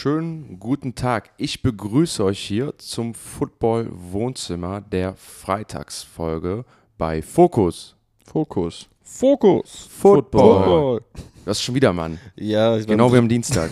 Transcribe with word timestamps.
Schönen 0.00 0.58
guten 0.58 0.94
Tag. 0.94 1.28
Ich 1.36 1.60
begrüße 1.60 2.24
euch 2.24 2.38
hier 2.40 2.72
zum 2.78 3.12
Football 3.12 3.90
Wohnzimmer 3.92 4.80
der 4.80 5.12
Freitagsfolge 5.14 6.64
bei 6.96 7.20
Fokus. 7.20 7.96
Fokus. 8.24 8.88
Fokus. 9.02 9.88
Football. 9.90 11.02
Das 11.44 11.58
ist 11.58 11.64
schon 11.64 11.74
wieder, 11.74 11.92
Mann. 11.92 12.18
Ja, 12.34 12.78
ich 12.78 12.86
Genau 12.86 13.12
wie 13.12 13.18
am 13.18 13.28
Dienstag. 13.28 13.70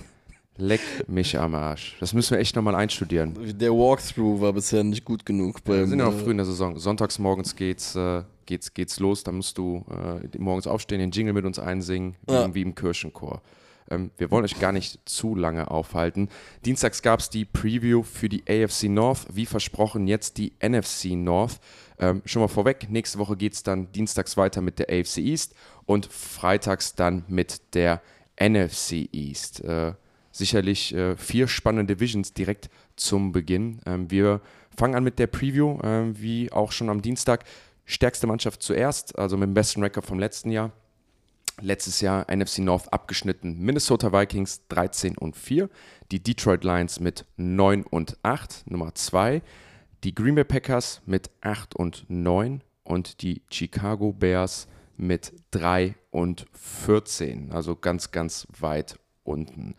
Leck 0.58 0.82
mich 1.08 1.38
am 1.38 1.54
Arsch. 1.54 1.96
Das 2.00 2.12
müssen 2.12 2.32
wir 2.32 2.38
echt 2.40 2.54
nochmal 2.54 2.74
einstudieren. 2.74 3.32
Der 3.58 3.72
Walkthrough 3.72 4.42
war 4.42 4.52
bisher 4.52 4.84
nicht 4.84 5.06
gut 5.06 5.24
genug. 5.24 5.56
Wir 5.64 5.76
Beim, 5.76 5.88
sind 5.88 6.00
ja 6.00 6.04
noch 6.04 6.14
äh, 6.14 6.22
früh 6.22 6.32
in 6.32 6.36
der 6.36 6.44
Saison. 6.44 6.78
Sonntags 6.78 7.18
morgens 7.18 7.56
geht's, 7.56 7.96
äh, 7.96 8.24
geht's, 8.44 8.74
geht's 8.74 9.00
los. 9.00 9.24
Da 9.24 9.32
musst 9.32 9.56
du 9.56 9.86
äh, 9.90 10.36
morgens 10.36 10.66
aufstehen, 10.66 10.98
den 10.98 11.12
Jingle 11.12 11.32
mit 11.32 11.46
uns 11.46 11.58
einsingen, 11.58 12.16
Ja. 12.28 12.44
im- 12.44 12.54
wie 12.54 12.60
im 12.60 12.74
Kirchenchor. 12.74 13.40
Ähm, 13.92 14.10
wir 14.16 14.30
wollen 14.30 14.44
euch 14.44 14.58
gar 14.58 14.72
nicht 14.72 14.98
zu 15.04 15.34
lange 15.34 15.70
aufhalten. 15.70 16.28
Dienstags 16.64 17.02
gab 17.02 17.20
es 17.20 17.30
die 17.30 17.44
Preview 17.44 18.02
für 18.02 18.28
die 18.28 18.42
AFC 18.48 18.84
North. 18.84 19.26
Wie 19.32 19.46
versprochen, 19.46 20.06
jetzt 20.06 20.38
die 20.38 20.52
NFC 20.62 21.12
North. 21.12 21.60
Ähm, 21.98 22.22
schon 22.24 22.42
mal 22.42 22.48
vorweg, 22.48 22.88
nächste 22.90 23.18
Woche 23.18 23.36
geht 23.36 23.52
es 23.52 23.62
dann 23.62 23.92
dienstags 23.92 24.36
weiter 24.36 24.60
mit 24.60 24.78
der 24.78 24.88
AFC 24.88 25.18
East 25.18 25.54
und 25.84 26.06
freitags 26.06 26.94
dann 26.94 27.24
mit 27.28 27.74
der 27.74 28.02
NFC 28.40 29.08
East. 29.12 29.62
Äh, 29.62 29.92
sicherlich 30.32 30.94
äh, 30.94 31.16
vier 31.16 31.46
spannende 31.46 31.94
Divisions 31.94 32.32
direkt 32.32 32.70
zum 32.96 33.32
Beginn. 33.32 33.80
Ähm, 33.86 34.10
wir 34.10 34.40
fangen 34.76 34.94
an 34.94 35.04
mit 35.04 35.18
der 35.18 35.26
Preview, 35.26 35.78
ähm, 35.82 36.18
wie 36.18 36.50
auch 36.50 36.72
schon 36.72 36.88
am 36.88 37.02
Dienstag. 37.02 37.44
Stärkste 37.84 38.26
Mannschaft 38.26 38.62
zuerst, 38.62 39.18
also 39.18 39.36
mit 39.36 39.48
dem 39.48 39.54
besten 39.54 39.82
Rekord 39.82 40.06
vom 40.06 40.18
letzten 40.18 40.50
Jahr. 40.50 40.72
Letztes 41.60 42.00
Jahr 42.00 42.26
NFC 42.34 42.60
North 42.60 42.92
abgeschnitten. 42.92 43.58
Minnesota 43.60 44.12
Vikings 44.12 44.66
13 44.68 45.16
und 45.18 45.36
4. 45.36 45.68
Die 46.10 46.22
Detroit 46.22 46.64
Lions 46.64 46.98
mit 46.98 47.24
9 47.36 47.84
und 47.84 48.16
8, 48.22 48.64
Nummer 48.70 48.94
2. 48.94 49.42
Die 50.02 50.14
Green 50.14 50.34
Bay 50.34 50.44
Packers 50.44 51.02
mit 51.06 51.30
8 51.42 51.76
und 51.76 52.04
9. 52.08 52.62
Und 52.84 53.22
die 53.22 53.42
Chicago 53.50 54.12
Bears 54.12 54.66
mit 54.96 55.32
3 55.52 55.94
und 56.10 56.46
14. 56.52 57.52
Also 57.52 57.76
ganz, 57.76 58.10
ganz 58.10 58.46
weit 58.58 58.98
unten. 59.24 59.74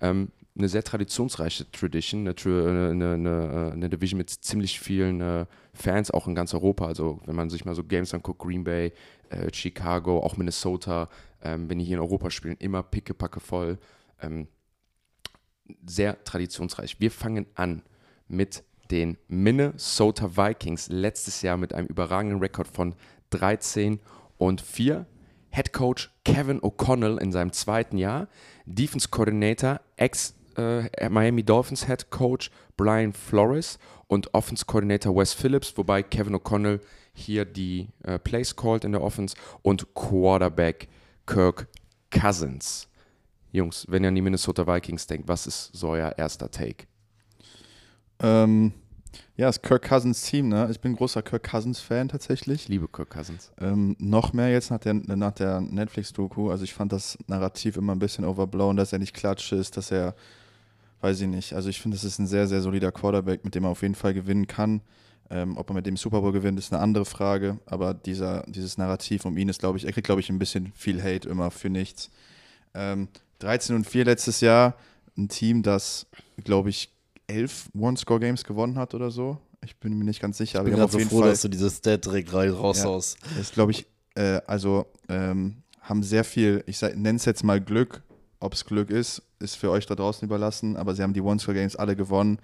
Ähm, 0.00 0.32
eine 0.56 0.68
sehr 0.68 0.82
traditionsreiche 0.82 1.70
Tradition, 1.70 2.22
eine, 2.22 2.32
Tra- 2.32 2.68
eine, 2.68 2.90
eine, 2.90 3.12
eine, 3.14 3.70
eine 3.74 3.88
Division 3.88 4.18
mit 4.18 4.28
ziemlich 4.30 4.80
vielen 4.80 5.20
äh, 5.20 5.46
Fans, 5.72 6.10
auch 6.10 6.26
in 6.26 6.34
ganz 6.34 6.52
Europa. 6.52 6.86
Also 6.86 7.20
wenn 7.26 7.36
man 7.36 7.48
sich 7.48 7.64
mal 7.64 7.76
so 7.76 7.84
Games 7.84 8.12
anguckt, 8.12 8.40
Green 8.40 8.64
Bay, 8.64 8.92
äh, 9.30 9.52
Chicago, 9.52 10.20
auch 10.20 10.36
Minnesota, 10.36 11.08
ähm, 11.42 11.68
wenn 11.68 11.78
die 11.78 11.84
hier 11.84 11.96
in 11.96 12.02
Europa 12.02 12.30
spielen, 12.30 12.56
immer 12.58 12.82
pickepacke 12.82 13.40
voll. 13.40 13.78
Ähm, 14.20 14.48
sehr 15.86 16.22
traditionsreich. 16.24 17.00
Wir 17.00 17.10
fangen 17.10 17.46
an 17.54 17.82
mit 18.26 18.64
den 18.90 19.18
Minnesota 19.28 20.36
Vikings, 20.36 20.88
letztes 20.88 21.42
Jahr 21.42 21.56
mit 21.56 21.74
einem 21.74 21.88
überragenden 21.88 22.40
Rekord 22.40 22.68
von 22.68 22.94
13 23.30 24.00
und 24.38 24.60
4. 24.60 25.06
Head 25.50 25.72
Coach 25.72 26.10
Kevin 26.24 26.60
O'Connell 26.60 27.18
in 27.18 27.32
seinem 27.32 27.52
zweiten 27.52 27.96
Jahr, 27.96 28.28
Defense 28.66 29.08
Coordinator, 29.08 29.80
ex 29.96 30.34
äh, 30.56 31.08
Miami 31.08 31.42
Dolphins 31.42 31.86
Head 31.86 32.10
Coach 32.10 32.50
Brian 32.76 33.12
Flores 33.12 33.78
und 34.08 34.34
Offense 34.34 34.64
Coordinator 34.64 35.14
Wes 35.14 35.32
Phillips, 35.32 35.72
wobei 35.76 36.02
Kevin 36.02 36.34
O'Connell 36.34 36.80
hier 37.12 37.44
die 37.44 37.88
äh, 38.02 38.18
Plays 38.18 38.56
called 38.56 38.84
in 38.84 38.92
der 38.92 39.02
Offense 39.02 39.36
und 39.62 39.94
Quarterback 39.94 40.88
Kirk 41.26 41.68
Cousins. 42.10 42.88
Jungs, 43.52 43.86
wenn 43.88 44.02
ihr 44.02 44.08
an 44.08 44.14
die 44.14 44.22
Minnesota 44.22 44.66
Vikings 44.66 45.06
denkt, 45.06 45.28
was 45.28 45.46
ist 45.46 45.70
so 45.72 45.90
euer 45.90 46.14
erster 46.16 46.50
Take? 46.50 46.86
Ähm, 48.20 48.72
ja, 49.36 49.48
ist 49.48 49.62
Kirk 49.62 49.88
Cousins 49.88 50.22
Team, 50.22 50.48
ne? 50.48 50.68
Ich 50.70 50.80
bin 50.80 50.96
großer 50.96 51.22
Kirk 51.22 51.48
Cousins 51.50 51.80
Fan 51.80 52.08
tatsächlich. 52.08 52.62
Ich 52.62 52.68
liebe 52.68 52.88
Kirk 52.88 53.10
Cousins. 53.10 53.52
Ähm, 53.60 53.96
noch 53.98 54.32
mehr 54.32 54.50
jetzt 54.50 54.70
nach 54.70 54.80
der, 54.80 54.94
nach 54.94 55.32
der 55.32 55.60
Netflix-Doku. 55.60 56.50
Also 56.50 56.64
ich 56.64 56.74
fand 56.74 56.92
das 56.92 57.16
Narrativ 57.26 57.76
immer 57.76 57.94
ein 57.94 57.98
bisschen 58.00 58.24
overblown, 58.24 58.76
dass 58.76 58.92
er 58.92 58.98
nicht 58.98 59.14
klatsch 59.14 59.52
ist, 59.52 59.76
dass 59.76 59.90
er, 59.90 60.14
weiß 61.00 61.20
ich 61.20 61.28
nicht. 61.28 61.52
Also 61.52 61.68
ich 61.68 61.80
finde, 61.80 61.96
es 61.96 62.04
ist 62.04 62.18
ein 62.18 62.26
sehr, 62.26 62.46
sehr 62.46 62.60
solider 62.60 62.92
Quarterback, 62.92 63.44
mit 63.44 63.54
dem 63.54 63.64
er 63.64 63.70
auf 63.70 63.82
jeden 63.82 63.94
Fall 63.94 64.14
gewinnen 64.14 64.46
kann. 64.46 64.80
Ähm, 65.30 65.56
ob 65.58 65.70
er 65.70 65.74
mit 65.74 65.86
dem 65.86 65.96
Super 65.96 66.20
Bowl 66.22 66.32
gewinnt, 66.32 66.58
ist 66.58 66.72
eine 66.72 66.80
andere 66.82 67.04
Frage. 67.04 67.58
Aber 67.66 67.92
dieser, 67.94 68.44
dieses 68.48 68.78
Narrativ 68.78 69.24
um 69.24 69.36
ihn 69.36 69.48
ist, 69.48 69.60
glaube 69.60 69.78
ich, 69.78 69.84
er 69.84 69.92
kriegt, 69.92 70.06
glaube 70.06 70.20
ich, 70.20 70.30
ein 70.30 70.38
bisschen 70.38 70.72
viel 70.74 71.02
Hate 71.02 71.28
immer 71.28 71.50
für 71.50 71.68
nichts. 71.68 72.10
Ähm, 72.74 73.08
13 73.40 73.76
und 73.76 73.86
4 73.86 74.04
letztes 74.06 74.40
Jahr. 74.40 74.74
Ein 75.16 75.28
Team, 75.28 75.62
das, 75.62 76.06
glaube 76.44 76.70
ich, 76.70 76.92
elf 77.26 77.68
One-Score-Games 77.78 78.44
gewonnen 78.44 78.78
hat 78.78 78.94
oder 78.94 79.10
so. 79.10 79.38
Ich 79.64 79.76
bin 79.76 79.98
mir 79.98 80.04
nicht 80.04 80.20
ganz 80.20 80.38
sicher. 80.38 80.60
ich 80.60 80.64
bin 80.64 80.74
gerade 80.76 80.92
so 80.92 80.98
froh, 81.00 81.22
dass 81.22 81.42
du 81.42 81.48
dieses 81.48 81.78
Stat 81.78 82.04
direkt 82.04 82.32
raushaust. 82.32 83.18
das 83.22 83.38
ist, 83.38 83.54
glaube 83.54 83.72
ich, 83.72 83.86
äh, 84.14 84.40
also 84.46 84.86
ähm, 85.08 85.62
haben 85.80 86.02
sehr 86.02 86.24
viel, 86.24 86.62
ich 86.66 86.80
nenne 86.80 87.16
es 87.16 87.24
jetzt 87.24 87.44
mal 87.44 87.60
Glück. 87.60 88.02
Ob 88.40 88.54
es 88.54 88.64
Glück 88.64 88.90
ist, 88.90 89.22
ist 89.40 89.56
für 89.56 89.70
euch 89.70 89.86
da 89.86 89.94
draußen 89.94 90.26
überlassen, 90.26 90.76
aber 90.76 90.94
sie 90.94 91.02
haben 91.02 91.12
die 91.12 91.20
One-Score-Games 91.20 91.76
alle 91.76 91.96
gewonnen, 91.96 92.38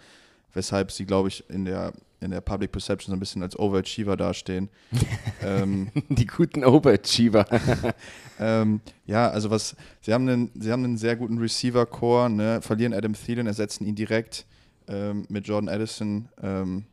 weshalb 0.53 0.91
sie, 0.91 1.07
glaube 1.07 1.29
ich, 1.29 1.49
in 1.49 1.65
der, 1.65 1.93
in 2.21 2.31
der 2.31 2.41
Public 2.41 2.73
Perception 2.73 3.13
so 3.13 3.17
ein 3.17 3.21
bisschen 3.21 3.43
als 3.43 3.59
Overachiever 3.59 4.17
dastehen. 4.17 4.69
ähm, 5.43 5.91
Die 6.09 6.27
guten 6.27 6.65
Overachiever. 6.65 7.47
ähm, 8.41 8.81
ja, 9.07 9.29
also 9.29 9.51
was, 9.51 9.77
sie 10.01 10.13
haben 10.13 10.29
einen, 10.29 10.51
sie 10.55 10.73
haben 10.73 10.85
einen 10.85 10.97
sehr 10.97 11.17
guten 11.17 11.39
Receiver-Core, 11.39 12.31
ne? 12.31 12.61
verlieren 12.63 12.93
Adam 12.93 13.15
Thielen, 13.15 13.47
ersetzen 13.47 13.85
ihn 13.85 13.95
direkt 13.95 14.47
ähm, 14.89 15.27
mit 15.29 15.47
Jordan 15.47 15.69
Addison. 15.69 16.29
Ähm, 16.43 16.85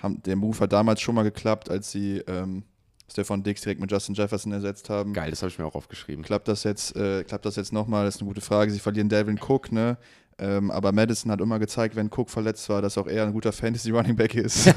haben, 0.00 0.22
der 0.22 0.36
Move 0.36 0.60
hat 0.60 0.72
damals 0.72 1.00
schon 1.00 1.14
mal 1.14 1.22
geklappt, 1.22 1.70
als 1.70 1.90
sie 1.90 2.18
ähm, 2.26 2.62
Stefan 3.10 3.42
Dix 3.42 3.60
direkt 3.60 3.80
mit 3.80 3.90
Justin 3.90 4.14
Jefferson 4.14 4.52
ersetzt 4.52 4.88
haben. 4.90 5.12
Geil, 5.12 5.30
das 5.30 5.42
habe 5.42 5.50
ich 5.50 5.58
mir 5.58 5.66
auch 5.66 5.74
aufgeschrieben. 5.74 6.24
Klappt 6.24 6.48
das 6.48 6.64
jetzt, 6.64 6.96
äh, 6.96 7.22
klappt 7.24 7.44
das 7.44 7.56
jetzt 7.56 7.72
nochmal? 7.72 8.04
Das 8.06 8.16
ist 8.16 8.20
eine 8.22 8.28
gute 8.28 8.40
Frage. 8.40 8.70
Sie 8.70 8.78
verlieren 8.78 9.08
Delvin 9.08 9.38
Cook, 9.38 9.70
ne? 9.72 9.96
Ähm, 10.36 10.70
aber 10.72 10.90
Madison 10.90 11.30
hat 11.30 11.40
immer 11.40 11.60
gezeigt, 11.60 11.94
wenn 11.94 12.08
Cook 12.08 12.28
verletzt 12.28 12.68
war, 12.68 12.82
dass 12.82 12.98
auch 12.98 13.06
er 13.06 13.22
ein 13.24 13.32
guter 13.32 13.52
Fantasy-Running 13.52 14.16
Back 14.16 14.34
ist. 14.34 14.66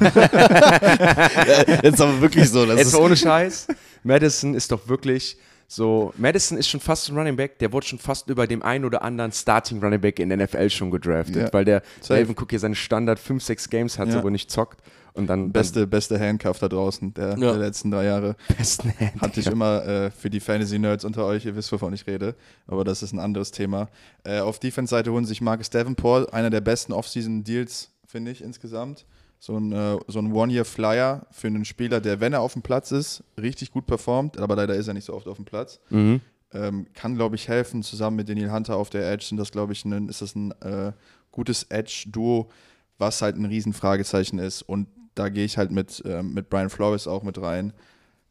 Jetzt 1.83 2.01
aber 2.01 2.21
wirklich 2.21 2.49
so. 2.49 2.65
Das 2.65 2.77
Jetzt 2.77 2.87
ist, 2.89 2.95
ohne 2.95 3.15
Scheiß. 3.15 3.67
Madison 4.03 4.53
ist 4.53 4.71
doch 4.71 4.87
wirklich 4.87 5.37
so. 5.67 6.13
Madison 6.17 6.57
ist 6.57 6.67
schon 6.69 6.79
fast 6.79 7.09
ein 7.09 7.17
Running 7.17 7.35
Back, 7.35 7.57
der 7.59 7.71
wurde 7.73 7.87
schon 7.87 7.99
fast 7.99 8.29
über 8.29 8.47
dem 8.47 8.61
einen 8.61 8.85
oder 8.85 9.01
anderen 9.01 9.31
Starting 9.31 9.79
Running 9.83 9.99
Back 10.01 10.19
in 10.19 10.29
der 10.29 10.37
NFL 10.37 10.69
schon 10.69 10.91
gedraftet, 10.91 11.35
Ja. 11.35 11.49
weil 11.53 11.65
der 11.65 11.81
Safe. 12.01 12.15
Delvin 12.19 12.35
Cook 12.37 12.51
hier 12.51 12.59
seine 12.59 12.75
Standard 12.75 13.19
5, 13.19 13.43
6 13.43 13.69
Games 13.69 13.97
hatte, 13.99 14.11
Ja. 14.11 14.23
wo 14.23 14.27
er 14.27 14.31
nicht 14.31 14.51
zockt. 14.51 14.79
Und 15.17 15.27
dann 15.27 15.51
beste, 15.51 15.87
beste 15.87 16.19
Handcuff 16.19 16.59
da 16.59 16.69
draußen 16.69 17.13
der, 17.13 17.29
Ja. 17.31 17.35
der 17.51 17.57
letzten 17.57 17.91
drei 17.91 18.05
Jahre. 18.05 18.35
dann 18.47 18.57
besten 18.57 18.93
Hand. 18.99 19.21
Hatte 19.21 19.39
ich 19.39 19.47
immer 19.47 19.83
äh, 19.85 20.11
für 20.11 20.29
die 20.29 20.39
Fantasy-Nerds 20.39 21.03
unter 21.05 21.25
euch, 21.25 21.45
ihr 21.45 21.55
wisst, 21.55 21.71
wovon 21.71 21.93
ich 21.93 22.05
rede, 22.07 22.35
aber 22.67 22.83
das 22.83 23.03
ist 23.03 23.13
ein 23.13 23.19
anderes 23.19 23.51
Thema. 23.51 23.89
Äh, 24.23 24.39
auf 24.39 24.59
Defense-Seite 24.59 25.11
holen 25.11 25.25
sich 25.25 25.41
Marcus 25.41 25.69
Davenport, 25.69 26.33
einer 26.33 26.49
der 26.49 26.61
besten 26.61 26.93
Off-Season-Deals, 26.93 27.89
finde 28.05 28.31
ich, 28.31 28.41
insgesamt. 28.43 29.05
So 29.39 29.55
ein, 29.57 29.71
äh, 29.71 29.97
so 30.07 30.19
ein 30.19 30.31
One-Year-Flyer 30.31 31.27
für 31.31 31.47
einen 31.47 31.65
Spieler, 31.65 31.99
der, 32.01 32.19
wenn 32.19 32.33
er 32.33 32.41
auf 32.41 32.53
dem 32.53 32.61
Platz 32.61 32.91
ist, 32.91 33.23
richtig 33.39 33.71
gut 33.71 33.85
performt, 33.85 34.39
aber 34.39 34.55
leider 34.55 34.73
ist 34.75 34.87
er 34.87 34.93
nicht 34.95 35.05
so 35.05 35.13
oft 35.13 35.27
auf 35.27 35.35
dem 35.35 35.45
Platz. 35.45 35.79
Mhm. 35.89 36.21
Ähm, 36.53 36.87
kann, 36.93 37.15
glaube 37.15 37.35
ich, 37.35 37.47
helfen. 37.47 37.83
Zusammen 37.83 38.15
mit 38.15 38.29
Daniel 38.29 38.51
Hunter 38.51 38.77
auf 38.77 38.89
der 38.89 39.11
Edge 39.11 39.25
sind 39.25 39.37
das, 39.37 39.51
glaube 39.51 39.73
ich, 39.73 39.83
ein, 39.85 40.07
ist 40.09 40.21
das 40.21 40.33
ein 40.35 40.51
äh, 40.61 40.91
gutes 41.31 41.63
Edge-Duo, 41.69 42.49
was 42.97 43.21
halt 43.21 43.35
ein 43.35 43.45
Riesenfragezeichen 43.45 44.39
ist. 44.39 44.61
Und 44.63 44.87
da 45.17 45.29
gehe 45.29 45.45
ich 45.45 45.57
halt 45.57 45.71
mit, 45.71 46.01
ähm, 46.05 46.33
mit 46.33 46.49
Brian 46.49 46.69
Flores 46.69 47.07
auch 47.07 47.23
mit 47.23 47.41
rein. 47.41 47.73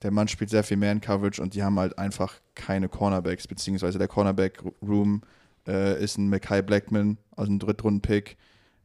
Der 0.03 0.11
Mann 0.11 0.29
spielt 0.29 0.51
sehr 0.51 0.63
viel 0.63 0.77
Man-Coverage 0.77 1.43
und 1.43 1.55
die 1.55 1.63
haben 1.63 1.79
halt 1.79 1.99
einfach 1.99 2.35
keine 2.55 2.89
Cornerbacks, 2.89 3.47
beziehungsweise 3.47 3.99
der 3.99 4.09
Cornerback-Room 4.09 5.23
äh, 5.67 6.03
ist 6.03 6.19
ein 6.19 6.29
Mackay 6.29 6.63
Blackman, 6.63 7.19
also 7.35 7.50
ein 7.50 7.59
Drittrunden-Pick, 7.59 8.37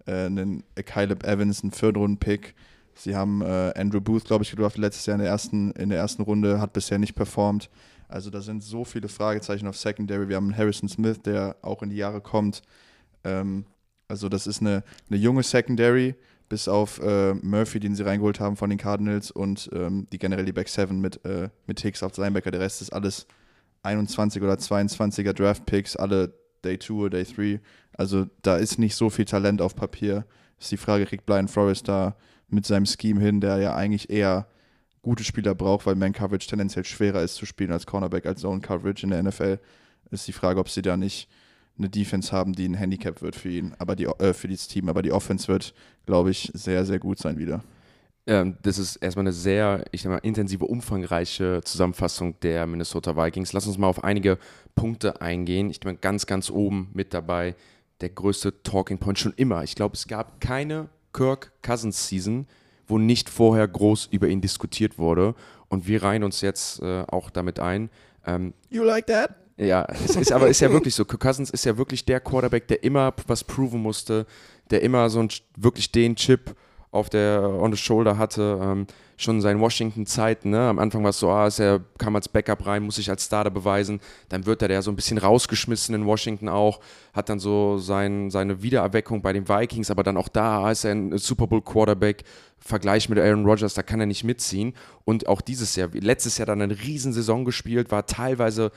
äh, 0.07 0.27
ein 0.27 0.63
Caleb 0.85 1.23
Evans, 1.25 1.63
ein 1.63 1.71
Viertrunden-Pick. 1.71 2.55
Sie 2.95 3.15
haben 3.15 3.41
äh, 3.41 3.73
Andrew 3.75 4.01
Booth, 4.01 4.25
glaube 4.25 4.43
ich, 4.43 4.51
gedraftet 4.51 4.81
letztes 4.81 5.05
Jahr 5.05 5.15
in 5.15 5.21
der, 5.21 5.29
ersten, 5.29 5.71
in 5.71 5.89
der 5.89 5.99
ersten 5.99 6.23
Runde, 6.23 6.59
hat 6.59 6.73
bisher 6.73 6.97
nicht 6.97 7.15
performt. 7.15 7.69
Also 8.07 8.29
da 8.29 8.41
sind 8.41 8.63
so 8.63 8.83
viele 8.83 9.07
Fragezeichen 9.07 9.67
auf 9.67 9.77
Secondary. 9.77 10.27
Wir 10.27 10.35
haben 10.35 10.47
einen 10.47 10.57
Harrison 10.57 10.89
Smith, 10.89 11.21
der 11.21 11.55
auch 11.61 11.81
in 11.81 11.89
die 11.89 11.95
Jahre 11.95 12.21
kommt. 12.21 12.61
Ähm, 13.23 13.65
also 14.07 14.27
das 14.27 14.47
ist 14.47 14.59
eine, 14.59 14.83
eine 15.09 15.19
junge 15.19 15.43
Secondary, 15.43 16.15
bis 16.51 16.67
auf 16.67 16.99
äh, 16.99 17.33
Murphy, 17.33 17.79
den 17.79 17.95
sie 17.95 18.03
reingeholt 18.03 18.41
haben 18.41 18.57
von 18.57 18.69
den 18.69 18.77
Cardinals 18.77 19.31
und 19.31 19.69
ähm, 19.71 20.05
die 20.11 20.19
generell 20.19 20.43
die 20.43 20.51
Back 20.51 20.67
7 20.67 20.99
mit, 20.99 21.23
äh, 21.23 21.47
mit 21.65 21.79
Hicks 21.79 22.03
auf 22.03 22.17
Linebacker. 22.17 22.51
Der 22.51 22.59
Rest 22.59 22.81
ist 22.81 22.91
alles 22.91 23.25
21 23.83 24.43
oder 24.43 24.55
22er 24.55 25.31
Draft 25.31 25.65
Picks, 25.65 25.95
alle 25.95 26.33
Day 26.65 26.77
2 26.77 26.93
oder 26.93 27.23
Day 27.23 27.23
3. 27.23 27.61
Also 27.93 28.25
da 28.41 28.57
ist 28.57 28.79
nicht 28.79 28.95
so 28.95 29.09
viel 29.09 29.23
Talent 29.23 29.61
auf 29.61 29.77
Papier. 29.77 30.25
Ist 30.59 30.73
die 30.73 30.77
Frage, 30.77 31.05
kriegt 31.05 31.25
Brian 31.25 31.47
Flores 31.47 31.83
da 31.83 32.17
mit 32.49 32.65
seinem 32.65 32.85
Scheme 32.85 33.21
hin, 33.21 33.39
der 33.39 33.59
ja 33.59 33.73
eigentlich 33.73 34.09
eher 34.09 34.45
gute 35.01 35.23
Spieler 35.23 35.55
braucht, 35.55 35.85
weil 35.85 35.95
Man 35.95 36.11
Coverage 36.11 36.49
tendenziell 36.49 36.83
schwerer 36.83 37.23
ist 37.23 37.35
zu 37.35 37.45
spielen 37.45 37.71
als 37.71 37.85
Cornerback, 37.85 38.25
als 38.25 38.41
Zone 38.41 38.59
Coverage 38.59 39.05
in 39.05 39.11
der 39.11 39.23
NFL. 39.23 39.57
Ist 40.09 40.27
die 40.27 40.33
Frage, 40.33 40.59
ob 40.59 40.67
sie 40.67 40.81
da 40.81 40.97
nicht 40.97 41.29
eine 41.81 41.89
Defense 41.89 42.31
haben, 42.31 42.53
die 42.53 42.67
ein 42.67 42.75
Handicap 42.75 43.21
wird 43.21 43.35
für 43.35 43.49
ihn, 43.49 43.73
aber 43.79 43.95
die, 43.95 44.05
äh, 44.05 44.33
für 44.33 44.47
dieses 44.47 44.67
Team. 44.67 44.89
Aber 44.89 45.01
die 45.01 45.11
Offense 45.11 45.47
wird, 45.47 45.73
glaube 46.05 46.31
ich, 46.31 46.51
sehr, 46.53 46.85
sehr 46.85 46.99
gut 46.99 47.17
sein 47.19 47.37
wieder. 47.37 47.63
Ähm, 48.27 48.57
das 48.61 48.77
ist 48.77 48.97
erstmal 48.97 49.23
eine 49.23 49.33
sehr, 49.33 49.83
ich 49.91 50.03
sag 50.03 50.11
mal, 50.11 50.17
intensive, 50.19 50.65
umfangreiche 50.65 51.61
Zusammenfassung 51.63 52.39
der 52.41 52.67
Minnesota 52.67 53.17
Vikings. 53.17 53.53
Lass 53.53 53.67
uns 53.67 53.77
mal 53.77 53.87
auf 53.87 54.03
einige 54.03 54.37
Punkte 54.75 55.21
eingehen. 55.21 55.69
Ich 55.69 55.79
bin 55.79 55.99
ganz, 55.99 56.27
ganz 56.27 56.49
oben 56.49 56.89
mit 56.93 57.13
dabei. 57.13 57.55
Der 58.01 58.09
größte 58.09 58.61
Talking 58.63 58.99
Point 58.99 59.19
schon 59.19 59.33
immer. 59.35 59.63
Ich 59.63 59.75
glaube, 59.75 59.95
es 59.95 60.07
gab 60.07 60.39
keine 60.39 60.89
Kirk 61.13 61.51
Cousins 61.61 62.07
Season, 62.07 62.47
wo 62.87 62.97
nicht 62.97 63.29
vorher 63.29 63.67
groß 63.67 64.07
über 64.11 64.27
ihn 64.27 64.41
diskutiert 64.41 64.97
wurde. 64.97 65.35
Und 65.67 65.87
wir 65.87 66.03
reihen 66.03 66.23
uns 66.23 66.41
jetzt 66.41 66.81
äh, 66.81 67.03
auch 67.07 67.29
damit 67.29 67.59
ein. 67.59 67.89
Ähm, 68.25 68.53
you 68.69 68.83
like 68.83 69.07
that? 69.07 69.40
Ja, 69.61 69.85
es 69.91 70.15
ist 70.15 70.31
aber 70.31 70.47
ist 70.47 70.59
ja 70.59 70.71
wirklich 70.71 70.95
so. 70.95 71.05
Kirk 71.05 71.21
Cousins 71.21 71.51
ist 71.51 71.65
ja 71.65 71.77
wirklich 71.77 72.03
der 72.03 72.19
Quarterback, 72.19 72.67
der 72.67 72.83
immer 72.83 73.13
was 73.27 73.43
proven 73.43 73.79
musste, 73.79 74.25
der 74.71 74.81
immer 74.81 75.07
so 75.11 75.19
ein, 75.19 75.29
wirklich 75.55 75.91
den 75.91 76.15
Chip 76.15 76.55
auf 76.89 77.09
der 77.09 77.43
on 77.43 77.71
the 77.71 77.77
shoulder 77.77 78.17
hatte, 78.17 78.59
ähm, 78.61 78.87
schon 79.17 79.35
in 79.35 79.41
seinen 79.41 79.61
Washington-Zeiten. 79.61 80.49
Ne? 80.49 80.59
Am 80.61 80.79
Anfang 80.79 81.03
war 81.03 81.11
es 81.11 81.19
so, 81.19 81.29
ah, 81.29 81.47
er 81.59 81.79
kam 81.99 82.15
als 82.15 82.27
Backup 82.27 82.65
rein, 82.65 82.83
muss 82.83 82.95
sich 82.95 83.09
als 83.09 83.25
Starter 83.25 83.51
beweisen. 83.51 84.01
Dann 84.29 84.47
wird 84.47 84.63
er 84.63 84.67
der 84.67 84.81
so 84.81 84.91
ein 84.91 84.95
bisschen 84.95 85.19
rausgeschmissen 85.19 85.93
in 85.93 86.05
Washington 86.07 86.49
auch, 86.49 86.79
hat 87.13 87.29
dann 87.29 87.39
so 87.39 87.77
sein, 87.77 88.31
seine 88.31 88.63
Wiedererweckung 88.63 89.21
bei 89.21 89.31
den 89.31 89.47
Vikings, 89.47 89.91
aber 89.91 90.01
dann 90.01 90.17
auch 90.17 90.27
da 90.27 90.71
ist 90.71 90.85
er 90.85 90.91
ein 90.91 91.17
Super 91.19 91.45
Bowl-Quarterback. 91.45 92.23
Vergleich 92.57 93.09
mit 93.09 93.19
Aaron 93.19 93.45
Rodgers, 93.45 93.73
da 93.73 93.83
kann 93.83 93.99
er 93.99 94.05
nicht 94.05 94.23
mitziehen. 94.23 94.73
Und 95.05 95.27
auch 95.27 95.41
dieses 95.41 95.75
Jahr, 95.75 95.89
letztes 95.93 96.37
Jahr 96.37 96.45
dann 96.45 96.61
eine 96.61 96.79
Riesensaison 96.79 97.45
gespielt, 97.45 97.91
war 97.91 98.05
teilweise 98.05 98.71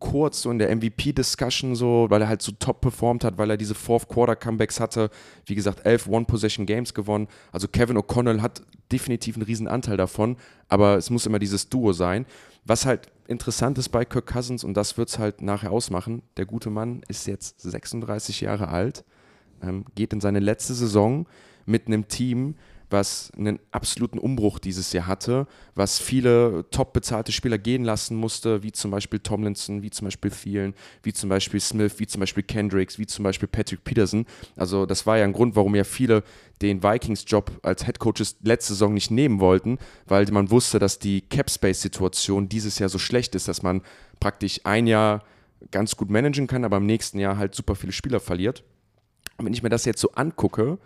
kurz 0.00 0.42
so 0.42 0.50
in 0.50 0.58
der 0.58 0.74
MVP-Discussion 0.74 1.76
so, 1.76 2.06
weil 2.08 2.22
er 2.22 2.28
halt 2.28 2.42
so 2.42 2.52
top 2.58 2.80
performt 2.80 3.22
hat, 3.22 3.38
weil 3.38 3.50
er 3.50 3.56
diese 3.56 3.74
Fourth-Quarter-Comebacks 3.74 4.80
hatte. 4.80 5.10
Wie 5.46 5.54
gesagt, 5.54 5.86
elf 5.86 6.08
One-Possession-Games 6.08 6.94
gewonnen. 6.94 7.28
Also 7.52 7.68
Kevin 7.68 7.96
O'Connell 7.96 8.40
hat 8.40 8.62
definitiv 8.90 9.36
einen 9.36 9.44
riesen 9.44 9.68
Anteil 9.68 9.96
davon, 9.96 10.36
aber 10.68 10.96
es 10.96 11.10
muss 11.10 11.26
immer 11.26 11.38
dieses 11.38 11.68
Duo 11.68 11.92
sein. 11.92 12.26
Was 12.64 12.86
halt 12.86 13.08
interessant 13.28 13.78
ist 13.78 13.90
bei 13.90 14.04
Kirk 14.04 14.26
Cousins, 14.26 14.64
und 14.64 14.74
das 14.74 14.98
wird 14.98 15.10
es 15.10 15.18
halt 15.18 15.42
nachher 15.42 15.70
ausmachen, 15.70 16.22
der 16.36 16.46
gute 16.46 16.70
Mann 16.70 17.02
ist 17.08 17.26
jetzt 17.26 17.60
36 17.60 18.40
Jahre 18.40 18.68
alt, 18.68 19.04
ähm, 19.62 19.84
geht 19.94 20.12
in 20.12 20.20
seine 20.20 20.40
letzte 20.40 20.74
Saison 20.74 21.26
mit 21.66 21.86
einem 21.86 22.08
Team, 22.08 22.56
was 22.90 23.30
einen 23.36 23.58
absoluten 23.72 24.18
Umbruch 24.18 24.58
dieses 24.58 24.92
Jahr 24.92 25.06
hatte, 25.06 25.46
was 25.74 25.98
viele 25.98 26.66
top 26.70 26.92
bezahlte 26.92 27.32
Spieler 27.32 27.58
gehen 27.58 27.84
lassen 27.84 28.16
musste, 28.16 28.62
wie 28.62 28.72
zum 28.72 28.90
Beispiel 28.90 29.20
Tomlinson, 29.20 29.82
wie 29.82 29.90
zum 29.90 30.06
Beispiel 30.06 30.30
Thielen, 30.30 30.74
wie 31.02 31.12
zum 31.12 31.28
Beispiel 31.28 31.60
Smith, 31.60 31.94
wie 31.98 32.06
zum 32.06 32.20
Beispiel 32.20 32.42
Kendricks, 32.42 32.98
wie 32.98 33.06
zum 33.06 33.22
Beispiel 33.22 33.48
Patrick 33.48 33.84
Peterson. 33.84 34.26
Also 34.56 34.86
das 34.86 35.06
war 35.06 35.18
ja 35.18 35.24
ein 35.24 35.32
Grund, 35.32 35.56
warum 35.56 35.74
ja 35.74 35.84
viele 35.84 36.22
den 36.62 36.82
Vikings-Job 36.82 37.60
als 37.62 37.84
Head 37.84 37.98
Coaches 37.98 38.36
letzte 38.42 38.74
Saison 38.74 38.92
nicht 38.92 39.10
nehmen 39.10 39.40
wollten, 39.40 39.78
weil 40.06 40.26
man 40.30 40.50
wusste, 40.50 40.78
dass 40.78 40.98
die 40.98 41.22
Cap-Space-Situation 41.22 42.48
dieses 42.48 42.78
Jahr 42.78 42.88
so 42.88 42.98
schlecht 42.98 43.34
ist, 43.34 43.48
dass 43.48 43.62
man 43.62 43.82
praktisch 44.18 44.60
ein 44.64 44.86
Jahr 44.86 45.24
ganz 45.70 45.96
gut 45.96 46.10
managen 46.10 46.46
kann, 46.46 46.64
aber 46.64 46.78
im 46.78 46.86
nächsten 46.86 47.18
Jahr 47.18 47.36
halt 47.36 47.54
super 47.54 47.74
viele 47.74 47.92
Spieler 47.92 48.20
verliert. 48.20 48.64
Und 49.38 49.46
wenn 49.46 49.54
ich 49.54 49.62
mir 49.62 49.68
das 49.70 49.84
jetzt 49.84 50.00
so 50.00 50.12
angucke, 50.12 50.78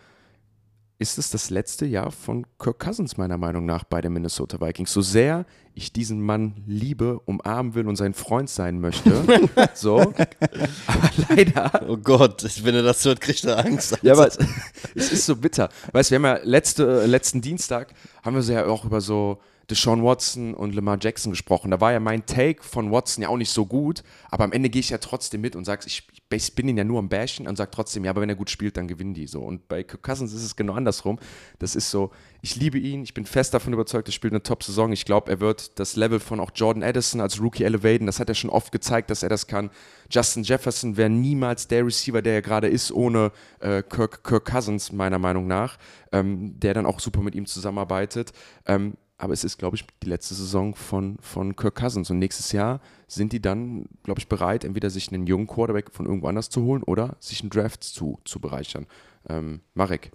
ist 0.98 1.18
es 1.18 1.30
das 1.30 1.50
letzte 1.50 1.86
Jahr 1.86 2.10
von 2.10 2.46
Kirk 2.58 2.78
Cousins 2.78 3.16
meiner 3.16 3.36
Meinung 3.36 3.66
nach 3.66 3.84
bei 3.84 4.00
den 4.00 4.12
Minnesota 4.12 4.60
Vikings. 4.60 4.92
So 4.92 5.02
sehr 5.02 5.44
ich 5.74 5.92
diesen 5.92 6.22
Mann 6.22 6.62
liebe, 6.66 7.18
umarmen 7.24 7.74
will 7.74 7.88
und 7.88 7.96
sein 7.96 8.14
Freund 8.14 8.48
sein 8.48 8.80
möchte, 8.80 9.24
so, 9.74 9.98
aber 9.98 11.10
leider. 11.28 11.84
Oh 11.88 11.96
Gott, 11.96 12.44
wenn 12.62 12.76
er 12.76 12.84
das 12.84 13.04
hört, 13.04 13.20
kriegt 13.20 13.44
er 13.44 13.58
Angst. 13.58 13.98
Ja, 14.02 14.12
aber 14.12 14.28
es, 14.28 14.38
es, 14.94 15.12
ist 15.12 15.26
so 15.26 15.34
bitter. 15.34 15.68
Weißt 15.92 16.10
du, 16.10 16.12
wir 16.12 16.16
haben 16.18 16.38
ja 16.38 16.44
letzte, 16.44 17.06
letzten 17.06 17.40
Dienstag 17.40 17.92
haben 18.22 18.36
wir 18.36 18.42
so 18.42 18.52
ja 18.52 18.66
auch 18.66 18.84
über 18.84 19.00
so 19.00 19.40
Deshaun 19.70 20.04
Watson 20.04 20.54
und 20.54 20.74
Lamar 20.74 20.98
Jackson 21.00 21.32
gesprochen. 21.32 21.70
Da 21.70 21.80
war 21.80 21.92
ja 21.92 22.00
mein 22.00 22.26
Take 22.26 22.62
von 22.62 22.90
Watson 22.92 23.22
ja 23.22 23.28
auch 23.28 23.36
nicht 23.36 23.50
so 23.50 23.66
gut, 23.66 24.02
aber 24.30 24.44
am 24.44 24.52
Ende 24.52 24.68
gehe 24.68 24.80
ich 24.80 24.90
ja 24.90 24.98
trotzdem 24.98 25.40
mit 25.40 25.56
und 25.56 25.64
sage, 25.64 25.84
ich, 25.86 26.06
ich 26.30 26.54
bin 26.54 26.68
ihn 26.68 26.76
ja 26.76 26.84
nur 26.84 26.98
am 26.98 27.08
Bashen 27.08 27.48
und 27.48 27.56
sage 27.56 27.70
trotzdem, 27.70 28.04
ja, 28.04 28.10
aber 28.10 28.20
wenn 28.20 28.28
er 28.28 28.34
gut 28.34 28.50
spielt, 28.50 28.76
dann 28.76 28.88
gewinnen 28.88 29.14
die 29.14 29.26
so. 29.26 29.40
Und 29.40 29.68
bei 29.68 29.82
Kirk 29.82 30.02
Cousins 30.02 30.32
ist 30.32 30.44
es 30.44 30.56
genau 30.56 30.74
andersrum. 30.74 31.18
Das 31.58 31.76
ist 31.76 31.90
so, 31.90 32.10
ich 32.42 32.56
liebe 32.56 32.78
ihn, 32.78 33.02
ich 33.02 33.14
bin 33.14 33.24
fest 33.24 33.54
davon 33.54 33.72
überzeugt, 33.72 34.08
er 34.08 34.12
spielt 34.12 34.32
eine 34.32 34.42
Top-Saison. 34.42 34.92
Ich 34.92 35.04
glaube, 35.04 35.30
er 35.30 35.40
wird 35.40 35.78
das 35.78 35.96
Level 35.96 36.20
von 36.20 36.40
auch 36.40 36.50
Jordan 36.54 36.82
Addison 36.82 37.20
als 37.20 37.40
Rookie 37.40 37.64
elevaten. 37.64 38.06
Das 38.06 38.20
hat 38.20 38.28
er 38.28 38.34
schon 38.34 38.50
oft 38.50 38.70
gezeigt, 38.72 39.10
dass 39.10 39.22
er 39.22 39.28
das 39.28 39.46
kann. 39.46 39.70
Justin 40.10 40.42
Jefferson 40.42 40.96
wäre 40.96 41.08
niemals 41.08 41.68
der 41.68 41.86
Receiver, 41.86 42.20
der 42.20 42.34
er 42.34 42.42
gerade 42.42 42.68
ist, 42.68 42.92
ohne 42.92 43.32
äh, 43.60 43.82
Kirk, 43.82 44.24
Kirk, 44.24 44.44
Cousins, 44.44 44.92
meiner 44.92 45.18
Meinung 45.18 45.46
nach, 45.46 45.78
ähm, 46.12 46.58
der 46.60 46.74
dann 46.74 46.86
auch 46.86 47.00
super 47.00 47.22
mit 47.22 47.34
ihm 47.34 47.46
zusammenarbeitet. 47.46 48.32
Ähm, 48.66 48.94
aber 49.24 49.32
es 49.32 49.42
ist, 49.42 49.56
glaube 49.56 49.74
ich, 49.74 49.86
die 50.02 50.08
letzte 50.10 50.34
Saison 50.34 50.74
von, 50.74 51.16
von 51.18 51.56
Kirk 51.56 51.76
Cousins. 51.76 52.10
Und 52.10 52.18
nächstes 52.18 52.52
Jahr 52.52 52.82
sind 53.08 53.32
die 53.32 53.40
dann, 53.40 53.86
glaube 54.02 54.20
ich, 54.20 54.28
bereit, 54.28 54.64
entweder 54.64 54.90
sich 54.90 55.10
einen 55.10 55.26
jungen 55.26 55.46
Quarterback 55.46 55.90
von 55.92 56.04
irgendwo 56.04 56.28
anders 56.28 56.50
zu 56.50 56.62
holen 56.62 56.82
oder 56.82 57.16
sich 57.20 57.40
einen 57.40 57.48
Draft 57.48 57.82
zu, 57.82 58.18
zu 58.26 58.38
bereichern. 58.38 58.86
Ähm, 59.26 59.62
Marek, 59.72 60.12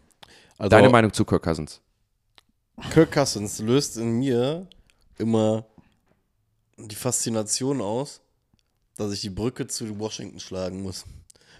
also, 0.59 0.69
deine 0.69 0.89
Meinung 0.89 1.11
zu 1.11 1.25
Kirk 1.25 1.41
Cousins? 1.41 1.81
Kirk 2.91 3.11
Cousins 3.11 3.57
löst 3.57 3.97
in 3.97 4.19
mir 4.19 4.67
immer 5.17 5.65
die 6.77 6.93
Faszination 6.93 7.81
aus, 7.81 8.21
dass 8.95 9.11
ich 9.11 9.21
die 9.21 9.31
Brücke 9.31 9.65
zu 9.65 9.97
Washington 9.97 10.39
schlagen 10.39 10.83
muss. 10.83 11.05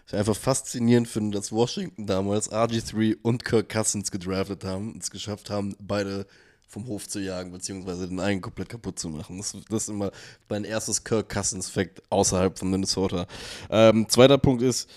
Ich 0.06 0.13
einfach 0.13 0.36
faszinierend 0.36 1.07
finde, 1.07 1.36
dass 1.36 1.51
Washington 1.51 2.06
damals 2.06 2.51
RG3 2.51 3.18
und 3.24 3.44
Kirk 3.44 3.69
Cousins 3.69 4.12
gedraftet 4.12 4.63
haben 4.66 4.94
und 4.94 5.01
es 5.01 5.10
geschafft 5.10 5.50
haben, 5.50 5.75
beide 5.80 6.28
vom 6.69 6.86
Hof 6.86 7.07
zu 7.07 7.19
jagen, 7.19 7.51
beziehungsweise 7.51 8.07
den 8.07 8.19
einen 8.19 8.42
komplett 8.42 8.69
kaputt 8.69 9.00
zu 9.00 9.10
machen. 9.10 9.38
Das, 9.38 9.57
das 9.69 9.83
ist 9.83 9.89
immer 9.89 10.12
mein 10.48 10.63
erstes 10.63 11.04
Kirk 11.04 11.27
Cousins-Fact 11.27 12.04
außerhalb 12.10 12.57
von 12.57 12.69
Minnesota. 12.69 13.25
Ähm, 13.71 14.07
zweiter 14.07 14.38
Punkt 14.38 14.62
ist, 14.62 14.88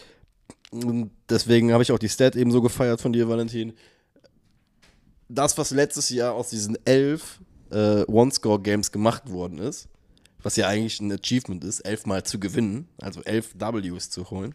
deswegen 1.29 1.73
habe 1.73 1.83
ich 1.83 1.91
auch 1.91 1.99
die 1.99 2.11
Stat 2.11 2.37
eben 2.37 2.51
so 2.51 2.61
gefeiert 2.61 3.01
von 3.01 3.13
dir, 3.13 3.29
Valentin. 3.29 3.73
Das, 5.29 5.57
was 5.57 5.71
letztes 5.71 6.11
Jahr 6.11 6.35
aus 6.35 6.51
diesen 6.51 6.77
elf 6.85 7.41
äh, 7.71 8.03
One-Score-Games 8.03 8.93
gemacht 8.93 9.31
worden 9.31 9.59
ist, 9.59 9.89
was 10.43 10.57
ja 10.57 10.69
eigentlich 10.69 11.01
ein 11.01 11.11
Achievement 11.11 11.65
ist, 11.65 11.81
elfmal 11.81 12.23
zu 12.25 12.39
gewinnen, 12.39 12.89
also 12.99 13.23
elf 13.23 13.55
Ws 13.59 14.11
zu 14.11 14.31
holen, 14.31 14.53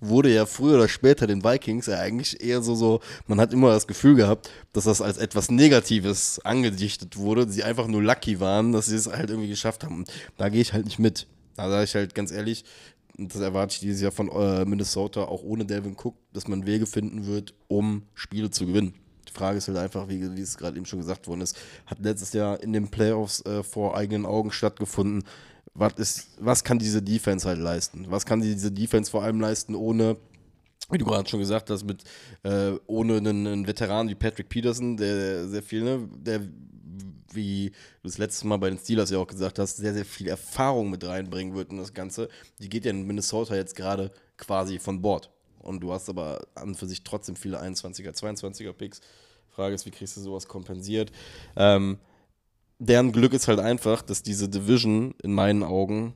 wurde 0.00 0.32
ja 0.32 0.46
früher 0.46 0.76
oder 0.76 0.88
später 0.88 1.26
den 1.26 1.44
Vikings 1.44 1.86
ja 1.86 1.98
eigentlich 1.98 2.42
eher 2.42 2.62
so, 2.62 2.74
so, 2.74 3.00
man 3.26 3.40
hat 3.40 3.52
immer 3.52 3.68
das 3.70 3.86
Gefühl 3.86 4.14
gehabt, 4.14 4.50
dass 4.72 4.84
das 4.84 5.00
als 5.00 5.18
etwas 5.18 5.50
Negatives 5.50 6.40
angedichtet 6.44 7.16
wurde, 7.16 7.48
sie 7.48 7.64
einfach 7.64 7.86
nur 7.86 8.02
lucky 8.02 8.40
waren, 8.40 8.72
dass 8.72 8.86
sie 8.86 8.96
es 8.96 9.06
halt 9.06 9.30
irgendwie 9.30 9.48
geschafft 9.48 9.84
haben. 9.84 10.04
Da 10.36 10.48
gehe 10.48 10.60
ich 10.60 10.72
halt 10.72 10.86
nicht 10.86 10.98
mit. 10.98 11.26
Da 11.56 11.68
sage 11.68 11.84
ich 11.84 11.94
halt 11.94 12.14
ganz 12.14 12.32
ehrlich, 12.32 12.64
das 13.18 13.40
erwarte 13.40 13.74
ich 13.74 13.80
dieses 13.80 14.00
Jahr 14.00 14.12
von 14.12 14.30
äh, 14.30 14.64
Minnesota, 14.64 15.24
auch 15.24 15.42
ohne 15.42 15.66
Delvin 15.66 15.96
Cook, 16.02 16.14
dass 16.32 16.48
man 16.48 16.66
Wege 16.66 16.86
finden 16.86 17.26
wird, 17.26 17.54
um 17.68 18.02
Spiele 18.14 18.50
zu 18.50 18.66
gewinnen. 18.66 18.94
Die 19.28 19.32
Frage 19.32 19.58
ist 19.58 19.68
halt 19.68 19.78
einfach, 19.78 20.08
wie, 20.08 20.36
wie 20.36 20.40
es 20.40 20.56
gerade 20.56 20.76
eben 20.76 20.86
schon 20.86 20.98
gesagt 20.98 21.28
worden 21.28 21.42
ist, 21.42 21.56
hat 21.86 21.98
letztes 22.00 22.32
Jahr 22.32 22.62
in 22.62 22.72
den 22.72 22.88
Playoffs 22.88 23.44
äh, 23.44 23.62
vor 23.62 23.96
eigenen 23.96 24.26
Augen 24.26 24.50
stattgefunden 24.50 25.24
was, 25.80 25.94
ist, 25.94 26.28
was 26.38 26.62
kann 26.62 26.78
diese 26.78 27.02
Defense 27.02 27.48
halt 27.48 27.58
leisten? 27.58 28.06
Was 28.10 28.26
kann 28.26 28.40
diese 28.42 28.70
Defense 28.70 29.10
vor 29.10 29.22
allem 29.22 29.40
leisten, 29.40 29.74
ohne, 29.74 30.18
wie 30.90 30.98
du 30.98 31.06
gerade 31.06 31.28
schon 31.28 31.40
gesagt 31.40 31.70
hast, 31.70 31.84
mit, 31.84 32.04
äh, 32.42 32.72
ohne 32.86 33.16
einen, 33.16 33.46
einen 33.46 33.66
Veteran 33.66 34.08
wie 34.08 34.14
Patrick 34.14 34.50
Peterson, 34.50 34.98
der 34.98 35.48
sehr 35.48 35.62
viel, 35.62 35.82
ne, 35.82 36.08
der 36.14 36.42
wie 37.32 37.70
du 37.70 38.08
das 38.08 38.18
letzte 38.18 38.46
Mal 38.46 38.58
bei 38.58 38.68
den 38.68 38.78
Steelers 38.78 39.10
ja 39.10 39.18
auch 39.18 39.26
gesagt 39.26 39.58
hast, 39.58 39.76
sehr, 39.76 39.94
sehr 39.94 40.04
viel 40.04 40.28
Erfahrung 40.28 40.90
mit 40.90 41.04
reinbringen 41.04 41.54
wird 41.54 41.70
in 41.70 41.78
das 41.78 41.94
Ganze. 41.94 42.28
Die 42.58 42.68
geht 42.68 42.84
ja 42.84 42.90
in 42.90 43.06
Minnesota 43.06 43.54
jetzt 43.54 43.76
gerade 43.76 44.10
quasi 44.36 44.80
von 44.80 45.00
Bord. 45.00 45.30
Und 45.60 45.80
du 45.80 45.92
hast 45.92 46.08
aber 46.08 46.44
an 46.56 46.70
und 46.70 46.74
für 46.74 46.86
sich 46.86 47.04
trotzdem 47.04 47.36
viele 47.36 47.62
21er, 47.62 48.12
22er 48.12 48.72
Picks. 48.72 49.00
Frage 49.50 49.76
ist, 49.76 49.86
wie 49.86 49.92
kriegst 49.92 50.16
du 50.16 50.20
sowas 50.20 50.48
kompensiert? 50.48 51.12
Ähm, 51.54 51.98
deren 52.80 53.12
Glück 53.12 53.34
ist 53.34 53.46
halt 53.46 53.60
einfach, 53.60 54.02
dass 54.02 54.22
diese 54.22 54.48
Division 54.48 55.14
in 55.22 55.32
meinen 55.32 55.62
Augen 55.62 56.14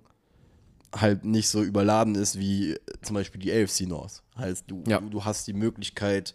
halt 0.92 1.24
nicht 1.24 1.48
so 1.48 1.62
überladen 1.62 2.14
ist 2.14 2.38
wie 2.38 2.76
zum 3.02 3.14
Beispiel 3.14 3.40
die 3.40 3.52
AFC 3.52 3.82
North. 3.82 4.22
Heißt, 4.36 4.64
du, 4.68 4.82
ja. 4.88 5.00
du, 5.00 5.10
du, 5.10 5.24
hast 5.24 5.46
die 5.46 5.52
Möglichkeit, 5.52 6.34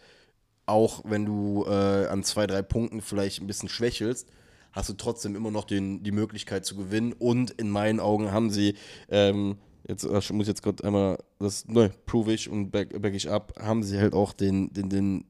auch 0.66 1.02
wenn 1.04 1.26
du 1.26 1.66
äh, 1.68 2.08
an 2.08 2.24
zwei, 2.24 2.46
drei 2.46 2.62
Punkten 2.62 3.02
vielleicht 3.02 3.42
ein 3.42 3.48
bisschen 3.48 3.70
schwächelst, 3.70 4.28
hast 4.72 4.90
du 4.90 4.94
trotzdem 4.94 5.36
immer 5.36 5.50
noch 5.50 5.64
den, 5.64 6.04
die 6.04 6.12
Möglichkeit 6.12 6.66
zu 6.66 6.76
gewinnen. 6.76 7.14
Und 7.14 7.52
in 7.52 7.70
meinen 7.70 8.00
Augen 8.00 8.32
haben 8.32 8.52
sie, 8.52 8.76
ähm, 9.10 9.58
jetzt 9.88 10.04
äh, 10.04 10.34
muss 10.34 10.44
ich 10.44 10.48
jetzt 10.48 10.62
gerade 10.62 10.84
einmal, 10.84 11.18
das 11.40 11.68
ne, 11.68 11.92
prove 12.06 12.34
ich 12.34 12.50
und 12.50 12.70
back, 12.70 13.02
back 13.02 13.16
ich 13.16 13.30
ab, 13.30 13.54
haben 13.60 13.82
sie 13.82 13.98
halt 13.98 14.14
auch 14.14 14.34
den, 14.34 14.72
den, 14.74 14.90
den 14.90 15.26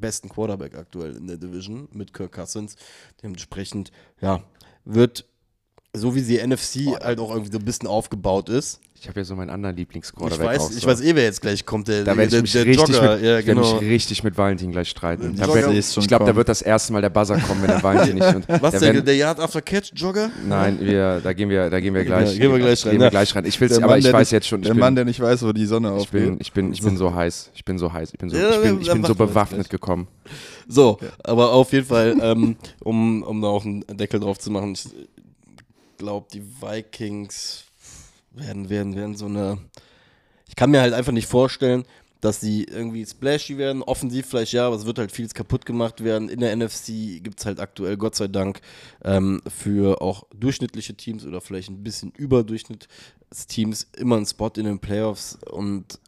besten 0.00 0.28
Quarterback 0.28 0.76
aktuell 0.76 1.16
in 1.16 1.26
der 1.26 1.36
Division 1.36 1.88
mit 1.92 2.12
Kirk 2.12 2.32
Cousins. 2.32 2.76
Dementsprechend, 3.22 3.90
ja, 4.20 4.42
wird 4.84 5.26
so 5.94 6.14
wie 6.14 6.22
die 6.22 6.36
NFC 6.38 6.86
halt 7.02 7.18
auch 7.18 7.30
irgendwie 7.30 7.52
so 7.52 7.58
ein 7.58 7.64
bisschen 7.64 7.88
aufgebaut 7.88 8.48
ist. 8.48 8.80
Ich 9.00 9.06
habe 9.08 9.20
ja 9.20 9.24
so 9.24 9.36
meinen 9.36 9.50
anderen 9.50 9.76
Ich 9.76 9.82
Lieblingsquarterback 9.82 10.44
weiß, 10.44 10.60
auch 10.60 10.70
ich 10.72 10.80
so. 10.80 10.88
weiß 10.88 11.00
eh, 11.02 11.14
wer 11.14 11.22
jetzt 11.22 11.40
gleich 11.40 11.64
kommt. 11.64 11.86
Der, 11.86 12.00
Da 12.02 12.04
der, 12.14 12.16
werde 12.16 12.30
der, 12.30 12.38
ich, 12.40 12.42
mich 12.52 12.66
richtig 12.66 12.96
Jogger. 12.96 13.14
mit, 13.14 13.24
ja, 13.24 13.38
ich 13.38 13.46
genau. 13.46 13.74
mich 13.80 13.88
richtig 13.90 14.24
mit 14.24 14.36
Valentin 14.36 14.72
gleich 14.72 14.88
streiten. 14.90 15.36
Der 15.36 15.46
Da, 15.46 15.54
wird, 15.54 15.72
ich 15.72 16.08
glaube, 16.08 16.24
da 16.24 16.34
wird 16.34 16.48
das 16.48 16.62
erste 16.62 16.92
Mal 16.92 17.00
der 17.00 17.08
Buzzer 17.10 17.38
kommen, 17.38 17.62
wenn 17.62 17.68
der 17.70 17.80
Valentin 17.82 18.16
nicht. 18.16 18.34
Und 18.34 18.48
Was, 18.60 18.72
der, 18.72 18.80
werden- 18.80 19.04
der 19.04 19.14
Yard 19.14 19.38
After 19.38 19.62
Catch 19.62 19.92
Jogger? 19.94 20.30
Nein, 20.48 20.78
wir, 20.80 21.20
da 21.22 21.32
gehen 21.32 21.48
wir, 21.48 21.70
da 21.70 21.78
gehen 21.78 21.94
wir 21.94 22.04
gleich. 22.04 22.36
gehen 22.40 22.50
wir 22.50 22.58
gleich 22.58 22.84
rein, 22.84 22.90
Gehen 22.90 23.00
wir 23.00 23.04
ja. 23.06 23.10
gleich 23.10 23.34
rein. 23.36 23.44
Ich 23.44 23.60
will's, 23.60 23.74
Der 23.74 23.84
aber 23.84 23.92
Mann, 23.92 23.98
ich 24.00 24.04
der 24.04 24.12
weiß 24.14 24.20
nicht- 24.26 24.32
jetzt 24.32 24.48
schon. 24.48 24.60
Ich 24.62 24.66
Der 24.66 24.74
bin, 24.74 24.80
Mann, 24.80 24.94
der 24.96 25.04
nicht 25.04 25.20
weiß, 25.20 25.44
wo 25.44 25.52
die 25.52 25.66
Sonne 25.66 25.96
ich 26.00 26.08
bin, 26.10 26.24
aufgeht. 26.32 26.40
ich 26.40 26.52
bin, 26.52 26.72
ich 26.72 26.82
bin 26.82 26.96
so 26.96 27.14
heiß. 27.14 27.50
Ich 27.54 27.64
bin 27.64 27.78
so 27.78 27.92
heiß. 27.92 28.10
Ich 28.12 28.18
bin 28.18 28.30
so, 28.30 28.36
Ja, 28.36 28.50
ich 28.50 28.62
bin, 28.62 28.80
ich 28.80 28.90
bin 28.92 29.04
so 29.04 29.14
bewaffnet 29.14 29.70
gekommen. 29.70 30.08
So, 30.66 30.98
aber 31.22 31.52
auf 31.52 31.72
jeden 31.72 31.86
Fall, 31.86 32.16
ähm, 32.20 32.56
um, 32.82 33.22
um 33.22 33.40
da 33.40 33.46
auch 33.46 33.64
einen 33.64 33.84
Deckel 33.92 34.18
drauf 34.18 34.40
zu 34.40 34.50
machen, 34.50 34.72
ich 34.72 34.88
glaube, 35.98 36.28
die 36.32 36.42
Vikings 36.42 37.64
werden, 38.30 38.70
werden, 38.70 38.96
werden 38.96 39.16
so 39.16 39.26
eine. 39.26 39.58
Ich 40.46 40.56
kann 40.56 40.70
mir 40.70 40.80
halt 40.80 40.94
einfach 40.94 41.12
nicht 41.12 41.28
vorstellen, 41.28 41.84
dass 42.20 42.40
sie 42.40 42.64
irgendwie 42.64 43.04
splashy 43.04 43.58
werden. 43.58 43.82
Offensiv 43.82 44.26
vielleicht 44.26 44.52
ja, 44.52 44.66
aber 44.66 44.76
es 44.76 44.86
wird 44.86 44.98
halt 44.98 45.12
vieles 45.12 45.34
kaputt 45.34 45.66
gemacht 45.66 46.02
werden. 46.02 46.28
In 46.28 46.40
der 46.40 46.56
NFC 46.56 47.22
gibt 47.22 47.40
es 47.40 47.46
halt 47.46 47.60
aktuell, 47.60 47.96
Gott 47.96 48.14
sei 48.16 48.28
Dank, 48.28 48.60
ähm, 49.04 49.42
für 49.46 50.00
auch 50.00 50.24
durchschnittliche 50.34 50.94
Teams 50.94 51.26
oder 51.26 51.40
vielleicht 51.40 51.68
ein 51.68 51.82
bisschen 51.82 52.12
Überdurchschnittsteams 52.12 53.88
immer 53.96 54.16
einen 54.16 54.26
Spot 54.26 54.50
in 54.56 54.64
den 54.64 54.78
Playoffs 54.78 55.38
und 55.50 55.98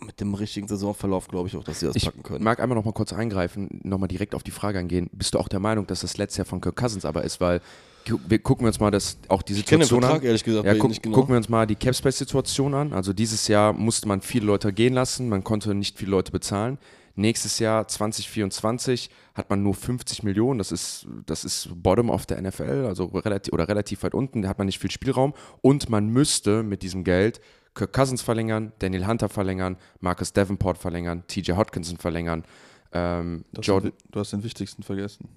mit 0.00 0.20
dem 0.20 0.34
richtigen 0.34 0.68
Saisonverlauf 0.68 1.28
glaube 1.28 1.48
ich 1.48 1.56
auch, 1.56 1.64
dass 1.64 1.80
sie 1.80 1.86
das 1.86 1.96
Ich 1.96 2.04
packen 2.04 2.22
können. 2.22 2.44
mag 2.44 2.60
einmal 2.60 2.76
noch 2.76 2.84
mal 2.84 2.92
kurz 2.92 3.12
eingreifen, 3.12 3.80
noch 3.84 3.98
mal 3.98 4.08
direkt 4.08 4.34
auf 4.34 4.42
die 4.42 4.50
Frage 4.50 4.78
eingehen. 4.78 5.08
Bist 5.12 5.34
du 5.34 5.38
auch 5.38 5.48
der 5.48 5.60
Meinung, 5.60 5.86
dass 5.86 6.00
das 6.00 6.16
letzte 6.16 6.38
Jahr 6.38 6.46
von 6.46 6.60
Kirk 6.60 6.76
Cousins 6.76 7.04
aber 7.04 7.22
ist? 7.24 7.40
Weil 7.40 7.60
wir 8.06 8.38
gucken 8.38 8.64
wir 8.64 8.68
uns 8.68 8.80
mal 8.80 8.90
das, 8.90 9.18
auch 9.28 9.42
die 9.42 9.54
Ich 9.54 9.64
kenne 9.66 9.80
den 9.80 9.84
Situation 9.84 10.02
Vertrag 10.02 10.20
an. 10.22 10.26
ehrlich 10.26 10.44
gesagt 10.44 10.66
Ja, 10.66 10.74
guck, 10.74 10.90
nicht 10.90 11.02
genau. 11.02 11.14
gucken 11.14 11.32
wir 11.34 11.36
uns 11.38 11.48
mal 11.48 11.66
die 11.66 11.76
Capspace-Situation 11.76 12.74
an. 12.74 12.92
Also 12.92 13.12
dieses 13.12 13.48
Jahr 13.48 13.72
musste 13.72 14.08
man 14.08 14.20
viele 14.20 14.46
Leute 14.46 14.72
gehen 14.72 14.94
lassen, 14.94 15.28
man 15.28 15.44
konnte 15.44 15.74
nicht 15.74 15.98
viele 15.98 16.10
Leute 16.10 16.32
bezahlen. 16.32 16.78
Nächstes 17.16 17.60
Jahr 17.60 17.86
2024 17.86 19.08
hat 19.34 19.48
man 19.48 19.62
nur 19.62 19.74
50 19.74 20.24
Millionen, 20.24 20.58
das 20.58 20.72
ist, 20.72 21.06
das 21.26 21.44
ist 21.44 21.68
Bottom 21.74 22.10
of 22.10 22.26
der 22.26 22.42
NFL, 22.42 22.86
also 22.88 23.04
relativ 23.04 23.52
oder 23.52 23.68
relativ 23.68 24.02
weit 24.02 24.14
unten, 24.14 24.42
da 24.42 24.48
hat 24.48 24.58
man 24.58 24.66
nicht 24.66 24.80
viel 24.80 24.90
Spielraum 24.90 25.32
und 25.60 25.88
man 25.88 26.08
müsste 26.08 26.64
mit 26.64 26.82
diesem 26.82 27.04
Geld 27.04 27.40
Kirk 27.74 27.92
Cousins 27.92 28.20
verlängern, 28.22 28.72
Daniel 28.80 29.06
Hunter 29.06 29.28
verlängern, 29.28 29.76
Marcus 30.00 30.32
Davenport 30.32 30.76
verlängern, 30.78 31.22
TJ 31.28 31.52
Hotkinson 31.52 31.98
verlängern, 31.98 32.44
ähm, 32.92 33.44
Jordan, 33.60 33.92
du 34.10 34.20
hast 34.20 34.32
den 34.32 34.42
wichtigsten 34.42 34.82
vergessen. 34.82 35.28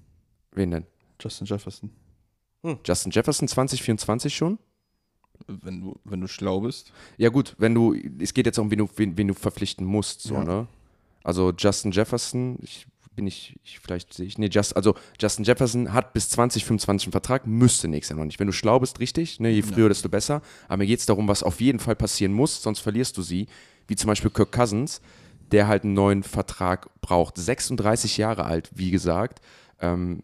wen 0.53 0.71
denn? 0.71 0.86
Justin 1.19 1.45
Jefferson. 1.45 1.91
Justin 2.86 3.12
Jefferson 3.12 3.47
2024 3.47 4.36
schon? 4.36 4.57
Wenn 5.47 5.81
du, 5.81 5.95
wenn 6.03 6.19
du 6.21 6.27
schlau 6.27 6.62
bist. 6.62 6.91
Ja 7.17 7.29
gut, 7.29 7.55
wenn 7.59 7.75
du, 7.75 7.95
es 8.19 8.33
geht 8.33 8.45
jetzt 8.47 8.57
um, 8.57 8.71
wen 8.71 8.79
du, 8.79 8.89
wen, 8.95 9.17
wen 9.17 9.27
du 9.27 9.33
verpflichten 9.33 9.86
musst, 9.86 10.21
so, 10.21 10.33
Ja. 10.36 10.43
ne? 10.43 10.67
Also 11.24 11.51
Justin 11.57 11.91
Jefferson, 11.91 12.57
ich 12.62 12.88
bin 13.15 13.27
ich, 13.27 13.55
ich 13.63 13.79
vielleicht 13.79 14.13
sehe 14.13 14.25
ich, 14.27 14.38
nee, 14.38 14.47
Just, 14.51 14.75
also 14.75 14.95
Justin 15.19 15.43
Jefferson 15.43 15.91
hat 15.93 16.13
bis 16.13 16.29
2025 16.29 17.07
einen 17.07 17.12
Vertrag, 17.12 17.45
müsste 17.47 17.88
nächstes 17.88 18.12
Jahr 18.15 18.19
noch 18.19 18.25
nicht. 18.25 18.39
Wenn 18.39 18.47
du 18.47 18.53
schlau 18.53 18.79
bist, 18.79 19.00
richtig, 19.00 19.39
ne, 19.39 19.50
je 19.50 19.62
früher, 19.63 19.89
desto 19.89 20.07
besser. 20.07 20.41
Aber 20.67 20.77
mir 20.77 20.86
geht 20.88 21.00
es 21.00 21.05
darum, 21.07 21.27
was 21.27 21.43
auf 21.43 21.59
jeden 21.59 21.79
Fall 21.79 21.95
passieren 21.95 22.31
muss, 22.33 22.62
sonst 22.62 22.79
verlierst 22.79 23.17
du 23.17 23.21
sie. 23.24 23.47
Wie 23.88 23.95
zum 23.95 24.07
Beispiel 24.07 24.29
Kirk 24.31 24.51
Cousins, 24.51 25.01
der 25.51 25.67
halt 25.67 25.83
einen 25.83 25.93
neuen 25.95 26.24
Vertrag 26.24 26.89
braucht. 27.01 27.38
36 27.38 28.17
Jahre 28.17 28.45
alt, 28.45 28.69
wie 28.75 28.91
gesagt. 28.91 29.41
Ähm, 29.81 30.21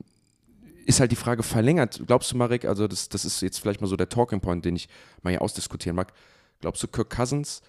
ist 0.85 0.99
halt 0.99 1.11
die 1.11 1.17
Frage 1.17 1.43
verlängert. 1.43 2.01
Glaubst 2.05 2.31
du, 2.31 2.37
Marek, 2.37 2.65
also 2.65 2.87
das, 2.87 3.09
das 3.09 3.25
ist 3.25 3.41
jetzt 3.41 3.59
vielleicht 3.59 3.81
mal 3.81 3.87
so 3.87 3.95
der 3.95 4.09
Talking 4.09 4.39
Point, 4.39 4.65
den 4.65 4.75
ich 4.75 4.87
mal 5.21 5.31
hier 5.31 5.41
ausdiskutieren 5.41 5.95
mag. 5.95 6.13
Glaubst 6.61 6.83
du, 6.83 6.87
Kirk 6.87 7.09
Cousins 7.09 7.61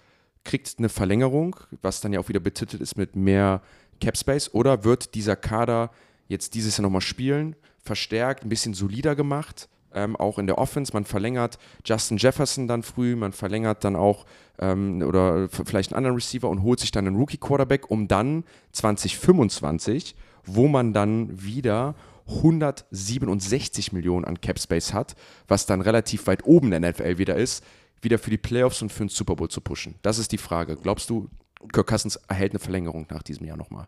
kriegt 0.43 0.75
eine 0.77 0.89
Verlängerung, 0.89 1.55
was 1.81 2.01
dann 2.01 2.13
ja 2.13 2.19
auch 2.19 2.29
wieder 2.29 2.39
betitelt 2.39 2.81
ist 2.81 2.97
mit 2.97 3.15
mehr 3.15 3.61
Cap 3.99 4.17
Space, 4.17 4.53
oder 4.53 4.83
wird 4.83 5.15
dieser 5.15 5.35
Kader 5.35 5.91
jetzt 6.27 6.53
dieses 6.53 6.77
Jahr 6.77 6.83
nochmal 6.83 7.01
spielen, 7.01 7.55
verstärkt, 7.79 8.43
ein 8.43 8.49
bisschen 8.49 8.73
solider 8.73 9.15
gemacht, 9.15 9.69
ähm, 9.93 10.15
auch 10.15 10.37
in 10.39 10.47
der 10.47 10.57
Offense. 10.57 10.93
Man 10.93 11.05
verlängert 11.05 11.57
Justin 11.85 12.17
Jefferson 12.17 12.67
dann 12.67 12.83
früh, 12.83 13.15
man 13.15 13.31
verlängert 13.31 13.83
dann 13.83 13.95
auch 13.95 14.25
ähm, 14.59 15.01
oder 15.01 15.49
vielleicht 15.49 15.91
einen 15.91 15.97
anderen 15.97 16.15
Receiver 16.15 16.49
und 16.49 16.61
holt 16.63 16.79
sich 16.79 16.91
dann 16.91 17.07
einen 17.07 17.15
Rookie-Quarterback, 17.15 17.89
um 17.89 18.07
dann 18.07 18.43
2025, 18.73 20.15
wo 20.45 20.67
man 20.67 20.93
dann 20.93 21.41
wieder 21.41 21.95
167 22.27 23.91
Millionen 23.91 24.25
an 24.25 24.41
Cap 24.41 24.59
Space 24.59 24.93
hat, 24.93 25.15
was 25.47 25.65
dann 25.65 25.81
relativ 25.81 26.27
weit 26.27 26.45
oben 26.45 26.71
der 26.71 26.79
NFL 26.79 27.17
wieder 27.17 27.35
ist, 27.35 27.63
wieder 28.01 28.17
für 28.17 28.29
die 28.29 28.37
Playoffs 28.37 28.81
und 28.81 28.91
für 28.91 29.05
den 29.05 29.09
Super 29.09 29.35
Bowl 29.35 29.49
zu 29.49 29.61
pushen. 29.61 29.95
Das 30.01 30.17
ist 30.17 30.31
die 30.31 30.37
Frage. 30.37 30.75
Glaubst 30.75 31.09
du, 31.09 31.29
Kirk 31.71 31.87
Cousins 31.87 32.17
erhält 32.27 32.51
eine 32.51 32.59
Verlängerung 32.59 33.07
nach 33.09 33.23
diesem 33.23 33.45
Jahr 33.45 33.57
nochmal? 33.57 33.87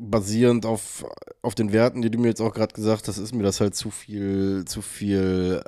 basierend 0.00 0.64
auf, 0.66 1.04
auf 1.42 1.54
den 1.54 1.72
Werten, 1.72 2.02
die 2.02 2.10
du 2.10 2.18
mir 2.18 2.28
jetzt 2.28 2.40
auch 2.40 2.54
gerade 2.54 2.74
gesagt 2.74 3.06
hast, 3.06 3.18
ist 3.18 3.34
mir 3.34 3.42
das 3.42 3.60
halt 3.60 3.74
zu 3.74 3.90
viel, 3.90 4.64
zu 4.66 4.82
viel 4.82 5.62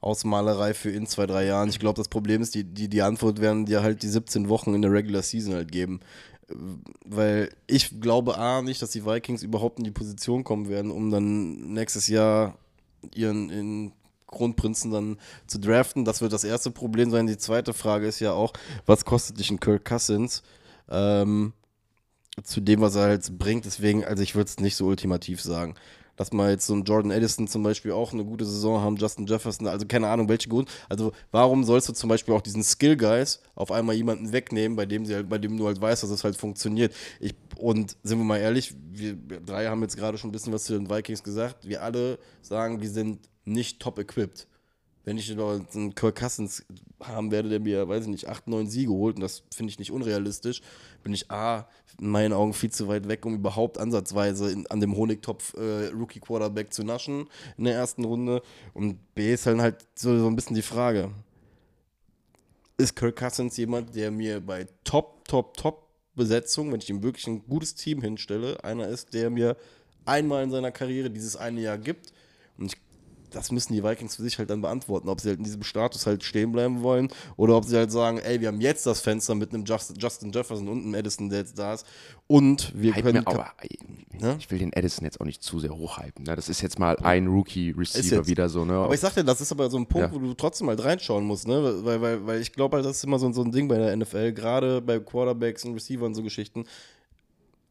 Ausmalerei 0.00 0.74
für 0.74 0.90
in 0.90 1.06
zwei, 1.06 1.26
drei 1.26 1.46
Jahren. 1.46 1.68
Ich 1.68 1.78
glaube, 1.78 1.96
das 1.96 2.08
Problem 2.08 2.42
ist, 2.42 2.54
die, 2.54 2.64
die, 2.64 2.88
die 2.88 3.02
Antwort 3.02 3.40
werden 3.40 3.66
dir 3.66 3.82
halt 3.82 4.02
die 4.02 4.08
17 4.08 4.48
Wochen 4.48 4.74
in 4.74 4.82
der 4.82 4.92
Regular 4.92 5.22
Season 5.22 5.54
halt 5.54 5.72
geben. 5.72 6.00
Weil 7.04 7.50
ich 7.66 8.00
glaube 8.00 8.38
A 8.38 8.62
nicht, 8.62 8.80
dass 8.80 8.90
die 8.90 9.04
Vikings 9.04 9.42
überhaupt 9.42 9.78
in 9.78 9.84
die 9.84 9.90
Position 9.90 10.44
kommen 10.44 10.68
werden, 10.68 10.90
um 10.90 11.10
dann 11.10 11.72
nächstes 11.72 12.06
Jahr 12.06 12.56
ihren 13.14 13.50
in 13.50 13.92
Grundprinzen 14.26 14.90
dann 14.90 15.18
zu 15.46 15.58
draften. 15.58 16.04
Das 16.04 16.20
wird 16.20 16.32
das 16.32 16.44
erste 16.44 16.70
Problem 16.70 17.10
sein. 17.10 17.26
Die 17.26 17.38
zweite 17.38 17.72
Frage 17.72 18.06
ist 18.06 18.20
ja 18.20 18.32
auch, 18.32 18.52
was 18.84 19.04
kostet 19.04 19.38
dich 19.38 19.50
ein 19.50 19.60
Kirk 19.60 19.84
Cousins? 19.84 20.42
Ähm, 20.88 21.52
zu 22.42 22.60
dem, 22.60 22.80
was 22.80 22.94
er 22.96 23.02
halt 23.02 23.38
bringt. 23.38 23.64
Deswegen, 23.64 24.04
also 24.04 24.22
ich 24.22 24.34
würde 24.34 24.48
es 24.48 24.60
nicht 24.60 24.76
so 24.76 24.86
ultimativ 24.86 25.40
sagen. 25.40 25.74
Dass 26.16 26.32
mal 26.32 26.50
jetzt 26.50 26.66
so 26.66 26.74
ein 26.74 26.84
Jordan 26.84 27.10
Edison 27.10 27.46
zum 27.46 27.62
Beispiel 27.62 27.92
auch 27.92 28.12
eine 28.12 28.24
gute 28.24 28.44
Saison 28.44 28.80
haben, 28.80 28.96
Justin 28.96 29.26
Jefferson, 29.26 29.66
also 29.66 29.86
keine 29.86 30.08
Ahnung, 30.08 30.28
welche 30.28 30.48
Grund. 30.48 30.68
Also 30.88 31.12
warum 31.30 31.62
sollst 31.64 31.88
du 31.88 31.92
zum 31.92 32.08
Beispiel 32.08 32.34
auch 32.34 32.40
diesen 32.40 32.62
Skill 32.62 32.96
Guys 32.96 33.40
auf 33.54 33.70
einmal 33.70 33.94
jemanden 33.94 34.32
wegnehmen, 34.32 34.76
bei 34.76 34.86
dem 34.86 35.04
sie 35.04 35.14
halt, 35.14 35.28
bei 35.28 35.38
dem 35.38 35.56
du 35.56 35.66
halt 35.66 35.80
weißt, 35.80 36.02
dass 36.02 36.10
es 36.10 36.24
halt 36.24 36.36
funktioniert. 36.36 36.94
Ich, 37.20 37.34
und 37.58 37.96
sind 38.02 38.18
wir 38.18 38.24
mal 38.24 38.38
ehrlich, 38.38 38.74
wir 38.90 39.14
drei 39.14 39.66
haben 39.66 39.82
jetzt 39.82 39.96
gerade 39.96 40.18
schon 40.18 40.30
ein 40.30 40.32
bisschen 40.32 40.52
was 40.52 40.64
zu 40.64 40.72
den 40.72 40.90
Vikings 40.90 41.22
gesagt. 41.22 41.68
Wir 41.68 41.82
alle 41.82 42.18
sagen, 42.40 42.80
wir 42.80 42.90
sind 42.90 43.28
nicht 43.44 43.80
top 43.80 43.98
equipped. 43.98 44.48
Wenn 45.04 45.18
ich 45.18 45.30
einen 45.30 45.94
Kirk 45.94 46.16
Cousins 46.16 46.64
haben 47.00 47.30
werde, 47.30 47.48
der 47.48 47.60
mir, 47.60 47.86
weiß 47.86 48.04
ich 48.04 48.10
nicht, 48.10 48.28
8, 48.28 48.48
9 48.48 48.66
Siege 48.66 48.90
holt, 48.90 49.14
und 49.14 49.22
das 49.22 49.44
finde 49.54 49.70
ich 49.70 49.78
nicht 49.78 49.92
unrealistisch, 49.92 50.62
bin 51.04 51.14
ich 51.14 51.30
A, 51.30 51.68
in 52.00 52.08
meinen 52.08 52.32
Augen 52.32 52.52
viel 52.52 52.70
zu 52.70 52.88
weit 52.88 53.08
weg, 53.08 53.24
um 53.24 53.34
überhaupt 53.34 53.78
ansatzweise 53.78 54.50
in, 54.50 54.66
an 54.68 54.80
dem 54.80 54.96
Honigtopf 54.96 55.54
äh, 55.54 55.88
Rookie 55.88 56.20
Quarterback 56.20 56.72
zu 56.72 56.84
naschen 56.84 57.28
in 57.56 57.64
der 57.64 57.74
ersten 57.74 58.04
Runde. 58.04 58.42
Und 58.74 58.98
B 59.14 59.32
ist 59.32 59.46
halt, 59.46 59.58
halt 59.58 59.86
so, 59.94 60.18
so 60.18 60.26
ein 60.26 60.36
bisschen 60.36 60.56
die 60.56 60.62
Frage. 60.62 61.10
Ist 62.78 62.94
Kirk 62.94 63.16
Cousins 63.16 63.56
jemand, 63.56 63.94
der 63.94 64.10
mir 64.10 64.40
bei 64.40 64.66
Top, 64.84 65.26
Top, 65.26 65.56
Top 65.56 65.86
Besetzung, 66.14 66.72
wenn 66.72 66.80
ich 66.80 66.90
ihm 66.90 67.02
wirklich 67.02 67.26
ein 67.26 67.46
gutes 67.46 67.74
Team 67.74 68.02
hinstelle, 68.02 68.62
einer 68.64 68.88
ist, 68.88 69.14
der 69.14 69.30
mir 69.30 69.56
einmal 70.04 70.44
in 70.44 70.50
seiner 70.50 70.72
Karriere 70.72 71.10
dieses 71.10 71.36
eine 71.36 71.60
Jahr 71.60 71.78
gibt? 71.78 72.12
Und 72.58 72.72
ich 72.72 72.85
das 73.36 73.52
müssen 73.52 73.74
die 73.74 73.84
Vikings 73.84 74.16
für 74.16 74.22
sich 74.22 74.38
halt 74.38 74.50
dann 74.50 74.62
beantworten, 74.62 75.08
ob 75.08 75.20
sie 75.20 75.28
halt 75.28 75.38
in 75.38 75.44
diesem 75.44 75.62
Status 75.62 76.06
halt 76.06 76.24
stehen 76.24 76.52
bleiben 76.52 76.82
wollen 76.82 77.08
oder 77.36 77.56
ob 77.56 77.64
sie 77.64 77.76
halt 77.76 77.92
sagen, 77.92 78.18
ey, 78.18 78.40
wir 78.40 78.48
haben 78.48 78.60
jetzt 78.60 78.86
das 78.86 79.00
Fenster 79.00 79.34
mit 79.34 79.52
einem 79.52 79.64
Justin, 79.64 79.96
Justin 79.98 80.32
Jefferson 80.32 80.68
und 80.68 80.82
einem 80.82 80.94
Edison, 80.94 81.28
der 81.28 81.40
jetzt 81.40 81.58
da 81.58 81.74
ist 81.74 81.86
und 82.26 82.72
wir 82.74 82.94
Hype 82.94 83.04
können... 83.04 83.18
mir 83.20 83.26
aber, 83.26 83.52
Ne? 84.18 84.36
ich 84.38 84.50
will 84.50 84.58
den 84.58 84.72
Edison 84.72 85.04
jetzt 85.04 85.20
auch 85.20 85.26
nicht 85.26 85.42
zu 85.42 85.60
sehr 85.60 85.76
hochhypen. 85.76 86.24
Ne? 86.24 86.34
Das 86.36 86.48
ist 86.48 86.62
jetzt 86.62 86.78
mal 86.78 86.96
ein 87.02 87.26
Rookie-Receiver 87.26 88.26
wieder 88.26 88.48
so. 88.48 88.64
Ne? 88.64 88.72
aber 88.72 88.94
ich 88.94 89.00
sag 89.00 89.14
dir, 89.14 89.24
das 89.24 89.42
ist 89.42 89.52
aber 89.52 89.68
so 89.68 89.76
ein 89.76 89.84
Punkt, 89.86 90.08
Ja. 90.08 90.14
wo 90.14 90.18
du 90.18 90.32
trotzdem 90.32 90.68
halt 90.68 90.82
reinschauen 90.82 91.24
musst, 91.24 91.46
ne? 91.46 91.82
Weil, 91.84 92.00
weil, 92.00 92.26
weil 92.26 92.40
ich 92.40 92.52
glaube 92.52 92.76
halt, 92.76 92.86
das 92.86 92.96
ist 92.96 93.04
immer 93.04 93.18
so, 93.18 93.30
so 93.32 93.42
ein 93.42 93.52
Ding 93.52 93.68
bei 93.68 93.76
der 93.76 93.94
NFL, 93.94 94.32
gerade 94.32 94.80
bei 94.80 94.98
Quarterbacks 95.00 95.64
und 95.66 95.74
Receivern 95.74 96.06
und 96.06 96.14
so 96.14 96.22
Geschichten. 96.22 96.64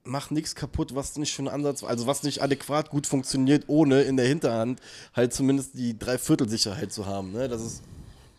Mach 0.06 0.30
nichts 0.30 0.54
kaputt, 0.56 0.94
was 0.96 1.18
nicht 1.18 1.34
schon 1.34 1.48
Ansatz, 1.48 1.84
also 1.84 2.06
was 2.08 2.24
nicht 2.24 2.42
adäquat 2.42 2.90
gut 2.90 3.08
funktioniert, 3.08 3.66
ohne 3.68 4.04
in 4.04 4.18
der 4.18 4.28
Hinterhand 4.28 4.80
halt 5.14 5.34
zumindest 5.34 5.78
die 5.78 5.98
Dreiviertelsicherheit 5.98 6.94
zu 6.94 7.06
haben. 7.06 7.32
Ne? 7.32 7.48
Das 7.48 7.62
ist, 7.62 7.84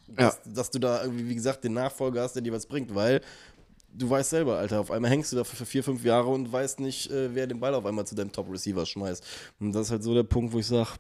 dass, 0.09 0.41
dass 0.45 0.71
du 0.71 0.79
da 0.79 1.03
irgendwie, 1.03 1.29
wie 1.29 1.35
gesagt, 1.35 1.65
den 1.65 1.73
Nachfolger 1.75 2.23
hast, 2.23 2.35
der 2.35 2.43
dir 2.43 2.53
was 2.53 2.67
bringt, 2.67 2.95
weil 2.95 3.21
du 3.93 4.09
weißt 4.09 4.31
selber, 4.31 4.59
Alter, 4.59 4.79
auf 4.81 4.91
einmal 4.91 5.11
hängst 5.11 5.33
du 5.33 5.37
da 5.37 5.45
für, 5.45 5.57
für 5.57 5.67
vier, 5.67 5.83
fünf 5.83 6.05
Jahre 6.05 6.29
und 6.29 6.53
weißt 6.53 6.81
nicht, 6.81 7.11
äh, 7.11 7.35
wer 7.35 7.47
den 7.47 7.59
Ball 7.61 7.75
auf 7.75 7.85
einmal 7.85 8.07
zu 8.07 8.15
deinem 8.15 8.31
Top-Receiver 8.31 8.87
schmeißt. 8.87 9.25
Und 9.59 9.73
das 9.73 9.87
ist 9.87 9.91
halt 9.91 10.03
so 10.05 10.15
der 10.15 10.23
Punkt, 10.23 10.53
wo 10.53 10.59
ich 10.59 10.67
sage, 10.67 10.91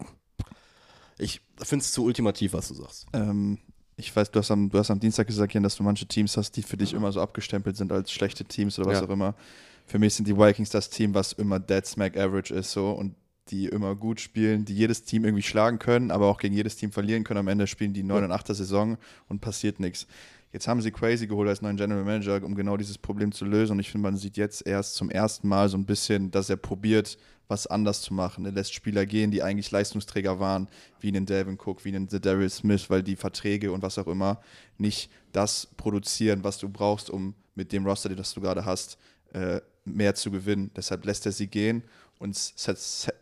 ich 1.18 1.40
finde 1.62 1.82
es 1.84 1.92
zu 1.92 2.04
ultimativ, 2.04 2.52
was 2.54 2.68
du 2.68 2.74
sagst. 2.74 3.06
Ähm, 3.12 3.58
ich 3.96 4.14
weiß, 4.14 4.30
du 4.30 4.38
hast, 4.38 4.50
am, 4.50 4.68
du 4.68 4.78
hast 4.78 4.90
am 4.90 5.00
Dienstag 5.00 5.26
gesagt, 5.26 5.54
Jan, 5.54 5.62
dass 5.62 5.76
du 5.76 5.82
manche 5.82 6.06
Teams 6.06 6.36
hast, 6.36 6.52
die 6.56 6.62
für 6.62 6.76
dich 6.76 6.92
immer 6.92 7.12
so 7.12 7.20
abgestempelt 7.20 7.76
sind 7.76 7.92
als 7.92 8.12
schlechte 8.12 8.44
Teams 8.44 8.78
oder 8.78 8.88
was 8.90 9.00
Ja. 9.00 9.06
auch 9.06 9.10
immer. 9.10 9.34
Für 9.86 9.98
mich 9.98 10.14
sind 10.14 10.26
die 10.26 10.36
Vikings 10.36 10.70
das 10.70 10.90
Team, 10.90 11.14
was 11.14 11.32
immer 11.32 11.60
Dead 11.60 11.86
Smack 11.86 12.16
Average 12.16 12.52
ist 12.52 12.72
so 12.72 12.90
und 12.90 13.14
die 13.50 13.66
immer 13.66 13.94
gut 13.94 14.20
spielen, 14.20 14.64
die 14.64 14.74
jedes 14.74 15.04
Team 15.04 15.24
irgendwie 15.24 15.42
schlagen 15.42 15.78
können, 15.78 16.10
aber 16.10 16.26
auch 16.26 16.38
gegen 16.38 16.54
jedes 16.54 16.76
Team 16.76 16.90
verlieren 16.90 17.22
können. 17.22 17.38
Am 17.38 17.48
Ende 17.48 17.68
spielen 17.68 17.92
die 17.92 18.02
9 18.02 18.24
und 18.24 18.32
8er 18.32 18.54
Saison 18.54 18.98
und 19.28 19.40
passiert 19.40 19.78
nichts. 19.78 20.08
Jetzt 20.52 20.66
haben 20.66 20.80
sie 20.80 20.90
Crazy 20.90 21.26
geholt 21.26 21.48
als 21.48 21.62
neuen 21.62 21.76
General 21.76 22.02
Manager, 22.02 22.42
um 22.42 22.54
genau 22.54 22.76
dieses 22.76 22.98
Problem 22.98 23.30
zu 23.30 23.44
lösen. 23.44 23.72
Und 23.72 23.78
ich 23.78 23.90
finde, 23.90 24.02
man 24.02 24.16
sieht 24.16 24.36
jetzt 24.36 24.66
erst 24.66 24.94
zum 24.94 25.10
ersten 25.10 25.46
Mal 25.46 25.68
so 25.68 25.76
ein 25.76 25.86
bisschen, 25.86 26.30
dass 26.30 26.50
er 26.50 26.56
probiert, 26.56 27.18
was 27.46 27.66
anders 27.66 28.00
zu 28.02 28.14
machen. 28.14 28.44
Er 28.44 28.52
lässt 28.52 28.74
Spieler 28.74 29.06
gehen, 29.06 29.30
die 29.30 29.42
eigentlich 29.42 29.70
Leistungsträger 29.70 30.40
waren, 30.40 30.68
wie 31.00 31.08
einen 31.08 31.26
Delvin 31.26 31.58
Cook, 31.62 31.84
wie 31.84 31.90
einen 31.90 32.08
Darius 32.08 32.56
Smith, 32.56 32.90
weil 32.90 33.02
die 33.02 33.16
Verträge 33.16 33.70
und 33.70 33.82
was 33.82 33.98
auch 33.98 34.08
immer 34.08 34.40
nicht 34.78 35.10
das 35.32 35.68
produzieren, 35.76 36.42
was 36.42 36.58
du 36.58 36.68
brauchst, 36.68 37.10
um 37.10 37.34
mit 37.54 37.72
dem 37.72 37.86
Roster, 37.86 38.08
das 38.08 38.34
du 38.34 38.40
gerade 38.40 38.64
hast, 38.64 38.98
äh, 39.32 39.60
mehr 39.86 40.14
zu 40.14 40.30
gewinnen. 40.30 40.70
Deshalb 40.76 41.04
lässt 41.04 41.26
er 41.26 41.32
sie 41.32 41.46
gehen 41.46 41.82
und 42.18 42.34
set, 42.34 42.78
set, 42.78 43.14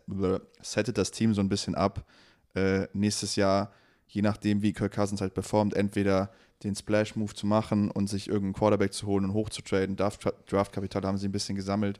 settet 0.61 0.97
das 0.97 1.11
Team 1.11 1.33
so 1.33 1.41
ein 1.41 1.49
bisschen 1.49 1.75
ab. 1.75 2.05
Äh, 2.53 2.87
nächstes 2.93 3.35
Jahr, 3.35 3.71
je 4.07 4.21
nachdem, 4.21 4.61
wie 4.61 4.73
Kirk 4.73 4.93
Cousins 4.93 5.21
halt 5.21 5.33
performt, 5.33 5.73
entweder 5.73 6.31
den 6.63 6.75
Splash-Move 6.75 7.33
zu 7.33 7.45
machen 7.45 7.91
und 7.91 8.07
sich 8.07 8.27
irgendeinen 8.27 8.53
Quarterback 8.53 8.93
zu 8.93 9.07
holen 9.07 9.25
und 9.25 9.33
hochzutraden. 9.33 9.95
Draft-Kapital 9.95 11.03
haben 11.03 11.17
sie 11.17 11.27
ein 11.27 11.33
bisschen 11.33 11.55
gesammelt. 11.55 11.99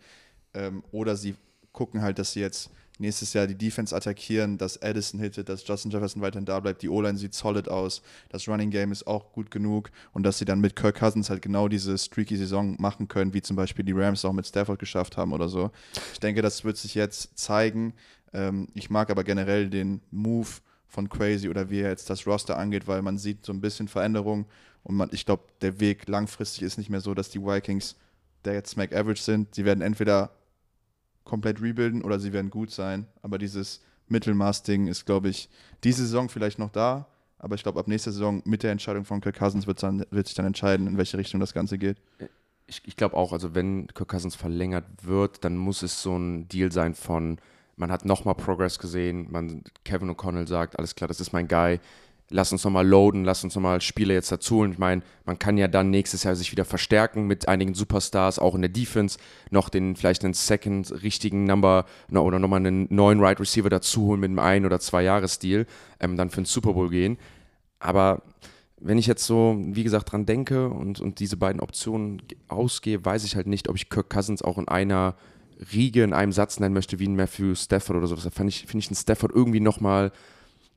Ähm, 0.54 0.84
oder 0.92 1.16
sie 1.16 1.36
gucken 1.72 2.02
halt, 2.02 2.20
dass 2.20 2.32
sie 2.32 2.40
jetzt 2.40 2.72
nächstes 3.00 3.34
Jahr 3.34 3.48
die 3.48 3.58
Defense 3.58 3.96
attackieren, 3.96 4.58
dass 4.58 4.82
Addison 4.82 5.20
hittet, 5.20 5.50
dass 5.50 5.68
Justin 5.68 5.92
Jefferson 5.92 6.22
weiterhin 6.22 6.46
da 6.46 6.60
bleibt, 6.60 6.82
die 6.82 6.90
O-Line 6.90 7.18
sieht 7.18 7.34
solid 7.34 7.70
aus, 7.70 8.02
das 8.30 8.48
Running 8.48 8.72
Game 8.72 8.92
ist 8.92 9.08
auch 9.08 9.32
gut 9.32 9.52
genug 9.52 9.92
und 10.14 10.24
dass 10.24 10.38
sie 10.38 10.46
dann 10.46 10.60
mit 10.60 10.76
Kirk 10.76 10.96
Cousins 11.00 11.30
halt 11.30 11.42
genau 11.42 11.68
diese 11.68 11.98
streaky 11.98 12.38
Saison 12.38 12.76
machen 12.80 13.08
können, 13.08 13.34
wie 13.34 13.42
zum 13.42 13.56
Beispiel 13.56 13.86
die 13.86 13.94
Rams 13.94 14.26
auch 14.26 14.34
mit 14.34 14.48
Stafford 14.48 14.80
geschafft 14.80 15.18
haben 15.18 15.34
oder 15.34 15.50
so. 15.50 15.72
Ich 16.14 16.20
denke, 16.20 16.42
das 16.42 16.64
wird 16.64 16.78
sich 16.78 16.96
jetzt 16.96 17.38
zeigen. 17.38 17.94
Ähm, 18.34 18.68
ich 18.74 18.90
mag 18.90 19.10
aber 19.10 19.24
generell 19.24 19.70
den 19.70 20.02
Move 20.12 20.48
von 20.88 21.10
Crazy 21.10 21.50
oder 21.50 21.70
wie 21.70 21.82
er 21.82 21.90
jetzt 21.90 22.10
das 22.10 22.26
Roster 22.26 22.58
angeht, 22.58 22.88
weil 22.88 23.02
man 23.02 23.18
sieht 23.18 23.46
so 23.46 23.52
ein 23.52 23.62
bisschen 23.62 23.88
Veränderung 23.88 24.46
und 24.84 24.96
man, 24.96 25.10
ich 25.12 25.26
glaube, 25.26 25.44
der 25.62 25.80
Weg 25.80 26.08
langfristig 26.08 26.64
ist 26.64 26.78
nicht 26.78 26.90
mehr 26.90 27.02
so, 27.02 27.14
dass 27.14 27.30
die 27.30 27.42
Vikings 27.42 27.96
der 28.46 28.54
jetzt 28.54 28.72
Smack 28.72 28.94
Average 28.94 29.22
sind. 29.22 29.56
Sie 29.56 29.66
werden 29.66 29.82
entweder 29.82 30.32
komplett 31.26 31.62
rebuilden 31.62 32.02
oder 32.02 32.20
sie 32.20 32.32
werden 32.32 32.50
gut 32.50 32.72
sein, 32.72 33.06
aber 33.22 33.38
dieses 33.38 33.82
Mittelmaß-Ding 34.08 34.88
ist, 34.88 35.06
glaube 35.06 35.30
ich, 35.30 35.50
diese 35.84 36.04
Saison 36.04 36.30
vielleicht 36.30 36.60
noch 36.60 36.70
da, 36.70 37.08
aber 37.40 37.56
ich 37.56 37.64
glaube, 37.64 37.80
ab 37.80 37.88
nächster 37.88 38.12
Saison 38.12 38.42
mit 38.46 38.64
der 38.64 38.72
Entscheidung 38.72 39.04
von 39.04 39.20
Kirk 39.20 39.38
Cousins 39.38 39.68
wird, 39.68 39.84
dann, 39.84 40.06
wird 40.12 40.28
sich 40.28 40.36
dann 40.36 40.46
entscheiden, 40.46 40.88
in 40.88 40.98
welche 40.98 41.18
Richtung 41.18 41.40
das 41.40 41.54
Ganze 41.54 41.78
geht. 41.78 41.98
Ich, 42.68 42.82
ich 42.86 42.96
glaube 42.96 43.18
auch, 43.18 43.34
also 43.34 43.54
wenn 43.54 43.88
Kirk 43.88 44.08
Cousins 44.10 44.36
verlängert 44.36 44.86
wird, 45.02 45.44
dann 45.44 45.58
muss 45.58 45.84
es 45.84 46.02
so 46.02 46.16
ein 46.16 46.48
Deal 46.48 46.72
sein 46.72 46.94
von 46.94 47.38
man 47.78 47.92
hat 47.92 48.06
nochmal 48.06 48.36
Progress 48.36 48.80
gesehen, 48.80 49.28
man, 49.32 49.64
Kevin 49.84 50.10
O'Connell 50.10 50.48
sagt, 50.48 50.78
alles 50.78 50.96
klar, 50.96 51.08
das 51.08 51.20
ist 51.20 51.34
mein 51.34 51.48
Guy, 51.48 51.80
lass 52.36 52.52
uns 52.52 52.64
nochmal 52.64 52.86
loaden, 52.86 53.24
lass 53.24 53.44
uns 53.44 53.56
nochmal 53.56 53.80
Spiele 53.82 54.14
jetzt 54.14 54.32
dazu. 54.32 54.60
Und 54.60 54.74
ich 54.74 54.78
meine, 54.78 55.02
man 55.26 55.40
kann 55.40 55.58
ja 55.58 55.68
dann 55.68 55.90
nächstes 55.90 56.24
Jahr 56.24 56.36
sich 56.36 56.52
wieder 56.52 56.66
verstärken 56.66 57.28
mit 57.28 57.48
einigen 57.48 57.74
Superstars, 57.74 58.40
auch 58.40 58.56
in 58.56 58.62
der 58.62 58.70
Defense, 58.70 59.18
noch 59.50 59.70
den 59.70 59.96
vielleicht 59.96 60.24
einen 60.26 60.34
Second 60.34 60.92
richtigen 61.02 61.46
Number 61.46 61.86
oder 62.12 62.38
nochmal 62.38 62.60
einen 62.60 62.88
neuen 62.90 63.22
Right 63.22 63.40
Receiver 63.40 63.70
dazu 63.70 64.08
holen 64.08 64.20
mit 64.20 64.30
einem 64.30 64.40
ein- 64.40 64.66
oder 64.66 64.80
zwei 64.80 65.04
Jahres-Deal, 65.04 65.66
ähm, 66.02 66.18
dann 66.18 66.30
für 66.30 66.42
den 66.42 66.46
Super 66.46 66.74
Bowl 66.74 66.90
gehen. 66.90 67.18
Aber 67.80 68.22
wenn 68.82 68.98
ich 68.98 69.08
jetzt 69.08 69.26
so, 69.26 69.58
wie 69.60 69.84
gesagt, 69.84 70.12
dran 70.12 70.26
denke 70.26 70.70
und, 70.70 71.00
und 71.00 71.20
diese 71.20 71.38
beiden 71.38 71.62
Optionen 71.62 72.22
ausgehe, 72.50 73.04
weiß 73.04 73.24
ich 73.24 73.38
halt 73.38 73.48
nicht, 73.48 73.70
ob 73.70 73.78
ich 73.78 73.90
Kirk 73.90 74.10
Cousins 74.10 74.42
auch 74.42 74.58
in 74.58 74.68
einer 74.68 75.16
Riege 75.72 76.04
in 76.04 76.14
einem 76.14 76.34
Satz 76.34 76.60
nennen 76.60 76.74
möchte, 76.74 77.00
wie 77.00 77.08
ein 77.08 77.16
Matthew 77.16 77.56
Stafford 77.56 77.96
oder 77.96 78.08
so. 78.08 78.16
Da 78.16 78.30
finde 78.30 78.50
ich, 78.50 78.66
find 78.66 78.84
ich 78.84 78.90
einen 78.90 78.98
Stafford 78.98 79.32
irgendwie 79.34 79.62
nochmal, 79.62 80.12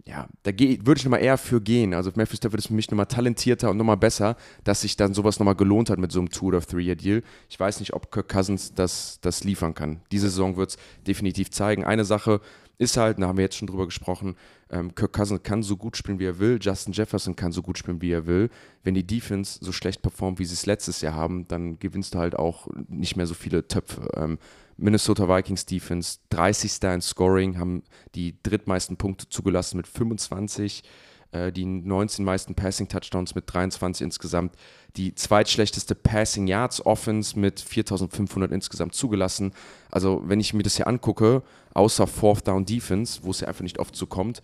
ja, 0.07 0.26
da 0.43 0.52
würde 0.59 0.95
ich 0.97 1.05
nochmal 1.05 1.23
eher 1.23 1.37
für 1.37 1.61
gehen. 1.61 1.93
Also 1.93 2.11
Matthew 2.14 2.37
Stafford 2.37 2.61
ist 2.61 2.69
für 2.69 2.75
mich 2.75 2.90
nochmal 2.90 3.07
talentierter 3.07 3.71
und 3.71 3.76
nochmal 3.76 3.97
besser, 3.97 4.37
dass 4.64 4.81
sich 4.81 4.97
dann 4.97 5.12
sowas 5.12 5.38
nochmal 5.38 5.55
gelohnt 5.55 5.90
hat 5.90 5.99
mit 5.99 6.12
so 6.12 6.19
einem 6.19 6.31
Two- 6.31 6.47
oder 6.47 6.61
Three-Year-Deal. 6.61 7.23
Ich 7.50 7.61
weiß 7.61 7.81
nicht, 7.81 7.93
ob 7.93 8.11
Kirk 8.11 8.28
Cousins 8.28 8.73
das, 8.75 9.19
das 9.21 9.45
liefern 9.45 9.75
kann. 9.75 10.00
Diese 10.11 10.31
Saison 10.31 10.57
wird 10.57 10.71
es 10.71 10.78
definitiv 11.07 11.51
zeigen. 11.51 11.85
Eine 11.85 12.05
Sache 12.05 12.40
ist 12.79 12.96
halt, 12.96 13.20
da 13.20 13.27
haben 13.27 13.37
wir 13.37 13.44
jetzt 13.44 13.57
schon 13.57 13.66
drüber 13.66 13.87
gesprochen, 13.87 14.37
ähm, 14.70 14.94
Kirk 14.94 15.12
Cousins 15.12 15.42
kann 15.42 15.62
so 15.62 15.77
gut 15.77 15.96
spielen, 15.96 16.20
wie 16.20 16.27
er 16.27 16.38
will, 16.38 16.59
Justin 16.61 16.92
Jefferson 16.92 17.35
kann 17.37 17.53
so 17.53 17.61
gut 17.61 17.77
spielen, 17.77 18.01
wie 18.01 18.12
er 18.12 18.27
will. 18.27 18.51
Wenn 18.85 18.94
die 18.94 19.07
Defense 19.07 19.59
so 19.61 19.73
schlecht 19.73 20.01
performt, 20.01 20.38
wie 20.38 20.44
sie 20.44 20.55
es 20.55 20.64
letztes 20.64 21.01
Jahr 21.01 21.14
haben, 21.14 21.46
dann 21.49 21.79
gewinnst 21.81 22.14
du 22.14 22.18
halt 22.18 22.37
auch 22.37 22.68
nicht 22.88 23.16
mehr 23.16 23.27
so 23.27 23.35
viele 23.35 23.66
Töpfe. 23.66 24.09
Ähm, 24.14 24.38
Minnesota 24.79 25.29
Vikings 25.29 25.67
Defense 25.67 26.19
30. 26.31 26.83
in 26.85 27.01
Scoring, 27.01 27.59
haben 27.59 27.83
die 28.14 28.37
drittmeisten 28.43 28.97
Punkte 28.97 29.29
zugelassen 29.29 29.77
mit 29.77 29.88
25, 29.88 30.85
äh, 31.33 31.53
die 31.53 31.67
19 31.67 32.25
meisten 32.25 32.55
Passing 32.55 32.88
Touchdowns 32.88 33.35
mit 33.35 33.53
23 33.53 34.05
insgesamt, 34.05 34.55
die 34.97 35.14
zweitschlechteste 35.14 35.97
Passing 35.97 36.47
Yards 36.47 36.85
Offense 36.87 37.38
mit 37.38 37.61
4500 37.61 38.53
insgesamt 38.53 38.95
zugelassen. 38.95 39.53
Also, 39.91 40.23
wenn 40.25 40.41
ich 40.41 40.55
mir 40.55 40.62
das 40.62 40.77
hier 40.77 40.87
angucke, 40.87 41.43
außer 41.75 42.07
Fourth 42.07 42.47
Down 42.47 42.64
Defense, 42.64 43.21
wo 43.25 43.33
es 43.33 43.41
ja 43.41 43.49
einfach 43.49 43.62
nicht 43.62 43.81
oft 43.81 43.97
so 43.97 44.07
kommt, 44.07 44.43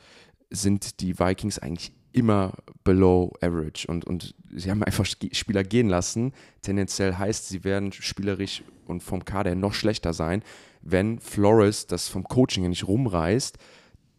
sind 0.50 1.00
die 1.00 1.18
Vikings 1.18 1.60
eigentlich 1.60 1.92
immer 2.14 2.52
below 2.84 3.32
average 3.40 3.86
und, 3.88 4.04
und 4.04 4.34
sie 4.54 4.70
haben 4.70 4.82
einfach 4.84 5.04
Spieler 5.04 5.64
gehen 5.64 5.88
lassen. 5.88 6.32
Tendenziell 6.62 7.14
heißt, 7.14 7.48
sie 7.48 7.64
werden 7.64 7.92
spielerisch 7.92 8.62
und 8.86 9.02
vom 9.02 9.24
Kader 9.24 9.54
noch 9.54 9.74
schlechter 9.74 10.12
sein. 10.12 10.42
Wenn 10.80 11.18
Flores 11.18 11.86
das 11.86 12.08
vom 12.08 12.24
Coaching 12.24 12.62
her 12.62 12.70
nicht 12.70 12.86
rumreißt, 12.86 13.58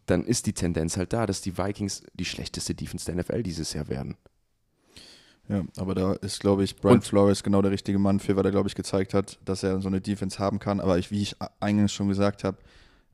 dann 0.06 0.24
ist 0.24 0.46
die 0.46 0.52
Tendenz 0.52 0.96
halt 0.96 1.12
da, 1.12 1.26
dass 1.26 1.40
die 1.40 1.56
Vikings 1.56 2.02
die 2.14 2.24
schlechteste 2.24 2.74
Defense 2.74 3.06
der 3.06 3.16
NFL 3.16 3.42
dieses 3.42 3.72
Jahr 3.72 3.88
werden. 3.88 4.16
Ja, 5.48 5.64
aber 5.76 5.94
da 5.94 6.12
ist, 6.14 6.40
glaube 6.40 6.64
ich, 6.64 6.76
Brian 6.76 6.96
und 6.96 7.04
Flores 7.04 7.42
genau 7.42 7.62
der 7.62 7.70
richtige 7.70 7.98
Mann 7.98 8.20
für, 8.20 8.36
weil 8.36 8.44
er, 8.44 8.50
glaube 8.50 8.68
ich, 8.68 8.74
gezeigt 8.74 9.14
hat, 9.14 9.38
dass 9.44 9.62
er 9.62 9.80
so 9.80 9.88
eine 9.88 10.00
Defense 10.00 10.38
haben 10.38 10.58
kann. 10.58 10.80
Aber 10.80 10.98
ich, 10.98 11.10
wie 11.10 11.22
ich 11.22 11.36
eingangs 11.60 11.92
schon 11.92 12.08
gesagt 12.08 12.44
habe, 12.44 12.58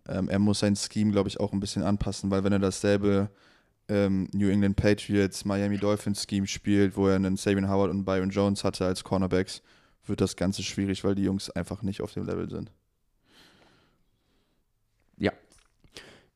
ähm, 0.08 0.28
er 0.28 0.38
muss 0.38 0.60
sein 0.60 0.74
Scheme, 0.74 1.12
glaube 1.12 1.28
ich, 1.28 1.38
auch 1.38 1.52
ein 1.52 1.60
bisschen 1.60 1.82
anpassen, 1.82 2.30
weil 2.30 2.42
wenn 2.42 2.52
er 2.52 2.58
dasselbe 2.58 3.30
ähm, 3.88 4.28
New 4.32 4.48
England 4.48 4.76
Patriots, 4.76 5.44
Miami 5.44 5.78
Dolphins 5.78 6.26
Scheme 6.28 6.46
spielt, 6.46 6.96
wo 6.96 7.08
er 7.08 7.16
einen 7.16 7.36
Sabian 7.36 7.68
Howard 7.68 7.90
und 7.90 8.04
Byron 8.04 8.30
Jones 8.30 8.64
hatte 8.64 8.86
als 8.86 9.04
Cornerbacks, 9.04 9.62
wird 10.06 10.20
das 10.20 10.36
Ganze 10.36 10.62
schwierig, 10.62 11.04
weil 11.04 11.14
die 11.14 11.24
Jungs 11.24 11.50
einfach 11.50 11.82
nicht 11.82 12.00
auf 12.00 12.12
dem 12.12 12.26
Level 12.26 12.48
sind. 12.48 12.70
Ja. 15.16 15.32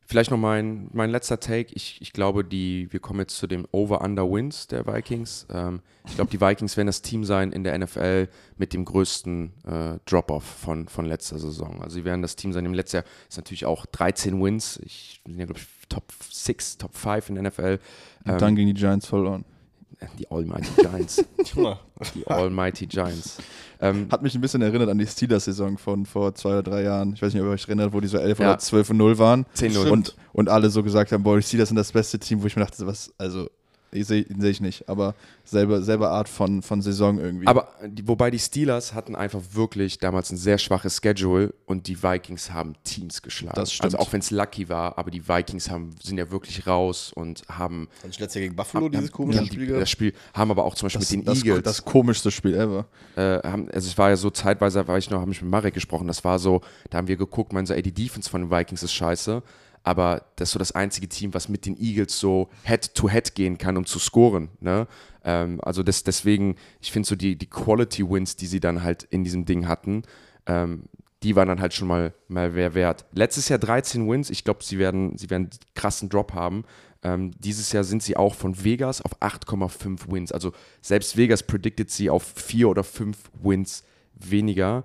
Vielleicht 0.08 0.30
noch 0.30 0.38
mein, 0.38 0.88
mein 0.92 1.10
letzter 1.10 1.40
Take. 1.40 1.72
Ich, 1.74 2.00
ich 2.00 2.12
glaube, 2.12 2.44
die, 2.44 2.86
wir 2.92 3.00
kommen 3.00 3.18
jetzt 3.20 3.38
zu 3.38 3.48
dem 3.48 3.66
Over-Under-Wins 3.72 4.68
der 4.68 4.86
Vikings. 4.86 5.48
Ähm, 5.50 5.80
ich 6.06 6.14
glaube, 6.14 6.30
die 6.30 6.40
Vikings 6.40 6.76
werden 6.76 6.86
das 6.86 7.02
Team 7.02 7.24
sein 7.24 7.50
in 7.50 7.64
der 7.64 7.76
NFL 7.76 8.28
mit 8.56 8.72
dem 8.72 8.84
größten 8.84 9.52
äh, 9.64 9.98
Drop-Off 10.04 10.44
von, 10.44 10.86
von 10.86 11.06
letzter 11.06 11.40
Saison. 11.40 11.82
Also 11.82 11.94
sie 11.94 12.04
werden 12.04 12.22
das 12.22 12.36
Team 12.36 12.52
sein. 12.52 12.64
Im 12.64 12.74
letzten 12.74 12.98
Jahr 12.98 13.04
ist 13.28 13.36
natürlich 13.36 13.66
auch 13.66 13.84
13 13.84 14.40
Wins. 14.40 14.78
Ich 14.84 15.20
bin 15.24 15.36
ja, 15.40 15.44
glaube 15.44 15.58
ich, 15.58 15.66
Top 15.88 16.04
6, 16.30 16.78
Top 16.78 16.94
5 16.94 17.30
in 17.30 17.34
der 17.36 17.50
NFL. 17.50 17.78
Und 18.24 18.32
ähm, 18.32 18.38
dann 18.38 18.56
gegen 18.56 18.74
die 18.74 18.80
Giants 18.80 19.06
verloren. 19.06 19.44
Die 20.18 20.30
Almighty 20.30 20.68
Giants. 20.76 21.24
die 22.14 22.26
Almighty 22.26 22.86
Giants. 22.86 23.38
Ähm, 23.80 24.08
Hat 24.10 24.22
mich 24.22 24.34
ein 24.34 24.40
bisschen 24.40 24.60
erinnert 24.60 24.90
an 24.90 24.98
die 24.98 25.06
Steelers-Saison 25.06 25.78
von 25.78 26.04
vor 26.04 26.34
zwei 26.34 26.50
oder 26.50 26.62
drei 26.62 26.82
Jahren. 26.82 27.14
Ich 27.14 27.22
weiß 27.22 27.32
nicht, 27.32 27.42
ob 27.42 27.48
ihr 27.48 27.52
euch 27.52 27.64
erinnert, 27.64 27.92
wo 27.92 28.00
die 28.00 28.08
so 28.08 28.18
11 28.18 28.38
ja. 28.38 28.50
oder 28.50 28.58
12 28.58 28.90
und 28.90 28.96
0 28.98 29.18
waren. 29.18 29.46
10-0. 29.56 29.88
Und, 29.88 30.16
und 30.32 30.48
alle 30.50 30.68
so 30.68 30.82
gesagt 30.82 31.12
haben, 31.12 31.22
boah, 31.22 31.36
die 31.36 31.42
Steelers 31.42 31.68
sind 31.68 31.76
das 31.76 31.92
beste 31.92 32.18
Team, 32.18 32.42
wo 32.42 32.46
ich 32.46 32.56
mir 32.56 32.64
dachte, 32.64 32.86
was, 32.86 33.14
also 33.16 33.48
Sehe 33.92 34.04
seh 34.04 34.50
ich 34.50 34.60
nicht, 34.60 34.88
aber 34.88 35.14
selbe, 35.44 35.82
selbe 35.82 36.08
Art 36.08 36.28
von, 36.28 36.62
von 36.62 36.82
Saison 36.82 37.18
irgendwie. 37.18 37.46
Aber 37.46 37.68
die, 37.86 38.06
wobei 38.06 38.30
die 38.30 38.38
Steelers 38.38 38.94
hatten 38.94 39.14
einfach 39.14 39.40
wirklich 39.52 39.98
damals 39.98 40.30
ein 40.30 40.36
sehr 40.36 40.58
schwaches 40.58 41.00
Schedule 41.02 41.54
und 41.66 41.86
die 41.86 42.02
Vikings 42.02 42.50
haben 42.52 42.74
Teams 42.84 43.22
geschlagen. 43.22 43.54
Das 43.54 43.72
stimmt. 43.72 43.84
Also 43.84 43.98
auch 43.98 44.12
wenn 44.12 44.20
es 44.20 44.30
lucky 44.30 44.68
war, 44.68 44.98
aber 44.98 45.10
die 45.10 45.28
Vikings 45.28 45.70
haben, 45.70 45.94
sind 46.02 46.18
ja 46.18 46.30
wirklich 46.30 46.66
raus 46.66 47.12
und 47.14 47.42
haben. 47.48 47.88
Fand 48.00 48.14
ich 48.14 48.20
letztes 48.20 48.34
Jahr 48.34 48.42
gegen 48.42 48.56
Buffalo 48.56 48.86
haben, 48.86 48.92
dieses 48.92 49.12
komische 49.12 49.40
die, 49.40 49.46
Spiel 49.46 49.66
gehabt? 49.66 49.82
Das 49.82 49.90
Spiel 49.90 50.12
haben 50.34 50.50
aber 50.50 50.64
auch 50.64 50.74
zum 50.74 50.86
Beispiel 50.86 51.00
das, 51.00 51.10
mit 51.10 51.20
den 51.20 51.24
das, 51.24 51.38
Eagles. 51.38 51.62
Das 51.62 51.84
komischste 51.84 52.30
Spiel 52.30 52.54
ever. 52.54 52.86
Äh, 53.14 53.40
haben, 53.48 53.68
also 53.70 53.88
es 53.88 53.96
war 53.96 54.10
ja 54.10 54.16
so 54.16 54.30
zeitweise, 54.30 54.86
war 54.88 54.98
ich 54.98 55.08
noch, 55.10 55.20
habe 55.20 55.30
ich 55.30 55.40
mit 55.40 55.50
Marek 55.50 55.74
gesprochen, 55.74 56.06
das 56.06 56.24
war 56.24 56.38
so, 56.38 56.60
da 56.90 56.98
haben 56.98 57.08
wir 57.08 57.16
geguckt, 57.16 57.52
man 57.52 57.66
so, 57.66 57.72
ey, 57.72 57.82
die 57.82 57.92
Defense 57.92 58.28
von 58.28 58.42
den 58.42 58.50
Vikings 58.50 58.82
ist 58.82 58.92
scheiße 58.92 59.42
aber 59.86 60.26
das 60.34 60.48
ist 60.48 60.52
so 60.54 60.58
das 60.58 60.72
einzige 60.72 61.08
Team, 61.08 61.32
was 61.32 61.48
mit 61.48 61.64
den 61.64 61.80
Eagles 61.80 62.18
so 62.18 62.48
Head-to-Head 62.64 63.28
-head 63.28 63.34
gehen 63.34 63.56
kann, 63.56 63.76
um 63.76 63.86
zu 63.86 64.00
scoren. 64.00 64.48
Ne? 64.58 64.88
Ähm, 65.22 65.60
also 65.62 65.84
das, 65.84 66.02
deswegen, 66.02 66.56
ich 66.80 66.90
finde 66.90 67.08
so 67.08 67.14
die, 67.14 67.38
die 67.38 67.48
Quality-Wins, 67.48 68.34
die 68.34 68.48
sie 68.48 68.58
dann 68.58 68.82
halt 68.82 69.04
in 69.04 69.22
diesem 69.22 69.44
Ding 69.44 69.68
hatten, 69.68 70.02
ähm, 70.46 70.86
die 71.22 71.36
waren 71.36 71.46
dann 71.46 71.60
halt 71.60 71.72
schon 71.72 71.86
mal, 71.86 72.12
mal 72.26 72.56
wer 72.56 72.74
wert. 72.74 73.06
Letztes 73.12 73.48
Jahr 73.48 73.60
13 73.60 74.10
Wins, 74.10 74.28
ich 74.28 74.42
glaube, 74.42 74.64
sie 74.64 74.80
werden, 74.80 75.16
sie 75.16 75.30
werden 75.30 75.50
einen 75.52 75.74
krassen 75.76 76.08
Drop 76.08 76.34
haben. 76.34 76.64
Ähm, 77.04 77.30
dieses 77.38 77.70
Jahr 77.70 77.84
sind 77.84 78.02
sie 78.02 78.16
auch 78.16 78.34
von 78.34 78.64
Vegas 78.64 79.00
auf 79.00 79.22
8,5 79.22 80.10
Wins. 80.10 80.32
Also 80.32 80.50
selbst 80.82 81.16
Vegas 81.16 81.44
predicted 81.44 81.92
sie 81.92 82.10
auf 82.10 82.24
4 82.24 82.68
oder 82.68 82.82
5 82.82 83.16
Wins 83.40 83.84
weniger. 84.14 84.82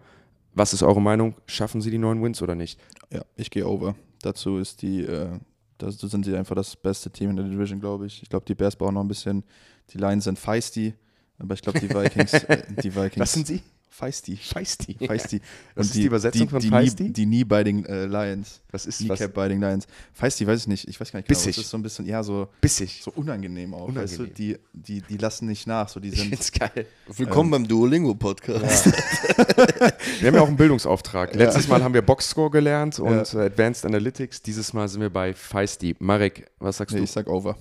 Was 0.54 0.74
ist 0.74 0.84
eure 0.84 1.02
Meinung? 1.02 1.34
Schaffen 1.48 1.82
sie 1.82 1.90
die 1.90 1.98
neun 1.98 2.22
Wins 2.22 2.44
oder 2.44 2.54
nicht? 2.54 2.80
Ja, 3.10 3.24
ich 3.36 3.50
gehe 3.50 3.68
over 3.68 3.96
Dazu 4.22 4.58
ist 4.58 4.82
die, 4.82 5.02
äh, 5.02 5.40
dazu 5.78 6.08
sind 6.08 6.26
sie 6.26 6.36
einfach 6.36 6.56
das 6.56 6.76
beste 6.76 7.10
Team 7.10 7.32
in 7.32 7.36
der 7.38 7.46
Division, 7.46 7.80
glaube 7.80 8.06
ich. 8.08 8.22
Ich 8.24 8.30
glaube, 8.30 8.46
die 8.46 8.56
Bears 8.56 8.76
brauchen 8.76 8.96
noch 8.96 9.02
ein 9.02 9.08
bisschen. 9.08 9.44
Die 9.90 9.98
Lions 9.98 10.24
sind 10.24 10.40
feisty, 10.40 10.94
aber 11.38 11.54
ich 11.54 11.62
glaube, 11.62 11.80
die 11.80 11.90
Vikings, 11.90 12.34
äh, 12.46 12.64
die 12.82 12.96
Vikings. 12.96 13.18
Was 13.18 13.34
sind 13.34 13.48
sie? 13.48 13.62
Feisty. 13.92 14.38
Feisty. 14.42 14.96
Feisty. 15.06 15.42
Was 15.76 15.88
ist 15.88 15.96
die 15.96 16.06
Übersetzung 16.06 16.48
von 16.48 16.62
die 16.62 16.70
feisty? 16.70 17.04
Knee, 17.04 17.14
die 17.14 17.26
Knee-Biting 17.26 17.86
äh, 17.86 18.06
Lions. 18.06 18.62
Was 18.72 18.86
ist 18.86 19.00
Kneecap 19.00 19.34
Biting 19.34 19.60
Lions. 19.60 19.86
Feisty, 20.14 20.48
weiß 20.48 20.62
ich 20.62 20.68
nicht. 20.68 20.88
Ich 20.88 21.00
weiß 21.00 21.12
gar 21.12 21.20
nicht 21.20 21.28
genau. 21.28 21.38
Bissig. 21.38 21.56
Das 21.58 21.66
ist 21.66 21.72
so 21.72 21.78
ein 21.78 21.84
bisschen, 21.84 22.06
ja, 22.06 22.24
so, 22.24 22.48
Bissig. 22.62 23.02
so 23.04 23.12
unangenehm 23.12 23.74
auch. 23.74 23.94
Weißt 23.94 24.18
du? 24.18 24.24
Unangenehm. 24.24 24.58
Die, 24.74 25.00
die, 25.00 25.02
die 25.02 25.18
lassen 25.18 25.46
nicht 25.46 25.68
nach. 25.68 25.90
So, 25.90 26.00
die 26.00 26.08
Ich 26.08 26.20
sind, 26.20 26.30
find's 26.30 26.52
geil. 26.54 26.86
Willkommen 27.06 27.52
beim 27.52 27.68
Duolingo-Podcast. 27.68 28.86
Wir 30.20 30.28
haben 30.28 30.36
ja 30.36 30.42
auch 30.42 30.48
einen 30.48 30.58
Bildungsauftrag. 30.58 31.36
Letztes 31.36 31.68
Mal 31.68 31.84
haben 31.84 31.94
wir 31.94 32.02
Boxscore 32.02 32.50
gelernt 32.50 32.98
und 32.98 33.36
Advanced 33.36 33.86
Analytics. 33.86 34.42
Dieses 34.42 34.72
Mal 34.72 34.88
sind 34.88 35.02
wir 35.02 35.10
bei 35.10 35.34
Feisty. 35.34 35.96
Marek, 36.00 36.50
was 36.60 36.78
sagst 36.78 36.94
nee, 36.94 37.00
du? 37.00 37.04
ich 37.04 37.12
sag 37.12 37.28
over. 37.28 37.58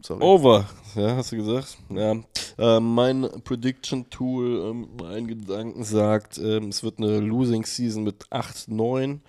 Sorry. 0.00 0.22
Over, 0.22 0.68
ja, 0.94 1.16
hast 1.16 1.32
du 1.32 1.36
gesagt? 1.36 1.76
Ja. 1.90 2.16
Ähm, 2.58 2.94
mein 2.94 3.28
Prediction-Tool, 3.44 4.70
ähm, 4.70 4.88
mein 5.00 5.26
Gedanken 5.26 5.84
sagt, 5.84 6.38
ähm, 6.38 6.68
es 6.68 6.82
wird 6.82 6.98
eine 6.98 7.20
Losing 7.20 7.64
Season 7.64 8.02
mit 8.02 8.24
8, 8.30 8.68
9. 8.68 9.20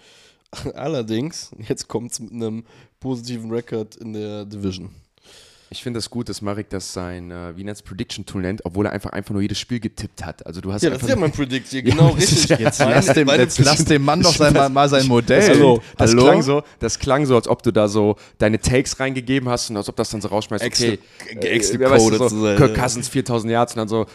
Allerdings, 0.74 1.52
jetzt 1.68 1.88
kommt 1.88 2.12
es 2.12 2.20
mit 2.20 2.32
einem 2.32 2.64
positiven 3.00 3.52
Rekord 3.52 3.96
in 3.98 4.14
der 4.14 4.46
Division. 4.46 4.90
Ich 5.74 5.82
finde 5.82 5.98
das 5.98 6.10
gut, 6.12 6.30
dass 6.30 6.42
Marek 6.44 6.70
das 6.70 6.94
sein, 6.94 7.32
äh, 7.32 7.58
wie 7.58 7.64
nennt 7.64 7.76
es, 7.78 7.82
Prediction-Tool 7.82 8.44
nennt, 8.44 8.64
obwohl 8.64 8.86
er 8.86 8.92
einfach, 8.92 9.10
einfach 9.10 9.32
nur 9.34 9.42
jedes 9.42 9.58
Spiel 9.58 9.80
getippt 9.80 10.24
hat. 10.24 10.46
Also 10.46 10.62
du 10.62 10.72
hast 10.72 10.84
Ja, 10.84 10.92
das 10.92 11.02
ist 11.02 11.10
ja 11.10 11.16
mein 11.16 11.32
Prediction, 11.34 11.84
genau 11.84 12.12
das 12.14 12.26
ist 12.26 12.32
richtig. 12.52 12.60
ja- 12.60 12.66
Jetzt 12.68 12.80
lass 12.80 13.06
dem, 13.08 13.28
jetzt 13.28 13.58
lass 13.60 13.84
dem 13.86 14.04
Mann 14.06 14.22
doch 14.22 14.36
sein, 14.36 14.54
mal, 14.72 14.88
sein 14.88 15.08
Modell. 15.08 15.50
Hallo. 15.50 15.82
Das 15.98 16.12
Hallo? 16.12 16.24
klang, 16.26 16.42
so, 16.44 16.62
das 16.80 17.00
klang 17.00 17.26
so, 17.26 17.36
als 17.36 17.48
ob 17.48 17.64
du 17.64 17.72
da 17.72 17.88
so 17.88 18.18
deine 18.38 18.60
Takes 18.60 19.00
reingegeben 19.00 19.50
hast 19.50 19.72
und 19.72 19.78
als 19.78 19.90
ob 19.90 19.96
das 19.96 20.12
dann 20.12 20.22
so 20.22 20.28
rausschmeißt, 20.28 20.64
okay, 20.64 21.00
Extra- 21.42 21.82
äh, 21.82 21.98
coded 21.98 22.30
so, 22.30 22.42
Kirk 22.56 22.78
ja. 22.78 22.84
Cousins 22.84 23.10
4000 23.10 23.52
Yards 23.52 23.74
und 23.74 23.80
dann 23.80 23.88
so, 23.88 24.06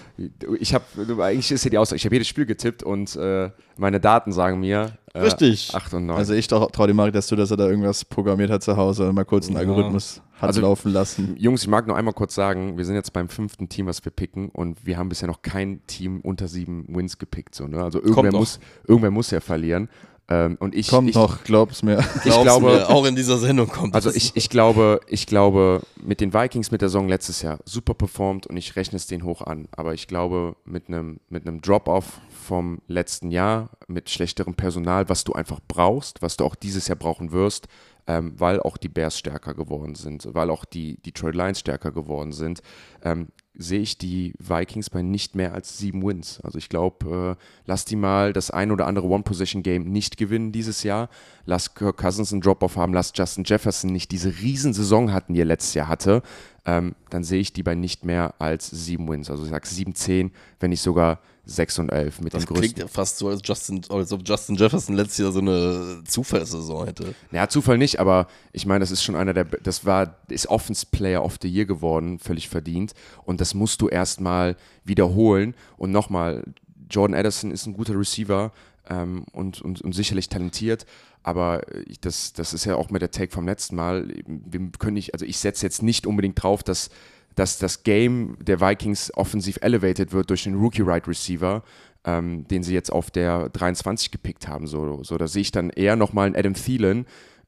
ich 0.61 0.75
habe, 0.75 0.85
eigentlich 1.25 1.51
ist 1.51 1.65
ja 1.65 1.71
die 1.71 1.79
Aussage, 1.79 1.97
ich 1.97 2.05
habe 2.05 2.15
jedes 2.15 2.29
Spiel 2.29 2.47
getippt 2.47 2.85
und 2.85 3.17
äh, 3.17 3.51
meine 3.77 3.99
Daten 3.99 4.31
sagen 4.33 4.61
mir, 4.61 4.93
äh, 5.08 5.08
Richtig. 5.23 5.75
8 5.75 5.95
und 5.95 6.07
9. 6.07 6.17
Also 6.17 6.35
ich 6.35 6.47
traue 6.49 6.87
dem 6.87 6.97
Marek 6.97 7.13
das 7.15 7.27
zu, 7.27 7.37
dass 7.37 7.51
er 7.51 7.57
da 7.57 7.69
irgendwas 7.69 8.05
programmiert 8.05 8.51
hat 8.51 8.63
zu 8.63 8.77
Hause 8.77 9.09
und 9.09 9.15
mal 9.15 9.25
kurz 9.25 9.47
einen 9.47 9.55
Ja. 9.57 9.61
Algorithmus 9.61 10.21
hat 10.41 10.49
Also- 10.49 10.61
laufen 10.61 10.93
lassen. 10.93 11.35
Jungs, 11.39 11.63
ich 11.63 11.69
mag 11.69 11.87
noch 11.87 11.97
einmal 11.97 12.15
kurz 12.15 12.35
sagen, 12.35 12.77
wir 12.79 12.85
sind 12.85 12.95
jetzt 12.95 13.13
beim 13.13 13.29
fünften 13.29 13.69
Team, 13.69 13.87
was 13.87 14.05
wir 14.05 14.13
picken 14.13 14.49
und 14.51 14.85
wir 14.87 14.97
haben 14.99 15.09
bisher 15.09 15.27
noch 15.29 15.43
kein 15.43 15.81
Team 15.87 16.21
unter 16.23 16.47
sieben 16.49 16.85
Wins 16.89 17.19
gepickt. 17.19 17.55
So, 17.55 17.67
ne? 17.67 17.83
Also 17.83 18.01
irgendwer 18.03 18.33
muss, 18.33 18.61
irgendwer 18.87 19.11
muss 19.11 19.31
ja 19.31 19.41
verlieren. 19.41 19.89
Ähm, 20.31 20.59
und 20.61 20.75
ich, 20.75 20.89
Kommt 20.89 21.09
ich, 21.09 21.15
noch, 21.17 21.43
glaub's 21.45 21.83
mir. 21.83 22.01
ich 22.17 22.21
Glaub's 22.25 22.43
glaube, 22.43 22.67
mir, 22.67 22.91
auch 22.91 23.07
in 23.07 23.17
dieser 23.17 23.39
Sendung 23.39 23.67
kommt 23.69 23.95
Also 23.95 24.11
das. 24.11 24.17
ich, 24.17 24.33
ich 24.37 24.51
glaube, 24.51 25.01
ich 25.09 25.27
glaube, 25.27 25.81
mit 26.05 26.21
den 26.21 26.35
Vikings 26.35 26.71
mit 26.71 26.83
der 26.83 26.91
Saison 26.91 27.09
letztes 27.09 27.41
Jahr 27.41 27.59
super 27.65 27.95
performt 27.95 28.47
und 28.47 28.59
ich 28.59 28.77
rechne 28.77 28.97
es 28.97 29.07
denen 29.07 29.25
hoch 29.25 29.41
an. 29.41 29.69
Aber 29.73 29.95
ich 29.95 30.07
glaube, 30.07 30.55
mit 30.67 30.89
einem 30.89 31.19
mit 31.31 31.47
einem 31.47 31.63
Drop-off 31.63 32.21
vom 32.49 32.81
letzten 32.87 33.31
Jahr, 33.31 33.71
mit 33.89 34.09
schlechterem 34.09 34.55
Personal, 34.55 35.11
was 35.11 35.23
du 35.23 35.35
einfach 35.35 35.61
brauchst, 35.69 36.23
was 36.23 36.39
du 36.39 36.45
auch 36.45 36.55
dieses 36.55 36.89
Jahr 36.89 36.97
brauchen 36.97 37.31
wirst, 37.31 37.69
ähm, 38.07 38.33
weil 38.39 38.59
auch 38.59 38.79
die 38.79 38.89
Bears 38.89 39.19
stärker 39.19 39.53
geworden 39.53 39.95
sind, 39.95 40.27
weil 40.33 40.49
auch 40.49 40.65
die 40.65 40.97
Detroit 41.03 41.35
Lions 41.35 41.61
stärker 41.61 41.93
geworden 41.93 42.33
sind, 42.33 42.63
ähm, 43.05 43.29
sehe 43.55 43.81
ich 43.81 43.99
die 43.99 44.33
Vikings 44.39 44.89
bei 44.89 45.03
nicht 45.03 45.35
mehr 45.35 45.53
als 45.53 45.77
sieben 45.77 46.03
Wins. 46.07 46.41
Also 46.43 46.57
ich 46.57 46.71
glaube, 46.71 47.37
äh, 47.39 47.45
lass 47.67 47.85
die 47.85 47.97
mal 47.97 48.33
das 48.33 48.51
ein 48.51 48.71
oder 48.71 48.87
andere 48.87 49.09
One-Possession-Game 49.09 49.85
nicht 49.85 50.17
gewinnen 50.17 50.53
dieses 50.53 50.85
Jahr. 50.85 51.11
Lass 51.45 51.75
Kirk 51.75 51.99
Cousins 51.99 52.33
einen 52.33 52.41
Drop-Off 52.41 52.77
haben, 52.77 52.95
lass 52.95 53.13
Justin 53.15 53.45
Jefferson 53.45 53.91
nicht 53.93 54.11
diese 54.11 54.39
Riesensaison 54.41 55.13
hatten, 55.13 55.35
die 55.35 55.41
er 55.43 55.47
letztes 55.47 55.75
Jahr 55.75 55.89
hatte. 55.89 56.23
Ähm, 56.65 56.95
dann 57.11 57.25
sehe 57.25 57.41
ich 57.41 57.53
die 57.53 57.63
bei 57.63 57.75
nicht 57.75 58.05
mehr 58.05 58.35
als 58.39 58.71
sieben 58.71 59.09
Wins. 59.09 59.29
Also 59.29 59.45
ich 59.45 59.51
sage 59.51 59.67
7, 59.67 59.95
10, 59.95 60.31
wenn 60.61 60.71
nicht 60.71 60.83
sogar 60.83 61.19
6 61.49 61.79
und 61.79 61.89
11 61.91 62.21
mit 62.21 62.35
das 62.35 62.45
den 62.45 62.47
klingt 62.47 62.63
größten. 62.63 62.83
ja 62.83 62.89
fast 62.89 63.17
so, 63.17 63.29
als, 63.29 63.41
Justin, 63.43 63.81
als 63.89 64.13
ob 64.13 64.21
Justin 64.25 64.57
Jefferson 64.57 64.95
letztes 64.95 65.19
Jahr 65.19 65.33
so 65.33 65.41
eine 65.41 66.03
Zufallssaison 66.05 66.87
hätte. 66.87 67.15
Ja, 67.33 67.49
Zufall 67.49 67.79
nicht, 67.79 67.99
aber 67.99 68.27
ich 68.53 68.67
meine, 68.67 68.81
das 68.81 68.91
ist 68.91 69.03
schon 69.03 69.17
einer 69.17 69.33
der, 69.33 69.45
das 69.45 69.87
war, 69.87 70.19
ist 70.29 70.49
Offense 70.49 70.87
Player 70.91 71.25
of 71.25 71.39
the 71.41 71.49
Year 71.49 71.65
geworden, 71.65 72.19
völlig 72.19 72.51
verdient. 72.51 72.93
Und 73.25 73.41
das 73.41 73.55
musst 73.55 73.81
du 73.81 73.89
erstmal 73.89 74.57
wiederholen. 74.85 75.55
Und 75.79 75.91
nochmal, 75.91 76.45
Jordan 76.91 77.19
Addison 77.19 77.51
ist 77.51 77.65
ein 77.65 77.73
guter 77.73 77.99
Receiver 77.99 78.53
ähm, 78.91 79.25
und, 79.33 79.63
und, 79.63 79.81
und 79.81 79.95
sicherlich 79.95 80.29
talentiert. 80.29 80.85
Aber 81.23 81.63
ich, 81.87 81.99
das, 81.99 82.35
das 82.35 82.53
ist 82.53 82.67
ja 82.67 82.77
auch 82.77 82.91
mit 82.91 83.01
der 83.01 83.11
Take 83.11 83.33
vom 83.33 83.47
letzten 83.47 83.75
Mal. 83.75 84.07
Wir 84.27 84.71
können 84.79 84.95
nicht, 84.95 85.15
also 85.15 85.25
ich 85.25 85.39
setze 85.39 85.65
jetzt 85.65 85.83
nicht 85.83 86.07
unbedingt 86.07 86.43
drauf, 86.43 86.63
dass, 86.63 86.91
dass 87.39 87.59
das 87.59 87.85
Game 87.85 88.37
der 88.41 88.61
Vikings 88.61 89.13
offensiv 89.15 89.59
elevated 89.63 90.13
wird 90.13 90.29
durch 90.31 90.43
den 90.43 90.57
Rookie 90.57 90.83
Right 90.83 91.07
Receiver, 91.07 91.63
ähm, 92.05 92.49
den 92.49 92.65
sie 92.65 92.75
jetzt 92.75 92.91
auf 92.91 93.13
der 93.13 93.49
23 93.51 94.11
gepickt 94.11 94.49
haben. 94.49 94.67
So, 94.67 95.05
so 95.05 95.17
da 95.17 95.29
sehe 95.29 95.43
ich 95.43 95.53
dann 95.53 95.71
eher 95.71 95.95
nochmal 95.95 96.27
einen 96.27 96.35
Adam 96.35 96.55
Thielen 96.55 97.07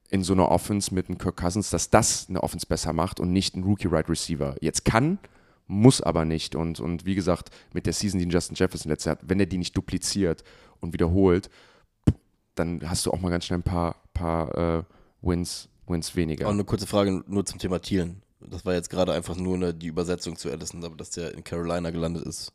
in 0.09 0.23
so 0.23 0.33
einer 0.33 0.49
Offense 0.49 0.95
mit 0.95 1.09
einem 1.09 1.19
Kirk 1.19 1.37
Cousins, 1.37 1.71
dass 1.71 1.91
das 1.91 2.29
eine 2.29 2.43
Offense 2.43 2.67
besser 2.67 2.93
macht 2.93 3.19
und 3.19 3.33
nicht 3.33 3.57
ein 3.57 3.65
Rookie 3.65 3.89
Right 3.89 4.09
Receiver. 4.09 4.55
Jetzt 4.61 4.85
kann, 4.85 5.19
muss 5.67 6.01
aber 6.01 6.25
nicht. 6.25 6.55
Und, 6.55 6.79
und 6.79 7.05
wie 7.05 7.17
gesagt, 7.17 7.51
mit 7.73 7.87
der 7.87 7.93
Season, 7.93 8.21
die 8.21 8.29
Justin 8.29 8.55
Jefferson 8.55 8.91
letztes 8.91 9.07
Jahr 9.07 9.17
hat, 9.17 9.29
wenn 9.29 9.41
er 9.41 9.47
die 9.47 9.59
nicht 9.59 9.77
dupliziert 9.77 10.45
und 10.79 10.93
wiederholt, 10.93 11.51
dann 12.55 12.89
hast 12.89 13.07
du 13.07 13.11
auch 13.11 13.21
mal 13.21 13.31
ganz 13.31 13.47
schnell 13.47 13.59
ein 13.59 13.65
paar, 13.65 13.97
paar 14.15 14.79
äh, 14.79 14.83
Wins, 15.21 15.69
Wins 15.89 16.15
weniger. 16.15 16.47
Auch 16.47 16.53
eine 16.53 16.65
kurze 16.65 16.87
Frage 16.87 17.25
nur 17.27 17.45
zum 17.45 17.59
Thema 17.59 17.81
Thielen. 17.81 18.23
Das 18.49 18.65
war 18.65 18.75
jetzt 18.75 18.91
gerade 18.91 19.13
einfach 19.13 19.37
nur 19.37 19.57
eine, 19.57 19.75
die 19.75 19.89
Übersetzung 19.89 20.37
zu 20.37 20.51
Addison, 20.51 20.85
aber 20.85 20.97
dass 20.97 21.11
der 21.11 21.35
in 21.35 21.45
Carolina 21.45 21.91
gelandet 21.91 22.25
ist. 22.27 22.53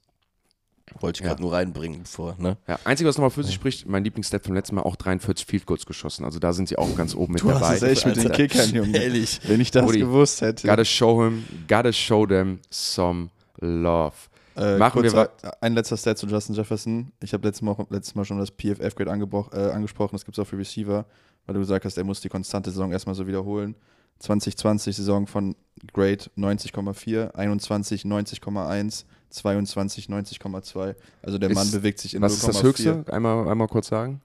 Wollte 1.00 1.17
ich 1.17 1.21
Ja. 1.24 1.30
gerade 1.32 1.41
nur 1.41 1.52
reinbringen, 1.54 2.04
bevor, 2.04 2.36
ne? 2.38 2.58
Ja, 2.67 2.78
einzige, 2.84 3.10
was 3.10 3.17
nochmal 3.17 3.32
für 3.32 3.43
sich 3.43 3.56
spricht, 3.56 3.88
mein 3.88 4.04
Lieblingsstat 4.04 4.45
vom 4.45 4.54
letzten 4.54 4.76
Mal 4.76 4.84
auch 4.84 4.95
43 4.95 5.45
Field 5.45 5.65
Goals 5.65 5.86
geschossen. 5.86 6.26
Also 6.26 6.38
da 6.38 6.54
sind 6.54 6.69
sie 6.69 6.78
auch 6.78 6.95
ganz 6.95 7.15
oben 7.15 7.34
mit 7.34 7.41
Du 7.41 7.52
hast 7.52 7.62
dabei. 7.62 7.76
es 7.76 7.82
echt 7.84 8.06
mit 8.06 8.15
den. 8.17 8.32
Kickern, 8.32 8.69
Junge. 8.69 8.95
Ehrlich. 8.98 9.39
Wenn 9.48 9.60
ich 9.62 9.71
das 9.71 9.84
Rudi, 9.84 10.00
gewusst 10.00 10.41
hätte. 10.41 10.67
Gotta 10.67 10.86
show 10.86 11.24
him, 11.24 11.43
gotta 11.67 11.91
show 11.91 12.28
them 12.28 12.60
some 12.69 13.30
love. 13.60 14.13
Äh, 14.56 14.78
Machen 14.78 15.02
wir 15.04 15.12
kurz 15.12 15.30
ein 15.60 15.74
letzter 15.74 15.98
Stat 15.98 16.17
zu 16.19 16.28
Justin 16.28 16.56
Jefferson. 16.56 17.12
Ich 17.21 17.34
habe 17.34 17.45
letztes 17.48 17.62
Mal, 17.63 17.76
letztes 17.89 18.13
Mal 18.15 18.24
schon 18.24 18.38
das 18.38 18.52
PFF-Grade 18.52 19.10
äh, 19.10 19.71
angesprochen. 19.71 20.15
Das 20.15 20.24
gibt 20.24 20.38
es 20.38 20.41
auch 20.41 20.48
für 20.48 20.58
Receiver, 20.58 21.06
weil 21.48 21.54
du 21.56 21.60
gesagt 21.60 21.84
hast, 21.84 21.98
er 21.98 22.04
muss 22.04 22.21
die 22.21 22.30
konstante 22.30 22.69
Saison 22.69 22.91
erstmal 22.91 23.15
so 23.15 23.26
wiederholen. 23.26 23.76
2020 24.19 24.95
Saison 24.95 25.28
von 25.28 25.56
Grade 25.93 26.23
90,4, 26.38 27.32
21 27.36 28.04
90,1, 28.06 29.04
22 29.30 30.08
90,2. 30.10 30.95
Also 31.21 31.38
der 31.38 31.49
Ist- 31.49 31.56
Mann 31.56 31.71
bewegt 31.71 31.99
sich 31.99 32.13
in 32.15 32.21
Was 32.21 32.34
ist 32.34 32.47
das 32.47 32.58
0,4. 32.58 32.63
Höchste? 32.63 33.13
Einmal, 33.13 33.47
einmal 33.47 33.67
kurz 33.67 33.88
sagen. 33.88 34.21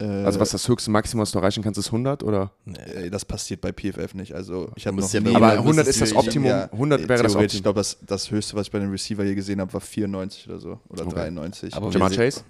Äh, 0.00 0.06
Also 0.06 0.40
was 0.40 0.50
das 0.50 0.66
höchste 0.66 0.90
Maximum, 0.90 1.22
was 1.22 1.30
du 1.30 1.38
erreichen 1.38 1.62
kannst, 1.62 1.78
ist 1.78 1.92
100 1.92 2.24
oder? 2.24 2.50
äh, 2.66 3.10
das 3.10 3.24
passiert 3.24 3.60
bei 3.60 3.70
PFF 3.70 4.14
nicht. 4.14 4.34
Also 4.34 4.72
ich 4.74 4.86
habe 4.88 4.96
noch 4.96 5.12
ja 5.12 5.20
nie, 5.20 5.34
Aber 5.36 5.50
jedem- 5.50 5.64
100 5.64 5.86
müsstest 5.86 5.88
ist 5.88 6.00
das 6.00 6.10
ja- 6.10 6.18
Optimum. 6.18 6.50
100 6.72 7.08
wäre 7.08 7.22
das 7.22 7.32
theoretisch, 7.32 7.60
Ich 7.60 7.60
Optimum. 7.60 7.62
glaube, 7.62 7.76
das, 7.80 7.98
das 8.04 8.30
Höchste, 8.30 8.56
was 8.56 8.66
ich 8.66 8.72
bei 8.72 8.80
den 8.80 8.90
Receiver 8.90 9.22
hier 9.22 9.36
gesehen 9.36 9.60
habe, 9.60 9.72
war 9.72 9.80
94 9.80 10.48
oder 10.48 10.58
so. 10.58 10.80
Oder 10.88 11.06
Okay. 11.06 11.14
93. 11.14 11.74
Aber 11.74 11.90
Jamar 11.90 12.10
wir 12.10 12.16
Chase? 12.16 12.40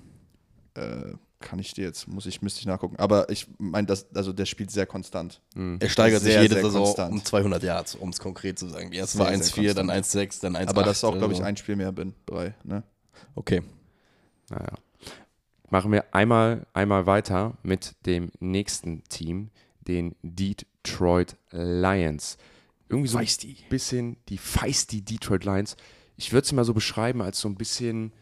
äh, 0.75 1.13
kann 1.45 1.59
ich 1.59 1.75
dir 1.75 1.85
jetzt, 1.85 2.09
muss 2.09 2.25
ich, 2.27 2.41
müsste 2.43 2.61
ich 2.61 2.67
nachgucken. 2.67 2.97
Aber 2.97 3.29
ich 3.29 3.47
meine, 3.59 3.87
das, 3.87 4.07
also 4.15 4.33
der 4.33 4.47
spielt 4.47 4.71
sehr 4.71 4.87
konstant. 4.87 5.43
Er 5.79 5.89
steigert 5.91 6.23
Sehr, 6.23 6.33
sich 6.41 6.43
jede 6.43 6.55
sehr 6.55 6.65
Saison 6.65 6.85
konstant. 6.85 7.13
um 7.13 7.25
200 7.25 7.63
Yards, 7.63 7.95
um 7.95 8.09
es 8.09 8.19
konkret 8.19 8.59
zu 8.59 8.67
sagen. 8.69 8.91
Erst 8.93 9.19
war 9.19 9.27
sehr 9.29 9.39
1,4, 9.39 9.75
dann 9.75 9.89
konstant. 9.89 10.33
1,6, 10.33 10.41
dann 10.41 10.57
1,8. 10.57 10.69
Aber 10.69 10.83
das 10.83 10.97
ist 10.97 11.05
auch, 11.05 11.17
glaube 11.17 11.35
ich, 11.35 11.41
also. 11.41 11.49
ein 11.49 11.57
Spiel 11.57 11.77
mehr 11.77 11.93
bin. 11.93 12.15
Drei, 12.25 12.55
ne? 12.65 12.83
Okay. 13.35 13.63
Naja. 14.49 14.73
Machen 15.69 15.93
wir 15.93 16.15
einmal, 16.15 16.67
einmal 16.73 17.07
weiter 17.07 17.59
mit 17.63 17.95
dem 18.07 18.31
nächsten 18.41 19.05
Team, 19.05 19.51
den 19.87 20.15
Detroit 20.23 21.37
Lions. 21.51 22.39
Irgendwie 22.89 23.09
so 23.09 23.19
Feisty. 23.19 23.57
ein 23.65 23.69
bisschen 23.69 24.17
die 24.29 24.39
feisty 24.39 25.03
Detroit 25.03 25.45
Lions. 25.45 25.77
Ich 26.17 26.33
würde 26.33 26.47
sie 26.47 26.55
mal 26.55 26.65
so 26.65 26.73
beschreiben 26.75 27.21
als 27.21 27.41
so 27.41 27.49
ein 27.49 27.57
bisschen, 27.57 28.13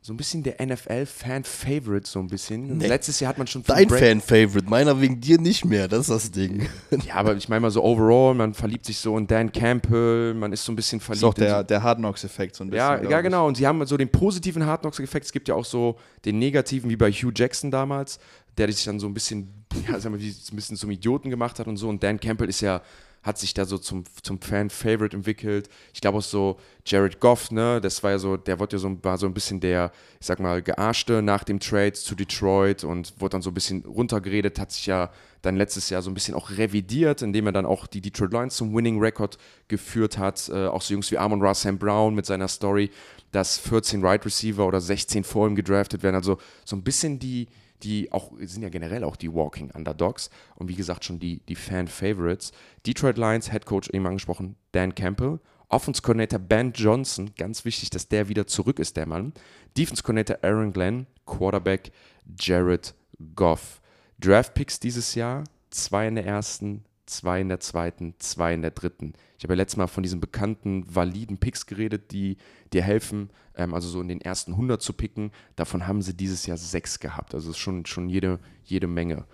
so 0.00 0.12
ein 0.12 0.16
bisschen 0.16 0.42
der 0.42 0.64
NFL-Fan-Favorite, 0.64 2.08
so 2.08 2.20
ein 2.20 2.28
bisschen. 2.28 2.78
Nee. 2.78 2.86
Letztes 2.86 3.20
Jahr 3.20 3.30
hat 3.30 3.38
man 3.38 3.46
schon 3.46 3.64
Dein 3.64 3.88
Fan-Favorite, 3.88 4.68
meiner 4.68 5.00
wegen 5.00 5.20
dir 5.20 5.38
nicht 5.40 5.64
mehr, 5.64 5.88
das 5.88 6.02
ist 6.02 6.10
das 6.10 6.30
Ding. 6.30 6.68
Ja, 7.06 7.14
aber 7.16 7.36
ich 7.36 7.48
meine 7.48 7.60
mal 7.60 7.70
so 7.70 7.82
overall, 7.82 8.34
man 8.34 8.54
verliebt 8.54 8.84
sich 8.86 8.98
so 8.98 9.16
in 9.18 9.26
Dan 9.26 9.52
Campbell, 9.52 10.34
man 10.34 10.52
ist 10.52 10.64
so 10.64 10.72
ein 10.72 10.76
bisschen 10.76 10.98
Das 11.00 11.06
verliebt. 11.06 11.22
ist 11.22 11.24
auch 11.24 11.36
in 11.36 11.44
so 11.44 11.54
der, 11.54 11.64
der 11.64 11.82
Hard 11.82 11.98
Knocks-Effekt 11.98 12.54
so 12.56 12.64
ein 12.64 12.70
bisschen. 12.70 13.04
Ja, 13.04 13.10
ja, 13.10 13.20
genau. 13.20 13.46
Und 13.46 13.56
sie 13.56 13.66
haben 13.66 13.84
so 13.86 13.96
den 13.96 14.08
positiven 14.10 14.64
Hard 14.64 14.82
Knocks-Effekt. 14.82 15.26
Es 15.26 15.32
gibt 15.32 15.48
ja 15.48 15.54
auch 15.54 15.64
so 15.64 15.98
den 16.24 16.38
negativen, 16.38 16.88
wie 16.90 16.96
bei 16.96 17.10
Hugh 17.10 17.32
Jackson 17.34 17.70
damals, 17.70 18.18
der 18.56 18.70
sich 18.70 18.84
dann 18.84 19.00
so 19.00 19.06
ein 19.06 19.14
bisschen, 19.14 19.64
ja, 19.88 19.98
sagen 19.98 20.14
wir, 20.14 20.20
wie, 20.20 20.30
so 20.30 20.52
ein 20.52 20.56
bisschen 20.56 20.76
zum 20.76 20.90
Idioten 20.90 21.28
gemacht 21.30 21.58
hat 21.58 21.66
und 21.66 21.76
so. 21.76 21.88
Und 21.88 22.02
Dan 22.02 22.20
Campbell 22.20 22.48
ist 22.48 22.60
ja 22.60 22.82
hat 23.22 23.38
sich 23.38 23.54
da 23.54 23.64
so 23.64 23.78
zum, 23.78 24.04
zum 24.22 24.40
Fan-Favorite 24.40 25.16
entwickelt. 25.16 25.68
Ich 25.92 26.00
glaube 26.00 26.18
auch 26.18 26.22
so 26.22 26.58
Jared 26.86 27.20
Goff, 27.20 27.50
ne, 27.50 27.80
das 27.80 28.02
war 28.02 28.12
ja 28.12 28.18
so, 28.18 28.36
der 28.36 28.58
wurde 28.58 28.76
ja 28.76 28.80
so, 28.80 29.04
war 29.04 29.18
so 29.18 29.26
ein 29.26 29.34
bisschen 29.34 29.60
der, 29.60 29.92
ich 30.20 30.26
sag 30.26 30.40
mal, 30.40 30.62
gearschte 30.62 31.20
nach 31.22 31.44
dem 31.44 31.60
Trade 31.60 31.92
zu 31.92 32.14
Detroit 32.14 32.84
und 32.84 33.14
wurde 33.18 33.32
dann 33.32 33.42
so 33.42 33.50
ein 33.50 33.54
bisschen 33.54 33.84
runtergeredet, 33.84 34.58
hat 34.58 34.72
sich 34.72 34.86
ja 34.86 35.10
dann 35.42 35.56
letztes 35.56 35.90
Jahr 35.90 36.02
so 36.02 36.10
ein 36.10 36.14
bisschen 36.14 36.34
auch 36.34 36.50
revidiert, 36.50 37.22
indem 37.22 37.46
er 37.46 37.52
dann 37.52 37.66
auch 37.66 37.86
die 37.86 38.00
Detroit 38.00 38.32
Lions 38.32 38.56
zum 38.56 38.74
Winning 38.74 38.98
Record 38.98 39.38
geführt 39.68 40.18
hat. 40.18 40.48
Äh, 40.48 40.66
auch 40.66 40.82
so 40.82 40.94
Jungs 40.94 41.10
wie 41.10 41.18
Amon 41.18 41.42
Ra 41.42 41.54
Sam 41.54 41.78
Brown 41.78 42.14
mit 42.14 42.26
seiner 42.26 42.48
Story, 42.48 42.90
dass 43.32 43.58
14 43.58 44.04
Right 44.04 44.24
Receiver 44.24 44.66
oder 44.66 44.80
16 44.80 45.24
vor 45.24 45.46
ihm 45.46 45.54
gedraftet 45.54 46.02
werden. 46.02 46.16
Also 46.16 46.38
so 46.64 46.76
ein 46.76 46.82
bisschen 46.82 47.18
die, 47.18 47.48
die 47.82 48.12
auch, 48.12 48.32
sind 48.40 48.62
ja 48.62 48.68
generell 48.68 49.04
auch 49.04 49.16
die 49.16 49.32
Walking 49.32 49.70
Underdogs 49.70 50.30
und 50.56 50.68
wie 50.68 50.74
gesagt 50.74 51.04
schon 51.04 51.18
die, 51.18 51.40
die 51.46 51.54
Fan-Favorites. 51.54 52.52
Detroit 52.86 53.18
Lions, 53.18 53.50
Head 53.50 53.66
Coach 53.66 53.88
eben 53.90 54.06
angesprochen, 54.06 54.56
Dan 54.72 54.94
Campbell. 54.94 55.40
Offense 55.70 56.00
Coordinator 56.00 56.38
Ben 56.38 56.72
Johnson, 56.72 57.32
ganz 57.36 57.64
wichtig, 57.64 57.90
dass 57.90 58.08
der 58.08 58.28
wieder 58.28 58.46
zurück 58.46 58.78
ist, 58.78 58.96
der 58.96 59.06
Mann. 59.06 59.34
Defense 59.76 60.02
Coordinator 60.02 60.38
Aaron 60.42 60.72
Glenn, 60.72 61.06
Quarterback 61.26 61.92
Jared 62.38 62.94
Goff. 63.34 63.82
Draft 64.18 64.54
Picks 64.54 64.80
dieses 64.80 65.14
Jahr, 65.14 65.44
zwei 65.70 66.08
in 66.08 66.14
der 66.14 66.26
ersten, 66.26 66.84
zwei 67.08 67.40
in 67.40 67.48
der 67.48 67.60
zweiten, 67.60 68.14
zwei 68.18 68.54
in 68.54 68.62
der 68.62 68.70
dritten. 68.70 69.14
Ich 69.38 69.44
habe 69.44 69.54
ja 69.54 69.58
letztes 69.58 69.76
Mal 69.76 69.86
von 69.86 70.02
diesen 70.02 70.20
bekannten, 70.20 70.84
validen 70.92 71.38
Picks 71.38 71.66
geredet, 71.66 72.12
die 72.12 72.36
dir 72.72 72.82
helfen, 72.82 73.30
ähm, 73.54 73.74
also 73.74 73.88
so 73.88 74.00
in 74.00 74.08
den 74.08 74.20
ersten 74.20 74.52
100 74.52 74.80
zu 74.82 74.92
picken. 74.92 75.30
Davon 75.56 75.86
haben 75.86 76.02
sie 76.02 76.14
dieses 76.14 76.46
Jahr 76.46 76.56
sechs 76.56 77.00
gehabt. 77.00 77.34
Also 77.34 77.50
ist 77.50 77.58
schon, 77.58 77.86
schon 77.86 78.08
jede, 78.08 78.40
jede 78.64 78.86
Menge. 78.86 79.24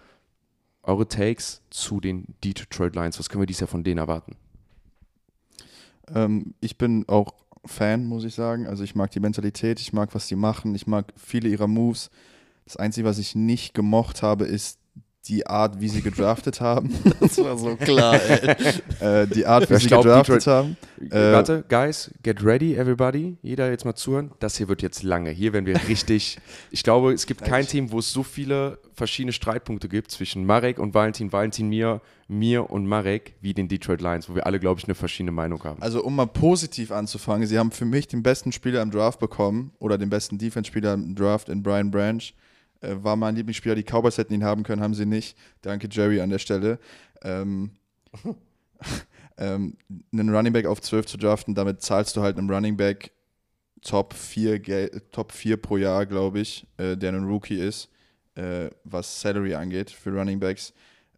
Eure 0.82 1.08
Takes 1.08 1.62
zu 1.70 2.00
den 2.00 2.34
Detroit 2.44 2.94
Lions, 2.94 3.18
was 3.18 3.28
können 3.28 3.42
wir 3.42 3.46
dieses 3.46 3.60
Jahr 3.60 3.68
von 3.68 3.84
denen 3.84 3.98
erwarten? 3.98 4.37
Ähm, 6.14 6.54
ich 6.60 6.76
bin 6.76 7.08
auch 7.08 7.34
Fan, 7.66 8.04
muss 8.04 8.24
ich 8.24 8.34
sagen. 8.34 8.66
Also 8.66 8.84
ich 8.84 8.94
mag 8.94 9.10
die 9.10 9.20
Mentalität, 9.20 9.80
ich 9.80 9.92
mag, 9.92 10.14
was 10.14 10.28
sie 10.28 10.37
machen, 10.37 10.74
ich 10.74 10.87
mag 10.87 11.12
viele 11.16 11.48
ihrer 11.48 11.66
Moves. 11.66 12.10
Das 12.66 12.76
Einzige, 12.76 13.06
was 13.06 13.18
ich 13.18 13.34
nicht 13.34 13.74
gemocht 13.74 14.22
habe, 14.22 14.44
ist 14.44 14.78
die 15.28 15.46
Art, 15.46 15.80
wie 15.80 15.88
sie 15.88 16.02
gedraftet 16.02 16.60
haben. 16.60 16.90
Das 17.20 17.38
war 17.38 17.56
so 17.56 17.74
klar, 17.76 18.14
ey. 18.20 19.22
äh, 19.22 19.26
die 19.26 19.46
Art, 19.46 19.68
wie 19.70 19.74
Ja, 19.74 19.78
sie 19.78 19.84
ich 19.84 19.88
glaub, 19.88 20.02
gedraftet 20.02 20.37
Detroit- 20.37 20.46
haben. 20.46 20.76
Äh, 21.10 21.32
Warte, 21.32 21.64
Guys, 21.68 22.10
get 22.22 22.44
ready, 22.44 22.74
everybody. 22.76 23.37
Jeder 23.42 23.70
jetzt 23.70 23.84
mal 23.84 23.94
zuhören. 23.94 24.32
Das 24.40 24.56
hier 24.58 24.68
wird 24.68 24.82
jetzt 24.82 25.02
lange. 25.02 25.30
Hier 25.30 25.52
werden 25.52 25.66
wir 25.66 25.76
richtig. 25.88 26.38
ich 26.70 26.82
glaube, 26.82 27.12
es 27.12 27.26
gibt 27.26 27.42
kein 27.44 27.66
Team, 27.66 27.90
wo 27.92 27.98
es 27.98 28.12
so 28.12 28.22
viele 28.22 28.78
verschiedene 28.92 29.32
Streitpunkte 29.32 29.88
gibt 29.88 30.10
zwischen 30.10 30.44
Marek 30.44 30.78
und 30.78 30.92
Valentin, 30.94 31.32
Valentin, 31.32 31.68
mir, 31.68 32.00
mir 32.28 32.70
und 32.70 32.87
Marek, 32.87 33.34
wie 33.40 33.54
den 33.54 33.68
Detroit 33.68 34.00
Lions, 34.02 34.28
wo 34.28 34.34
wir 34.34 34.46
alle, 34.46 34.60
glaube 34.60 34.78
ich, 34.80 34.84
eine 34.87 34.94
verschiedene 34.94 35.32
Meinung 35.32 35.62
haben. 35.64 35.80
Also 35.82 36.02
um 36.04 36.14
mal 36.16 36.26
positiv 36.26 36.92
anzufangen, 36.92 37.46
sie 37.46 37.58
haben 37.58 37.70
für 37.72 37.84
mich 37.87 38.06
den 38.08 38.22
besten 38.22 38.52
Spieler 38.52 38.82
im 38.82 38.90
Draft 38.90 39.18
bekommen 39.20 39.72
oder 39.78 39.96
den 39.98 40.10
besten 40.10 40.38
Defense-Spieler 40.38 40.94
im 40.94 41.14
Draft 41.14 41.48
in 41.48 41.62
Brian 41.62 41.90
Branch. 41.90 42.22
Äh, 42.84 43.02
war 43.02 43.16
mein 43.16 43.36
Lieblingsspieler, 43.36 43.74
die 43.74 43.82
Cowboys 43.82 44.18
hätten 44.18 44.34
ihn 44.34 44.44
haben 44.44 44.62
können, 44.62 44.82
haben 44.82 44.94
sie 44.94 45.06
nicht. 45.06 45.36
Danke 45.62 45.88
Jerry 45.90 46.20
an 46.20 46.30
der 46.30 46.38
Stelle. 46.38 46.78
Ähm, 47.22 47.72
ähm, 49.38 49.76
einen 50.12 50.34
Running 50.34 50.52
Back 50.52 50.66
auf 50.66 50.80
12 50.80 51.06
zu 51.06 51.16
draften, 51.16 51.54
damit 51.54 51.82
zahlst 51.82 52.16
du 52.16 52.22
halt 52.22 52.38
einem 52.38 52.50
Running 52.50 52.76
Back 52.76 53.12
Top 53.82 54.14
4, 54.14 54.60
Gel 54.60 55.02
Top 55.10 55.32
4 55.32 55.56
pro 55.56 55.76
Jahr, 55.76 56.06
glaube 56.06 56.40
ich, 56.40 56.66
äh, 56.78 56.96
der 56.96 57.12
ein 57.12 57.24
Rookie 57.24 57.58
ist, 57.58 57.90
äh, 58.34 58.70
was 58.84 59.20
Salary 59.20 59.54
angeht 59.54 59.90
für 59.90 60.10
Running 60.10 60.40
Backs, 60.40 60.72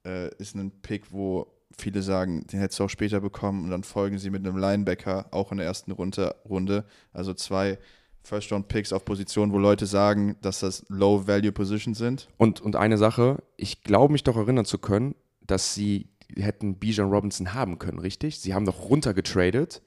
äh, 0.04 0.34
ist 0.36 0.54
ein 0.54 0.70
Pick, 0.82 1.12
wo 1.12 1.46
viele 1.78 2.02
sagen, 2.02 2.46
den 2.46 2.60
hättest 2.60 2.80
du 2.80 2.84
auch 2.84 2.90
später 2.90 3.20
bekommen 3.20 3.64
und 3.64 3.70
dann 3.70 3.82
folgen 3.82 4.18
sie 4.18 4.30
mit 4.30 4.46
einem 4.46 4.56
Linebacker 4.56 5.26
auch 5.30 5.52
in 5.52 5.58
der 5.58 5.66
ersten 5.66 5.92
Runde. 5.92 6.34
Runde. 6.48 6.86
Also 7.12 7.34
zwei 7.34 7.78
First-Round-Picks 8.26 8.92
auf 8.92 9.04
Positionen, 9.04 9.52
wo 9.52 9.58
Leute 9.58 9.86
sagen, 9.86 10.36
dass 10.42 10.60
das 10.60 10.84
Low-Value-Positions 10.88 11.96
sind. 11.96 12.28
Und, 12.36 12.60
und 12.60 12.76
eine 12.76 12.98
Sache, 12.98 13.42
ich 13.56 13.82
glaube 13.82 14.12
mich 14.12 14.24
doch 14.24 14.36
erinnern 14.36 14.64
zu 14.64 14.78
können, 14.78 15.14
dass 15.46 15.74
sie 15.74 16.08
hätten 16.36 16.74
Bijan 16.74 17.08
Robinson 17.08 17.54
haben 17.54 17.78
können, 17.78 17.98
richtig? 18.00 18.40
Sie 18.40 18.52
haben 18.52 18.64
doch 18.66 18.88
runtergetradet, 18.90 19.80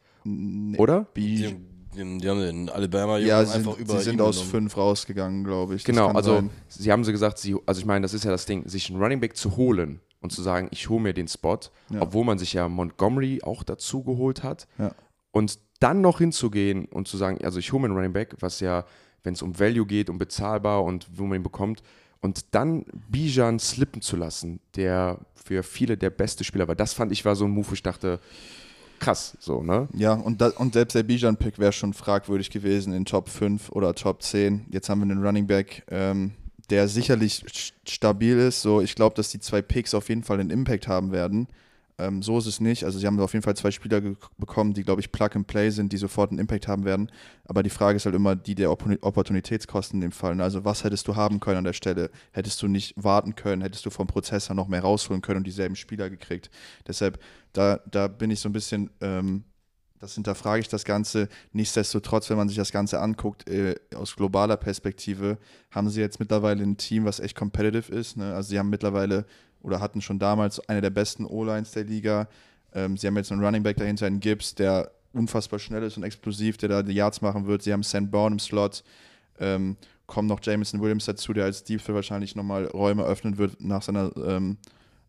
oder? 0.77 1.07
Die, 1.15 1.55
die, 1.95 2.17
die 2.19 2.29
haben 2.29 2.39
den 2.39 2.69
Alabama 2.69 3.17
Ja, 3.17 3.43
sie 3.43 3.55
einfach 3.57 3.73
sind, 3.75 3.81
über 3.81 3.97
sie 3.97 4.03
sind 4.05 4.21
aus 4.21 4.35
genommen. 4.37 4.51
fünf 4.51 4.77
rausgegangen, 4.77 5.43
glaube 5.43 5.75
ich. 5.75 5.83
Das 5.83 5.93
Genau, 5.93 6.07
also 6.09 6.35
sein. 6.35 6.49
sie 6.69 6.91
haben 6.91 7.03
so 7.03 7.11
gesagt, 7.11 7.39
sie, 7.39 7.55
also 7.65 7.79
ich 7.79 7.85
meine, 7.85 8.03
das 8.03 8.13
ist 8.13 8.23
ja 8.23 8.31
das 8.31 8.45
Ding, 8.45 8.67
sich 8.67 8.89
einen 8.89 9.01
Running 9.01 9.19
Back 9.19 9.35
zu 9.35 9.57
holen 9.57 9.99
und 10.21 10.31
zu 10.31 10.41
sagen, 10.41 10.67
ich 10.71 10.87
hole 10.89 11.01
mir 11.01 11.13
den 11.13 11.27
Spot, 11.27 11.59
Ja. 11.89 12.01
obwohl 12.01 12.23
man 12.25 12.37
sich 12.37 12.53
ja 12.53 12.67
Montgomery 12.69 13.41
auch 13.43 13.63
dazu 13.63 14.03
geholt 14.03 14.43
hat 14.43 14.67
Ja. 14.77 14.91
und 15.31 15.59
dann 15.79 16.01
noch 16.01 16.19
hinzugehen 16.19 16.85
und 16.85 17.07
zu 17.07 17.17
sagen, 17.17 17.43
also 17.43 17.59
ich 17.59 17.71
hole 17.71 17.81
mir 17.81 17.87
einen 17.87 17.95
Running 17.95 18.13
Back, 18.13 18.35
was 18.39 18.59
ja, 18.59 18.85
wenn 19.23 19.33
es 19.33 19.41
um 19.41 19.57
Value 19.59 19.85
geht, 19.85 20.09
um 20.09 20.17
bezahlbar 20.17 20.83
und 20.83 21.07
wo 21.15 21.25
man 21.25 21.37
ihn 21.39 21.43
bekommt, 21.43 21.81
und 22.21 22.53
dann 22.53 22.85
Bijan 23.09 23.59
slippen 23.59 24.01
zu 24.01 24.17
lassen, 24.17 24.59
der 24.75 25.19
für 25.35 25.63
viele 25.63 25.97
der 25.97 26.09
beste 26.09 26.43
Spieler 26.43 26.67
war, 26.67 26.75
das 26.75 26.93
fand 26.93 27.11
ich 27.13 27.23
war 27.23 27.35
so 27.35 27.45
ein 27.45 27.51
Move, 27.51 27.69
wo 27.69 27.73
ich 27.73 27.83
dachte, 27.83 28.19
krass, 28.99 29.37
so, 29.39 29.63
ne? 29.63 29.87
Ja, 29.93 30.13
und, 30.13 30.41
da, 30.41 30.49
und 30.49 30.73
selbst 30.73 30.93
der 30.95 31.03
Bijan-Pick 31.03 31.57
wäre 31.59 31.71
schon 31.71 31.93
fragwürdig 31.93 32.49
gewesen 32.49 32.91
in 32.93 33.05
Top 33.05 33.29
5 33.29 33.69
oder 33.71 33.95
Top 33.95 34.21
10. 34.21 34.65
Jetzt 34.71 34.89
haben 34.89 34.99
wir 34.99 35.09
einen 35.09 35.25
Running 35.25 35.47
Back, 35.47 35.83
ähm, 35.89 36.31
der 36.69 36.89
sicherlich 36.89 37.41
st- 37.47 37.71
stabil 37.87 38.37
ist. 38.37 38.61
So, 38.61 38.81
ich 38.81 38.95
glaube, 38.95 39.15
dass 39.15 39.29
die 39.29 39.39
zwei 39.39 39.61
Picks 39.61 39.93
auf 39.93 40.09
jeden 40.09 40.23
Fall 40.23 40.41
einen 40.41 40.49
Impact 40.49 40.89
haben 40.89 41.13
werden. 41.13 41.47
Ähm, 41.99 42.23
so 42.23 42.37
ist 42.37 42.45
es 42.45 42.59
nicht. 42.59 42.85
Also 42.85 42.97
sie 42.97 43.05
haben 43.05 43.19
auf 43.19 43.33
jeden 43.33 43.43
Fall 43.43 43.55
zwei 43.55 43.71
Spieler 43.71 44.01
bekommen, 44.37 44.73
die, 44.73 44.83
glaube 44.83 45.01
ich, 45.01 45.11
Plug 45.11 45.29
and 45.35 45.47
Play 45.47 45.69
sind, 45.69 45.91
die 45.91 45.97
sofort 45.97 46.31
einen 46.31 46.39
Impact 46.39 46.67
haben 46.67 46.85
werden. 46.85 47.11
Aber 47.45 47.61
die 47.61 47.69
Frage 47.69 47.97
ist 47.97 48.05
halt 48.05 48.15
immer 48.15 48.35
die 48.35 48.55
der 48.55 48.69
Oppor- 48.69 48.97
Opportunitätskosten 49.01 49.97
in 49.97 50.01
dem 50.01 50.11
Fall. 50.11 50.35
ne? 50.35 50.43
Also 50.43 50.65
was 50.65 50.83
hättest 50.83 51.07
du 51.07 51.15
haben 51.15 51.39
können 51.39 51.57
an 51.57 51.63
der 51.65 51.73
Stelle? 51.73 52.09
Hättest 52.31 52.61
du 52.61 52.67
nicht 52.67 52.93
warten 52.95 53.35
können? 53.35 53.61
Hättest 53.61 53.85
du 53.85 53.89
vom 53.89 54.07
Prozessor 54.07 54.55
noch 54.55 54.67
mehr 54.67 54.81
rausholen 54.81 55.21
können 55.21 55.39
und 55.39 55.47
dieselben 55.47 55.75
Spieler 55.75 56.09
gekriegt? 56.09 56.49
Deshalb, 56.87 57.19
da, 57.53 57.81
da 57.91 58.07
bin 58.07 58.31
ich 58.31 58.39
so 58.39 58.49
ein 58.49 58.53
bisschen 58.53 58.89
ähm, 59.01 59.43
das 59.99 60.15
hinterfrage 60.15 60.61
ich 60.61 60.69
das 60.69 60.85
Ganze. 60.85 61.27
Nichtsdestotrotz, 61.51 62.29
wenn 62.29 62.37
man 62.37 62.47
sich 62.47 62.57
das 62.57 62.71
Ganze 62.71 63.01
anguckt, 63.01 63.49
äh, 63.49 63.75
aus 63.93 64.15
globaler 64.15 64.55
Perspektive, 64.57 65.37
haben 65.71 65.89
sie 65.89 65.99
jetzt 65.99 66.19
mittlerweile 66.19 66.63
ein 66.63 66.77
Team, 66.77 67.03
was 67.05 67.19
echt 67.19 67.35
competitive 67.35 67.93
ist. 67.93 68.15
Ne? 68.15 68.33
Also 68.33 68.49
sie 68.49 68.59
haben 68.59 68.69
mittlerweile 68.69 69.25
oder 69.61 69.79
hatten 69.79 70.01
schon 70.01 70.19
damals 70.19 70.59
eine 70.69 70.81
der 70.81 70.89
besten 70.89 71.25
O-Lines 71.25 71.71
der 71.71 71.83
Liga. 71.83 72.27
Ähm, 72.73 72.97
sie 72.97 73.07
haben 73.07 73.17
jetzt 73.17 73.31
einen 73.31 73.43
Running 73.43 73.63
Back 73.63 73.77
dahinter, 73.77 74.05
einen 74.05 74.19
Gibbs, 74.19 74.55
der 74.55 74.91
unfassbar 75.13 75.59
schnell 75.59 75.83
ist 75.83 75.97
und 75.97 76.03
explosiv, 76.03 76.57
der 76.57 76.69
da 76.69 76.83
die 76.83 76.93
Yards 76.93 77.21
machen 77.21 77.47
wird. 77.47 77.63
Sie 77.63 77.73
haben 77.73 77.83
St. 77.83 78.11
Brown 78.11 78.33
im 78.33 78.39
Slot. 78.39 78.83
Ähm, 79.39 79.77
kommt 80.05 80.27
noch 80.27 80.39
Jameson 80.41 80.81
Williams 80.81 81.05
dazu, 81.05 81.33
der 81.33 81.45
als 81.45 81.63
Deep 81.63 81.87
wahrscheinlich 81.87 82.35
nochmal 82.35 82.65
Räume 82.65 83.03
öffnen 83.03 83.37
wird 83.37 83.61
nach 83.61 83.81
seiner, 83.81 84.11
ähm, 84.17 84.57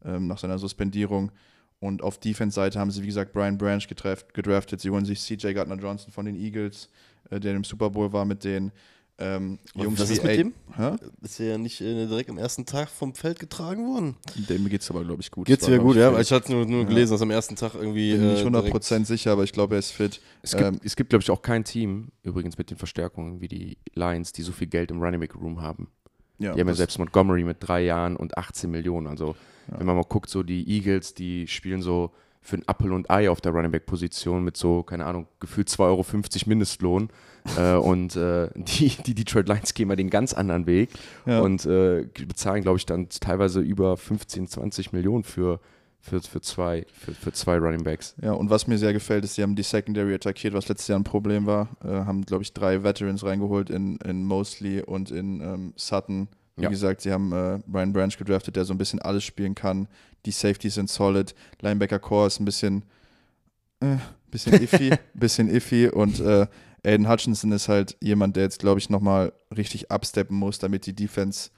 ähm, 0.05 0.27
nach 0.27 0.39
seiner 0.39 0.59
Suspendierung. 0.59 1.33
Und 1.81 2.03
auf 2.03 2.19
Defense-Seite 2.19 2.79
haben 2.79 2.91
sie, 2.91 3.03
wie 3.03 3.07
gesagt, 3.07 3.33
Brian 3.33 3.57
Branch 3.57 3.87
gedraft, 3.89 4.35
gedraftet. 4.35 4.81
Sie 4.81 4.91
holen 4.91 5.07
sich 5.07 5.21
CJ 5.21 5.55
Gardner-Johnson 5.55 6.13
von 6.13 6.27
den 6.27 6.37
Eagles, 6.37 6.91
äh, 7.31 7.41
der 7.41 7.55
im 7.55 7.65
Super 7.65 7.91
Bowl 7.91 8.13
war 8.13 8.27
mit 8.27 8.45
den 8.45 8.71
ähm, 9.21 9.59
Was- 9.75 9.85
Jungs 9.85 10.01
was 10.01 10.11
ist 10.11 10.23
mit 10.23 10.33
A- 10.33 10.37
dem? 10.37 10.55
Hä? 10.77 10.97
Ist 11.23 11.39
er 11.41 11.47
ja 11.47 11.59
nicht 11.59 11.81
äh, 11.81 12.07
direkt 12.07 12.31
am 12.31 12.39
ersten 12.39 12.65
Tag 12.67 12.89
vom 12.89 13.15
Feld 13.15 13.39
getragen 13.39 13.87
worden. 13.87 14.17
Dem 14.49 14.69
geht's 14.69 14.91
aber, 14.91 15.05
glaube 15.05 15.21
ich, 15.23 15.31
gut. 15.31 15.47
Geht's 15.47 15.67
wieder 15.67 15.79
gut, 15.79 15.97
ja? 15.97 16.13
ich, 16.15 16.21
Ich 16.21 16.33
hatte 16.33 16.51
nur, 16.53 16.65
nur 16.67 16.83
Ja. 16.83 16.89
gelesen, 16.89 17.13
dass 17.13 17.23
am 17.23 17.31
ersten 17.31 17.57
Tag 17.57 17.75
irgendwie. 17.75 18.13
Bin 18.13 18.33
nicht 18.33 18.43
äh, 18.45 18.49
100% 18.49 19.05
sicher, 19.05 19.33
aber 19.33 19.45
ich 19.45 19.53
glaube, 19.53 19.75
er 19.75 19.79
ist 19.81 19.91
fit. 19.93 20.21
Es 20.43 20.53
gibt, 20.57 20.63
Ähm, 20.65 20.81
es 20.83 20.97
gibt 20.97 21.11
glaube 21.11 21.23
ich, 21.23 21.31
auch 21.31 21.43
kein 21.43 21.65
Team, 21.65 22.09
übrigens 22.23 22.57
mit 22.59 22.71
den 22.71 22.77
Verstärkungen 22.79 23.41
wie 23.41 23.49
die 23.49 23.79
Lions, 23.95 24.33
die 24.33 24.43
so 24.43 24.53
viel 24.53 24.67
Geld 24.69 24.91
im 24.91 25.01
Running 25.03 25.21
Back 25.21 25.35
Room 25.37 25.61
haben. 25.61 25.89
Ja, 26.39 26.55
Die 26.55 26.61
haben 26.61 26.69
ja 26.69 26.75
selbst 26.75 26.99
Montgomery 26.99 27.45
mit 27.45 27.59
drei 27.61 27.83
Jahren 27.85 28.17
und 28.17 28.39
18 28.39 28.71
Millionen. 28.71 29.07
Also, 29.07 29.37
wenn 29.67 29.87
man 29.87 29.95
mal 29.97 30.05
guckt, 30.09 30.31
so 30.31 30.43
die 30.43 30.67
Eagles, 30.69 31.13
die 31.15 31.47
spielen 31.47 31.83
so 31.83 32.11
für 32.41 32.57
ein 32.57 32.63
Apple 32.67 32.95
und 32.95 33.11
Ei 33.11 33.29
auf 33.31 33.43
der 33.43 33.53
Running 33.53 33.71
Back 33.71 33.85
Position 33.85 34.43
mit 34.43 34.57
so, 34.57 34.83
keine 34.83 35.05
Ahnung, 35.05 35.27
gefühlt 35.41 35.69
2,50 35.69 35.81
Euro 35.81 36.05
Mindestlohn. 36.47 37.11
Äh, 37.57 37.75
und 37.75 38.17
äh, 38.17 38.49
die, 38.55 38.89
die 39.05 39.15
Detroit 39.15 39.49
Lions 39.49 39.75
gehen 39.75 39.89
mal 39.89 39.97
den 39.97 40.11
ganz 40.11 40.33
anderen 40.33 40.67
Weg 40.67 40.91
Ja. 41.27 41.41
und 41.41 41.65
äh, 41.67 42.07
bezahlen, 42.27 42.63
glaube 42.63 42.79
ich, 42.79 42.87
dann 42.87 43.09
teilweise 43.09 43.61
über 43.61 43.97
15, 43.97 44.47
20 44.49 44.93
Millionen 44.93 45.25
für, 45.25 45.61
für, 46.01 46.21
für, 46.23 46.41
zwei, 46.41 46.87
für, 46.93 47.13
für 47.13 47.33
zwei 47.33 47.57
Running 47.59 47.85
Backs. 47.85 48.15
Ja, 48.23 48.33
und 48.33 48.51
was 48.51 48.67
mir 48.67 48.79
sehr 48.79 48.93
gefällt, 48.93 49.25
ist, 49.25 49.35
sie 49.35 49.43
haben 49.43 49.57
die 49.57 49.63
Secondary 49.63 50.15
attackiert, 50.15 50.55
was 50.55 50.69
letztes 50.69 50.89
Jahr 50.89 50.99
ein 50.99 51.05
Problem 51.05 51.47
war. 51.47 51.69
Äh, 51.85 51.89
haben, 51.89 52.25
glaube 52.25 52.43
ich, 52.43 52.53
drei 52.53 52.83
Veterans 52.83 53.25
reingeholt 53.25 53.71
in, 53.71 53.97
in 53.99 54.25
Mosley 54.25 54.83
und 54.83 55.11
in 55.11 55.41
ähm, 55.41 55.73
Sutton. 55.77 56.29
Wie 56.57 56.65
Ja. 56.65 56.69
gesagt, 56.71 57.01
sie 57.03 57.13
haben 57.13 57.33
äh, 57.33 57.59
Brian 57.67 57.93
Branch 57.93 58.17
gedraftet, 58.19 58.57
der 58.57 58.65
so 58.65 58.75
ein 58.75 58.79
bisschen 58.79 59.01
alles 59.01 59.25
spielen 59.25 59.55
kann. 59.55 59.89
Die 60.27 60.31
Safeties 60.31 60.75
sind 60.75 60.91
solid. 60.91 61.35
Linebacker 61.63 61.99
Core 61.99 62.27
ist 62.27 62.39
ein 62.41 62.45
bisschen, 62.45 62.83
äh, 63.81 63.97
bisschen 64.31 64.55
iffy, 64.55 64.91
bisschen 65.15 65.49
iffy. 65.49 65.89
Und 65.89 66.21
äh, 66.21 66.47
Aiden 66.85 67.09
Hutchinson 67.09 67.53
ist 67.53 67.69
halt 67.69 67.97
jemand, 68.01 68.37
der 68.37 68.45
jetzt, 68.45 68.59
glaube 68.59 68.79
ich, 68.81 68.89
nochmal 68.91 69.33
richtig 69.57 69.91
absteppen 69.91 70.37
muss, 70.37 70.59
damit 70.59 70.87
die 70.87 70.95
Defense 70.95 71.51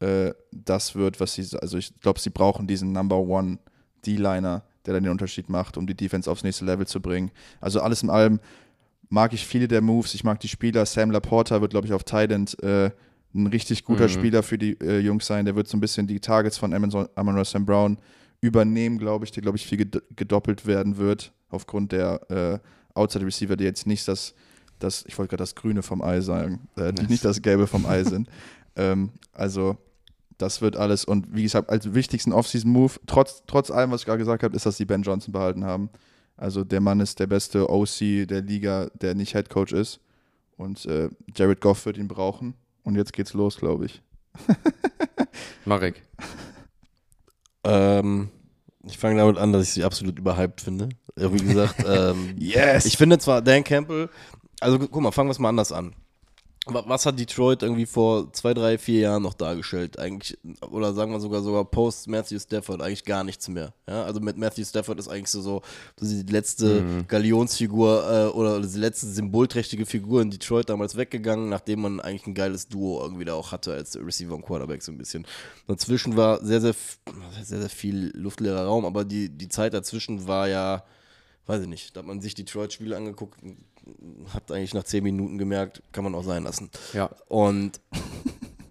äh, 0.00 0.32
das 0.52 0.94
wird, 0.94 1.18
was 1.20 1.34
sie, 1.34 1.46
also 1.60 1.78
ich 1.78 1.98
glaube, 2.00 2.20
sie 2.20 2.30
brauchen 2.30 2.66
diesen 2.66 2.92
Number 2.92 3.18
One 3.18 3.58
D-Liner, 4.06 4.62
der 4.86 4.94
dann 4.94 5.02
den 5.02 5.10
Unterschied 5.12 5.48
macht, 5.48 5.76
um 5.76 5.86
die 5.86 5.96
Defense 5.96 6.30
aufs 6.30 6.44
nächste 6.44 6.64
Level 6.64 6.86
zu 6.86 7.00
bringen. 7.00 7.30
Also 7.60 7.80
alles 7.80 8.02
in 8.02 8.10
allem 8.10 8.38
mag 9.10 9.32
ich 9.32 9.44
viele 9.46 9.66
der 9.68 9.80
Moves, 9.80 10.14
ich 10.14 10.22
mag 10.22 10.38
die 10.40 10.48
Spieler. 10.48 10.86
Sam 10.86 11.10
Laporta 11.10 11.60
wird, 11.60 11.72
glaube 11.72 11.86
ich, 11.86 11.92
auf 11.92 12.04
Thailand 12.04 12.62
äh, 12.62 12.90
ein 13.34 13.46
richtig 13.48 13.84
guter 13.84 14.04
Mhm. 14.04 14.10
Spieler 14.10 14.42
für 14.42 14.56
die 14.58 14.78
äh, 14.80 15.00
Jungs 15.00 15.26
sein. 15.26 15.44
Der 15.44 15.56
wird 15.56 15.66
so 15.68 15.76
ein 15.76 15.80
bisschen 15.80 16.06
die 16.06 16.20
Targets 16.20 16.56
von 16.58 16.72
Amon 16.72 17.08
Amon 17.14 17.44
St. 17.44 17.66
Brown 17.66 17.98
übernehmen, 18.40 18.98
glaube 18.98 19.24
ich, 19.24 19.32
der, 19.32 19.42
glaube 19.42 19.56
ich, 19.58 19.66
viel 19.66 19.78
ged- 19.80 20.02
gedoppelt 20.14 20.64
werden 20.66 20.96
wird, 20.96 21.32
aufgrund 21.50 21.90
der 21.92 22.30
äh, 22.30 22.58
Outside 22.94 23.26
Receiver, 23.26 23.56
die 23.56 23.64
jetzt 23.64 23.86
nicht 23.86 24.06
das, 24.06 24.34
das 24.78 25.04
ich 25.06 25.18
wollte 25.18 25.30
gerade 25.30 25.42
das 25.42 25.54
Grüne 25.54 25.82
vom 25.82 26.02
Ei 26.02 26.20
sagen, 26.20 26.68
äh, 26.76 26.92
die 26.92 27.06
nicht 27.06 27.24
das 27.24 27.42
Gelbe 27.42 27.66
vom 27.66 27.86
Ei 27.86 28.04
sind. 28.04 28.28
ähm, 28.76 29.10
also, 29.32 29.76
das 30.38 30.60
wird 30.60 30.76
alles. 30.76 31.04
Und 31.04 31.34
wie 31.34 31.42
gesagt, 31.42 31.70
als 31.70 31.94
wichtigsten 31.94 32.32
Offseason-Move, 32.32 32.94
trotz, 33.06 33.42
trotz 33.46 33.70
allem, 33.70 33.90
was 33.90 34.02
ich 34.02 34.06
gerade 34.06 34.18
gesagt 34.18 34.42
habe, 34.42 34.54
ist, 34.56 34.66
dass 34.66 34.76
sie 34.76 34.84
Ben 34.84 35.02
Johnson 35.02 35.32
behalten 35.32 35.64
haben. 35.64 35.90
Also, 36.36 36.64
der 36.64 36.80
Mann 36.80 37.00
ist 37.00 37.18
der 37.18 37.26
beste 37.26 37.68
OC 37.68 38.26
der 38.28 38.42
Liga, 38.42 38.88
der 39.00 39.14
nicht 39.14 39.32
Head 39.32 39.50
Coach 39.50 39.72
ist. 39.72 40.00
Und 40.56 40.86
äh, 40.86 41.08
Jared 41.34 41.60
Goff 41.60 41.86
wird 41.86 41.98
ihn 41.98 42.08
brauchen. 42.08 42.54
Und 42.82 42.96
jetzt 42.96 43.12
geht's 43.12 43.34
los, 43.34 43.58
glaube 43.58 43.86
ich. 43.86 44.02
Marek. 45.64 46.02
Ähm, 47.64 48.30
ich 48.84 48.98
fange 48.98 49.18
damit 49.18 49.38
an, 49.38 49.52
dass 49.52 49.64
ich 49.64 49.70
sie 49.70 49.84
absolut 49.84 50.18
überhyped 50.18 50.60
finde. 50.60 50.88
Wie 51.16 51.44
gesagt, 51.44 51.84
ähm, 51.86 52.34
Yes! 52.38 52.86
ich 52.86 52.96
finde 52.96 53.18
zwar 53.18 53.42
Dan 53.42 53.64
Campbell, 53.64 54.08
also 54.60 54.78
gu- 54.78 54.88
guck 54.88 55.02
mal, 55.02 55.12
fangen 55.12 55.28
wir 55.28 55.32
es 55.32 55.38
mal 55.38 55.48
anders 55.50 55.72
an. 55.72 55.94
Wa- 56.70 56.84
Was 56.86 57.06
hat 57.06 57.18
Detroit 57.18 57.62
irgendwie 57.62 57.86
vor 57.86 58.30
zwei, 58.34 58.52
drei, 58.52 58.76
vier 58.76 59.00
Jahren 59.00 59.22
noch 59.22 59.32
dargestellt? 59.32 59.98
Eigentlich, 59.98 60.36
oder 60.70 60.92
sagen 60.92 61.12
wir 61.12 61.20
sogar 61.20 61.40
sogar 61.40 61.64
post 61.64 62.08
Matthew 62.08 62.38
Stafford 62.40 62.82
eigentlich 62.82 63.04
gar 63.06 63.24
nichts 63.24 63.48
mehr. 63.48 63.72
Ja, 63.88 64.02
also 64.02 64.20
mit 64.20 64.36
Matthew 64.36 64.64
Stafford 64.64 64.98
ist 64.98 65.08
eigentlich 65.08 65.30
so, 65.30 65.40
so, 65.40 65.62
die 66.00 66.30
letzte 66.30 67.04
Galionsfigur 67.08 68.10
äh, 68.32 68.36
oder 68.36 68.60
die 68.60 68.78
letzte 68.78 69.06
symbolträchtige 69.06 69.86
Figur 69.86 70.20
in 70.20 70.30
Detroit 70.30 70.68
damals 70.68 70.96
weggegangen, 70.96 71.48
nachdem 71.48 71.80
man 71.80 72.00
eigentlich 72.00 72.26
ein 72.26 72.34
geiles 72.34 72.68
Duo 72.68 73.00
irgendwie 73.02 73.24
da 73.24 73.32
auch 73.34 73.50
hatte 73.52 73.72
als 73.72 73.96
Receiver 73.96 74.34
und 74.34 74.42
Quarterback 74.42 74.82
so 74.82 74.92
ein 74.92 74.98
bisschen. 74.98 75.26
Dazwischen 75.68 76.16
war 76.18 76.44
sehr, 76.44 76.60
sehr, 76.60 76.74
sehr, 77.42 77.60
sehr 77.60 77.68
viel 77.70 78.10
luftleerer 78.14 78.66
Raum, 78.66 78.84
aber 78.84 79.04
die, 79.06 79.30
die 79.30 79.48
Zeit 79.48 79.72
dazwischen 79.72 80.26
war 80.28 80.48
ja, 80.48 80.82
weiß 81.48 81.62
ich 81.62 81.68
nicht, 81.68 81.96
da 81.96 82.00
hat 82.00 82.06
man 82.06 82.20
sich 82.20 82.34
Detroit-Spiele 82.34 82.96
angeguckt, 82.96 83.40
hat 84.34 84.52
eigentlich 84.52 84.74
nach 84.74 84.84
zehn 84.84 85.02
Minuten 85.02 85.38
gemerkt, 85.38 85.82
kann 85.92 86.04
man 86.04 86.14
auch 86.14 86.24
sein 86.24 86.44
lassen. 86.44 86.70
Ja. 86.92 87.10
Und 87.28 87.80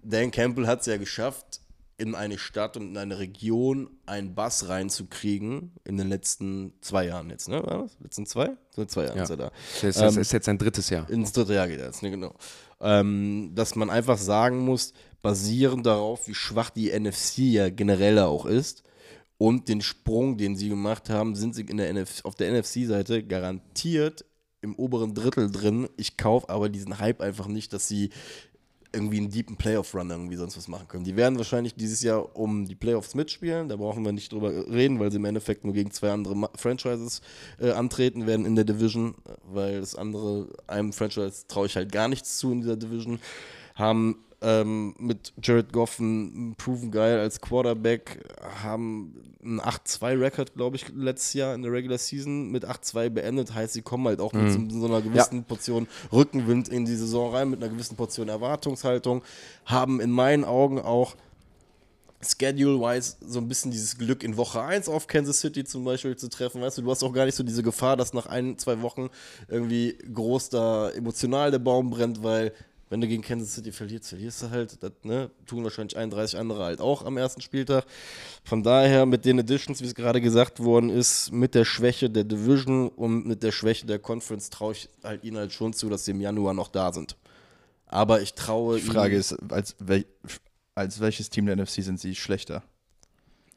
Dan 0.02 0.30
Campbell 0.30 0.66
hat 0.66 0.80
es 0.80 0.86
ja 0.86 0.96
geschafft, 0.96 1.60
in 2.00 2.14
eine 2.14 2.38
Stadt 2.38 2.76
und 2.76 2.90
in 2.90 2.96
eine 2.96 3.18
Region 3.18 3.90
einen 4.06 4.36
Bass 4.36 4.68
reinzukriegen 4.68 5.72
in 5.84 5.96
den 5.96 6.08
letzten 6.08 6.72
zwei 6.80 7.06
Jahren 7.06 7.28
jetzt, 7.28 7.48
ne? 7.48 7.60
War 7.64 7.82
das? 7.82 7.96
Letzten 8.00 8.24
zwei? 8.24 8.50
So 8.70 8.84
zwei 8.84 9.06
Jahre 9.06 9.16
Ja. 9.18 9.22
ist 9.24 9.30
er 9.30 9.36
da. 9.36 9.50
Das 9.74 9.82
ist, 9.84 10.00
das 10.00 10.14
Ähm, 10.14 10.20
ist 10.22 10.32
jetzt 10.32 10.46
sein 10.46 10.58
drittes 10.58 10.90
Jahr. 10.90 11.10
Ins 11.10 11.32
dritte 11.32 11.54
Jahr 11.54 11.66
geht 11.66 11.80
er 11.80 11.86
jetzt, 11.86 12.04
ne, 12.04 12.12
genau. 12.12 12.34
Ähm, 12.80 13.50
dass 13.56 13.74
man 13.74 13.90
einfach 13.90 14.16
sagen 14.16 14.60
muss, 14.60 14.92
basierend 15.22 15.84
darauf, 15.86 16.28
wie 16.28 16.34
schwach 16.34 16.70
die 16.70 16.92
NFC 16.96 17.38
ja 17.38 17.68
generell 17.68 18.20
auch 18.20 18.46
ist 18.46 18.84
und 19.38 19.68
den 19.68 19.80
Sprung, 19.80 20.36
den 20.36 20.56
sie 20.56 20.68
gemacht 20.68 21.08
haben, 21.08 21.34
sind 21.34 21.54
sie 21.54 21.62
in 21.62 21.76
der 21.76 21.88
NF 21.90 22.24
auf 22.24 22.34
der 22.34 22.52
NFC-Seite 22.52 23.22
garantiert 23.22 24.24
im 24.60 24.74
oberen 24.74 25.14
Drittel 25.14 25.50
drin. 25.50 25.88
Ich 25.96 26.16
kaufe 26.16 26.48
aber 26.48 26.68
diesen 26.68 26.98
Hype 26.98 27.20
einfach 27.20 27.46
nicht, 27.46 27.72
dass 27.72 27.86
sie 27.86 28.10
irgendwie 28.92 29.18
einen 29.18 29.30
deepen 29.30 29.56
Playoff-Run 29.56 30.10
irgendwie 30.10 30.36
sonst 30.36 30.56
was 30.56 30.66
machen 30.66 30.88
können. 30.88 31.04
Die 31.04 31.14
werden 31.14 31.36
wahrscheinlich 31.36 31.74
dieses 31.74 32.02
Jahr 32.02 32.34
um 32.36 32.66
die 32.66 32.74
Playoffs 32.74 33.14
mitspielen, 33.14 33.68
da 33.68 33.76
brauchen 33.76 34.04
wir 34.04 34.12
nicht 34.12 34.32
drüber 34.32 34.50
reden, 34.68 34.98
weil 34.98 35.10
sie 35.10 35.18
im 35.18 35.26
Endeffekt 35.26 35.64
nur 35.64 35.74
gegen 35.74 35.90
zwei 35.90 36.10
andere 36.10 36.48
Franchises 36.56 37.20
äh, 37.60 37.70
antreten 37.70 38.26
werden 38.26 38.46
in 38.46 38.56
der 38.56 38.64
Division, 38.64 39.14
weil 39.44 39.80
das 39.80 39.94
andere, 39.94 40.48
einem 40.66 40.92
Franchise 40.92 41.46
traue 41.46 41.66
ich 41.66 41.76
halt 41.76 41.92
gar 41.92 42.08
nichts 42.08 42.38
zu 42.38 42.50
in 42.50 42.62
dieser 42.62 42.76
Division, 42.76 43.20
haben 43.74 44.24
ähm, 44.40 44.94
mit 44.98 45.32
Jared 45.42 45.72
Goff 45.72 45.98
einen 45.98 46.54
proven 46.56 46.90
geil 46.90 47.18
als 47.18 47.40
Quarterback, 47.40 48.24
haben 48.62 49.14
einen 49.42 49.60
8-2-Record, 49.60 50.54
glaube 50.54 50.76
ich, 50.76 50.88
letztes 50.94 51.34
Jahr 51.34 51.54
in 51.54 51.62
der 51.62 51.72
Regular 51.72 51.98
Season 51.98 52.50
mit 52.50 52.64
8-2 52.64 53.10
beendet. 53.10 53.54
Heißt, 53.54 53.72
sie 53.72 53.82
kommen 53.82 54.06
halt 54.06 54.20
auch 54.20 54.32
mit 54.32 54.52
so, 54.52 54.80
so 54.80 54.86
einer 54.86 55.02
gewissen 55.02 55.44
Portion 55.44 55.88
Rückenwind 56.12 56.68
in 56.68 56.84
die 56.84 56.96
Saison 56.96 57.34
rein, 57.34 57.50
mit 57.50 57.62
einer 57.62 57.72
gewissen 57.72 57.96
Portion 57.96 58.28
Erwartungshaltung, 58.28 59.22
haben 59.64 60.00
in 60.00 60.10
meinen 60.10 60.44
Augen 60.44 60.80
auch 60.80 61.16
Schedule-wise 62.20 63.16
so 63.20 63.38
ein 63.38 63.46
bisschen 63.46 63.70
dieses 63.70 63.96
Glück 63.96 64.24
in 64.24 64.36
Woche 64.36 64.60
1 64.60 64.88
auf 64.88 65.06
Kansas 65.06 65.40
City 65.40 65.64
zum 65.64 65.84
Beispiel 65.84 66.16
zu 66.16 66.28
treffen. 66.28 66.60
Weißt 66.60 66.78
du, 66.78 66.82
du 66.82 66.90
hast 66.90 67.04
auch 67.04 67.12
gar 67.12 67.26
nicht 67.26 67.36
so 67.36 67.44
diese 67.44 67.62
Gefahr, 67.62 67.96
dass 67.96 68.12
nach 68.12 68.26
ein, 68.26 68.58
zwei 68.58 68.82
Wochen 68.82 69.08
irgendwie 69.46 69.96
groß 70.12 70.48
da 70.50 70.90
emotional 70.90 71.52
der 71.52 71.60
Baum 71.60 71.90
brennt, 71.90 72.22
weil 72.24 72.52
wenn 72.90 73.00
du 73.00 73.08
gegen 73.08 73.22
Kansas 73.22 73.54
City 73.54 73.72
verlierst, 73.72 74.08
verlierst 74.08 74.42
du 74.42 74.50
halt. 74.50 74.82
Das 74.82 74.92
ne, 75.02 75.30
tun 75.46 75.64
wahrscheinlich 75.64 75.96
31 75.96 76.38
andere 76.38 76.64
halt 76.64 76.80
auch 76.80 77.04
am 77.04 77.16
ersten 77.16 77.40
Spieltag. 77.40 77.84
Von 78.44 78.62
daher 78.62 79.06
mit 79.06 79.24
den 79.24 79.40
Additions, 79.40 79.80
wie 79.80 79.86
es 79.86 79.94
gerade 79.94 80.20
gesagt 80.20 80.60
worden 80.60 80.90
ist, 80.90 81.32
mit 81.32 81.54
der 81.54 81.64
Schwäche 81.64 82.10
der 82.10 82.24
Division 82.24 82.88
und 82.88 83.26
mit 83.26 83.42
der 83.42 83.52
Schwäche 83.52 83.86
der 83.86 83.98
Conference 83.98 84.50
traue 84.50 84.72
ich 84.72 84.88
halt 85.02 85.24
ihnen 85.24 85.36
halt 85.36 85.52
schon 85.52 85.72
zu, 85.72 85.88
dass 85.88 86.04
sie 86.04 86.12
im 86.12 86.20
Januar 86.20 86.54
noch 86.54 86.68
da 86.68 86.92
sind. 86.92 87.16
Aber 87.86 88.20
ich 88.20 88.34
traue 88.34 88.76
Die 88.76 88.82
Frage 88.82 89.16
ist, 89.16 89.36
als, 89.50 89.76
wel, 89.78 90.04
als 90.74 91.00
welches 91.00 91.30
Team 91.30 91.46
der 91.46 91.56
NFC 91.56 91.82
sind 91.82 92.00
sie 92.00 92.14
schlechter? 92.14 92.62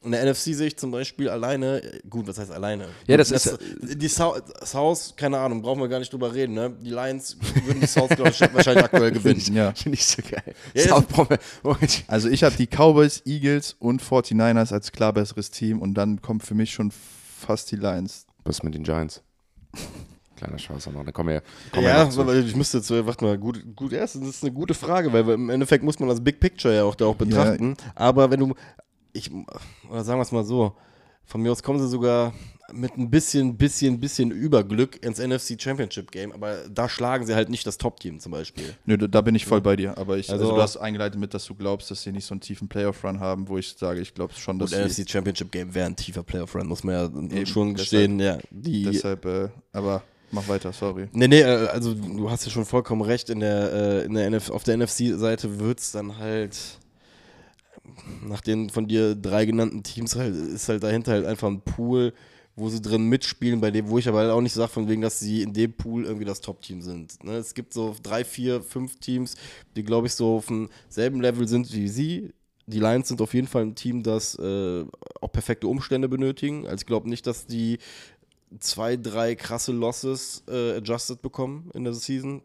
In 0.04 0.10
der 0.12 0.24
NFC 0.24 0.54
sehe 0.54 0.66
ich 0.66 0.76
zum 0.76 0.90
Beispiel 0.90 1.28
alleine, 1.28 1.80
gut, 2.10 2.26
was 2.26 2.36
heißt 2.38 2.50
alleine? 2.50 2.88
Ja, 3.06 3.16
das 3.16 3.30
ist- 3.30 3.56
Die 3.80 4.08
South, 4.08 5.14
keine 5.16 5.38
Ahnung, 5.38 5.62
brauchen 5.62 5.80
wir 5.80 5.88
gar 5.88 6.00
nicht 6.00 6.12
drüber 6.12 6.34
reden, 6.34 6.54
ne? 6.54 6.74
Die 6.80 6.90
Lions 6.90 7.36
würden 7.64 7.80
die 7.80 7.86
South, 7.86 8.08
glaube 8.10 8.30
ich, 8.30 8.40
wahrscheinlich 8.54 8.84
aktuell 8.84 9.12
gewinnen. 9.12 9.40
Ja. 9.54 9.72
Finde 9.72 9.94
ich 9.96 10.04
so 10.06 10.20
geil. 10.28 10.54
Ja, 10.74 10.88
South 10.88 11.04
wir-. 11.16 11.38
Also 12.08 12.28
ich 12.28 12.42
habe 12.42 12.56
die 12.56 12.66
Cowboys, 12.66 13.22
Eagles 13.26 13.76
und 13.78 14.02
49ers 14.02 14.72
als 14.72 14.90
klar 14.90 15.12
besseres 15.12 15.50
Team 15.50 15.80
und 15.80 15.94
dann 15.94 16.20
kommt 16.20 16.42
für 16.44 16.54
mich 16.54 16.72
schon 16.72 16.90
fast 16.90 17.70
die 17.70 17.76
Lions. 17.76 18.26
Was 18.44 18.56
ist 18.56 18.62
mit 18.64 18.74
den 18.74 18.82
Giants? 18.82 19.22
Kleiner 20.36 20.58
Spaß 20.58 20.86
noch. 20.88 21.04
Da 21.04 21.12
kommen 21.12 21.28
wir, 21.28 21.42
kommen 21.70 21.86
wir 21.86 21.92
Ja, 21.92 22.02
aber 22.18 22.34
ich 22.34 22.56
müsste 22.56 22.78
jetzt, 22.78 22.90
äh, 22.90 23.06
warte 23.06 23.24
mal, 23.24 23.38
gut, 23.38 23.62
gut, 23.76 23.92
erst, 23.92 24.16
das 24.16 24.22
ist 24.26 24.42
eine 24.42 24.52
gute 24.52 24.74
Frage, 24.74 25.12
weil 25.12 25.28
im 25.28 25.50
Endeffekt 25.50 25.84
muss 25.84 26.00
man 26.00 26.08
das 26.08 26.20
Big 26.22 26.40
Picture 26.40 26.74
ja 26.74 26.82
auch 26.82 26.96
da 26.96 27.04
auch 27.04 27.14
betrachten. 27.14 27.76
Aber 27.94 28.28
wenn 28.30 28.40
du, 28.40 28.54
ich, 29.12 29.30
oder 29.90 30.04
sagen 30.04 30.18
wir 30.18 30.22
es 30.22 30.32
mal 30.32 30.44
so, 30.44 30.74
von 31.24 31.40
mir 31.40 31.52
aus 31.52 31.62
kommen 31.62 31.78
sie 31.78 31.88
sogar 31.88 32.32
mit 32.72 32.96
ein 32.96 33.10
bisschen, 33.10 33.56
bisschen, 33.56 34.00
bisschen 34.00 34.30
Überglück 34.30 35.04
ins 35.04 35.18
NFC 35.18 35.60
Championship 35.60 36.10
Game, 36.10 36.32
aber 36.32 36.56
da 36.72 36.88
schlagen 36.88 37.26
sie 37.26 37.34
halt 37.34 37.50
nicht 37.50 37.66
das 37.66 37.76
Top-Team 37.76 38.18
zum 38.18 38.32
Beispiel. 38.32 38.74
Nö, 38.86 38.96
da, 38.96 39.20
bin 39.20 39.34
ich 39.34 39.44
voll 39.44 39.60
bei 39.60 39.76
dir. 39.76 39.98
Aber 39.98 40.16
ich, 40.16 40.30
also, 40.30 40.44
Also- 40.44 40.56
du 40.56 40.62
hast 40.62 40.76
eingeleitet 40.78 41.20
mit, 41.20 41.34
dass 41.34 41.44
du 41.44 41.54
glaubst, 41.54 41.90
dass 41.90 42.02
sie 42.02 42.12
nicht 42.12 42.24
so 42.24 42.32
einen 42.34 42.40
tiefen 42.40 42.68
Playoff-Run 42.68 43.20
haben, 43.20 43.48
wo 43.48 43.58
ich 43.58 43.74
sage, 43.78 44.00
ich 44.00 44.14
glaube 44.14 44.32
schon, 44.34 44.58
dass 44.58 44.70
sie 44.70 44.76
NFC 44.76 45.08
Championship 45.08 45.52
Game 45.52 45.74
wäre 45.74 45.86
ein 45.86 45.96
tiefer 45.96 46.22
Playoff-Run, 46.22 46.66
muss 46.66 46.82
man 46.82 46.94
ja 46.94 47.04
Eben, 47.04 47.46
schon 47.46 47.74
deshalb- 47.74 47.76
gestehen. 47.76 48.18
Ja, 48.20 48.38
die, 48.50 48.84
deshalb, 48.84 49.26
äh, 49.26 49.48
aber 49.72 50.02
mach 50.30 50.48
weiter, 50.48 50.72
sorry. 50.72 51.08
Nee, 51.12 51.28
nee, 51.28 51.40
äh, 51.42 51.66
also 51.68 51.92
du 51.94 52.30
hast 52.30 52.46
ja 52.46 52.50
schon 52.50 52.64
vollkommen 52.64 53.02
recht, 53.02 53.28
in 53.28 53.40
der, 53.40 53.72
äh, 53.72 54.04
in 54.06 54.14
der 54.14 54.40
auf 54.50 54.64
der 54.64 54.78
NFC-Seite 54.78 55.60
wird 55.60 55.78
es 55.80 55.92
dann 55.92 56.16
halt 56.16 56.56
nach 58.26 58.40
den 58.40 58.70
von 58.70 58.86
dir 58.86 59.14
drei 59.14 59.44
genannten 59.44 59.82
Teams 59.82 60.16
halt, 60.16 60.34
ist 60.34 60.68
halt 60.68 60.82
dahinter 60.82 61.12
halt 61.12 61.26
einfach 61.26 61.48
ein 61.48 61.60
Pool, 61.60 62.12
wo 62.54 62.68
sie 62.68 62.82
drin 62.82 63.08
mitspielen, 63.08 63.60
bei 63.60 63.70
dem, 63.70 63.88
wo 63.88 63.98
ich 63.98 64.08
aber 64.08 64.18
halt 64.18 64.30
auch 64.30 64.40
nicht 64.40 64.52
sage, 64.52 64.70
von 64.70 64.88
wegen, 64.88 65.02
dass 65.02 65.18
sie 65.18 65.42
in 65.42 65.52
dem 65.52 65.72
Pool 65.72 66.04
irgendwie 66.04 66.24
das 66.24 66.40
Top-Team 66.40 66.82
sind. 66.82 67.22
Ne? 67.24 67.36
Es 67.36 67.54
gibt 67.54 67.72
so 67.72 67.96
drei, 68.02 68.24
vier, 68.24 68.62
fünf 68.62 68.98
Teams, 69.00 69.36
die, 69.74 69.82
glaube 69.82 70.06
ich, 70.06 70.14
so 70.14 70.36
auf 70.36 70.46
demselben 70.46 71.20
Level 71.20 71.48
sind 71.48 71.72
wie 71.72 71.88
sie. 71.88 72.32
Die 72.66 72.78
Lions 72.78 73.08
sind 73.08 73.20
auf 73.20 73.34
jeden 73.34 73.48
Fall 73.48 73.62
ein 73.62 73.74
Team, 73.74 74.02
das 74.02 74.38
äh, 74.38 74.84
auch 75.20 75.32
perfekte 75.32 75.66
Umstände 75.66 76.08
benötigen. 76.08 76.66
Also 76.66 76.82
ich 76.82 76.86
glaube 76.86 77.08
nicht, 77.08 77.26
dass 77.26 77.46
die 77.46 77.78
zwei, 78.60 78.96
drei 78.96 79.34
krasse 79.34 79.72
Losses 79.72 80.44
äh, 80.48 80.76
adjusted 80.76 81.22
bekommen 81.22 81.70
in 81.74 81.84
der 81.84 81.94
Season. 81.94 82.42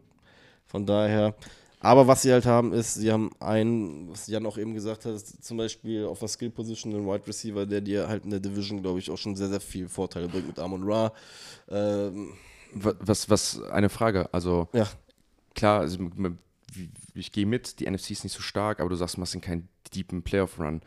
Von 0.66 0.86
daher. 0.86 1.34
Aber 1.80 2.08
was 2.08 2.22
sie 2.22 2.32
halt 2.32 2.44
haben, 2.44 2.72
ist, 2.72 2.94
sie 2.94 3.12
haben 3.12 3.30
einen, 3.38 4.10
was 4.10 4.26
Jan 4.26 4.46
auch 4.46 4.58
eben 4.58 4.74
gesagt 4.74 5.04
hat, 5.04 5.20
zum 5.20 5.56
Beispiel 5.58 6.06
auf 6.06 6.18
der 6.18 6.28
Skill 6.28 6.50
Position 6.50 6.92
einen 6.92 7.06
Wide 7.06 7.26
Receiver, 7.26 7.66
der 7.66 7.80
dir 7.80 8.08
halt 8.08 8.24
in 8.24 8.30
der 8.30 8.40
Division, 8.40 8.82
glaube 8.82 8.98
ich, 8.98 9.10
auch 9.10 9.16
schon 9.16 9.36
sehr, 9.36 9.48
sehr 9.48 9.60
viel 9.60 9.88
Vorteile 9.88 10.28
bringt 10.28 10.48
mit 10.48 10.58
Amon 10.58 10.82
Ra. 10.84 11.12
Ähm, 11.68 12.30
Wa- 12.72 12.94
Was, 13.00 13.30
was, 13.30 13.62
eine 13.62 13.88
Frage. 13.88 14.28
Also, 14.32 14.68
ja, 14.72 14.88
klar, 15.54 15.80
also, 15.80 15.98
ich 17.14 17.32
gehe 17.32 17.46
mit, 17.46 17.80
die 17.80 17.86
NFC 17.86 18.10
ist 18.12 18.24
nicht 18.24 18.32
so 18.34 18.42
stark, 18.42 18.80
aber 18.80 18.90
du 18.90 18.96
sagst, 18.96 19.18
machst 19.18 19.40
keinen 19.42 19.68
deepen 19.94 20.22
Playoff-Run. 20.22 20.82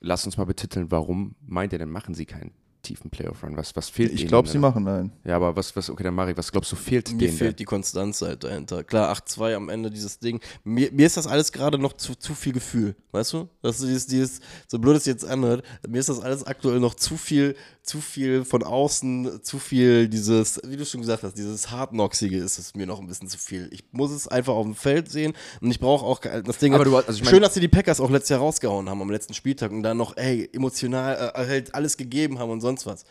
Lass 0.00 0.26
uns 0.26 0.36
mal 0.36 0.44
betiteln, 0.46 0.90
warum 0.90 1.36
meint 1.46 1.72
ihr 1.72 1.78
denn, 1.78 1.90
machen 1.90 2.14
sie 2.14 2.26
keinen 2.26 2.52
tiefen 2.86 3.10
Playoff-Run? 3.10 3.56
Was, 3.56 3.74
was 3.76 3.88
fehlt 3.88 4.12
Ich 4.12 4.26
glaube, 4.26 4.48
sie 4.48 4.58
machen 4.58 4.86
einen. 4.88 5.12
Ja, 5.24 5.36
aber 5.36 5.54
was, 5.56 5.74
was, 5.76 5.90
okay, 5.90 6.02
dann 6.04 6.14
Mari, 6.14 6.36
was 6.36 6.50
glaubst 6.52 6.72
du, 6.72 6.76
fehlt 6.76 7.10
Mir 7.12 7.18
denen 7.18 7.36
fehlt 7.36 7.50
denn? 7.52 7.56
die 7.56 7.64
Konstanz 7.64 8.22
halt 8.22 8.44
dahinter. 8.44 8.84
Klar, 8.84 9.14
8-2 9.14 9.54
am 9.54 9.68
Ende 9.68 9.90
dieses 9.90 10.18
Ding. 10.18 10.40
Mir, 10.64 10.90
mir 10.92 11.06
ist 11.06 11.16
das 11.16 11.26
alles 11.26 11.52
gerade 11.52 11.78
noch 11.78 11.92
zu, 11.94 12.14
zu 12.14 12.34
viel 12.34 12.52
Gefühl, 12.52 12.94
weißt 13.12 13.32
du? 13.34 13.48
Dass 13.62 13.78
du 13.78 13.86
dieses, 13.86 14.06
dieses, 14.06 14.40
so 14.68 14.78
blöd 14.78 14.96
es 14.96 15.06
jetzt 15.06 15.24
anhört, 15.24 15.64
mir 15.88 15.98
ist 15.98 16.08
das 16.08 16.20
alles 16.20 16.44
aktuell 16.44 16.80
noch 16.80 16.94
zu 16.94 17.16
viel, 17.16 17.56
zu 17.82 18.00
viel 18.00 18.44
von 18.44 18.62
außen, 18.64 19.40
zu 19.44 19.58
viel 19.60 20.08
dieses, 20.08 20.60
wie 20.66 20.76
du 20.76 20.84
schon 20.84 21.00
gesagt 21.00 21.22
hast, 21.22 21.34
dieses 21.38 21.70
Hardknocksige 21.70 22.36
ist 22.38 22.58
es 22.58 22.74
mir 22.74 22.86
noch 22.86 23.00
ein 23.00 23.06
bisschen 23.06 23.28
zu 23.28 23.38
viel. 23.38 23.68
Ich 23.72 23.84
muss 23.92 24.10
es 24.10 24.26
einfach 24.26 24.54
auf 24.54 24.64
dem 24.66 24.74
Feld 24.74 25.08
sehen 25.10 25.34
und 25.60 25.70
ich 25.70 25.78
brauche 25.78 26.04
auch 26.04 26.18
das 26.20 26.58
Ding. 26.58 26.74
Aber 26.74 26.84
du- 26.84 26.96
also 26.96 27.12
ich 27.12 27.22
mein- 27.24 27.30
schön, 27.30 27.42
dass 27.42 27.54
sie 27.54 27.60
die 27.60 27.68
Packers 27.68 28.00
auch 28.00 28.10
letztes 28.10 28.30
Jahr 28.30 28.40
rausgehauen 28.40 28.88
haben 28.90 29.00
am 29.02 29.10
letzten 29.10 29.34
Spieltag 29.34 29.70
und 29.70 29.82
dann 29.84 29.96
noch, 29.96 30.16
ey, 30.16 30.48
emotional 30.52 31.32
äh, 31.34 31.46
halt 31.46 31.74
alles 31.74 31.96
gegeben 31.96 32.38
haben 32.40 32.50
und 32.50 32.60
sonst 32.60 32.75
was. 32.84 33.04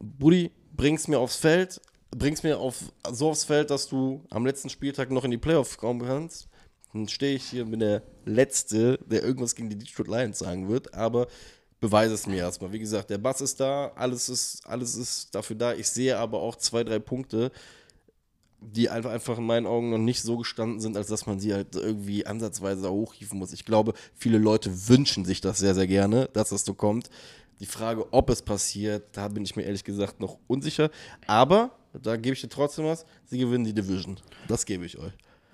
Buddy, 0.00 0.50
bring's 0.76 1.08
mir 1.08 1.18
aufs 1.18 1.36
Feld, 1.36 1.80
bring's 2.10 2.42
mir 2.42 2.58
auf, 2.58 2.92
so 3.10 3.30
aufs 3.30 3.44
Feld, 3.44 3.70
dass 3.70 3.88
du 3.88 4.22
am 4.30 4.44
letzten 4.44 4.68
Spieltag 4.68 5.10
noch 5.10 5.24
in 5.24 5.30
die 5.30 5.38
Playoffs 5.38 5.78
kommen 5.78 6.02
kannst. 6.02 6.48
Dann 6.92 7.08
stehe 7.08 7.36
ich 7.36 7.44
hier 7.44 7.64
mit 7.64 7.80
der 7.80 8.02
Letzte, 8.24 8.98
der 9.06 9.22
irgendwas 9.22 9.54
gegen 9.54 9.70
die 9.70 9.78
Detroit 9.78 10.08
Lions 10.08 10.40
sagen 10.40 10.68
wird, 10.68 10.92
aber 10.92 11.28
beweise 11.80 12.14
es 12.14 12.26
mir 12.26 12.38
erstmal. 12.38 12.72
Wie 12.72 12.78
gesagt, 12.78 13.10
der 13.10 13.18
Bass 13.18 13.40
ist 13.40 13.60
da, 13.60 13.92
alles 13.94 14.28
ist, 14.28 14.66
alles 14.66 14.96
ist 14.96 15.34
dafür 15.34 15.56
da. 15.56 15.74
Ich 15.74 15.88
sehe 15.88 16.18
aber 16.18 16.40
auch 16.40 16.56
zwei, 16.56 16.82
drei 16.84 16.98
Punkte, 16.98 17.52
die 18.60 18.90
einfach, 18.90 19.10
einfach 19.10 19.38
in 19.38 19.46
meinen 19.46 19.66
Augen 19.66 19.90
noch 19.90 19.98
nicht 19.98 20.20
so 20.22 20.36
gestanden 20.36 20.80
sind, 20.80 20.96
als 20.96 21.06
dass 21.06 21.26
man 21.26 21.40
sie 21.40 21.54
halt 21.54 21.74
irgendwie 21.74 22.26
ansatzweise 22.26 22.90
hochhieven 22.90 23.38
muss. 23.38 23.52
Ich 23.52 23.64
glaube, 23.64 23.94
viele 24.14 24.38
Leute 24.38 24.88
wünschen 24.88 25.24
sich 25.24 25.40
das 25.40 25.58
sehr, 25.58 25.74
sehr 25.74 25.86
gerne, 25.86 26.28
dass 26.32 26.50
das 26.50 26.64
so 26.64 26.74
kommt. 26.74 27.08
Die 27.60 27.66
Frage, 27.66 28.12
ob 28.12 28.30
es 28.30 28.42
passiert, 28.42 29.04
da 29.12 29.28
bin 29.28 29.44
ich 29.44 29.54
mir 29.54 29.62
ehrlich 29.62 29.84
gesagt 29.84 30.18
noch 30.18 30.38
unsicher. 30.46 30.90
Aber, 31.26 31.70
da 31.92 32.16
gebe 32.16 32.34
ich 32.34 32.40
dir 32.40 32.48
trotzdem 32.48 32.86
was, 32.86 33.04
sie 33.26 33.38
gewinnen 33.38 33.64
die 33.64 33.74
Division. 33.74 34.18
Das 34.48 34.64
gebe 34.64 34.86
ich 34.86 34.98
euch. 34.98 35.12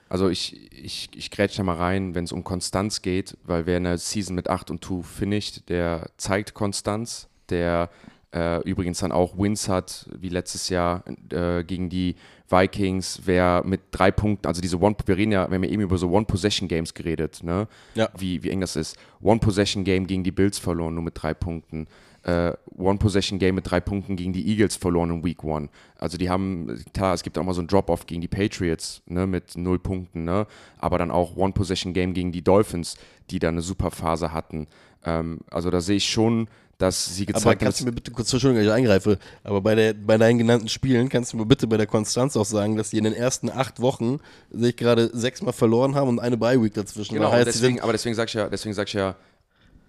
Also 0.09 0.29
ich, 0.29 0.73
ich, 0.73 1.09
ich 1.17 1.31
grätsch 1.33 1.59
da 1.59 1.65
mal 1.65 1.77
rein, 1.77 2.15
wenn 2.15 2.25
es 2.25 2.31
um 2.31 2.45
Konstanz 2.45 3.03
geht, 3.03 3.37
weil 3.43 3.67
wer 3.67 3.79
eine 3.79 3.99
Season 3.99 4.37
mit 4.37 4.49
8 4.49 4.71
und 4.71 4.85
2 4.85 5.03
finisht, 5.03 5.69
der 5.69 6.11
zeigt 6.17 6.55
Konstanz, 6.55 7.29
der 7.49 7.91
äh, 8.35 8.61
übrigens 8.69 8.99
dann 8.99 9.13
auch 9.13 9.39
Wins 9.39 9.69
hat, 9.69 10.09
wie 10.19 10.29
letztes 10.29 10.69
Jahr 10.69 11.05
äh, 11.31 11.65
gegen 11.65 11.89
die 11.89 12.17
Vikings, 12.49 13.23
wer 13.25 13.63
mit 13.65 13.81
drei 13.91 14.11
Punkten, 14.11 14.47
also 14.47 14.61
diese 14.61 14.81
One, 14.81 14.95
wir 15.05 15.17
reden 15.17 15.33
ja, 15.33 15.49
wir 15.49 15.55
haben 15.57 15.65
ja 15.65 15.71
eben 15.71 15.83
über 15.83 15.99
so 15.99 16.11
One-Possession-Games 16.11 16.95
geredet, 16.95 17.43
ne? 17.43 17.67
Ja. 17.95 18.09
Wie, 18.17 18.43
wie 18.43 18.51
eng 18.51 18.61
das 18.61 18.77
ist. 18.77 18.97
One-Possession-Game 19.21 20.07
gegen 20.07 20.23
die 20.23 20.31
Bills 20.31 20.59
verloren, 20.59 20.95
nur 20.95 21.03
mit 21.03 21.21
drei 21.21 21.35
Punkten. 21.35 21.89
Äh, 22.23 22.53
One-Possession-Game 22.77 23.55
mit 23.55 23.71
drei 23.71 23.81
Punkten 23.81 24.17
gegen 24.17 24.33
die 24.33 24.49
Eagles 24.49 24.77
verloren 24.77 25.11
in 25.11 25.25
Week 25.25 25.43
One. 25.43 25.69
Also 25.97 26.19
die 26.19 26.29
haben, 26.29 26.85
klar, 26.93 27.15
es 27.15 27.23
gibt 27.23 27.39
auch 27.39 27.45
mal 27.45 27.55
so 27.55 27.63
ein 27.63 27.69
Drop-Off 27.69 28.07
gegen 28.07 28.21
die 28.21 28.29
Patriots, 28.29 29.03
ne, 29.07 29.27
mit 29.27 29.57
null 29.57 29.79
Punkten, 29.79 30.25
ne? 30.25 30.47
Aber 30.79 30.99
dann 30.99 31.11
auch 31.11 31.37
One-Possession-Game 31.37 32.15
gegen 32.15 32.33
die 32.33 32.43
Dolphins, 32.43 32.97
die 33.31 33.39
da 33.39 33.49
eine 33.49 33.63
super 33.63 33.91
Phase 33.91 34.33
hatten. 34.33 34.67
Ähm, 35.05 35.41
also 35.51 35.71
da 35.71 35.81
sehe 35.81 35.97
ich 35.97 36.09
schon, 36.09 36.49
dass 36.79 37.15
sie 37.15 37.25
Aber 37.25 37.33
gezeigt 37.33 37.47
haben, 37.47 37.59
kannst 37.59 37.81
du 37.81 37.85
mir 37.87 37.93
bitte 37.93 38.11
kurz, 38.11 38.33
Entschuldigung, 38.33 38.65
dass 38.65 38.73
ich 38.73 38.77
eingreife, 38.77 39.19
aber 39.45 39.61
bei, 39.61 39.75
der, 39.75 39.95
bei 39.95 40.19
deinen 40.19 40.39
genannten 40.39 40.69
Spielen 40.69 41.09
kannst 41.09 41.33
du 41.33 41.39
mir 41.39 41.47
bitte 41.47 41.67
bei 41.67 41.77
der 41.77 41.87
Konstanz 41.87 42.37
auch 42.37 42.45
sagen, 42.45 42.77
dass 42.77 42.91
die 42.91 42.99
in 42.99 43.05
den 43.05 43.15
ersten 43.15 43.51
acht 43.51 43.81
Wochen 43.81 44.19
sich 44.51 44.77
gerade 44.77 45.11
sechsmal 45.13 45.53
verloren 45.53 45.95
haben 45.95 46.09
und 46.09 46.19
eine 46.19 46.37
Bye-Week 46.37 46.75
dazwischen 46.75 47.15
Genau, 47.15 47.33
Heißt, 47.33 47.47
sie 47.47 47.53
deswegen, 47.53 47.81
aber 47.81 47.93
deswegen 47.93 48.15
sag 48.15 48.29
ich 48.29 48.35
ja, 48.35 48.49
deswegen 48.49 48.75
sag 48.75 48.89
ich 48.89 48.95
ja, 48.95 49.17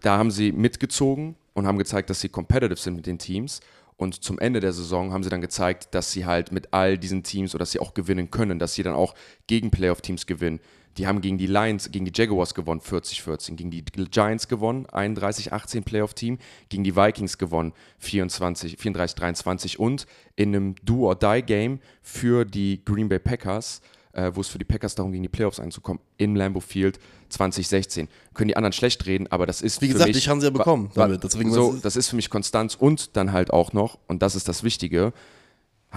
da 0.02 0.18
haben 0.18 0.32
sie 0.32 0.52
mitgezogen 0.52 1.36
und 1.54 1.68
haben 1.68 1.78
gezeigt, 1.78 2.10
dass 2.10 2.22
sie 2.22 2.30
competitive 2.30 2.80
sind 2.80 2.96
mit 2.96 3.06
den 3.06 3.18
Teams. 3.18 3.60
Und 3.98 4.24
zum 4.24 4.38
Ende 4.38 4.60
der 4.60 4.74
Saison 4.74 5.12
haben 5.12 5.24
sie 5.24 5.30
dann 5.30 5.42
gezeigt, 5.42 5.96
dass 5.96 6.12
sie 6.12 6.26
halt 6.28 6.52
mit 6.52 6.72
all 6.72 7.00
diesen 7.00 7.24
Teams 7.24 7.56
oder 7.56 7.64
dass 7.64 7.72
sie 7.72 7.80
auch 7.80 7.96
gewinnen 7.96 8.30
können, 8.30 8.60
dass 8.60 8.76
sie 8.76 8.84
dann 8.84 8.94
auch 8.94 9.16
gegen 9.48 9.72
Playoff-Teams 9.72 10.28
gewinnen. 10.28 10.60
Die 10.98 11.08
haben 11.08 11.22
gegen 11.22 11.38
die 11.38 11.48
Lions, 11.48 11.91
gegen 11.91 12.06
die 12.06 12.12
Jaguars 12.14 12.54
gewonnen, 12.56 12.82
40-14, 12.82 13.56
gegen 13.56 13.72
die 13.72 13.84
Giants 13.84 14.48
gewonnen, 14.48 14.86
31-18 14.88 15.82
Playoff-Team, 15.82 16.39
gegen 16.70 16.84
die 16.84 16.95
Vikings 16.95 17.38
gewonnen, 17.38 17.74
24, 18.00 18.76
34-23 18.78 19.78
und 19.78 20.08
in 20.36 20.56
einem 20.56 20.76
Do-or-Die-Game 20.84 21.80
für 22.02 22.45
die 22.45 22.82
Green 22.84 23.10
Bay 23.10 23.20
Packers 23.20 23.82
äh, 24.18 24.32
wo 24.34 24.41
es 24.41 24.48
für 24.48 24.58
die 24.58 24.66
Packers 24.66 24.95
darum 24.95 25.12
ging, 25.12 25.22
die 25.22 25.30
Playoffs 25.30 25.60
einzukommen, 25.60 26.02
in 26.18 26.36
Lambeau 26.36 26.60
Field 26.60 27.00
2016. 27.30 28.08
Können 28.34 28.48
die 28.50 28.58
anderen 28.58 28.74
schlecht 28.74 29.06
reden, 29.06 29.28
aber 29.28 29.45
das 29.45 29.62
ist 29.62 29.82
Wie 29.82 29.89
gesagt, 29.89 30.08
mich, 30.08 30.18
ich 30.18 30.28
haben 30.28 30.41
sie 30.41 30.48
ja 30.48 30.52
bekommen 30.52 30.91
damit, 30.95 31.24
deswegen 31.24 31.54
so, 31.54 31.74
das 31.74 31.95
ist 31.95 32.10
für 32.10 32.16
mich 32.16 32.30
Konstanz 32.30 32.76
und 32.76 33.16
dann 33.16 33.32
halt 33.32 33.52
auch 33.52 33.74
noch, 33.74 34.00
und 34.08 34.22
das 34.22 34.36
ist 34.36 34.48
das 34.48 34.64
Wichtige, 34.64 35.14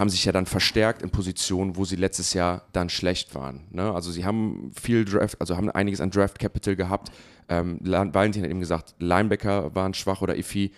haben 0.01 0.09
sich 0.09 0.25
ja 0.25 0.33
dann 0.33 0.47
verstärkt 0.47 1.03
in 1.03 1.11
Positionen, 1.11 1.77
wo 1.77 1.85
sie 1.85 1.97
letztes 1.97 2.33
Jahr 2.33 2.63
dann 2.73 2.89
schlecht 2.89 3.35
waren. 3.35 3.67
Ne? 3.71 3.93
Also 3.93 4.11
sie 4.11 4.25
haben 4.25 4.73
viel 4.75 5.05
Draft, 5.05 5.41
also 5.41 5.57
haben 5.57 5.71
einiges 5.71 6.01
an 6.01 6.11
Draft 6.11 6.39
Capital 6.39 6.75
gehabt. 6.75 7.13
Ähm, 7.49 7.79
Valentin 7.83 8.43
hat 8.43 8.51
eben 8.51 8.61
gesagt, 8.61 8.95
Linebacker 8.99 9.75
waren 9.75 9.93
schwach 9.95 10.23
oder 10.23 10.37
iffy. 10.37 10.73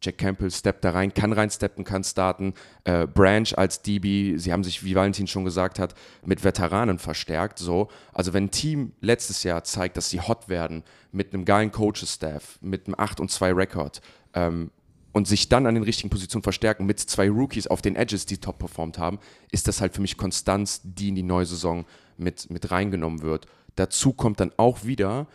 Jack 0.00 0.18
Campbell 0.18 0.50
steppt 0.50 0.84
da 0.84 0.92
rein, 0.92 1.12
kann 1.12 1.32
reinsteppen, 1.32 1.84
kann 1.84 2.04
starten. 2.04 2.54
Äh, 2.84 3.06
Branch 3.06 3.52
als 3.56 3.82
DB, 3.82 4.38
sie 4.38 4.52
haben 4.52 4.64
sich, 4.64 4.84
wie 4.84 4.94
Valentin 4.94 5.26
schon 5.26 5.44
gesagt 5.44 5.78
hat, 5.78 5.94
mit 6.24 6.42
Veteranen 6.42 6.98
verstärkt. 6.98 7.58
So. 7.58 7.88
Also 8.12 8.32
wenn 8.32 8.44
ein 8.44 8.50
Team 8.50 8.92
letztes 9.00 9.42
Jahr 9.42 9.64
zeigt, 9.64 9.96
dass 9.96 10.08
sie 10.08 10.20
hot 10.20 10.48
werden, 10.48 10.84
mit 11.12 11.34
einem 11.34 11.44
geilen 11.44 11.70
Coaches-Staff, 11.70 12.58
mit 12.62 12.86
einem 12.86 12.94
8 12.96 13.20
und 13.20 13.30
2 13.30 13.52
Rekord, 13.52 14.00
ähm, 14.32 14.70
und 15.14 15.28
sich 15.28 15.48
dann 15.48 15.66
an 15.66 15.76
den 15.76 15.84
richtigen 15.84 16.10
Positionen 16.10 16.42
verstärken 16.42 16.84
mit 16.84 16.98
zwei 16.98 17.30
Rookies 17.30 17.68
auf 17.68 17.80
den 17.80 17.94
Edges, 17.94 18.26
die 18.26 18.38
top 18.38 18.58
performt 18.58 18.98
haben, 18.98 19.20
ist 19.52 19.68
das 19.68 19.80
halt 19.80 19.94
für 19.94 20.02
mich 20.02 20.16
Konstanz, 20.16 20.80
die 20.82 21.08
in 21.08 21.14
die 21.14 21.22
neue 21.22 21.46
Saison 21.46 21.86
mit, 22.18 22.50
mit 22.50 22.70
reingenommen 22.72 23.22
wird. 23.22 23.46
Dazu 23.76 24.12
kommt 24.12 24.40
dann 24.40 24.50
auch 24.56 24.84
wieder, 24.84 25.28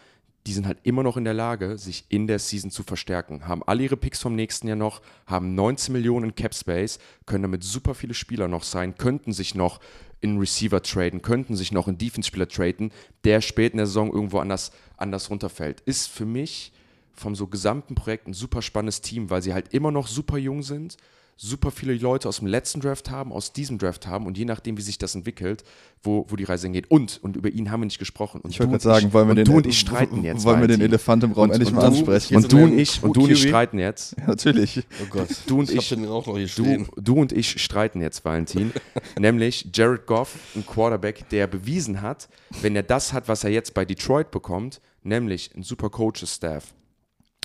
die 0.47 0.53
sind 0.53 0.67
halt 0.67 0.79
immer 0.83 1.01
noch 1.01 1.15
in 1.15 1.23
der 1.23 1.33
Lage, 1.33 1.77
sich 1.77 2.03
in 2.09 2.27
der 2.27 2.39
Season 2.39 2.71
zu 2.71 2.83
verstärken. 2.83 3.47
Haben 3.47 3.63
alle 3.63 3.83
ihre 3.83 3.95
Picks 3.95 4.21
vom 4.21 4.35
nächsten 4.35 4.67
Jahr 4.67 4.75
noch, 4.75 5.01
haben 5.25 5.55
19 5.55 5.93
Millionen 5.93 6.35
Cap 6.35 6.53
Space, 6.53 6.99
können 7.25 7.43
damit 7.43 7.63
super 7.63 7.95
viele 7.95 8.13
Spieler 8.13 8.49
noch 8.49 8.63
sein, 8.63 8.97
könnten 8.97 9.31
sich 9.31 9.55
noch 9.55 9.79
in 10.19 10.39
Receiver 10.39 10.83
traden, 10.83 11.21
könnten 11.21 11.55
sich 11.55 11.71
noch 11.71 11.87
in 11.87 11.97
Defense-Spieler 11.97 12.49
traden, 12.49 12.91
der 13.23 13.39
spät 13.39 13.71
in 13.71 13.77
der 13.77 13.87
Saison 13.87 14.11
irgendwo 14.11 14.39
anders, 14.39 14.73
anders 14.97 15.29
runterfällt. 15.29 15.79
Ist 15.81 16.09
für 16.09 16.25
mich 16.25 16.73
vom 17.19 17.35
so 17.35 17.47
gesamten 17.47 17.95
Projekt 17.95 18.27
ein 18.27 18.33
super 18.33 18.61
spannendes 18.61 19.01
Team, 19.01 19.29
weil 19.29 19.41
sie 19.41 19.53
halt 19.53 19.73
immer 19.73 19.91
noch 19.91 20.07
super 20.07 20.37
jung 20.37 20.63
sind, 20.63 20.97
super 21.41 21.71
viele 21.71 21.93
Leute 21.93 22.27
aus 22.27 22.39
dem 22.39 22.47
letzten 22.47 22.81
Draft 22.81 23.09
haben, 23.11 23.31
aus 23.31 23.53
diesem 23.53 23.77
Draft 23.77 24.05
haben 24.07 24.25
und 24.25 24.37
je 24.37 24.43
nachdem, 24.43 24.77
wie 24.77 24.81
sich 24.81 24.97
das 24.97 25.15
entwickelt, 25.15 25.63
wo, 26.03 26.25
wo 26.27 26.35
die 26.35 26.43
Reise 26.43 26.67
hingeht. 26.67 26.91
Und, 26.91 27.23
und 27.23 27.37
über 27.37 27.47
ihn 27.49 27.71
haben 27.71 27.79
wir 27.79 27.85
nicht 27.85 27.97
gesprochen. 27.97 28.41
Und 28.41 28.49
Ich 28.51 28.59
wollte 28.59 28.71
gerade 28.71 28.83
sagen, 28.83 29.13
wollen 29.13 29.27
wir 29.27 29.31
und 29.31 29.35
den, 29.37 29.45
du 29.45 29.55
und 29.55 29.65
ich 29.65 29.79
streiten 29.79 30.21
jetzt. 30.25 30.43
Wollen 30.43 30.59
wir 30.59 30.67
den. 30.67 30.81
Elefant 30.81 31.23
im 31.23 31.31
Raum 31.31 31.43
Und- 31.45 31.51
endlich 31.51 31.69
und 31.69 31.75
mal 31.75 31.81
du- 31.83 31.87
ansprechen? 31.95 32.35
Und 32.35 32.51
du 32.51 32.57
und 32.63 32.77
ich 32.77 33.01
und 33.01 33.15
du 33.15 33.23
und 33.23 33.31
ich 33.31 33.41
streiten 33.41 33.79
jetzt. 33.79 34.17
Ja, 34.17 34.27
natürlich. 34.27 34.83
Oh 35.01 35.05
Gott, 35.09 35.29
Du 35.47 35.59
und 35.59 35.71
ich- 35.71 35.87
den 35.89 36.05
auch 36.07 36.27
noch 36.27 36.37
hier 36.37 36.47
Du, 36.47 36.85
du 36.97 37.13
und 37.15 37.31
ich 37.31 37.61
streiten 37.61 38.01
jetzt, 38.01 38.25
Valentin. 38.25 38.73
nämlich 39.17 39.65
Jared 39.73 40.07
Goff, 40.07 40.35
ein 40.57 40.65
Quarterback, 40.65 41.29
der 41.29 41.47
bewiesen 41.47 42.01
hat, 42.01 42.27
wenn 42.61 42.75
er 42.75 42.83
das 42.83 43.13
hat, 43.13 43.29
was 43.29 43.45
er 43.45 43.51
jetzt 43.51 43.73
bei 43.73 43.85
Detroit 43.85 44.29
bekommt, 44.31 44.81
nämlich 45.03 45.51
ein 45.55 45.63
super 45.63 45.89
Coaches-Staff, 45.89 46.73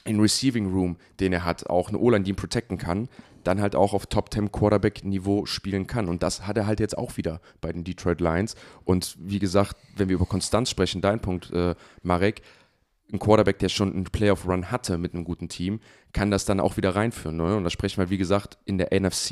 ein 0.04 0.20
Receiving 0.20 0.72
Room, 0.72 0.96
den 1.20 1.32
er 1.32 1.44
hat, 1.44 1.68
auch 1.68 1.88
eine 1.88 1.98
O-Line, 1.98 2.24
die 2.24 2.30
ihn 2.30 2.36
protecten 2.36 2.78
kann, 2.78 3.08
dann 3.42 3.60
halt 3.60 3.74
auch 3.76 3.92
auf 3.92 4.06
Top 4.06 4.32
10 4.32 4.52
Quarterback-Niveau 4.52 5.46
spielen 5.46 5.86
kann. 5.86 6.08
Und 6.08 6.22
das 6.22 6.46
hat 6.46 6.56
er 6.56 6.66
halt 6.66 6.80
jetzt 6.80 6.96
auch 6.96 7.16
wieder 7.16 7.40
bei 7.60 7.72
den 7.72 7.84
Detroit 7.84 8.20
Lions. 8.20 8.54
Und 8.84 9.16
wie 9.18 9.38
gesagt, 9.38 9.76
wenn 9.96 10.08
wir 10.08 10.16
über 10.16 10.26
Konstanz 10.26 10.70
sprechen, 10.70 11.00
dein 11.00 11.20
Punkt, 11.20 11.50
äh, 11.52 11.74
Marek, 12.02 12.42
ein 13.12 13.18
Quarterback, 13.18 13.58
der 13.58 13.68
schon 13.68 13.92
einen 13.92 14.04
Playoff-Run 14.04 14.70
hatte 14.70 14.98
mit 14.98 15.14
einem 15.14 15.24
guten 15.24 15.48
Team, 15.48 15.80
kann 16.12 16.30
das 16.30 16.46
dann 16.46 16.58
auch 16.58 16.76
wieder 16.76 16.94
reinführen. 16.94 17.36
Ne? 17.36 17.56
Und 17.56 17.64
da 17.64 17.70
sprechen 17.70 17.98
wir, 17.98 18.10
wie 18.10 18.18
gesagt, 18.18 18.58
in 18.64 18.78
der 18.78 18.98
NFC, 18.98 19.30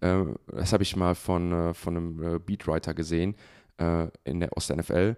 äh, 0.00 0.24
das 0.46 0.72
habe 0.72 0.82
ich 0.82 0.96
mal 0.96 1.14
von, 1.14 1.52
äh, 1.52 1.74
von 1.74 1.96
einem 1.96 2.22
äh, 2.22 2.38
Beatwriter 2.38 2.94
gesehen 2.94 3.34
äh, 3.78 4.08
in 4.24 4.40
der, 4.40 4.56
aus 4.56 4.66
der 4.66 4.76
NFL, 4.76 5.16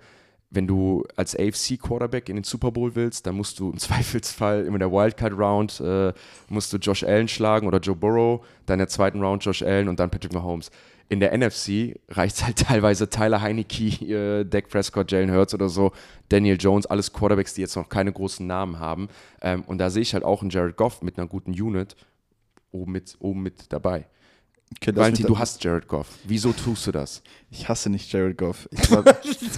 wenn 0.50 0.66
du 0.66 1.04
als 1.16 1.36
AFC-Quarterback 1.36 2.28
in 2.28 2.36
den 2.36 2.44
Super 2.44 2.70
Bowl 2.70 2.94
willst, 2.94 3.26
dann 3.26 3.34
musst 3.36 3.58
du 3.58 3.70
im 3.70 3.78
Zweifelsfall 3.78 4.66
in 4.66 4.78
der 4.78 4.92
Wildcard-Round 4.92 5.80
äh, 5.80 6.12
musst 6.48 6.72
du 6.72 6.76
Josh 6.78 7.04
Allen 7.04 7.28
schlagen 7.28 7.66
oder 7.66 7.78
Joe 7.78 7.96
Burrow, 7.96 8.44
dann 8.66 8.74
in 8.74 8.78
der 8.80 8.88
zweiten 8.88 9.20
Round 9.20 9.44
Josh 9.44 9.62
Allen 9.62 9.88
und 9.88 9.98
dann 9.98 10.10
Patrick 10.10 10.32
Mahomes. 10.32 10.70
In 11.10 11.20
der 11.20 11.36
NFC 11.36 12.00
reicht 12.08 12.36
es 12.36 12.44
halt 12.44 12.58
teilweise 12.66 13.10
Tyler 13.10 13.40
Heineke, 13.40 13.84
äh, 14.04 14.44
Dak 14.44 14.68
Prescott, 14.68 15.10
Jalen 15.12 15.32
Hurts 15.32 15.54
oder 15.54 15.68
so, 15.68 15.92
Daniel 16.28 16.56
Jones, 16.58 16.86
alles 16.86 17.12
Quarterbacks, 17.12 17.54
die 17.54 17.60
jetzt 17.60 17.76
noch 17.76 17.88
keine 17.88 18.12
großen 18.12 18.46
Namen 18.46 18.78
haben. 18.78 19.08
Ähm, 19.42 19.64
und 19.66 19.78
da 19.78 19.90
sehe 19.90 20.02
ich 20.02 20.14
halt 20.14 20.24
auch 20.24 20.40
einen 20.40 20.50
Jared 20.50 20.76
Goff 20.76 21.02
mit 21.02 21.18
einer 21.18 21.26
guten 21.26 21.50
Unit 21.50 21.96
oben 22.74 22.92
mit, 22.92 23.16
oben 23.20 23.42
mit 23.42 23.72
dabei. 23.72 24.06
Okay, 24.80 24.94
Valentin, 24.96 25.26
du 25.26 25.38
hast 25.38 25.62
Jared 25.62 25.86
Goff. 25.88 26.08
Wieso 26.24 26.52
tust 26.52 26.86
du 26.86 26.92
das? 26.92 27.22
Ich 27.50 27.68
hasse 27.68 27.88
nicht 27.90 28.12
Jared 28.12 28.36
Goff. 28.36 28.68
Ich, 28.70 28.90
war, 28.90 29.02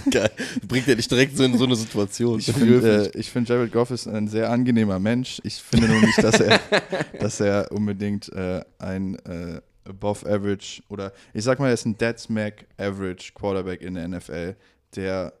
Geil. 0.09 0.31
Bringt 0.67 0.87
ja 0.87 0.95
nicht 0.95 1.09
direkt 1.09 1.35
so 1.35 1.43
in 1.43 1.57
so 1.57 1.65
eine 1.65 1.75
Situation. 1.75 2.39
ich 2.39 2.51
finde, 2.51 3.11
äh, 3.13 3.23
find 3.23 3.49
Jared 3.49 3.71
Goff 3.71 3.91
ist 3.91 4.07
ein 4.07 4.27
sehr 4.27 4.49
angenehmer 4.49 4.99
Mensch. 4.99 5.41
Ich 5.43 5.55
finde 5.55 5.87
nur 5.87 6.01
nicht, 6.01 6.21
dass 6.21 6.39
er, 6.39 6.59
dass 7.19 7.39
er 7.39 7.71
unbedingt 7.71 8.29
äh, 8.29 8.63
ein 8.79 9.15
äh, 9.25 9.61
Above 9.85 10.29
Average 10.29 10.83
oder 10.89 11.13
ich 11.33 11.43
sag 11.43 11.59
mal, 11.59 11.67
er 11.67 11.73
ist 11.73 11.85
ein 11.85 11.97
Dead 11.97 12.17
Smack 12.19 12.65
Average 12.77 13.31
Quarterback 13.33 13.81
in 13.81 13.95
der 13.95 14.07
NFL, 14.07 14.55
der 14.95 15.33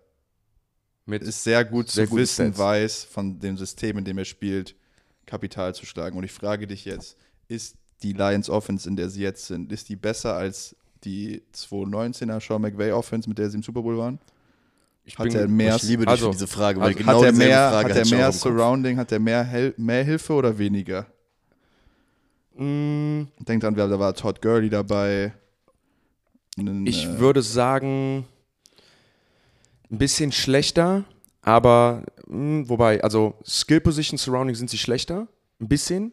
Mit 1.05 1.21
es 1.21 1.43
sehr 1.43 1.63
gut 1.65 1.89
Sehr 1.89 2.07
zu 2.07 2.15
wissen 2.15 2.47
Stats. 2.47 2.59
weiß, 2.59 3.03
von 3.05 3.39
dem 3.39 3.57
System, 3.57 3.97
in 3.97 4.05
dem 4.05 4.17
er 4.17 4.25
spielt, 4.25 4.75
Kapital 5.25 5.75
zu 5.75 5.85
schlagen. 5.85 6.17
Und 6.17 6.23
ich 6.23 6.31
frage 6.31 6.67
dich 6.67 6.85
jetzt, 6.85 7.17
ist 7.47 7.75
die 8.03 8.13
Lions 8.13 8.49
Offense, 8.49 8.87
in 8.87 8.95
der 8.95 9.09
sie 9.09 9.21
jetzt 9.21 9.47
sind, 9.47 9.71
ist 9.71 9.89
die 9.89 9.95
besser 9.95 10.35
als 10.35 10.75
die 11.03 11.41
2019er 11.53 12.39
Sean 12.45 12.61
McVay 12.61 12.91
Offense, 12.91 13.27
mit 13.29 13.37
der 13.37 13.49
sie 13.49 13.57
im 13.57 13.63
Super 13.63 13.81
Bowl 13.81 13.97
waren? 13.97 14.19
ich 15.05 15.17
Hat 15.17 15.23
bin- 15.27 15.35
er 15.35 15.47
mehr, 15.47 15.75
ich 15.77 15.83
liebe 15.83 16.03
dich 16.03 16.09
also- 16.11 16.25
für 16.27 16.31
diese 16.33 16.47
Frage, 16.47 16.79
weil 16.81 16.87
also 16.87 16.97
genau 16.99 17.19
hat 17.19 17.25
er 17.25 17.31
mehr, 17.31 17.69
Frage 17.69 17.89
hat 17.93 17.97
er 18.11 18.17
mehr. 18.17 18.31
Surrounding, 18.33 18.97
hat 18.97 19.11
er 19.11 19.19
mehr, 19.19 19.43
Hel 19.43 19.73
mehr 19.77 20.03
Hilfe 20.03 20.33
oder 20.33 20.57
weniger? 20.57 21.05
Mm, 22.55 23.23
Denkt 23.39 23.63
dran, 23.63 23.75
da 23.75 23.99
war 23.99 24.13
Todd 24.13 24.41
Gurley 24.41 24.69
dabei. 24.69 25.33
Einen, 26.57 26.85
Ich 26.87 27.05
äh, 27.05 27.19
würde 27.19 27.41
sagen, 27.41 28.25
ein 29.91 29.97
bisschen 29.97 30.31
schlechter, 30.31 31.05
aber 31.41 32.03
mh, 32.27 32.67
wobei, 32.67 33.01
also 33.03 33.35
Skill 33.45 33.79
Position 33.79 34.17
Surrounding 34.17 34.55
sind 34.55 34.69
sie 34.69 34.77
schlechter, 34.77 35.27
ein 35.61 35.67
bisschen. 35.67 36.11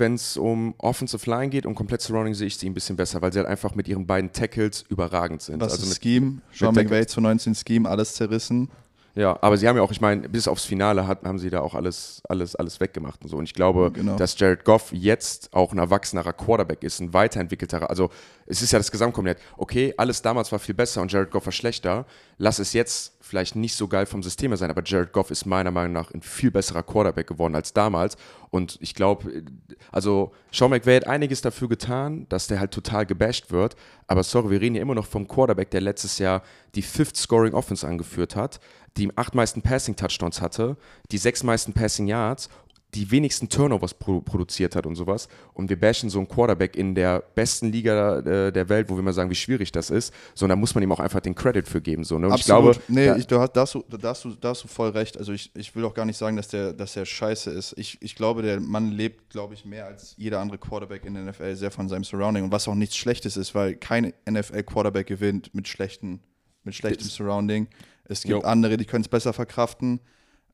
Wenn 0.00 0.14
es 0.14 0.38
um 0.38 0.74
Offensive 0.78 1.28
Line 1.30 1.50
geht 1.50 1.66
und 1.66 1.74
komplett 1.74 2.00
Surrounding 2.00 2.32
sehe 2.32 2.46
ich 2.46 2.56
sie 2.56 2.68
ein 2.68 2.74
bisschen 2.74 2.96
besser, 2.96 3.20
weil 3.20 3.32
sie 3.32 3.38
halt 3.38 3.48
einfach 3.48 3.74
mit 3.74 3.86
ihren 3.86 4.06
beiden 4.06 4.32
Tackles 4.32 4.82
überragend 4.88 5.42
sind. 5.42 5.60
was 5.60 5.72
also 5.72 5.86
mit, 5.86 6.02
Scheme? 6.02 6.40
Sean 6.52 6.74
McVay 6.74 7.06
2019 7.06 7.54
Scheme, 7.54 7.88
alles 7.88 8.14
zerrissen. 8.14 8.70
Ja, 9.14 9.36
aber 9.42 9.56
sie 9.56 9.66
haben 9.68 9.76
ja 9.76 9.82
auch, 9.82 9.90
ich 9.90 10.00
meine, 10.00 10.28
bis 10.28 10.46
aufs 10.48 10.64
Finale 10.64 11.06
hat, 11.06 11.24
haben 11.24 11.38
sie 11.38 11.50
da 11.50 11.60
auch 11.60 11.74
alles, 11.74 12.22
alles, 12.28 12.54
alles 12.56 12.78
weggemacht 12.80 13.22
und 13.22 13.28
so. 13.28 13.36
Und 13.36 13.44
ich 13.44 13.54
glaube, 13.54 13.90
Genau. 13.92 14.16
dass 14.16 14.38
Jared 14.38 14.64
Goff 14.64 14.92
jetzt 14.92 15.52
auch 15.52 15.72
ein 15.72 15.78
erwachsenerer 15.78 16.32
Quarterback 16.32 16.82
ist, 16.84 17.00
ein 17.00 17.12
weiterentwickelterer. 17.12 17.90
Also 17.90 18.10
es 18.46 18.62
ist 18.62 18.72
ja 18.72 18.78
das 18.78 18.90
Gesamtkombinat. 18.90 19.38
Okay, 19.56 19.94
alles 19.96 20.22
damals 20.22 20.50
war 20.52 20.58
viel 20.58 20.74
besser 20.74 21.02
und 21.02 21.12
Jared 21.12 21.30
Goff 21.30 21.46
war 21.46 21.52
schlechter. 21.52 22.06
Lass 22.38 22.58
es 22.58 22.72
jetzt 22.72 23.16
vielleicht 23.20 23.54
nicht 23.54 23.76
so 23.76 23.86
geil 23.86 24.06
vom 24.06 24.22
System 24.22 24.50
her 24.50 24.56
sein, 24.56 24.70
aber 24.70 24.82
Jared 24.84 25.12
Goff 25.12 25.30
ist 25.30 25.44
meiner 25.44 25.70
Meinung 25.70 25.92
nach 25.92 26.10
ein 26.12 26.22
viel 26.22 26.50
besserer 26.50 26.82
Quarterback 26.82 27.26
geworden 27.26 27.54
als 27.54 27.72
damals. 27.72 28.16
Und 28.50 28.78
ich 28.80 28.94
glaube, 28.94 29.44
also 29.92 30.32
Sean 30.50 30.70
McVay 30.70 30.96
hat 30.96 31.06
einiges 31.06 31.40
dafür 31.40 31.68
getan, 31.68 32.26
dass 32.28 32.48
der 32.48 32.58
halt 32.58 32.72
total 32.72 33.06
gebasht 33.06 33.52
wird. 33.52 33.76
Aber 34.08 34.24
sorry, 34.24 34.50
wir 34.50 34.60
reden 34.60 34.74
ja 34.74 34.82
immer 34.82 34.96
noch 34.96 35.06
vom 35.06 35.28
Quarterback, 35.28 35.70
der 35.70 35.80
letztes 35.80 36.18
Jahr 36.18 36.42
die 36.74 36.82
Fifth 36.82 37.16
Scoring 37.16 37.54
Offense 37.54 37.86
angeführt 37.86 38.34
hat, 38.34 38.58
die 38.96 39.10
acht 39.16 39.34
meisten 39.34 39.62
Passing 39.62 39.96
Touchdowns 39.96 40.40
hatte, 40.40 40.76
die 41.10 41.18
sechs 41.18 41.42
meisten 41.42 41.72
Passing 41.72 42.06
Yards, 42.06 42.48
die 42.94 43.08
wenigsten 43.12 43.48
Turnovers 43.48 43.94
pro 43.94 44.20
produziert 44.20 44.74
hat 44.74 44.84
und 44.84 44.96
sowas. 44.96 45.28
Und 45.54 45.70
wir 45.70 45.78
bashen 45.78 46.10
so 46.10 46.18
einen 46.18 46.26
Quarterback 46.26 46.74
in 46.74 46.96
der 46.96 47.20
besten 47.36 47.70
Liga 47.70 48.18
äh, 48.18 48.52
der 48.52 48.68
Welt, 48.68 48.90
wo 48.90 48.96
wir 48.96 49.02
mal 49.04 49.12
sagen, 49.12 49.30
wie 49.30 49.36
schwierig 49.36 49.70
das 49.70 49.90
ist. 49.90 50.12
So, 50.34 50.44
und 50.44 50.48
da 50.48 50.56
muss 50.56 50.74
man 50.74 50.82
ihm 50.82 50.90
auch 50.90 50.98
einfach 50.98 51.20
den 51.20 51.36
Credit 51.36 51.68
für 51.68 51.80
geben. 51.80 52.02
So, 52.02 52.18
ne? 52.18 52.26
Und 52.26 52.34
ich 52.34 52.44
glaube, 52.44 52.76
nee, 52.88 53.06
da- 53.06 53.16
ich, 53.16 53.28
du 53.28 53.38
hast, 53.38 53.52
da, 53.52 53.60
hast 53.60 53.74
du, 53.76 53.84
da, 53.88 54.08
hast 54.08 54.24
du, 54.24 54.30
da 54.34 54.48
hast 54.48 54.64
du 54.64 54.68
voll 54.68 54.88
recht. 54.88 55.16
Also 55.16 55.32
ich, 55.32 55.52
ich 55.54 55.72
will 55.76 55.84
auch 55.84 55.94
gar 55.94 56.04
nicht 56.04 56.16
sagen, 56.16 56.36
dass 56.36 56.48
der, 56.48 56.72
dass 56.72 56.94
der 56.94 57.04
scheiße 57.04 57.52
ist. 57.52 57.74
Ich, 57.78 57.96
ich 58.02 58.16
glaube, 58.16 58.42
der 58.42 58.58
Mann 58.58 58.90
lebt, 58.90 59.30
glaube 59.30 59.54
ich, 59.54 59.64
mehr 59.64 59.86
als 59.86 60.14
jeder 60.18 60.40
andere 60.40 60.58
Quarterback 60.58 61.04
in 61.04 61.14
der 61.14 61.22
NFL 61.26 61.54
sehr 61.54 61.70
von 61.70 61.88
seinem 61.88 62.02
Surrounding. 62.02 62.42
Und 62.42 62.50
was 62.50 62.66
auch 62.66 62.74
nichts 62.74 62.96
Schlechtes 62.96 63.36
ist, 63.36 63.54
weil 63.54 63.76
kein 63.76 64.12
NFL-Quarterback 64.28 65.06
gewinnt 65.06 65.54
mit, 65.54 65.68
schlechten, 65.68 66.18
mit 66.64 66.74
schlechtem 66.74 67.06
Surrounding. 67.06 67.68
Es 68.10 68.22
gibt 68.22 68.32
Jo. 68.32 68.40
andere, 68.40 68.76
die 68.76 68.84
können 68.84 69.02
es 69.02 69.08
besser 69.08 69.32
verkraften. 69.32 70.00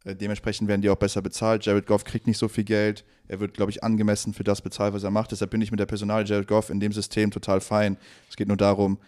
Äh, 0.04 0.14
Dementsprechend 0.14 0.68
werden 0.68 0.82
die 0.82 0.90
auch 0.90 0.96
besser 0.96 1.22
bezahlt. 1.22 1.64
Jared 1.64 1.86
Goff 1.86 2.04
kriegt 2.04 2.26
nicht 2.26 2.38
so 2.38 2.48
viel 2.48 2.64
Geld. 2.64 3.04
Er 3.28 3.40
wird, 3.40 3.54
glaube 3.54 3.70
ich, 3.70 3.82
angemessen 3.82 4.34
für 4.34 4.44
das 4.44 4.60
bezahlt, 4.60 4.92
was 4.92 5.04
er 5.04 5.10
macht. 5.10 5.32
Deshalb 5.32 5.50
bin 5.50 5.62
ich 5.62 5.70
mit 5.70 5.80
der 5.80 5.86
Personal 5.86 6.26
Jared 6.26 6.46
Goff 6.46 6.68
in 6.68 6.80
dem 6.80 6.92
System 6.92 7.30
total 7.30 7.60
fein. 7.60 7.96
Es 8.28 8.36
geht 8.36 8.48
nur 8.48 8.58
darum, 8.58 8.98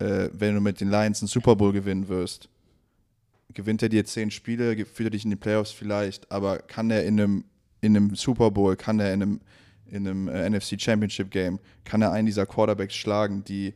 äh, 0.00 0.28
wenn 0.32 0.54
du 0.54 0.60
mit 0.60 0.80
den 0.80 0.90
Lions 0.90 1.22
einen 1.22 1.28
Super 1.28 1.54
Bowl 1.54 1.72
gewinnen 1.72 2.08
wirst, 2.08 2.48
gewinnt 3.52 3.80
er 3.82 3.88
dir 3.88 4.04
zehn 4.04 4.32
Spiele, 4.32 4.74
führt 4.84 5.06
er 5.06 5.10
dich 5.10 5.24
in 5.24 5.30
die 5.30 5.36
Playoffs 5.36 5.70
vielleicht, 5.70 6.30
aber 6.32 6.58
kann 6.58 6.90
er 6.90 7.04
in 7.04 7.20
einem, 7.20 7.44
in 7.80 7.96
einem 7.96 8.16
Super 8.16 8.50
Bowl, 8.50 8.74
kann 8.74 8.98
er 8.98 9.14
in 9.14 9.22
einem, 9.22 9.40
in 9.86 10.08
einem 10.08 10.26
äh, 10.28 10.50
NFC 10.50 10.80
Championship 10.80 11.30
Game, 11.30 11.60
kann 11.84 12.02
er 12.02 12.10
einen 12.10 12.26
dieser 12.26 12.46
Quarterbacks 12.46 12.96
schlagen, 12.96 13.44
die, 13.44 13.74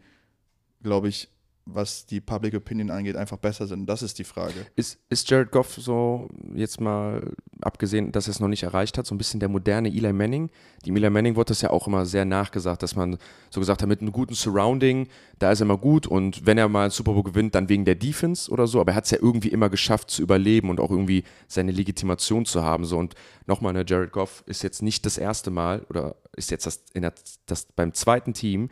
glaube 0.82 1.08
ich, 1.08 1.28
was 1.72 2.06
die 2.06 2.20
Public 2.20 2.54
Opinion 2.54 2.90
angeht, 2.90 3.16
einfach 3.16 3.36
besser 3.36 3.66
sind? 3.66 3.86
Das 3.86 4.02
ist 4.02 4.18
die 4.18 4.24
Frage. 4.24 4.66
Ist, 4.76 4.98
ist 5.08 5.28
Jared 5.30 5.50
Goff 5.50 5.74
so, 5.74 6.28
jetzt 6.54 6.80
mal 6.80 7.32
abgesehen, 7.60 8.12
dass 8.12 8.26
er 8.26 8.30
es 8.30 8.40
noch 8.40 8.48
nicht 8.48 8.62
erreicht 8.62 8.98
hat, 8.98 9.06
so 9.06 9.14
ein 9.14 9.18
bisschen 9.18 9.40
der 9.40 9.48
moderne 9.48 9.88
Eli 9.88 10.12
Manning? 10.12 10.50
Die 10.84 10.90
Eli 10.90 11.10
Manning 11.10 11.36
wurde 11.36 11.48
das 11.48 11.60
ja 11.60 11.70
auch 11.70 11.86
immer 11.86 12.06
sehr 12.06 12.24
nachgesagt, 12.24 12.82
dass 12.82 12.96
man 12.96 13.18
so 13.50 13.60
gesagt 13.60 13.82
hat, 13.82 13.88
mit 13.88 14.00
einem 14.00 14.12
guten 14.12 14.34
Surrounding, 14.34 15.08
da 15.38 15.52
ist 15.52 15.60
er 15.60 15.64
immer 15.64 15.78
gut 15.78 16.06
und 16.06 16.46
wenn 16.46 16.58
er 16.58 16.68
mal 16.68 16.82
einen 16.82 16.90
Super 16.90 17.12
Bowl 17.12 17.22
gewinnt, 17.22 17.54
dann 17.54 17.68
wegen 17.68 17.84
der 17.84 17.94
Defense 17.94 18.50
oder 18.50 18.66
so, 18.66 18.80
aber 18.80 18.92
er 18.92 18.96
hat 18.96 19.04
es 19.04 19.10
ja 19.10 19.18
irgendwie 19.20 19.48
immer 19.48 19.68
geschafft 19.68 20.10
zu 20.10 20.22
überleben 20.22 20.70
und 20.70 20.80
auch 20.80 20.90
irgendwie 20.90 21.24
seine 21.46 21.72
Legitimation 21.72 22.44
zu 22.44 22.62
haben. 22.62 22.84
So 22.84 22.98
und 22.98 23.14
nochmal, 23.46 23.72
ne, 23.72 23.84
Jared 23.86 24.12
Goff 24.12 24.42
ist 24.46 24.62
jetzt 24.62 24.82
nicht 24.82 25.04
das 25.04 25.18
erste 25.18 25.50
Mal 25.50 25.84
oder 25.90 26.16
ist 26.36 26.50
jetzt 26.50 26.66
das, 26.66 26.82
in 26.94 27.02
der, 27.02 27.12
das 27.46 27.66
beim 27.66 27.92
zweiten 27.92 28.32
Team 28.32 28.70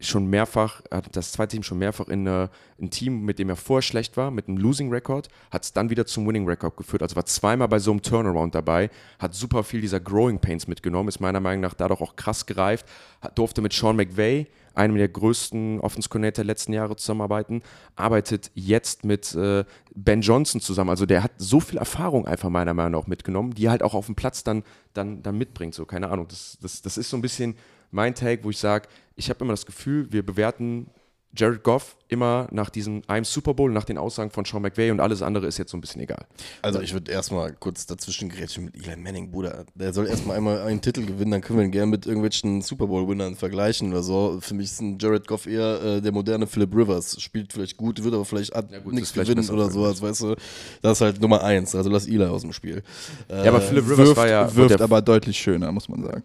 schon 0.00 0.26
mehrfach, 0.26 0.82
hat 0.92 1.16
das 1.16 1.32
zweite 1.32 1.56
Team 1.56 1.62
schon 1.62 1.78
mehrfach 1.78 2.08
in 2.08 2.26
eine, 2.26 2.50
ein 2.80 2.90
Team, 2.90 3.24
mit 3.24 3.38
dem 3.38 3.48
er 3.48 3.56
vorher 3.56 3.82
schlecht 3.82 4.16
war, 4.16 4.30
mit 4.30 4.46
einem 4.46 4.56
Losing 4.56 4.90
Record, 4.90 5.28
hat 5.50 5.64
es 5.64 5.72
dann 5.72 5.90
wieder 5.90 6.06
zum 6.06 6.26
Winning 6.26 6.46
Record 6.46 6.76
geführt. 6.76 7.02
Also 7.02 7.16
war 7.16 7.26
zweimal 7.26 7.68
bei 7.68 7.80
so 7.80 7.90
einem 7.90 8.02
Turnaround 8.02 8.54
dabei, 8.54 8.90
hat 9.18 9.34
super 9.34 9.64
viel 9.64 9.80
dieser 9.80 9.98
Growing 9.98 10.38
Pains 10.38 10.68
mitgenommen, 10.68 11.08
ist 11.08 11.20
meiner 11.20 11.40
Meinung 11.40 11.62
nach 11.62 11.74
dadurch 11.74 12.00
auch 12.00 12.14
krass 12.14 12.46
gereift, 12.46 12.86
hat, 13.20 13.36
durfte 13.36 13.60
mit 13.60 13.72
Sean 13.72 13.96
McVay, 13.96 14.46
einem 14.74 14.94
der 14.96 15.08
größten 15.08 15.80
Offense 15.80 16.08
Coordinator 16.08 16.44
der 16.44 16.44
letzten 16.44 16.72
Jahre 16.72 16.94
zusammenarbeiten, 16.94 17.62
arbeitet 17.96 18.52
jetzt 18.54 19.04
mit 19.04 19.34
äh, 19.34 19.64
Ben 19.96 20.20
Johnson 20.20 20.60
zusammen. 20.60 20.90
Also 20.90 21.04
der 21.04 21.24
hat 21.24 21.32
so 21.38 21.58
viel 21.58 21.78
Erfahrung 21.78 22.28
einfach 22.28 22.48
meiner 22.48 22.74
Meinung 22.74 23.00
nach 23.00 23.08
mitgenommen, 23.08 23.54
die 23.54 23.66
er 23.66 23.72
halt 23.72 23.82
auch 23.82 23.94
auf 23.94 24.06
dem 24.06 24.14
Platz 24.14 24.44
dann, 24.44 24.62
dann, 24.94 25.24
dann 25.24 25.36
mitbringt. 25.36 25.74
So, 25.74 25.84
keine 25.84 26.08
Ahnung. 26.08 26.28
Das, 26.28 26.58
das, 26.62 26.80
das 26.82 26.96
ist 26.96 27.10
so 27.10 27.16
ein 27.16 27.22
bisschen 27.22 27.56
mein 27.90 28.14
Take, 28.14 28.44
wo 28.44 28.50
ich 28.50 28.58
sage, 28.58 28.88
ich 29.16 29.30
habe 29.30 29.44
immer 29.44 29.52
das 29.52 29.66
Gefühl, 29.66 30.12
wir 30.12 30.24
bewerten 30.24 30.90
Jared 31.36 31.62
Goff 31.62 31.96
immer 32.08 32.48
nach 32.50 32.70
diesem 32.70 33.02
einem 33.06 33.24
Super 33.24 33.52
Bowl, 33.52 33.70
nach 33.70 33.84
den 33.84 33.98
Aussagen 33.98 34.30
von 34.30 34.46
Sean 34.46 34.62
McVay 34.62 34.90
und 34.90 34.98
alles 34.98 35.20
andere 35.20 35.46
ist 35.46 35.58
jetzt 35.58 35.70
so 35.70 35.76
ein 35.76 35.80
bisschen 35.80 36.00
egal. 36.00 36.26
Also 36.62 36.80
ich 36.80 36.94
würde 36.94 37.12
erstmal 37.12 37.52
kurz 37.52 37.84
dazwischen 37.86 38.30
grätschen 38.30 38.64
mit 38.64 38.74
Eli 38.74 38.96
Manning, 38.96 39.30
Bruder. 39.30 39.66
Der 39.74 39.92
soll 39.92 40.06
erstmal 40.06 40.38
einmal 40.38 40.62
einen 40.62 40.80
Titel 40.80 41.04
gewinnen, 41.04 41.30
dann 41.30 41.40
können 41.42 41.58
wir 41.58 41.66
ihn 41.66 41.70
gerne 41.70 41.90
mit 41.90 42.06
irgendwelchen 42.06 42.62
Super 42.62 42.86
Bowl-Winnern 42.86 43.36
vergleichen 43.36 43.90
oder 43.90 44.02
so. 44.02 44.38
Für 44.40 44.54
mich 44.54 44.66
ist 44.66 44.80
ein 44.80 44.98
Jared 44.98 45.28
Goff 45.28 45.46
eher 45.46 45.82
äh, 45.82 46.00
der 46.00 46.12
moderne 46.12 46.46
Philip 46.46 46.74
Rivers. 46.74 47.20
Spielt 47.20 47.52
vielleicht 47.52 47.76
gut, 47.76 48.02
wird 48.02 48.14
aber 48.14 48.24
vielleicht 48.24 48.54
Ja 48.54 48.62
gut, 48.82 48.94
nichts 48.94 49.10
vielleicht 49.10 49.30
gewinnen 49.30 49.48
oder 49.50 49.70
sowas, 49.70 50.00
weißt 50.00 50.22
du. 50.22 50.34
Das 50.80 50.98
ist 50.98 51.00
halt 51.02 51.20
Nummer 51.20 51.44
eins, 51.44 51.74
also 51.74 51.90
lass 51.90 52.06
Eli 52.08 52.24
aus 52.24 52.40
dem 52.40 52.54
Spiel. 52.54 52.82
Äh, 53.28 53.44
Ja, 53.44 53.50
aber 53.50 53.60
Philip 53.60 53.84
Rivers 53.84 53.98
wirft, 53.98 54.16
war 54.16 54.28
ja. 54.28 54.56
wirft 54.56 54.80
aber 54.80 55.02
deutlich 55.02 55.38
schöner, 55.38 55.70
muss 55.72 55.88
man 55.90 56.02
sagen. 56.02 56.22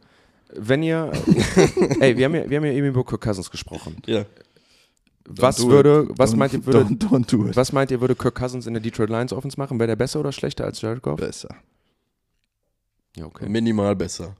Wenn 0.55 0.83
ihr. 0.83 1.11
ey, 1.99 2.17
wir 2.17 2.25
haben 2.25 2.35
ja, 2.35 2.49
wir 2.49 2.57
haben 2.57 2.65
ja 2.65 2.71
eben 2.71 2.87
über 2.87 3.03
Kirk 3.03 3.21
Cousins 3.21 3.49
gesprochen. 3.49 3.97
Ja. 4.05 4.25
Was 5.25 5.57
do 5.57 5.69
würde, 5.69 6.09
was 6.17 6.33
Don't- 6.33 6.37
meint 6.37 6.53
ihr, 6.53 6.65
würde, 6.65 6.79
Don't, 6.79 6.99
don't 6.99 7.31
do 7.31 7.55
was 7.55 7.71
meint 7.71 7.91
ihr, 7.91 8.01
würde 8.01 8.15
Kirk 8.15 8.35
Cousins 8.35 8.67
in 8.67 8.73
der 8.73 8.81
Detroit 8.81 9.09
Lions 9.09 9.31
Offense 9.31 9.57
machen? 9.57 9.79
Wäre 9.79 9.87
der 9.87 9.95
besser 9.95 10.19
oder 10.19 10.31
schlechter 10.31 10.65
als 10.65 10.81
Jared 10.81 11.01
Goff? 11.01 11.19
Besser. 11.19 11.55
Ja, 13.15 13.25
okay. 13.25 13.47
Minimal 13.47 13.95
besser. 13.95 14.35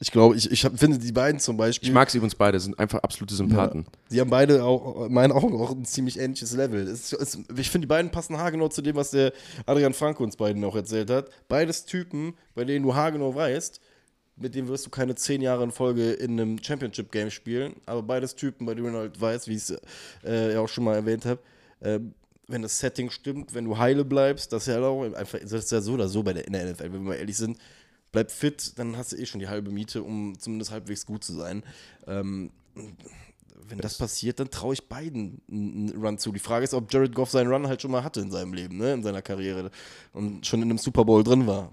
Ich 0.00 0.10
glaube, 0.10 0.36
ich, 0.36 0.50
ich 0.50 0.64
hab, 0.64 0.78
finde 0.78 0.98
die 0.98 1.12
beiden 1.12 1.40
zum 1.40 1.56
Beispiel. 1.56 1.88
Ich 1.88 1.94
mag 1.94 2.10
sie 2.10 2.18
übrigens 2.18 2.34
beide, 2.34 2.58
sind 2.58 2.78
einfach 2.78 2.98
absolute 2.98 3.34
Sympathen. 3.34 3.86
Die 4.10 4.20
haben 4.20 4.28
beide 4.28 4.64
auch, 4.64 5.06
in 5.06 5.12
meinen 5.14 5.32
Augen, 5.32 5.58
auch 5.58 5.70
ein 5.70 5.84
ziemlich 5.84 6.18
ähnliches 6.18 6.52
Level. 6.52 6.86
Es, 6.88 7.12
es, 7.12 7.38
ich 7.56 7.70
finde, 7.70 7.86
die 7.86 7.88
beiden 7.88 8.10
passen 8.10 8.36
haargenau 8.36 8.68
zu 8.68 8.82
dem, 8.82 8.96
was 8.96 9.12
der 9.12 9.32
Adrian 9.66 9.94
Franco 9.94 10.24
uns 10.24 10.36
beiden 10.36 10.62
auch 10.64 10.74
erzählt 10.74 11.10
hat. 11.10 11.30
Beides 11.48 11.86
Typen, 11.86 12.34
bei 12.54 12.64
denen 12.64 12.84
du 12.84 12.94
haargenau 12.94 13.34
weißt, 13.34 13.80
mit 14.36 14.54
denen 14.54 14.68
wirst 14.68 14.86
du 14.86 14.90
keine 14.90 15.14
zehn 15.14 15.40
Jahre 15.40 15.64
in 15.64 15.70
Folge 15.70 16.12
in 16.12 16.40
einem 16.40 16.62
Championship-Game 16.62 17.30
spielen, 17.30 17.76
aber 17.86 18.02
beides 18.02 18.34
Typen, 18.34 18.66
bei 18.66 18.74
denen 18.74 18.94
halt 18.94 19.20
weißt, 19.20 19.48
wie 19.48 19.54
ich 19.54 19.70
es 19.70 19.76
äh, 20.24 20.54
ja 20.54 20.60
auch 20.60 20.68
schon 20.68 20.84
mal 20.84 20.94
erwähnt 20.94 21.24
habe, 21.24 21.40
ähm, 21.82 22.14
wenn 22.46 22.62
das 22.62 22.78
Setting 22.78 23.10
stimmt, 23.10 23.54
wenn 23.54 23.64
du 23.64 23.78
heile 23.78 24.04
bleibst, 24.04 24.52
das 24.52 24.66
ist 24.66 24.74
ja 24.74 24.82
auch 24.82 25.02
einfach, 25.02 25.38
das 25.38 25.52
ist 25.52 25.72
ja 25.72 25.80
so 25.80 25.94
oder 25.94 26.08
so 26.08 26.22
bei 26.22 26.32
der, 26.32 26.46
in 26.46 26.52
der 26.52 26.70
NFL, 26.72 26.84
wenn 26.84 26.92
wir 26.92 27.00
mal 27.00 27.14
ehrlich 27.14 27.36
sind, 27.36 27.58
bleib 28.12 28.30
fit, 28.30 28.78
dann 28.78 28.96
hast 28.96 29.12
du 29.12 29.16
eh 29.16 29.26
schon 29.26 29.40
die 29.40 29.48
halbe 29.48 29.70
Miete, 29.70 30.02
um 30.02 30.38
zumindest 30.38 30.70
halbwegs 30.70 31.06
gut 31.06 31.24
zu 31.24 31.32
sein. 31.32 31.62
Ähm, 32.06 32.50
wenn 33.66 33.78
das 33.78 33.96
passiert, 33.96 34.40
dann 34.40 34.50
traue 34.50 34.74
ich 34.74 34.88
beiden 34.88 35.40
einen 35.50 35.96
Run 35.96 36.18
zu. 36.18 36.32
Die 36.32 36.38
Frage 36.38 36.64
ist, 36.64 36.74
ob 36.74 36.92
Jared 36.92 37.14
Goff 37.14 37.30
seinen 37.30 37.50
Run 37.50 37.66
halt 37.66 37.80
schon 37.80 37.90
mal 37.90 38.04
hatte 38.04 38.20
in 38.20 38.30
seinem 38.30 38.52
Leben, 38.52 38.76
ne, 38.76 38.92
in 38.92 39.02
seiner 39.02 39.22
Karriere 39.22 39.70
und 40.12 40.46
schon 40.46 40.60
in 40.60 40.70
einem 40.70 40.78
Super 40.78 41.04
Bowl 41.04 41.24
drin 41.24 41.46
war. 41.46 41.72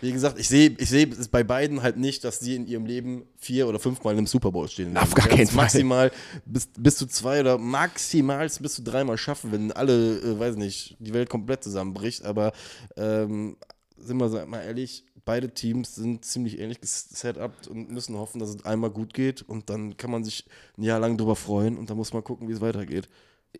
Wie 0.00 0.12
gesagt, 0.12 0.38
ich 0.38 0.48
sehe 0.48 0.74
ich 0.78 0.88
sehe 0.88 1.08
es 1.08 1.28
bei 1.28 1.44
beiden 1.44 1.82
halt 1.82 1.96
nicht, 1.96 2.24
dass 2.24 2.40
die 2.40 2.54
in 2.54 2.66
ihrem 2.66 2.86
Leben 2.86 3.24
vier 3.36 3.68
oder 3.68 3.78
fünfmal 3.78 4.16
im 4.18 4.26
Super 4.26 4.52
Bowl 4.52 4.68
stehen. 4.68 4.96
Auf 4.96 5.14
gar 5.14 5.28
keinen 5.28 5.46
Fall. 5.46 5.64
Maximal 5.64 6.12
bis, 6.44 6.68
bis 6.76 6.96
zu 6.96 7.06
zwei 7.06 7.40
oder 7.40 7.58
maximal 7.58 8.48
bis 8.60 8.74
zu 8.74 8.82
dreimal 8.82 9.18
schaffen, 9.18 9.52
wenn 9.52 9.72
alle, 9.72 10.18
äh, 10.18 10.38
weiß 10.38 10.56
nicht, 10.56 10.96
die 10.98 11.14
Welt 11.14 11.28
komplett 11.28 11.64
zusammenbricht. 11.64 12.24
Aber 12.24 12.52
ähm, 12.96 13.56
sind 13.96 14.18
wir 14.18 14.46
mal 14.46 14.62
ehrlich, 14.62 15.04
beide 15.24 15.52
Teams 15.52 15.94
sind 15.94 16.24
ziemlich 16.24 16.58
ähnlich 16.58 16.80
gesetupt 16.80 17.68
und 17.68 17.90
müssen 17.90 18.16
hoffen, 18.16 18.38
dass 18.38 18.50
es 18.50 18.64
einmal 18.64 18.90
gut 18.90 19.14
geht 19.14 19.42
und 19.42 19.70
dann 19.70 19.96
kann 19.96 20.10
man 20.10 20.24
sich 20.24 20.44
ein 20.76 20.82
Jahr 20.82 21.00
lang 21.00 21.16
drüber 21.16 21.36
freuen 21.36 21.78
und 21.78 21.90
dann 21.90 21.96
muss 21.96 22.12
man 22.12 22.24
gucken, 22.24 22.48
wie 22.48 22.52
es 22.52 22.60
weitergeht. 22.60 23.08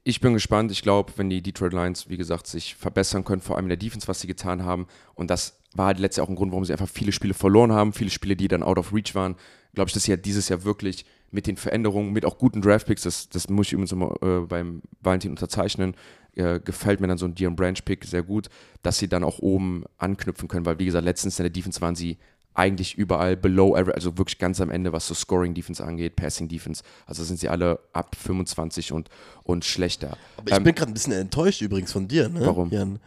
Ich 0.02 0.20
bin 0.20 0.32
gespannt. 0.32 0.72
Ich 0.72 0.82
glaube, 0.82 1.12
wenn 1.16 1.30
die 1.30 1.40
Detroit 1.40 1.72
Lions, 1.72 2.08
wie 2.08 2.16
gesagt, 2.16 2.48
sich 2.48 2.74
verbessern 2.74 3.24
können, 3.24 3.40
vor 3.40 3.56
allem 3.56 3.66
in 3.66 3.70
der 3.70 3.76
Defense, 3.76 4.08
was 4.08 4.20
sie 4.20 4.26
getan 4.26 4.64
haben, 4.64 4.88
und 5.14 5.30
das 5.30 5.60
war 5.74 5.86
halt 5.86 5.98
letztes 5.98 6.18
Jahr 6.18 6.26
auch 6.26 6.30
ein 6.30 6.36
Grund, 6.36 6.52
warum 6.52 6.64
sie 6.64 6.72
einfach 6.72 6.88
viele 6.88 7.12
Spiele 7.12 7.34
verloren 7.34 7.72
haben, 7.72 7.92
viele 7.92 8.10
Spiele, 8.10 8.36
die 8.36 8.48
dann 8.48 8.62
out 8.62 8.78
of 8.78 8.92
reach 8.92 9.14
waren, 9.14 9.36
glaube 9.74 9.88
ich, 9.88 9.94
dass 9.94 10.04
sie 10.04 10.12
halt 10.12 10.24
dieses 10.24 10.48
Jahr 10.48 10.64
wirklich 10.64 11.04
mit 11.30 11.46
den 11.46 11.56
Veränderungen, 11.56 12.12
mit 12.12 12.24
auch 12.24 12.38
guten 12.38 12.62
Draftpicks, 12.62 13.02
das, 13.02 13.28
das 13.28 13.48
muss 13.48 13.66
ich 13.66 13.72
übrigens 13.72 13.90
immer 13.92 14.14
äh, 14.22 14.40
beim 14.46 14.82
Valentin 15.02 15.30
unterzeichnen, 15.30 15.94
äh, 16.36 16.60
gefällt 16.60 17.00
mir 17.00 17.08
dann 17.08 17.18
so 17.18 17.26
ein 17.26 17.34
Dion 17.34 17.56
Branch-Pick 17.56 18.04
sehr 18.04 18.22
gut, 18.22 18.48
dass 18.82 18.98
sie 18.98 19.08
dann 19.08 19.24
auch 19.24 19.40
oben 19.40 19.84
anknüpfen 19.98 20.48
können, 20.48 20.64
weil 20.64 20.78
wie 20.78 20.84
gesagt, 20.86 21.04
letztens 21.04 21.38
in 21.40 21.44
der 21.44 21.50
Defense 21.50 21.80
waren 21.80 21.96
sie 21.96 22.18
eigentlich 22.56 22.94
überall 22.96 23.36
below 23.36 23.74
average, 23.74 23.96
also 23.96 24.16
wirklich 24.16 24.38
ganz 24.38 24.60
am 24.60 24.70
Ende, 24.70 24.92
was 24.92 25.08
so 25.08 25.14
Scoring 25.14 25.54
Defense 25.54 25.84
angeht, 25.84 26.14
Passing 26.14 26.46
Defense. 26.46 26.84
Also 27.04 27.24
sind 27.24 27.40
sie 27.40 27.48
alle 27.48 27.80
ab 27.92 28.14
25 28.14 28.92
und, 28.92 29.08
und 29.42 29.64
schlechter. 29.64 30.16
Aber 30.36 30.48
ich 30.50 30.56
Ähm, 30.56 30.62
bin 30.62 30.74
gerade 30.76 30.92
ein 30.92 30.94
bisschen 30.94 31.14
enttäuscht 31.14 31.62
übrigens 31.62 31.90
von 31.90 32.06
dir, 32.06 32.28
ne? 32.28 32.46
Warum? 32.46 32.70
Jan? 32.70 33.00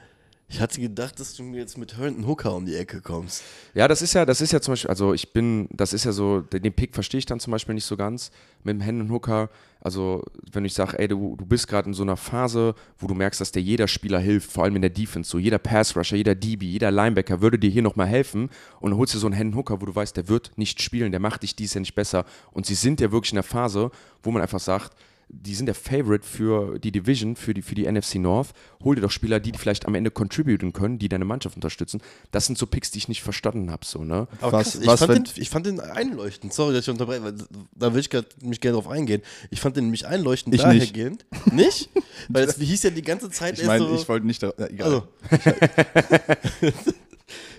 Ich 0.49 0.61
hatte 0.61 0.79
gedacht, 0.79 1.19
dass 1.19 1.35
du 1.35 1.43
mir 1.43 1.57
jetzt 1.57 1.77
mit 1.77 1.97
Herndon 1.97 2.25
Hooker 2.25 2.55
um 2.55 2.65
die 2.65 2.75
Ecke 2.75 3.01
kommst. 3.01 3.43
Ja, 3.73 3.89
das 3.89 4.01
ist 4.01 4.13
ja, 4.13 4.25
das 4.25 4.39
ist 4.39 4.53
ja 4.53 4.61
zum 4.61 4.71
Beispiel, 4.71 4.89
also 4.89 5.13
ich 5.13 5.33
bin, 5.33 5.67
das 5.71 5.91
ist 5.91 6.05
ja 6.05 6.13
so, 6.13 6.39
den 6.39 6.71
Pick 6.71 6.93
verstehe 6.93 7.17
ich 7.19 7.25
dann 7.25 7.41
zum 7.41 7.51
Beispiel 7.51 7.75
nicht 7.75 7.83
so 7.83 7.97
ganz 7.97 8.31
mit 8.63 8.75
dem 8.75 8.81
Hendon 8.81 9.11
Hooker. 9.11 9.49
Also, 9.81 10.23
wenn 10.49 10.63
ich 10.63 10.73
sage, 10.73 10.97
ey, 10.99 11.09
du, 11.09 11.35
du 11.35 11.45
bist 11.45 11.67
gerade 11.67 11.89
in 11.89 11.93
so 11.93 12.03
einer 12.03 12.15
Phase, 12.15 12.75
wo 12.97 13.07
du 13.07 13.13
merkst, 13.13 13.41
dass 13.41 13.51
dir 13.51 13.61
jeder 13.61 13.89
Spieler 13.89 14.19
hilft, 14.19 14.49
vor 14.49 14.63
allem 14.63 14.77
in 14.77 14.81
der 14.81 14.89
Defense, 14.89 15.29
so 15.29 15.37
jeder 15.37 15.59
Pass-Rusher, 15.59 16.15
jeder 16.15 16.33
DB, 16.33 16.65
jeder 16.65 16.91
Linebacker 16.91 17.41
würde 17.41 17.59
dir 17.59 17.69
hier 17.69 17.81
nochmal 17.81 18.07
helfen 18.07 18.49
und 18.79 18.95
holst 18.95 19.13
du 19.15 19.19
so 19.19 19.27
einen 19.27 19.35
Hendon 19.35 19.59
Hooker, 19.59 19.81
wo 19.81 19.85
du 19.85 19.93
weißt, 19.93 20.15
der 20.15 20.29
wird 20.29 20.57
nicht 20.57 20.81
spielen, 20.81 21.11
der 21.11 21.19
macht 21.19 21.43
dich 21.43 21.57
dies 21.57 21.73
ja 21.73 21.81
nicht 21.81 21.93
besser. 21.93 22.23
Und 22.51 22.65
sie 22.65 22.75
sind 22.75 23.01
ja 23.01 23.11
wirklich 23.11 23.33
in 23.33 23.37
der 23.37 23.43
Phase, 23.43 23.91
wo 24.23 24.31
man 24.31 24.41
einfach 24.41 24.61
sagt, 24.61 24.95
die 25.29 25.55
sind 25.55 25.65
der 25.65 25.75
Favorite 25.75 26.25
für 26.25 26.79
die 26.79 26.91
Division, 26.91 27.35
für 27.35 27.53
die, 27.53 27.61
für 27.61 27.75
die 27.75 27.89
NFC 27.91 28.15
North. 28.15 28.49
Hol 28.83 28.95
dir 28.95 29.01
doch 29.01 29.11
Spieler, 29.11 29.41
die 29.41 29.51
vielleicht 29.57 29.85
am 29.85 29.93
Ende 29.95 30.09
contributen 30.09 30.71
können, 30.71 30.99
die 30.99 31.09
deine 31.09 31.25
Mannschaft 31.25 31.55
unterstützen. 31.57 32.01
Das 32.31 32.45
sind 32.45 32.57
so 32.57 32.65
Picks, 32.65 32.91
die 32.91 32.99
ich 32.99 33.09
nicht 33.09 33.21
verstanden 33.21 33.69
habe. 33.69 33.85
So, 33.85 34.03
ne? 34.05 34.27
Was- 34.39 34.75
ich, 34.75 34.87
was, 34.87 35.01
fand 35.01 35.11
wenn- 35.13 35.23
den, 35.25 35.33
ich 35.35 35.49
fand 35.49 35.65
den 35.65 35.79
einleuchtend. 35.81 36.53
Sorry, 36.53 36.73
dass 36.73 36.85
ich 36.85 36.89
unterbreche, 36.89 37.23
weil 37.23 37.33
da 37.75 37.93
will 37.93 37.99
ich 37.99 38.09
grad, 38.09 38.25
mich 38.41 38.61
gerne 38.61 38.75
drauf 38.75 38.87
eingehen. 38.87 39.21
Ich 39.51 39.59
fand 39.59 39.75
den 39.75 39.83
nämlich 39.85 40.07
einleuchtend 40.07 40.55
Ich 40.55 40.65
nicht. 40.65 40.95
dahergehend. 40.95 41.25
Nicht? 41.51 41.89
weil 42.29 42.45
es 42.45 42.55
hieß 42.57 42.83
ja 42.83 42.89
die 42.89 43.01
ganze 43.01 43.29
Zeit 43.29 43.55
Ich 43.55 43.59
erst 43.59 43.67
meine, 43.67 43.85
so, 43.85 43.95
ich 43.95 44.07
wollte 44.07 44.25
nicht. 44.25 44.41
Da, 44.41 44.53
ja, 44.57 44.67
egal. 44.67 44.85
also, 44.85 45.07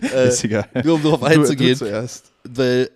äh, 0.02 0.28
ist 0.28 0.44
egal. 0.44 0.68
nur 0.84 0.94
um 0.94 1.02
darauf 1.02 1.20
Du- 1.20 1.26
einzugehen. 1.26 1.72
Du 1.72 1.78
zuerst. 1.78 2.30
weil 2.44 2.90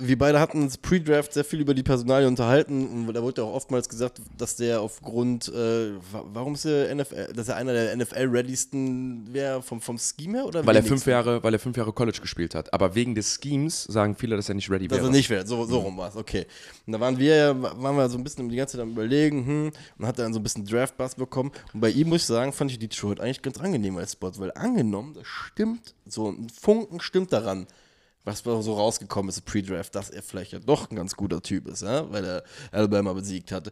wir 0.00 0.18
beide 0.18 0.40
hatten 0.40 0.62
uns 0.62 0.76
Pre-Draft 0.78 1.32
sehr 1.32 1.44
viel 1.44 1.60
über 1.60 1.74
die 1.74 1.82
Personalie 1.82 2.26
unterhalten 2.28 3.06
und 3.08 3.14
da 3.14 3.22
wurde 3.22 3.42
ja 3.42 3.48
auch 3.48 3.54
oftmals 3.54 3.88
gesagt, 3.88 4.20
dass 4.38 4.56
der 4.56 4.80
aufgrund, 4.80 5.48
äh, 5.48 5.92
wa- 6.12 6.24
warum 6.32 6.54
ist 6.54 6.64
der 6.64 6.94
NFL, 6.94 7.32
dass 7.34 7.48
er 7.48 7.56
einer 7.56 7.72
der 7.72 7.92
NFL-readysten 7.96 9.32
wäre 9.32 9.62
vom, 9.62 9.80
vom 9.80 9.98
Scheme 9.98 10.38
her 10.38 10.46
oder 10.46 10.66
Weil 10.66 10.76
er, 10.76 10.82
fünf 10.82 11.06
Jahre, 11.06 11.42
weil 11.42 11.52
er 11.54 11.58
fünf 11.58 11.76
Jahre 11.76 11.92
College 11.92 12.18
gespielt 12.20 12.54
hat. 12.54 12.72
Aber 12.72 12.94
wegen 12.94 13.14
des 13.14 13.38
Schemes 13.42 13.84
sagen 13.84 14.14
viele, 14.16 14.36
dass 14.36 14.48
er 14.48 14.54
nicht 14.54 14.70
ready 14.70 14.88
Dass 14.88 14.98
wäre. 14.98 15.08
er 15.08 15.12
nicht 15.12 15.30
wäre, 15.30 15.46
so, 15.46 15.64
so 15.64 15.78
rum 15.80 15.96
war 15.96 16.08
es, 16.08 16.16
okay. 16.16 16.46
Und 16.86 16.92
da 16.92 17.00
waren 17.00 17.18
wir 17.18 17.34
ja, 17.36 17.62
waren 17.82 17.96
wir 17.96 18.08
so 18.08 18.18
ein 18.18 18.24
bisschen 18.24 18.48
die 18.48 18.56
ganze 18.56 18.76
Zeit 18.76 18.82
am 18.82 18.90
überlegen, 18.92 19.46
hm, 19.46 19.72
und 19.98 20.06
hat 20.06 20.18
dann 20.18 20.32
so 20.32 20.40
ein 20.40 20.42
bisschen 20.42 20.64
Draft-Bass 20.66 21.14
bekommen. 21.14 21.52
Und 21.72 21.80
bei 21.80 21.90
ihm 21.90 22.08
muss 22.08 22.22
ich 22.22 22.26
sagen, 22.26 22.52
fand 22.52 22.70
ich 22.70 22.78
Detroit 22.78 23.20
eigentlich 23.20 23.42
ganz 23.42 23.58
angenehm 23.58 23.96
als 23.98 24.12
Spot, 24.12 24.32
weil 24.38 24.52
angenommen, 24.54 25.14
das 25.14 25.26
stimmt, 25.26 25.94
so 26.06 26.28
ein 26.30 26.48
Funken 26.50 27.00
stimmt 27.00 27.32
daran, 27.32 27.66
was 28.24 28.40
so 28.40 28.74
rausgekommen 28.74 29.28
ist, 29.28 29.42
Pre-Draft, 29.42 29.94
dass 29.94 30.10
er 30.10 30.22
vielleicht 30.22 30.52
ja 30.52 30.58
doch 30.58 30.90
ein 30.90 30.96
ganz 30.96 31.14
guter 31.14 31.42
Typ 31.42 31.66
ist, 31.68 31.82
ja, 31.82 32.10
weil 32.10 32.24
er 32.24 32.44
Alabama 32.72 33.12
besiegt 33.12 33.52
hatte. 33.52 33.70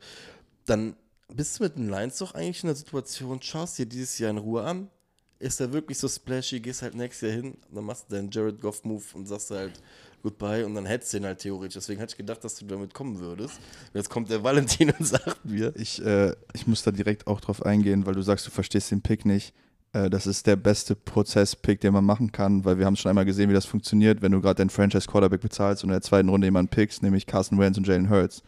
Dann 0.67 0.95
bist 1.29 1.59
du 1.59 1.65
mit 1.65 1.77
den 1.77 1.89
Lions 1.89 2.19
doch 2.19 2.35
eigentlich 2.35 2.63
in 2.63 2.69
der 2.69 2.77
Situation, 2.77 3.41
schaust 3.41 3.79
dir 3.79 3.87
dieses 3.87 4.19
Jahr 4.19 4.31
in 4.31 4.39
Ruhe 4.39 4.63
an, 4.63 4.91
ist 5.39 5.61
er 5.61 5.73
wirklich 5.73 5.99
so 5.99 6.09
splashy, 6.09 6.61
gehst 6.61 6.83
halt 6.83 6.95
nächstes 6.95 7.29
Jahr 7.29 7.43
hin, 7.43 7.57
dann 7.71 7.85
machst 7.85 8.07
du 8.09 8.15
deinen 8.15 8.31
Jared 8.31 8.61
Goff-Move 8.61 9.03
und 9.15 9.27
sagst 9.27 9.51
halt 9.51 9.81
Goodbye 10.23 10.65
und 10.65 10.75
dann 10.77 10.87
hättest 10.87 11.13
du 11.13 11.17
ihn 11.17 11.25
halt 11.25 11.41
theoretisch. 11.41 11.75
Deswegen 11.75 12.01
hatte 12.01 12.13
ich 12.13 12.17
gedacht, 12.17 12.45
dass 12.45 12.55
du 12.55 12.65
damit 12.65 12.95
kommen 12.95 13.19
würdest. 13.19 13.59
Jetzt 13.93 14.09
kommt 14.09 14.31
der 14.31 14.45
Valentin 14.45 14.93
und 14.97 15.05
sagt 15.07 15.45
mir, 15.45 15.75
Ich, 15.77 16.01
äh, 16.05 16.35
ich 16.53 16.67
muss 16.69 16.85
da 16.85 16.93
direkt 16.93 17.27
auch 17.27 17.41
drauf 17.41 17.67
eingehen, 17.67 18.07
weil 18.07 18.15
du 18.15 18.23
sagst, 18.23 18.47
du 18.47 18.51
verstehst 18.51 18.93
den 18.93 19.03
Pick 19.03 19.25
nicht. 19.25 19.53
Äh, 19.93 20.11
das 20.11 20.27
ist 20.27 20.47
der 20.47 20.57
beste 20.57 20.95
Prozess-Pick, 20.95 21.81
den 21.81 21.93
man 21.93 22.05
machen 22.05 22.33
kann, 22.33 22.65
weil 22.65 22.79
wir 22.79 22.87
haben 22.87 22.97
schon 22.97 23.11
einmal 23.11 23.25
gesehen, 23.25 23.51
wie 23.51 23.55
das 23.55 23.67
funktioniert, 23.67 24.23
wenn 24.23 24.33
du 24.33 24.41
gerade 24.41 24.57
deinen 24.57 24.71
Franchise-Quarterback 24.71 25.41
bezahlst 25.41 25.85
und 25.85 25.91
in 25.91 25.95
der 25.95 26.03
zweiten 26.03 26.29
Runde 26.29 26.47
jemanden 26.47 26.71
pickst, 26.71 27.03
nämlich 27.03 27.27
Carson 27.27 27.59
Wentz 27.59 27.77
und 27.79 27.87
Jalen 27.87 28.11
Hurts. 28.11 28.43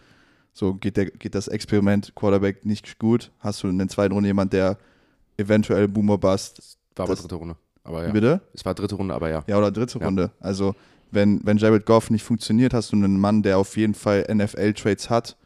So 0.52 0.74
geht, 0.74 0.96
der, 0.96 1.06
geht 1.06 1.34
das 1.34 1.48
Experiment 1.48 2.12
Quarterback 2.14 2.64
nicht 2.64 2.98
gut, 2.98 3.32
hast 3.40 3.62
du 3.62 3.68
in 3.68 3.78
der 3.78 3.88
zweiten 3.88 4.14
Runde 4.14 4.28
jemanden, 4.28 4.50
der 4.50 4.78
eventuell 5.36 5.88
Boomer 5.88 6.18
Bust. 6.18 6.78
War 6.96 7.04
aber 7.04 7.12
Das- 7.14 7.22
dritte 7.22 7.34
Runde. 7.36 7.56
Aber 7.86 8.06
ja. 8.06 8.12
Bitte? 8.12 8.40
Es 8.54 8.64
war 8.64 8.72
dritte 8.74 8.94
Runde, 8.94 9.12
aber 9.14 9.28
ja. 9.28 9.44
Ja, 9.46 9.58
oder 9.58 9.70
dritte 9.70 9.98
Ja. 9.98 10.06
Runde. 10.06 10.30
Also, 10.40 10.74
wenn, 11.10 11.44
wenn 11.44 11.58
Jared 11.58 11.84
Goff 11.84 12.08
nicht 12.08 12.22
funktioniert, 12.22 12.72
hast 12.72 12.92
du 12.92 12.96
einen 12.96 13.20
Mann, 13.20 13.42
der 13.42 13.58
auf 13.58 13.76
jeden 13.76 13.92
Fall 13.94 14.24
NFL-Trades 14.32 15.10
hat, 15.10 15.36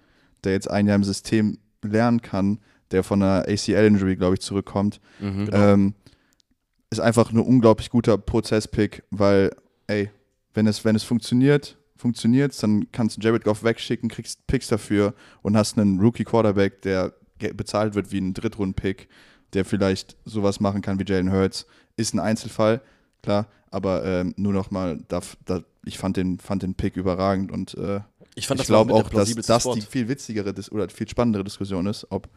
der 0.45 0.53
jetzt 0.53 0.71
ein 0.71 0.87
Jahr 0.87 0.95
im 0.95 1.03
System 1.05 1.59
lernen 1.83 2.23
kann, 2.23 2.59
der 2.91 3.03
von 3.05 3.23
einer 3.23 3.49
ACL-Injury, 3.49 4.17
glaube 4.17 4.35
ich, 4.35 4.41
zurückkommt. 4.41 5.01
Mhm. 5.21 5.49
Ähm, 5.53 5.95
ist 6.91 7.01
einfach 7.01 7.31
ein 7.31 7.39
unglaublich 7.39 7.91
guter 7.91 8.17
Prozess-Pick, 8.17 9.03
weil, 9.11 9.55
ey, 9.87 10.11
wenn 10.55 10.67
es, 10.67 10.85
wenn 10.85 10.97
es 10.97 11.05
funktioniert, 11.05 11.77
funktioniert 11.97 12.61
dann 12.63 12.91
kannst 12.93 13.17
du 13.17 13.21
Jared 13.21 13.45
Goff 13.45 13.63
wegschicken, 13.63 14.09
kriegst 14.09 14.47
Picks 14.47 14.69
dafür 14.69 15.15
und 15.43 15.57
hast 15.57 15.79
einen 15.79 16.01
Rookie-Quarterback, 16.01 16.83
der 16.83 17.13
bezahlt 17.55 17.95
wird 17.95 18.11
wie 18.13 18.21
ein 18.21 18.35
Drittrunden-Pick, 18.35 19.09
der 19.53 19.65
vielleicht 19.65 20.17
sowas 20.25 20.61
machen 20.61 20.81
kann 20.81 20.99
wie 20.99 21.05
Jalen 21.05 21.33
Hurts. 21.33 21.67
Ist 21.97 22.15
ein 22.15 22.21
Einzelfall, 22.21 22.81
klar, 23.23 23.49
aber 23.71 24.05
ähm, 24.05 24.35
nur 24.37 24.53
noch 24.53 24.71
mal, 24.71 24.99
da, 25.09 25.21
da, 25.45 25.63
ich 25.85 25.99
fand 25.99 26.17
den, 26.17 26.39
fand 26.39 26.63
den 26.63 26.75
Pick 26.75 26.97
überragend 26.97 27.53
und 27.53 27.75
äh, 27.75 28.01
ich 28.35 28.49
ich 28.49 28.65
glaube 28.65 28.95
auch, 28.95 29.11
dass 29.11 29.35
das 29.35 29.63
Spot. 29.63 29.75
die 29.75 29.81
viel 29.81 30.09
witzigere 30.09 30.55
Dis 30.55 30.71
oder 30.71 30.89
viel 30.89 31.09
spannendere 31.09 31.43
Diskussion 31.43 31.87
ist, 31.87 32.07
ob 32.11 32.29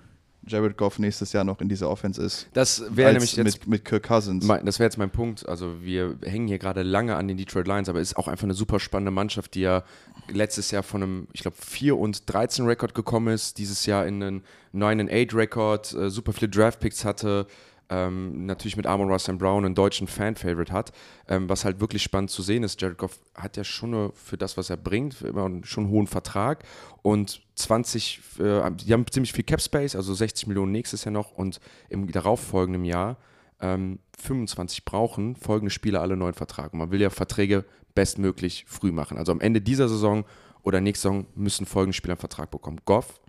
Jared 0.48 0.76
Goff 0.78 0.98
nächstes 1.00 1.34
Jahr 1.34 1.44
noch 1.44 1.62
in 1.62 1.70
dieser 1.70 1.90
Offense 1.90 2.22
ist. 2.22 2.48
Das 2.54 2.82
wäre 2.90 3.14
nämlich 3.14 3.36
jetzt 3.36 3.60
mit, 3.60 3.68
mit 3.68 3.86
Kirk 3.86 4.04
Cousins. 4.04 4.46
Mein- 4.46 4.66
Das 4.66 4.80
wäre 4.80 4.88
jetzt 4.88 4.98
mein 4.98 5.12
Punkt. 5.12 5.48
Also 5.48 5.82
wir 5.84 6.18
hängen 6.24 6.48
hier 6.48 6.58
gerade 6.58 6.82
lange 6.82 7.16
an 7.16 7.28
den 7.28 7.38
Detroit 7.38 7.68
Lions, 7.68 7.90
aber 7.90 8.00
ist 8.00 8.18
auch 8.18 8.28
einfach 8.28 8.46
eine 8.46 8.54
super 8.56 8.80
spannende 8.80 9.12
Mannschaft, 9.12 9.54
die 9.56 9.62
ja 9.62 9.84
letztes 10.32 10.72
Jahr 10.72 10.84
von 10.84 11.04
einem, 11.04 11.28
ich 11.34 11.42
glaube, 11.42 11.58
4 11.60 11.98
und 11.98 12.24
13 12.32 12.66
Rekord 12.66 12.96
gekommen 12.96 13.34
ist, 13.34 13.58
dieses 13.60 13.86
Jahr 13.86 14.06
in 14.08 14.22
einen 14.24 14.44
9 14.74 15.02
und 15.02 15.12
8 15.12 15.34
Rekord, 15.36 15.94
äh, 15.94 16.10
super 16.10 16.34
viele 16.34 16.50
Draftpicks 16.50 17.06
hatte, 17.06 17.46
ähm, 17.92 18.46
natürlich 18.46 18.78
mit 18.78 18.88
Amon 18.88 19.12
Russell 19.12 19.36
Brown 19.36 19.66
einen 19.66 19.76
deutschen 19.76 20.08
Fan-Favorite 20.08 20.72
hat. 20.72 20.94
Ähm, 21.28 21.50
was 21.50 21.66
halt 21.66 21.82
wirklich 21.82 22.02
spannend 22.02 22.32
zu 22.32 22.42
sehen 22.42 22.64
ist, 22.64 22.82
Jared 22.82 22.98
Goff 22.98 23.20
hat 23.36 23.58
ja 23.58 23.66
schon 23.66 23.94
eine, 23.94 24.12
für 24.16 24.38
das, 24.38 24.56
was 24.56 24.70
er 24.70 24.78
bringt, 24.78 25.22
immer 25.22 25.46
einen 25.46 25.66
schon 25.66 25.90
hohen 25.90 26.08
Vertrag 26.08 26.64
und 27.02 27.42
20, 27.56 28.22
äh, 28.40 28.72
die 28.72 28.94
haben 28.94 29.06
ziemlich 29.12 29.34
viel 29.34 29.44
Cap 29.44 29.62
Space, 29.62 29.96
also 29.96 30.14
60 30.14 30.48
Millionen 30.48 30.72
nächstes 30.72 31.04
Jahr 31.04 31.12
noch 31.12 31.34
und 31.34 31.60
im 31.90 32.10
darauffolgenden 32.10 32.86
Jahr 32.86 33.18
ähm, 33.60 34.00
25 34.18 34.86
brauchen, 34.86 35.36
folgende 35.36 35.72
Spieler 35.72 36.02
alle 36.02 36.16
neuen 36.16 36.34
Vertrag. 36.34 36.72
Und 36.72 36.80
man 36.80 36.92
will 36.92 37.02
ja 37.02 37.10
Verträge 37.10 37.66
bestmöglich 37.94 38.66
früh 38.68 38.94
machen. 38.94 39.18
Also 39.18 39.34
am 39.34 39.42
Ende 39.42 39.62
dieser 39.62 39.90
Saison 39.90 40.24
oder 40.64 40.80
nächste 40.80 41.10
Saison 41.10 41.26
müssen 41.36 41.66
folgende 41.66 41.94
Spieler 41.94 42.14
einen 42.14 42.20
Vertrag 42.20 42.52
bekommen. 42.52 42.80
Goff, 42.86 43.20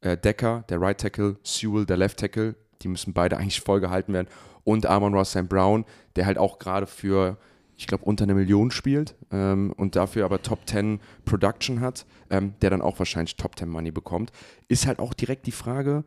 äh, 0.00 0.16
Decker, 0.16 0.64
der 0.68 0.80
Right 0.80 1.00
Tackle, 1.00 1.36
Sewell, 1.44 1.86
der 1.86 1.96
Left 1.96 2.18
Tackle, 2.18 2.56
die 2.82 2.88
müssen 2.88 3.12
beide 3.12 3.36
eigentlich 3.36 3.60
voll 3.60 3.80
gehalten 3.80 4.12
werden. 4.12 4.28
Und 4.64 4.86
Amon 4.86 5.14
Ross 5.14 5.30
St. 5.30 5.48
Brown, 5.48 5.84
der 6.16 6.26
halt 6.26 6.38
auch 6.38 6.58
gerade 6.58 6.86
für, 6.86 7.36
ich 7.76 7.86
glaube, 7.86 8.04
unter 8.04 8.24
eine 8.24 8.34
Million 8.34 8.70
spielt 8.70 9.14
ähm, 9.30 9.72
und 9.76 9.96
dafür 9.96 10.24
aber 10.24 10.42
Top 10.42 10.60
10 10.66 11.00
Production 11.24 11.80
hat, 11.80 12.06
ähm, 12.30 12.54
der 12.62 12.70
dann 12.70 12.82
auch 12.82 12.98
wahrscheinlich 12.98 13.36
Top 13.36 13.58
10 13.58 13.68
Money 13.68 13.90
bekommt. 13.90 14.32
Ist 14.68 14.86
halt 14.86 14.98
auch 14.98 15.14
direkt 15.14 15.46
die 15.46 15.52
Frage, 15.52 16.04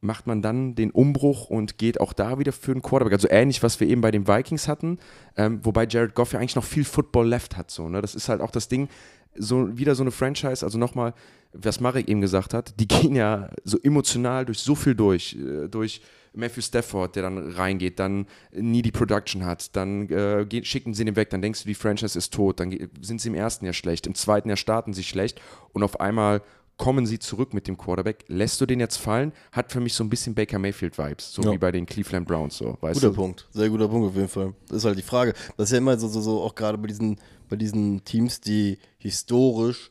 macht 0.00 0.26
man 0.26 0.40
dann 0.40 0.74
den 0.74 0.90
Umbruch 0.90 1.50
und 1.50 1.78
geht 1.78 2.00
auch 2.00 2.12
da 2.12 2.38
wieder 2.38 2.52
für 2.52 2.72
einen 2.72 2.82
Quarterback. 2.82 3.12
Also 3.12 3.28
ähnlich, 3.30 3.62
was 3.62 3.80
wir 3.80 3.88
eben 3.88 4.00
bei 4.00 4.10
den 4.10 4.26
Vikings 4.26 4.66
hatten, 4.66 4.98
ähm, 5.36 5.60
wobei 5.62 5.86
Jared 5.86 6.14
Goff 6.14 6.32
ja 6.32 6.38
eigentlich 6.38 6.56
noch 6.56 6.64
viel 6.64 6.84
Football 6.84 7.28
left 7.28 7.56
hat. 7.56 7.70
So, 7.70 7.88
ne? 7.88 8.00
Das 8.00 8.14
ist 8.14 8.28
halt 8.28 8.40
auch 8.40 8.50
das 8.50 8.68
Ding, 8.68 8.88
so 9.34 9.76
wieder 9.76 9.94
so 9.94 10.02
eine 10.02 10.10
Franchise, 10.10 10.64
also 10.64 10.78
nochmal, 10.78 11.14
was 11.52 11.80
Marek 11.80 12.08
eben 12.08 12.20
gesagt 12.20 12.54
hat, 12.54 12.74
die 12.78 12.88
gehen 12.88 13.14
ja 13.16 13.50
so 13.64 13.78
emotional 13.82 14.44
durch 14.46 14.58
so 14.60 14.74
viel 14.74 14.94
durch, 14.94 15.36
äh, 15.36 15.68
durch 15.68 16.00
Matthew 16.32 16.60
Stafford, 16.62 17.16
der 17.16 17.24
dann 17.24 17.50
reingeht, 17.52 17.98
dann 17.98 18.26
nie 18.52 18.82
die 18.82 18.92
Production 18.92 19.44
hat, 19.44 19.74
dann 19.74 20.08
äh, 20.10 20.46
geht, 20.48 20.64
schicken 20.66 20.94
sie 20.94 21.02
ihn 21.02 21.16
weg, 21.16 21.30
dann 21.30 21.42
denkst 21.42 21.62
du, 21.62 21.66
die 21.68 21.74
Franchise 21.74 22.16
ist 22.16 22.32
tot, 22.32 22.60
dann 22.60 22.76
sind 23.00 23.20
sie 23.20 23.28
im 23.28 23.34
ersten 23.34 23.64
Jahr 23.64 23.74
schlecht, 23.74 24.06
im 24.06 24.14
zweiten 24.14 24.48
Jahr 24.48 24.56
starten 24.56 24.92
sie 24.92 25.02
schlecht 25.02 25.40
und 25.72 25.82
auf 25.82 25.98
einmal 25.98 26.42
kommen 26.76 27.04
sie 27.04 27.18
zurück 27.18 27.52
mit 27.52 27.66
dem 27.68 27.76
Quarterback. 27.76 28.24
Lässt 28.28 28.58
du 28.60 28.64
den 28.64 28.80
jetzt 28.80 28.96
fallen? 28.96 29.32
Hat 29.52 29.70
für 29.70 29.80
mich 29.80 29.92
so 29.92 30.02
ein 30.02 30.08
bisschen 30.08 30.34
Baker 30.34 30.58
Mayfield-Vibes, 30.58 31.30
so 31.34 31.42
Ja. 31.42 31.52
wie 31.52 31.58
bei 31.58 31.70
den 31.72 31.84
Cleveland 31.84 32.26
Browns. 32.26 32.56
So, 32.56 32.78
weißt 32.80 32.94
Guter 33.00 33.10
du? 33.10 33.16
Punkt, 33.16 33.46
sehr 33.50 33.68
guter 33.68 33.86
Punkt 33.88 34.08
auf 34.08 34.14
jeden 34.14 34.28
Fall. 34.28 34.54
Das 34.68 34.78
ist 34.78 34.84
halt 34.86 34.96
die 34.96 35.02
Frage. 35.02 35.34
Das 35.58 35.66
ist 35.68 35.72
ja 35.72 35.78
immer 35.78 35.98
so, 35.98 36.08
so, 36.08 36.20
so 36.22 36.40
auch 36.40 36.54
gerade 36.54 36.78
bei 36.78 36.86
diesen, 36.86 37.18
bei 37.50 37.56
diesen 37.56 38.02
Teams, 38.04 38.40
die 38.40 38.78
historisch 38.96 39.90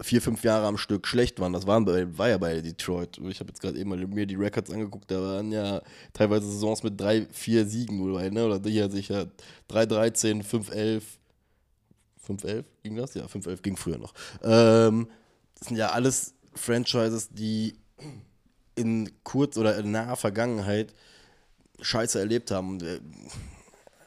vier, 0.00 0.20
fünf 0.20 0.42
Jahre 0.42 0.66
am 0.66 0.76
Stück 0.76 1.06
schlecht 1.06 1.40
waren. 1.40 1.52
Das 1.52 1.66
waren 1.66 1.84
bei, 1.84 2.18
war 2.18 2.28
ja 2.28 2.38
bei 2.38 2.60
Detroit. 2.60 3.18
Ich 3.28 3.40
habe 3.40 3.50
jetzt 3.50 3.60
gerade 3.60 3.78
eben 3.78 3.90
mal 3.90 4.06
mir 4.06 4.26
die 4.26 4.34
Records 4.34 4.70
angeguckt, 4.70 5.10
da 5.10 5.20
waren 5.20 5.52
ja 5.52 5.82
teilweise 6.12 6.46
Saisons 6.46 6.82
mit 6.82 7.00
drei, 7.00 7.26
vier 7.30 7.66
Siegen 7.66 8.00
oder, 8.00 8.28
ne? 8.30 8.44
oder 8.44 8.68
hier 8.68 8.90
sicher 8.90 9.26
3-13, 9.70 10.44
5-11. 10.44 11.02
5-11 12.26 12.64
ging 12.82 12.96
das? 12.96 13.14
Ja, 13.14 13.26
5-11 13.26 13.62
ging 13.62 13.76
früher 13.76 13.98
noch. 13.98 14.14
Ähm, 14.42 15.08
das 15.58 15.68
sind 15.68 15.76
ja 15.76 15.90
alles 15.90 16.34
Franchises, 16.54 17.28
die 17.30 17.74
in 18.74 19.10
kurz 19.22 19.56
oder 19.56 19.76
in 19.78 19.90
naher 19.90 20.16
Vergangenheit 20.16 20.94
Scheiße 21.80 22.18
erlebt 22.18 22.50
haben 22.50 22.80
äh, 22.80 23.00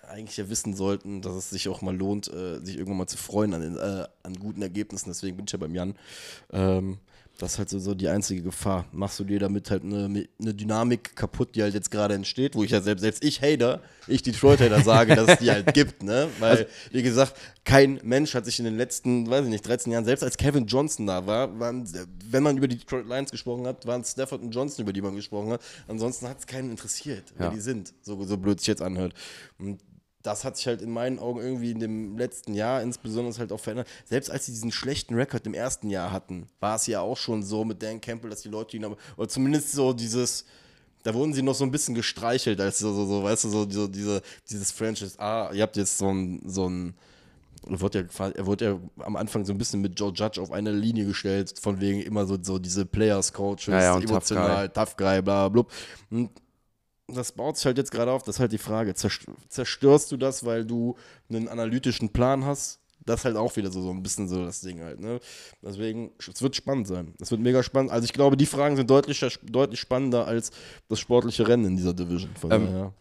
eigentlich 0.07 0.37
ja 0.37 0.49
wissen 0.49 0.73
sollten, 0.75 1.21
dass 1.21 1.35
es 1.35 1.49
sich 1.49 1.67
auch 1.69 1.81
mal 1.81 1.95
lohnt, 1.95 2.27
äh, 2.33 2.59
sich 2.63 2.77
irgendwann 2.77 2.97
mal 2.97 3.07
zu 3.07 3.17
freuen 3.17 3.53
an, 3.53 3.61
den, 3.61 3.77
äh, 3.77 4.07
an 4.23 4.33
guten 4.39 4.61
Ergebnissen. 4.61 5.09
Deswegen 5.09 5.37
bin 5.37 5.45
ich 5.45 5.51
ja 5.51 5.57
beim 5.57 5.75
Jan. 5.75 5.95
Ähm, 6.51 6.97
das 7.39 7.51
ist 7.53 7.59
halt 7.59 7.69
so, 7.69 7.77
so 7.77 7.93
die 7.93 8.07
einzige 8.07 8.41
Gefahr. 8.41 8.85
Machst 8.91 9.19
du 9.19 9.23
dir 9.23 9.37
damit 9.39 9.69
halt 9.69 9.83
eine, 9.83 10.05
eine 10.41 10.53
Dynamik 10.55 11.15
kaputt, 11.15 11.53
die 11.53 11.61
halt 11.61 11.75
jetzt 11.75 11.91
gerade 11.91 12.15
entsteht, 12.15 12.55
wo 12.55 12.63
ich 12.63 12.71
ja 12.71 12.81
selbst, 12.81 13.01
selbst 13.03 13.23
ich 13.23 13.43
Hater, 13.43 13.79
ich 14.07 14.23
Detroit-Hater 14.23 14.81
sage, 14.81 15.15
dass 15.15 15.29
es 15.29 15.37
die 15.37 15.51
halt 15.51 15.71
gibt, 15.75 16.01
ne? 16.01 16.29
Weil, 16.39 16.67
wie 16.91 17.03
gesagt, 17.03 17.35
kein 17.63 17.99
Mensch 18.01 18.33
hat 18.33 18.45
sich 18.45 18.57
in 18.57 18.65
den 18.65 18.75
letzten, 18.75 19.29
weiß 19.29 19.43
ich 19.45 19.51
nicht, 19.51 19.67
13 19.67 19.91
Jahren, 19.91 20.05
selbst 20.05 20.23
als 20.23 20.35
Kevin 20.35 20.65
Johnson 20.65 21.05
da 21.05 21.27
war, 21.27 21.59
waren, 21.59 21.87
wenn 22.31 22.41
man 22.41 22.57
über 22.57 22.67
die 22.67 22.79
Detroit 22.79 23.05
Lions 23.07 23.29
gesprochen 23.29 23.67
hat, 23.67 23.85
waren 23.85 24.01
es 24.01 24.13
Stafford 24.13 24.41
und 24.41 24.49
Johnson, 24.49 24.81
über 24.81 24.93
die 24.93 25.03
man 25.03 25.15
gesprochen 25.15 25.51
hat. 25.51 25.61
Ansonsten 25.87 26.27
hat 26.27 26.39
es 26.39 26.47
keinen 26.47 26.71
interessiert, 26.71 27.33
wer 27.37 27.47
Ja. 27.47 27.53
die 27.53 27.59
sind, 27.61 27.93
so, 28.01 28.23
so 28.23 28.37
blöd 28.37 28.59
sich 28.59 28.67
jetzt 28.67 28.81
anhört. 28.81 29.13
Und 29.59 29.79
das 30.23 30.43
hat 30.43 30.57
sich 30.57 30.67
halt 30.67 30.81
in 30.81 30.91
meinen 30.91 31.19
Augen 31.19 31.39
irgendwie 31.39 31.71
in 31.71 31.79
dem 31.79 32.17
letzten 32.17 32.53
Jahr 32.53 32.81
insbesondere 32.81 33.37
halt 33.37 33.51
auch 33.51 33.59
verändert. 33.59 33.87
Selbst 34.05 34.29
als 34.29 34.45
sie 34.45 34.51
diesen 34.51 34.71
schlechten 34.71 35.15
Rekord 35.15 35.45
im 35.45 35.53
ersten 35.53 35.89
Jahr 35.89 36.11
hatten, 36.11 36.47
war 36.59 36.75
es 36.75 36.87
ja 36.87 37.01
auch 37.01 37.17
schon 37.17 37.43
so 37.43 37.63
mit 37.63 37.81
Dan 37.81 38.01
Campbell, 38.01 38.29
dass 38.29 38.41
die 38.41 38.49
Leute 38.49 38.75
ihn 38.77 38.85
aber, 38.85 38.97
oder 39.15 39.29
zumindest 39.29 39.71
so 39.71 39.93
dieses, 39.93 40.45
da 41.03 41.13
wurden 41.13 41.33
sie 41.33 41.41
noch 41.41 41.55
so 41.55 41.63
ein 41.63 41.71
bisschen 41.71 41.95
gestreichelt, 41.95 42.59
als 42.59 42.79
so, 42.79 42.93
so, 42.93 43.05
so 43.05 43.23
weißt 43.23 43.45
du, 43.45 43.49
so, 43.49 43.69
so 43.69 43.87
diese, 43.87 44.21
dieses 44.49 44.71
Franchise, 44.71 45.19
ah, 45.19 45.51
ihr 45.53 45.63
habt 45.63 45.77
jetzt 45.77 45.97
so 45.97 46.09
ein, 46.09 46.41
so 46.45 46.67
ein, 46.67 46.95
er 47.69 47.81
wurde, 47.81 48.07
ja, 48.17 48.27
er 48.29 48.45
wurde 48.45 48.65
ja 48.65 48.79
am 49.05 49.15
Anfang 49.15 49.45
so 49.45 49.53
ein 49.53 49.57
bisschen 49.57 49.81
mit 49.81 49.99
Joe 49.99 50.11
Judge 50.13 50.41
auf 50.41 50.51
eine 50.51 50.71
Linie 50.71 51.05
gestellt, 51.05 51.53
von 51.59 51.79
wegen 51.79 52.01
immer 52.01 52.25
so, 52.25 52.37
so 52.41 52.59
diese 52.59 52.85
Players-Coaches, 52.85 53.67
Ja, 53.67 53.81
ja, 53.81 53.93
und 53.93 54.01
Tough 54.01 54.11
emotional, 54.11 54.69
Tough 54.69 54.97
Guy, 54.97 55.21
bla, 55.21 55.47
bla, 55.47 55.61
bla. 55.61 55.65
Und 56.09 56.31
das 57.07 57.31
baut 57.31 57.57
sich 57.57 57.65
halt 57.65 57.77
jetzt 57.77 57.91
gerade 57.91 58.11
auf. 58.11 58.23
Das 58.23 58.35
ist 58.35 58.39
halt 58.39 58.51
die 58.51 58.57
Frage. 58.57 58.93
Zerst- 58.93 59.25
Zerstörst 59.49 60.11
du 60.11 60.17
das, 60.17 60.45
weil 60.45 60.65
du 60.65 60.95
einen 61.29 61.47
analytischen 61.47 62.09
Plan 62.09 62.45
hast? 62.45 62.79
Das 63.05 63.21
ist 63.21 63.25
halt 63.25 63.37
auch 63.37 63.55
wieder 63.55 63.71
so, 63.71 63.81
so 63.81 63.91
ein 63.91 64.03
bisschen 64.03 64.27
so 64.27 64.43
das 64.43 64.59
Ding 64.59 64.81
halt. 64.81 64.99
Ne? 64.99 65.21
Deswegen, 65.61 66.11
es 66.19 66.41
wird 66.41 66.57
spannend 66.57 66.87
sein. 66.87 67.13
Es 67.21 67.31
wird 67.31 67.39
mega 67.39 67.63
spannend. 67.63 67.91
Also 67.91 68.03
ich 68.03 68.11
glaube, 68.11 68.35
die 68.35 68.45
Fragen 68.45 68.75
sind 68.75 68.89
deutlich, 68.89 69.25
deutlich 69.43 69.79
spannender 69.79 70.27
als 70.27 70.51
das 70.89 70.99
sportliche 70.99 71.47
Rennen 71.47 71.63
in 71.65 71.77
dieser 71.77 71.93
Division. 71.93 72.31
Ähm, 72.43 72.49
daher. 72.49 72.93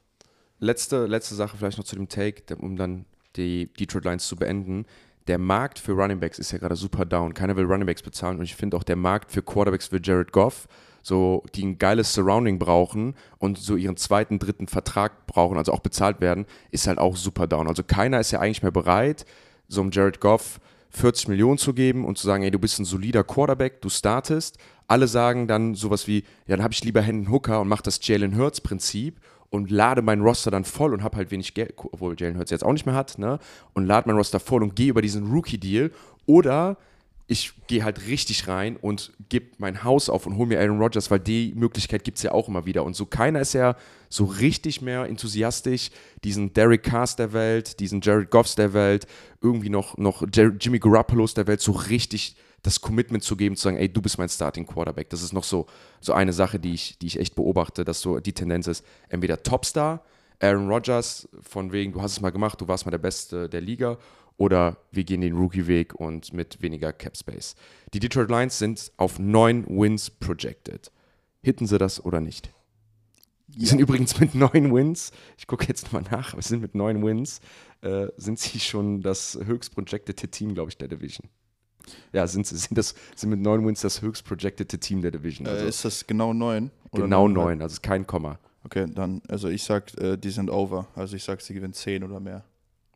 Letzte, 0.60 1.06
letzte 1.06 1.34
Sache 1.34 1.56
vielleicht 1.56 1.78
noch 1.78 1.84
zu 1.84 1.96
dem 1.96 2.08
Take, 2.08 2.54
um 2.56 2.76
dann 2.76 3.04
die 3.34 3.66
Detroit 3.74 4.04
Lions 4.04 4.28
zu 4.28 4.36
beenden. 4.36 4.86
Der 5.26 5.38
Markt 5.38 5.80
für 5.80 5.92
Running 5.92 6.20
Backs 6.20 6.38
ist 6.38 6.52
ja 6.52 6.58
gerade 6.58 6.76
super 6.76 7.04
down. 7.04 7.34
Keiner 7.34 7.56
will 7.56 7.64
Running 7.64 7.86
Backs 7.86 8.02
bezahlen 8.02 8.38
und 8.38 8.44
ich 8.44 8.54
finde 8.54 8.76
auch 8.76 8.84
der 8.84 8.94
Markt 8.96 9.32
für 9.32 9.42
Quarterbacks 9.42 9.88
für 9.88 10.00
Jared 10.00 10.30
Goff, 10.30 10.68
so 11.06 11.44
die 11.54 11.64
ein 11.64 11.78
geiles 11.78 12.14
Surrounding 12.14 12.58
brauchen 12.58 13.14
und 13.38 13.58
so 13.58 13.76
ihren 13.76 13.96
zweiten, 13.96 14.40
dritten 14.40 14.66
Vertrag 14.66 15.28
brauchen, 15.28 15.56
also 15.56 15.72
auch 15.72 15.78
bezahlt 15.78 16.20
werden, 16.20 16.46
ist 16.72 16.88
halt 16.88 16.98
auch 16.98 17.14
super 17.14 17.46
down. 17.46 17.68
Also 17.68 17.84
keiner 17.84 18.18
ist 18.18 18.32
ja 18.32 18.40
eigentlich 18.40 18.64
mehr 18.64 18.72
bereit, 18.72 19.24
so 19.68 19.82
einem 19.82 19.92
Jared 19.92 20.18
Goff 20.18 20.58
40 20.90 21.28
Millionen 21.28 21.58
zu 21.58 21.74
geben 21.74 22.04
und 22.04 22.18
zu 22.18 22.26
sagen, 22.26 22.42
ey, 22.42 22.50
du 22.50 22.58
bist 22.58 22.80
ein 22.80 22.84
solider 22.84 23.22
Quarterback, 23.22 23.80
du 23.82 23.88
startest. 23.88 24.58
Alle 24.88 25.06
sagen 25.06 25.46
dann 25.46 25.76
sowas 25.76 26.08
wie, 26.08 26.24
ja, 26.48 26.56
dann 26.56 26.64
habe 26.64 26.74
ich 26.74 26.82
lieber 26.82 27.02
Hendon 27.02 27.32
Hooker 27.32 27.60
und 27.60 27.68
mache 27.68 27.84
das 27.84 28.00
Jalen 28.02 28.36
Hurts 28.36 28.60
Prinzip 28.60 29.20
und 29.50 29.70
lade 29.70 30.02
meinen 30.02 30.22
Roster 30.22 30.50
dann 30.50 30.64
voll 30.64 30.92
und 30.92 31.04
habe 31.04 31.18
halt 31.18 31.30
wenig 31.30 31.54
Geld, 31.54 31.74
obwohl 31.76 32.16
Jalen 32.18 32.36
Hurts 32.36 32.50
jetzt 32.50 32.64
auch 32.64 32.72
nicht 32.72 32.84
mehr 32.84 32.96
hat, 32.96 33.16
ne? 33.16 33.38
Und 33.74 33.86
lade 33.86 34.08
meinen 34.08 34.16
Roster 34.16 34.40
voll 34.40 34.64
und 34.64 34.74
gehe 34.74 34.88
über 34.88 35.02
diesen 35.02 35.30
Rookie-Deal. 35.30 35.92
Oder 36.26 36.78
ich 37.28 37.52
gehe 37.66 37.82
halt 37.82 38.06
richtig 38.06 38.46
rein 38.46 38.76
und 38.76 39.12
gebe 39.28 39.46
mein 39.58 39.82
Haus 39.82 40.08
auf 40.08 40.26
und 40.26 40.36
hole 40.36 40.46
mir 40.46 40.60
Aaron 40.60 40.80
Rodgers, 40.80 41.10
weil 41.10 41.18
die 41.18 41.52
Möglichkeit 41.56 42.04
gibt 42.04 42.18
es 42.18 42.22
ja 42.22 42.32
auch 42.32 42.48
immer 42.48 42.66
wieder. 42.66 42.84
Und 42.84 42.94
so 42.94 43.04
keiner 43.04 43.40
ist 43.40 43.52
ja 43.52 43.76
so 44.08 44.24
richtig 44.24 44.80
mehr 44.80 45.06
enthusiastisch, 45.06 45.90
diesen 46.22 46.52
Derek 46.52 46.84
Carrs 46.84 47.16
der 47.16 47.32
Welt, 47.32 47.80
diesen 47.80 48.00
Jared 48.00 48.30
Goffs 48.30 48.54
der 48.54 48.72
Welt, 48.74 49.06
irgendwie 49.40 49.70
noch, 49.70 49.96
noch 49.98 50.24
Jimmy 50.32 50.78
Garoppolo's 50.78 51.34
der 51.34 51.48
Welt 51.48 51.60
so 51.60 51.72
richtig 51.72 52.36
das 52.62 52.80
Commitment 52.80 53.22
zu 53.22 53.36
geben, 53.36 53.56
zu 53.56 53.62
sagen, 53.62 53.76
ey, 53.76 53.88
du 53.88 54.02
bist 54.02 54.18
mein 54.18 54.28
Starting 54.28 54.66
Quarterback. 54.66 55.10
Das 55.10 55.22
ist 55.22 55.32
noch 55.32 55.44
so, 55.44 55.66
so 56.00 56.12
eine 56.12 56.32
Sache, 56.32 56.58
die 56.58 56.74
ich, 56.74 56.98
die 56.98 57.06
ich 57.06 57.18
echt 57.18 57.34
beobachte, 57.34 57.84
dass 57.84 58.00
so 58.00 58.18
die 58.18 58.32
Tendenz 58.32 58.66
ist, 58.66 58.84
entweder 59.08 59.42
Topstar, 59.42 60.02
Aaron 60.40 60.68
Rodgers, 60.68 61.28
von 61.42 61.72
wegen, 61.72 61.92
du 61.92 62.02
hast 62.02 62.12
es 62.12 62.20
mal 62.20 62.30
gemacht, 62.30 62.60
du 62.60 62.68
warst 62.68 62.84
mal 62.84 62.90
der 62.90 62.98
Beste 62.98 63.48
der 63.48 63.60
Liga, 63.60 63.98
oder 64.36 64.76
wir 64.92 65.04
gehen 65.04 65.20
den 65.22 65.34
Rookie-Weg 65.36 65.94
und 65.94 66.32
mit 66.32 66.60
weniger 66.62 66.92
Cap 66.92 67.16
Space. 67.16 67.54
Die 67.94 68.00
Detroit 68.00 68.28
Lions 68.30 68.58
sind 68.58 68.92
auf 68.96 69.18
neun 69.18 69.64
Wins 69.68 70.10
projected. 70.10 70.90
Hitten 71.42 71.66
sie 71.66 71.78
das 71.78 72.04
oder 72.04 72.20
nicht? 72.20 72.50
Die 73.48 73.64
sind 73.66 73.78
übrigens 73.78 74.18
mit 74.20 74.34
neun 74.34 74.74
Wins, 74.74 75.12
ich 75.38 75.46
gucke 75.46 75.66
jetzt 75.68 75.84
nochmal 75.84 76.02
nach, 76.10 76.32
aber 76.32 76.42
sie 76.42 76.48
sind 76.50 76.60
mit 76.62 76.74
neun 76.74 77.04
Wins, 77.04 77.40
äh, 77.80 78.08
sind 78.16 78.38
sie 78.38 78.58
schon 78.58 79.00
das 79.02 79.38
höchst 79.44 79.72
projectete 79.74 80.28
Team, 80.28 80.52
glaube 80.54 80.70
ich, 80.70 80.76
der 80.76 80.88
Division. 80.88 81.28
Ja, 82.12 82.26
sind, 82.26 82.44
sie- 82.46 82.56
sind, 82.56 82.76
das, 82.76 82.96
sind 83.14 83.30
mit 83.30 83.40
neun 83.40 83.64
Wins 83.64 83.80
das 83.82 84.02
höchst 84.02 84.24
projectete 84.24 84.78
Team 84.80 85.00
der 85.00 85.12
Division. 85.12 85.46
Also 85.46 85.64
äh, 85.64 85.68
ist 85.68 85.84
das 85.84 86.04
genau 86.06 86.34
neun? 86.34 86.72
Genau 86.92 87.28
neun, 87.28 87.62
also 87.62 87.74
ist 87.74 87.82
kein 87.82 88.04
Komma. 88.06 88.38
Okay, 88.64 88.86
dann, 88.92 89.22
also 89.28 89.48
ich 89.48 89.62
sag, 89.62 89.96
äh, 90.00 90.16
die 90.16 90.30
sind 90.30 90.50
over. 90.50 90.88
Also 90.96 91.14
ich 91.14 91.22
sag, 91.22 91.40
sie 91.40 91.54
gewinnen 91.54 91.72
10 91.72 92.02
oder 92.02 92.18
mehr. 92.18 92.42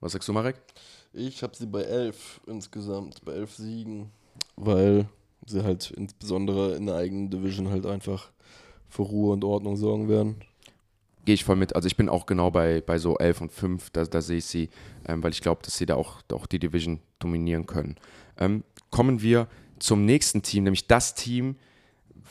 Was 0.00 0.12
sagst 0.12 0.28
du, 0.28 0.32
Marek? 0.32 0.56
Ich 1.12 1.42
habe 1.42 1.56
sie 1.56 1.66
bei 1.66 1.82
elf 1.82 2.40
insgesamt, 2.46 3.24
bei 3.24 3.32
elf 3.32 3.54
Siegen, 3.54 4.10
weil 4.56 5.08
sie 5.46 5.64
halt 5.64 5.90
insbesondere 5.90 6.76
in 6.76 6.86
der 6.86 6.96
eigenen 6.96 7.30
Division 7.30 7.68
halt 7.68 7.84
einfach 7.84 8.30
für 8.88 9.02
Ruhe 9.02 9.32
und 9.32 9.44
Ordnung 9.44 9.76
sorgen 9.76 10.08
werden. 10.08 10.36
Gehe 11.24 11.34
ich 11.34 11.44
voll 11.44 11.56
mit. 11.56 11.74
Also 11.74 11.86
ich 11.86 11.96
bin 11.96 12.08
auch 12.08 12.26
genau 12.26 12.50
bei, 12.50 12.80
bei 12.80 12.98
so 12.98 13.18
11 13.18 13.40
und 13.40 13.52
5, 13.52 13.90
da, 13.90 14.04
da 14.04 14.20
sehe 14.20 14.38
ich 14.38 14.46
sie, 14.46 14.70
ähm, 15.06 15.22
weil 15.22 15.32
ich 15.32 15.40
glaube, 15.40 15.62
dass 15.62 15.76
sie 15.76 15.86
da 15.86 15.96
auch, 15.96 16.22
auch 16.32 16.46
die 16.46 16.58
Division 16.58 17.00
dominieren 17.18 17.66
können. 17.66 17.96
Ähm, 18.38 18.64
kommen 18.90 19.20
wir 19.20 19.48
zum 19.78 20.04
nächsten 20.04 20.42
Team, 20.42 20.64
nämlich 20.64 20.86
das 20.86 21.14
Team, 21.14 21.56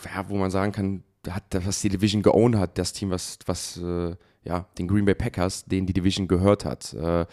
ja, 0.05 0.27
wo 0.29 0.37
man 0.37 0.51
sagen 0.51 0.71
kann, 0.71 1.03
hat, 1.29 1.43
was 1.51 1.81
die 1.81 1.89
Division 1.89 2.21
geowned 2.21 2.55
hat, 2.55 2.77
das 2.77 2.93
Team, 2.93 3.09
was, 3.09 3.39
was 3.45 3.77
äh, 3.77 4.15
ja, 4.43 4.65
den 4.77 4.87
Green 4.87 5.05
Bay 5.05 5.15
Packers, 5.15 5.65
denen 5.65 5.85
die 5.85 5.93
Division 5.93 6.27
gehört 6.27 6.65
hat. 6.65 6.93
Äh, 6.93 7.25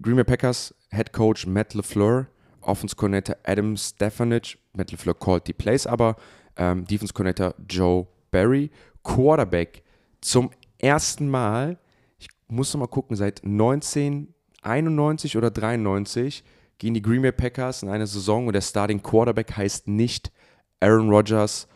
Green 0.00 0.16
Bay 0.16 0.24
Packers 0.24 0.74
Head 0.90 1.12
Coach 1.12 1.46
Matt 1.46 1.74
LeFleur, 1.74 2.26
Offense 2.60 2.96
Coordinator 2.96 3.36
Adam 3.44 3.76
Stefanich, 3.76 4.58
Matt 4.72 4.90
LeFleur 4.92 5.14
called 5.14 5.46
die 5.46 5.52
Plays 5.52 5.86
aber, 5.86 6.16
ähm, 6.56 6.84
Defense 6.86 7.12
Coordinator 7.12 7.54
Joe 7.68 8.06
Barry, 8.30 8.70
Quarterback 9.02 9.82
zum 10.20 10.50
ersten 10.78 11.28
Mal, 11.28 11.78
ich 12.18 12.28
muss 12.48 12.72
noch 12.72 12.80
mal 12.80 12.86
gucken, 12.86 13.16
seit 13.16 13.44
1991 13.44 15.36
oder 15.36 15.50
93 15.50 16.44
gehen 16.78 16.94
die 16.94 17.02
Green 17.02 17.22
Bay 17.22 17.32
Packers 17.32 17.82
in 17.82 17.88
eine 17.88 18.06
Saison 18.06 18.46
und 18.46 18.52
der 18.52 18.60
Starting 18.60 19.02
Quarterback 19.02 19.56
heißt 19.56 19.88
nicht 19.88 20.32
Aaron 20.80 21.08
Rodgers 21.08 21.68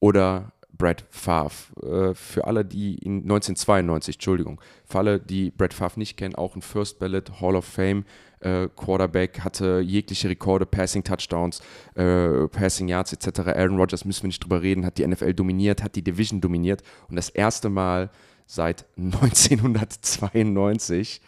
oder 0.00 0.52
Brett 0.82 1.04
Favre. 1.10 2.10
Äh, 2.10 2.14
für 2.14 2.44
alle, 2.44 2.64
die 2.64 2.96
in 2.96 3.22
1992, 3.22 4.16
Entschuldigung, 4.16 4.60
für 4.84 4.98
alle, 4.98 5.20
die 5.20 5.52
Brett 5.52 5.74
Favre 5.74 6.00
nicht 6.00 6.16
kennen, 6.16 6.34
auch 6.34 6.56
ein 6.56 6.62
First 6.62 6.98
Ballot 6.98 7.40
Hall 7.40 7.54
of 7.54 7.64
Fame 7.64 8.04
äh, 8.40 8.66
Quarterback, 8.74 9.44
hatte 9.44 9.78
jegliche 9.78 10.28
Rekorde, 10.28 10.66
Passing 10.66 11.04
Touchdowns, 11.04 11.60
äh, 11.94 12.48
Passing 12.48 12.88
Yards 12.88 13.12
etc. 13.12 13.50
Aaron 13.50 13.76
Rodgers 13.76 14.04
müssen 14.04 14.24
wir 14.24 14.28
nicht 14.28 14.42
drüber 14.42 14.60
reden, 14.60 14.84
hat 14.84 14.98
die 14.98 15.06
NFL 15.06 15.34
dominiert, 15.34 15.84
hat 15.84 15.94
die 15.94 16.02
Division 16.02 16.40
dominiert 16.40 16.82
und 17.08 17.14
das 17.14 17.28
erste 17.28 17.70
Mal 17.70 18.10
seit 18.46 18.84
1992 18.96 21.20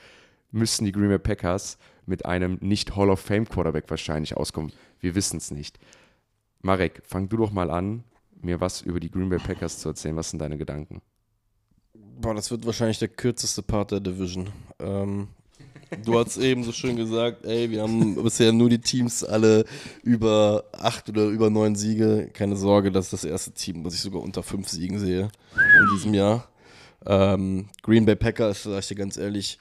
müssen 0.50 0.84
die 0.84 0.90
Green 0.90 1.10
Bay 1.10 1.20
Packers 1.20 1.78
mit 2.06 2.26
einem 2.26 2.58
nicht 2.60 2.96
Hall 2.96 3.08
of 3.08 3.20
Fame 3.20 3.48
Quarterback 3.48 3.88
wahrscheinlich 3.88 4.36
auskommen. 4.36 4.72
Wir 4.98 5.14
wissen 5.14 5.36
es 5.36 5.52
nicht. 5.52 5.78
Marek, 6.60 7.02
fang 7.04 7.28
du 7.28 7.36
doch 7.36 7.52
mal 7.52 7.70
an, 7.70 8.02
mir 8.44 8.60
was 8.60 8.82
über 8.82 9.00
die 9.00 9.10
Green 9.10 9.28
Bay 9.28 9.38
Packers 9.38 9.78
zu 9.78 9.88
erzählen. 9.88 10.16
Was 10.16 10.30
sind 10.30 10.38
deine 10.38 10.58
Gedanken? 10.58 11.00
Boah, 12.20 12.34
das 12.34 12.50
wird 12.50 12.64
wahrscheinlich 12.66 12.98
der 12.98 13.08
kürzeste 13.08 13.62
Part 13.62 13.90
der 13.90 14.00
Division. 14.00 14.50
Ähm, 14.78 15.28
du 16.04 16.18
hast 16.18 16.36
eben 16.36 16.62
so 16.62 16.72
schön 16.72 16.96
gesagt, 16.96 17.44
ey, 17.44 17.70
wir 17.70 17.82
haben 17.82 18.22
bisher 18.22 18.52
nur 18.52 18.68
die 18.68 18.80
Teams 18.80 19.24
alle 19.24 19.64
über 20.02 20.64
acht 20.72 21.08
oder 21.08 21.26
über 21.26 21.50
neun 21.50 21.74
Siege. 21.74 22.30
Keine 22.32 22.56
Sorge, 22.56 22.92
das 22.92 23.06
ist 23.06 23.12
das 23.12 23.24
erste 23.24 23.52
Team, 23.52 23.84
was 23.84 23.94
ich 23.94 24.00
sogar 24.00 24.22
unter 24.22 24.42
fünf 24.42 24.68
Siegen 24.68 24.98
sehe 24.98 25.30
in 25.54 25.88
diesem 25.96 26.14
Jahr. 26.14 26.48
Ähm, 27.06 27.68
Green 27.82 28.04
Bay 28.04 28.16
Packers, 28.16 28.62
sag 28.62 28.78
ich 28.78 28.88
dir 28.88 28.94
ganz 28.94 29.16
ehrlich, 29.16 29.58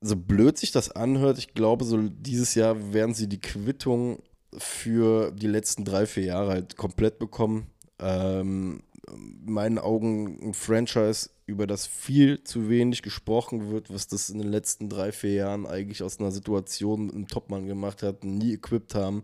so 0.00 0.16
blöd 0.16 0.58
sich 0.58 0.72
das 0.72 0.90
anhört, 0.90 1.38
ich 1.38 1.54
glaube, 1.54 1.84
so 1.84 1.96
dieses 1.98 2.54
Jahr 2.54 2.92
werden 2.92 3.14
sie 3.14 3.28
die 3.28 3.40
Quittung 3.40 4.20
für 4.56 5.30
die 5.32 5.46
letzten 5.46 5.84
drei, 5.84 6.06
vier 6.06 6.24
Jahre 6.24 6.50
halt 6.50 6.76
komplett 6.76 7.18
bekommen. 7.18 7.68
Ähm, 7.98 8.82
in 9.08 9.52
meinen 9.52 9.78
Augen 9.78 10.38
ein 10.42 10.54
Franchise, 10.54 11.30
über 11.46 11.66
das 11.66 11.86
viel 11.86 12.44
zu 12.44 12.68
wenig 12.68 13.02
gesprochen 13.02 13.70
wird, 13.70 13.92
was 13.92 14.06
das 14.06 14.30
in 14.30 14.38
den 14.38 14.48
letzten 14.48 14.88
drei, 14.88 15.12
vier 15.12 15.32
Jahren 15.32 15.66
eigentlich 15.66 16.02
aus 16.02 16.20
einer 16.20 16.30
Situation 16.30 17.06
mit 17.06 17.14
einem 17.14 17.26
Topmann 17.26 17.66
gemacht 17.66 18.02
hat, 18.02 18.24
nie 18.24 18.54
equipped 18.54 18.94
haben, 18.94 19.22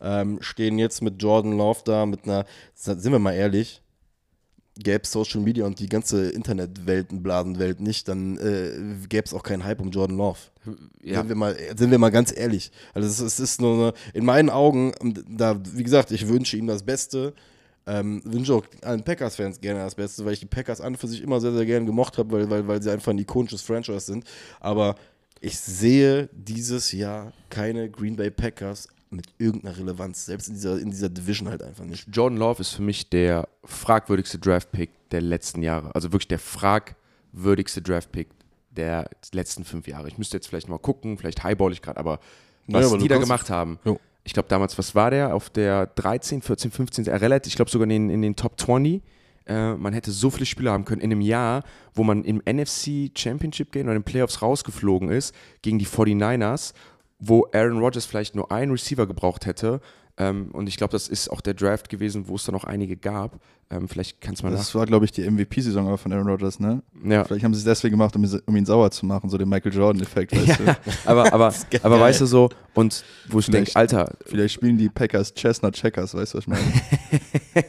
ähm, 0.00 0.38
stehen 0.40 0.78
jetzt 0.78 1.00
mit 1.00 1.22
Jordan 1.22 1.56
Love 1.56 1.80
da, 1.84 2.06
mit 2.06 2.24
einer, 2.24 2.44
sind 2.74 3.12
wir 3.12 3.18
mal 3.18 3.34
ehrlich, 3.34 3.82
gäbe 4.82 5.02
es 5.04 5.12
Social 5.12 5.40
Media 5.40 5.64
und 5.66 5.78
die 5.78 5.88
ganze 5.88 6.30
Internetwelt 6.30 7.12
und 7.12 7.22
Blasenwelt 7.22 7.80
nicht, 7.80 8.08
dann 8.08 8.36
äh, 8.38 9.06
gäbe 9.08 9.24
es 9.26 9.32
auch 9.34 9.42
keinen 9.42 9.64
Hype 9.64 9.80
um 9.80 9.90
Jordan 9.90 10.16
Love. 10.16 10.38
Ja. 11.02 11.18
Sind, 11.20 11.28
wir 11.28 11.36
mal, 11.36 11.56
sind 11.76 11.90
wir 11.90 11.98
mal 11.98 12.10
ganz 12.10 12.36
ehrlich. 12.36 12.70
Also 12.94 13.08
es, 13.08 13.20
ist- 13.20 13.38
es 13.38 13.40
ist 13.40 13.60
nur 13.60 13.74
eine, 13.74 13.92
in 14.14 14.24
meinen 14.24 14.50
Augen, 14.50 14.92
da, 15.28 15.58
wie 15.74 15.82
gesagt, 15.84 16.10
ich 16.10 16.26
wünsche 16.28 16.56
ihm 16.56 16.66
das 16.66 16.82
Beste. 16.82 17.32
Ähm, 17.86 18.20
wünsche 18.24 18.54
auch 18.54 18.64
allen 18.82 19.02
Packers-Fans 19.02 19.60
gerne 19.60 19.80
das 19.80 19.94
Beste, 19.94 20.24
weil 20.24 20.34
ich 20.34 20.40
die 20.40 20.46
Packers 20.46 20.80
an 20.82 20.92
und 20.92 20.98
für 20.98 21.08
sich 21.08 21.22
immer 21.22 21.40
sehr, 21.40 21.52
sehr 21.52 21.64
gerne 21.64 21.86
gemocht 21.86 22.18
habe, 22.18 22.30
weil, 22.32 22.50
weil, 22.50 22.68
weil 22.68 22.82
sie 22.82 22.90
einfach 22.92 23.10
ein 23.12 23.18
ikonisches 23.18 23.62
Franchise 23.62 24.00
sind. 24.00 24.24
Aber 24.60 24.96
ich 25.40 25.58
sehe 25.58 26.28
dieses 26.32 26.92
Jahr 26.92 27.32
keine 27.48 27.90
Green 27.90 28.16
Bay 28.16 28.30
Packers 28.30 28.86
mit 29.10 29.26
irgendeiner 29.38 29.76
Relevanz, 29.76 30.26
selbst 30.26 30.48
in 30.48 30.54
dieser, 30.54 30.78
in 30.78 30.90
dieser 30.90 31.08
Division 31.08 31.48
halt 31.48 31.62
einfach 31.62 31.84
nicht. 31.84 32.06
Jordan 32.12 32.38
Love 32.38 32.60
ist 32.60 32.70
für 32.70 32.82
mich 32.82 33.10
der 33.10 33.48
fragwürdigste 33.64 34.38
Draft-Pick 34.38 34.90
der 35.10 35.20
letzten 35.20 35.62
Jahre. 35.62 35.94
Also 35.94 36.12
wirklich 36.12 36.28
der 36.28 36.38
fragwürdigste 36.38 37.82
Draft-Pick 37.82 38.28
der 38.70 39.10
letzten 39.32 39.64
fünf 39.64 39.88
Jahre. 39.88 40.08
Ich 40.08 40.16
müsste 40.16 40.36
jetzt 40.36 40.46
vielleicht 40.46 40.68
mal 40.68 40.78
gucken, 40.78 41.18
vielleicht 41.18 41.42
highball 41.42 41.72
ich 41.72 41.82
gerade, 41.82 41.98
aber 41.98 42.20
was 42.66 42.82
Naja, 42.82 42.86
aber 42.86 42.98
die 42.98 43.08
da 43.08 43.18
gemacht 43.18 43.50
haben, 43.50 43.80
Jo. 43.84 43.98
ich 44.22 44.32
glaube 44.32 44.48
damals, 44.48 44.78
was 44.78 44.94
war 44.94 45.10
der? 45.10 45.34
Auf 45.34 45.50
der 45.50 45.86
13, 45.86 46.40
14, 46.42 46.70
15, 46.70 47.06
äh, 47.06 47.16
relativ, 47.16 47.50
ich 47.50 47.56
glaube 47.56 47.70
sogar 47.70 47.84
in 47.84 47.90
den, 47.90 48.10
in 48.10 48.22
den 48.22 48.36
Top 48.36 48.60
20. 48.60 49.02
Äh, 49.46 49.74
man 49.74 49.92
hätte 49.92 50.12
so 50.12 50.30
viele 50.30 50.46
Spieler 50.46 50.70
haben 50.70 50.84
können 50.84 51.00
in 51.00 51.10
einem 51.10 51.20
Jahr, 51.20 51.64
wo 51.94 52.04
man 52.04 52.22
im 52.24 52.40
NFC 52.46 53.10
Championship 53.16 53.72
Game 53.72 53.86
oder 53.86 53.96
in 53.96 54.02
den 54.02 54.04
Playoffs 54.04 54.40
rausgeflogen 54.42 55.10
ist 55.10 55.34
gegen 55.62 55.80
die 55.80 55.86
49ers, 55.86 56.74
wo 57.20 57.46
Aaron 57.52 57.78
Rodgers 57.78 58.06
vielleicht 58.06 58.34
nur 58.34 58.50
einen 58.50 58.72
Receiver 58.72 59.06
gebraucht 59.06 59.46
hätte. 59.46 59.80
Ähm, 60.16 60.50
und 60.52 60.68
ich 60.68 60.76
glaube, 60.76 60.92
das 60.92 61.08
ist 61.08 61.30
auch 61.30 61.40
der 61.40 61.54
Draft 61.54 61.88
gewesen, 61.88 62.28
wo 62.28 62.34
es 62.36 62.44
dann 62.44 62.54
auch 62.54 62.64
einige 62.64 62.96
gab. 62.96 63.40
Ähm, 63.70 63.88
vielleicht 63.88 64.20
kannst 64.20 64.42
du 64.42 64.46
mal 64.46 64.52
Das 64.52 64.74
war, 64.74 64.84
glaube 64.84 65.04
ich, 65.04 65.12
die 65.12 65.22
MVP-Saison 65.30 65.96
von 65.96 66.12
Aaron 66.12 66.28
Rodgers, 66.28 66.58
ne? 66.58 66.82
nach. 66.92 67.10
Ja. 67.10 67.24
Vielleicht 67.24 67.44
haben 67.44 67.54
sie 67.54 67.58
es 67.60 67.64
deswegen 67.64 67.92
gemacht, 67.92 68.14
um, 68.16 68.24
ihn- 68.24 68.42
um 68.44 68.56
ihn 68.56 68.66
sauer 68.66 68.90
zu 68.90 69.06
machen, 69.06 69.30
so 69.30 69.38
den 69.38 69.48
Michael 69.48 69.72
Jordan-Effekt, 69.72 70.36
weißt 70.36 70.60
du? 70.60 70.76
aber, 71.04 71.32
aber, 71.32 71.54
aber 71.82 72.00
weißt 72.00 72.20
du 72.20 72.26
so, 72.26 72.50
und 72.74 73.04
wo 73.28 73.38
ich 73.38 73.46
denke, 73.46 73.70
Alter, 73.76 74.12
Vielleicht 74.26 74.54
spielen 74.54 74.76
die 74.76 74.88
Packers 74.88 75.32
Chestnut 75.32 75.74
Checkers, 75.74 76.14
weißt 76.14 76.34
du, 76.34 76.38
was 76.38 76.44
ich 76.44 76.48
meine? 76.48 76.64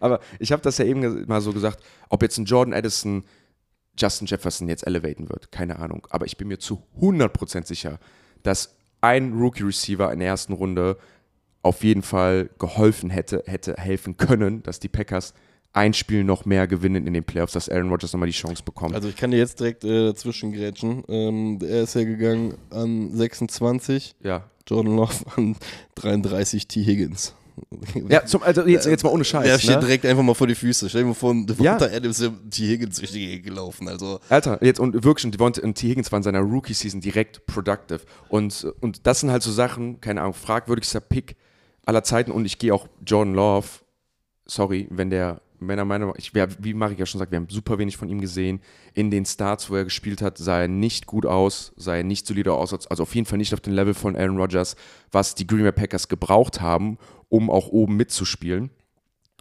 aber 0.00 0.20
ich 0.38 0.52
habe 0.52 0.62
das 0.62 0.78
ja 0.78 0.84
eben 0.84 1.26
mal 1.26 1.40
so 1.40 1.52
gesagt, 1.52 1.82
ob 2.08 2.22
jetzt 2.22 2.38
ein 2.38 2.44
Jordan 2.44 2.74
Addison 2.74 3.24
Justin 3.98 4.26
Jefferson 4.26 4.68
jetzt 4.68 4.86
elevaten 4.86 5.28
wird, 5.30 5.50
keine 5.50 5.78
Ahnung. 5.78 6.06
Aber 6.10 6.26
ich 6.26 6.36
bin 6.36 6.48
mir 6.48 6.58
zu 6.58 6.82
100% 7.00 7.66
sicher, 7.66 7.98
dass 8.42 8.75
ein 9.06 9.32
Rookie-Receiver 9.32 10.12
in 10.12 10.18
der 10.18 10.28
ersten 10.28 10.52
Runde 10.52 10.98
auf 11.62 11.84
jeden 11.84 12.02
Fall 12.02 12.50
geholfen 12.58 13.10
hätte, 13.10 13.44
hätte 13.46 13.74
helfen 13.76 14.16
können, 14.16 14.62
dass 14.62 14.80
die 14.80 14.88
Packers 14.88 15.32
ein 15.72 15.92
Spiel 15.94 16.24
noch 16.24 16.44
mehr 16.44 16.66
gewinnen 16.66 17.06
in 17.06 17.12
den 17.12 17.22
Playoffs, 17.22 17.52
dass 17.52 17.68
Aaron 17.68 17.90
Rodgers 17.90 18.12
nochmal 18.12 18.28
die 18.28 18.34
Chance 18.34 18.62
bekommt. 18.64 18.94
Also 18.94 19.08
ich 19.08 19.16
kann 19.16 19.30
dir 19.30 19.36
jetzt 19.36 19.60
direkt 19.60 19.84
äh, 19.84 20.06
dazwischen 20.06 20.52
grätschen. 20.52 21.04
Ähm, 21.08 21.58
er 21.60 21.82
ist 21.82 21.94
ja 21.94 22.04
gegangen 22.04 22.54
an 22.70 23.14
26, 23.14 24.16
ja. 24.22 24.44
Jordan 24.66 24.96
Love 24.96 25.14
an 25.36 25.56
33 25.96 26.66
T. 26.66 26.82
Higgins. 26.82 27.34
Ja, 28.08 28.24
zum, 28.24 28.42
also 28.42 28.66
jetzt, 28.66 28.86
jetzt 28.86 29.02
mal 29.02 29.10
ohne 29.10 29.24
Scheiß. 29.24 29.44
Der 29.44 29.58
steht 29.58 29.76
ne? 29.76 29.80
direkt 29.80 30.06
einfach 30.06 30.22
mal 30.22 30.34
vor 30.34 30.46
die 30.46 30.54
Füße. 30.54 30.88
Stell 30.88 31.02
dir 31.02 31.08
mal 31.08 31.14
vor, 31.14 31.34
Ja. 31.34 31.44
Devonta 31.44 31.86
Adams 31.86 32.20
ist 32.20 32.32
T. 32.50 32.66
Higgins 32.68 32.98
durch 32.98 33.12
die 33.12 33.26
Gegend 33.26 33.46
gelaufen. 33.46 33.88
Also 33.88 34.20
Alter, 34.28 34.62
jetzt 34.62 34.80
und 34.80 35.04
wirklich, 35.04 35.24
und 35.24 35.32
Devonta 35.32 35.62
und 35.62 35.74
T. 35.74 35.88
Higgins 35.88 36.12
war 36.12 36.18
in 36.18 36.22
seiner 36.22 36.40
Rookie-Season 36.40 37.00
direkt 37.00 37.46
productive. 37.46 38.00
Und, 38.28 38.66
und 38.80 39.06
das 39.06 39.20
sind 39.20 39.30
halt 39.30 39.42
so 39.42 39.52
Sachen, 39.52 40.00
keine 40.00 40.20
Ahnung, 40.20 40.34
fragwürdigster 40.34 41.00
Pick 41.00 41.36
aller 41.84 42.02
Zeiten. 42.04 42.30
Und 42.30 42.44
ich 42.44 42.58
gehe 42.58 42.74
auch 42.74 42.86
Jordan 43.04 43.34
Love, 43.34 43.66
sorry, 44.44 44.86
wenn 44.90 45.10
der, 45.10 45.40
wenn 45.60 45.78
er 45.78 45.84
meiner 45.84 46.12
ich, 46.16 46.32
wie 46.34 46.74
Marek 46.74 46.98
ja 46.98 47.06
schon 47.06 47.18
sagt, 47.18 47.32
wir 47.32 47.36
haben 47.36 47.48
super 47.48 47.78
wenig 47.78 47.96
von 47.96 48.08
ihm 48.08 48.20
gesehen. 48.20 48.60
In 48.94 49.10
den 49.10 49.24
Starts, 49.24 49.70
wo 49.70 49.76
er 49.76 49.84
gespielt 49.84 50.22
hat, 50.22 50.38
sah 50.38 50.60
er 50.60 50.68
nicht 50.68 51.06
gut 51.06 51.26
aus, 51.26 51.72
sah 51.76 51.96
er 51.96 52.04
nicht 52.04 52.26
solide 52.26 52.52
aus, 52.52 52.72
also 52.72 53.02
auf 53.02 53.14
jeden 53.14 53.26
Fall 53.26 53.38
nicht 53.38 53.54
auf 53.54 53.60
dem 53.60 53.72
Level 53.72 53.94
von 53.94 54.16
Aaron 54.16 54.38
Rodgers, 54.38 54.76
was 55.12 55.34
die 55.34 55.46
Green 55.46 55.62
Bay 55.62 55.72
Packers 55.72 56.08
gebraucht 56.08 56.60
haben, 56.60 56.98
um 57.28 57.50
auch 57.50 57.68
oben 57.68 57.96
mitzuspielen. 57.96 58.70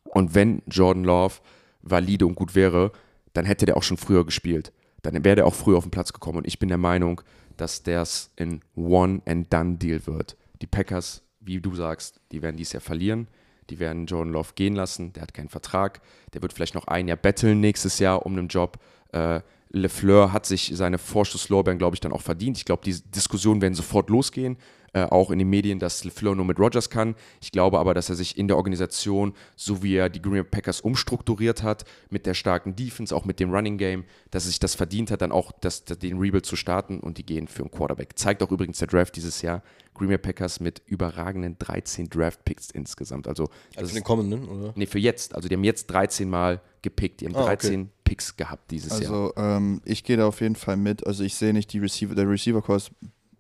Und 0.04 0.36
wenn 0.36 0.62
Jordan 0.68 1.04
Love 1.04 1.36
valide 1.82 2.26
und 2.26 2.36
gut 2.36 2.56
wäre, 2.56 2.92
dann 3.34 3.46
hätte 3.46 3.66
der 3.66 3.78
auch 3.78 3.84
schon 3.84 3.98
früher 3.98 4.26
gespielt. 4.26 4.72
Dann 5.02 5.24
wäre 5.24 5.36
der 5.36 5.46
auch 5.46 5.54
früher 5.54 5.78
auf 5.78 5.86
den 5.86 5.92
Platz 5.92 6.14
gekommen. 6.14 6.40
Und 6.40 6.48
ich 6.48 6.58
bin 6.58 6.70
der 6.70 6.78
Meinung, 6.78 7.22
dass 7.58 7.84
das 7.84 8.32
ein 8.40 8.62
One-and-Done-Deal 8.76 10.08
wird. 10.08 10.38
Die 10.62 10.68
Packers, 10.68 11.22
wie 11.40 11.60
du 11.60 11.76
sagst, 11.76 12.22
die 12.32 12.42
werden 12.42 12.58
dies 12.58 12.74
Jahr 12.74 12.82
verlieren. 12.82 13.28
Die 13.70 13.80
werden 13.80 14.06
Jordan 14.06 14.34
Love 14.34 14.50
gehen 14.56 14.76
lassen. 14.76 15.14
Der 15.14 15.24
hat 15.24 15.34
keinen 15.34 15.50
Vertrag. 15.50 16.02
Der 16.34 16.42
wird 16.42 16.54
vielleicht 16.54 16.76
noch 16.76 16.88
ein 16.88 17.08
Jahr 17.08 17.18
betteln 17.18 17.60
nächstes 17.60 18.00
Jahr 18.00 18.26
um 18.26 18.34
einen 18.34 18.48
Job. 18.48 18.78
Äh, 19.12 19.42
LeFleur 19.76 20.32
hat 20.32 20.46
sich 20.46 20.72
seine 20.74 20.98
Vorschusslorbeeren, 20.98 21.78
glaube 21.78 21.96
ich, 21.96 22.00
dann 22.00 22.14
auch 22.14 22.22
verdient. 22.22 22.58
Ich 22.58 22.66
glaube, 22.66 22.84
die 22.86 22.96
Diskussionen 23.12 23.62
werden 23.62 23.74
sofort 23.74 24.10
losgehen, 24.10 24.58
äh, 24.94 25.04
auch 25.04 25.32
in 25.32 25.40
den 25.40 25.50
Medien, 25.50 25.80
dass 25.80 26.06
LeFleur 26.06 26.36
nur 26.36 26.46
mit 26.46 26.60
Rodgers 26.60 26.90
kann. 26.90 27.16
Ich 27.42 27.52
glaube 27.52 27.80
aber, 27.80 27.94
dass 27.94 28.08
er 28.10 28.16
sich 28.16 28.38
in 28.38 28.48
der 28.48 28.56
Organisation, 28.56 29.34
so 29.58 29.84
wie 29.84 29.96
er 29.96 30.10
die 30.10 30.22
Green 30.22 30.50
Packers 30.50 30.80
umstrukturiert 30.80 31.62
hat, 31.64 31.84
mit 32.10 32.26
der 32.26 32.36
starken 32.36 32.78
Defense, 32.78 33.14
auch 33.14 33.26
mit 33.26 33.42
dem 33.42 33.54
Running 33.54 33.78
Game, 33.78 34.06
dass 34.32 34.46
er 34.46 34.50
sich 34.50 34.60
das 34.60 34.76
verdient 34.76 35.12
hat, 35.12 35.22
dann 35.22 35.34
auch 35.34 35.52
das, 35.60 35.84
den 35.84 36.20
Rebuild 36.20 36.46
zu 36.46 36.56
starten 36.56 37.02
und 37.02 37.18
die 37.18 37.26
gehen 37.26 37.50
für 37.50 37.64
einen 37.64 37.72
Quarterback. 37.72 38.18
Zeigt 38.18 38.42
auch 38.44 38.52
übrigens 38.52 38.80
der 38.80 38.88
Draft 38.88 39.16
dieses 39.18 39.42
Jahr. 39.42 39.62
Green 39.96 40.10
Bay 40.10 40.18
Packers 40.20 40.60
mit 40.60 40.82
überragenden 40.86 41.58
13 41.58 42.10
Draft-Picks 42.10 42.70
insgesamt. 42.70 43.28
Also, 43.28 43.50
also 43.76 43.88
ist, 43.88 43.96
den 43.96 44.04
kommenden, 44.04 44.48
oder? 44.48 44.74
nee, 44.76 44.86
für 44.86 45.00
jetzt. 45.00 45.34
Also, 45.34 45.50
die 45.50 45.56
haben 45.56 45.64
jetzt 45.64 45.88
13 45.88 46.30
Mal 46.30 46.62
gepickt. 46.84 47.22
Die 47.22 47.26
haben 47.26 47.36
Ah, 47.36 47.46
okay. 47.46 47.56
13 47.56 47.90
Picks 48.04 48.38
gehabt 48.38 48.70
dieses 48.70 48.92
Jahr. 49.00 49.12
Also 49.12 49.34
ähm, 49.36 49.82
ich 49.84 50.04
gehe 50.04 50.18
da 50.18 50.28
auf 50.28 50.40
jeden 50.42 50.56
Fall 50.56 50.78
mit. 50.78 51.06
Also 51.08 51.24
ich 51.24 51.36
sehe 51.36 51.52
nicht 51.54 51.74
die 51.74 51.80
Receiver, 51.80 52.14
der 52.14 52.30
Receiver-Kurs 52.30 52.92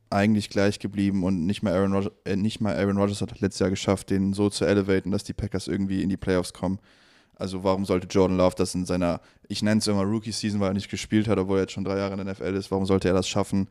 eigentlich 0.09 0.49
gleich 0.49 0.79
geblieben 0.79 1.23
und 1.23 1.45
nicht 1.45 1.61
mal 1.61 1.73
Aaron 1.73 1.93
Rodgers, 1.93 2.13
äh, 2.25 2.35
nicht 2.35 2.61
mal 2.61 2.75
Aaron 2.75 2.97
Rodgers 2.97 3.21
hat 3.21 3.39
letztes 3.39 3.59
Jahr 3.59 3.69
geschafft, 3.69 4.09
den 4.09 4.33
so 4.33 4.49
zu 4.49 4.65
elevaten, 4.65 5.11
dass 5.11 5.23
die 5.23 5.33
Packers 5.33 5.67
irgendwie 5.67 6.01
in 6.01 6.09
die 6.09 6.17
Playoffs 6.17 6.53
kommen. 6.53 6.79
Also 7.35 7.63
warum 7.63 7.85
sollte 7.85 8.07
Jordan 8.07 8.37
Love 8.37 8.55
das 8.57 8.75
in 8.75 8.85
seiner, 8.85 9.19
ich 9.47 9.61
nenne 9.61 9.79
es 9.79 9.87
immer 9.87 10.03
Rookie-Season, 10.03 10.59
weil 10.59 10.69
er 10.71 10.73
nicht 10.73 10.89
gespielt 10.89 11.27
hat, 11.27 11.37
obwohl 11.37 11.57
er 11.57 11.61
jetzt 11.63 11.73
schon 11.73 11.83
drei 11.83 11.97
Jahre 11.97 12.13
in 12.13 12.25
der 12.25 12.33
NFL 12.33 12.55
ist, 12.55 12.71
warum 12.71 12.85
sollte 12.85 13.09
er 13.09 13.13
das 13.13 13.27
schaffen? 13.27 13.67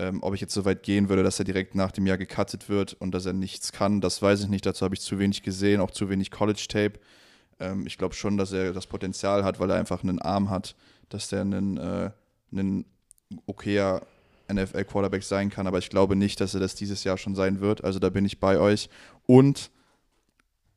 Ähm, 0.00 0.22
ob 0.22 0.32
ich 0.32 0.40
jetzt 0.40 0.54
so 0.54 0.64
weit 0.64 0.82
gehen 0.82 1.10
würde, 1.10 1.22
dass 1.22 1.38
er 1.38 1.44
direkt 1.44 1.74
nach 1.74 1.92
dem 1.92 2.06
Jahr 2.06 2.16
gecuttet 2.16 2.70
wird 2.70 2.94
und 2.94 3.12
dass 3.12 3.26
er 3.26 3.34
nichts 3.34 3.70
kann, 3.70 4.00
das 4.00 4.22
weiß 4.22 4.40
ich 4.40 4.48
nicht. 4.48 4.64
Dazu 4.64 4.86
habe 4.86 4.94
ich 4.94 5.02
zu 5.02 5.18
wenig 5.18 5.42
gesehen, 5.42 5.78
auch 5.82 5.90
zu 5.90 6.08
wenig 6.08 6.30
College-Tape. 6.30 6.98
Ähm, 7.58 7.86
ich 7.86 7.98
glaube 7.98 8.14
schon, 8.14 8.38
dass 8.38 8.52
er 8.52 8.72
das 8.72 8.86
Potenzial 8.86 9.44
hat, 9.44 9.60
weil 9.60 9.68
er 9.68 9.76
einfach 9.76 10.02
einen 10.02 10.18
Arm 10.18 10.48
hat, 10.48 10.74
dass 11.10 11.28
der 11.28 11.42
ein 11.42 11.76
äh, 11.76 12.10
einen 12.50 12.86
okayer 13.44 14.02
NFL-Quarterback 14.50 15.22
sein 15.22 15.50
kann, 15.50 15.66
aber 15.66 15.78
ich 15.78 15.90
glaube 15.90 16.16
nicht, 16.16 16.40
dass 16.40 16.54
er 16.54 16.60
das 16.60 16.74
dieses 16.74 17.04
Jahr 17.04 17.18
schon 17.18 17.34
sein 17.34 17.60
wird. 17.60 17.84
Also 17.84 17.98
da 17.98 18.08
bin 18.08 18.24
ich 18.24 18.40
bei 18.40 18.58
euch. 18.58 18.88
Und, 19.26 19.70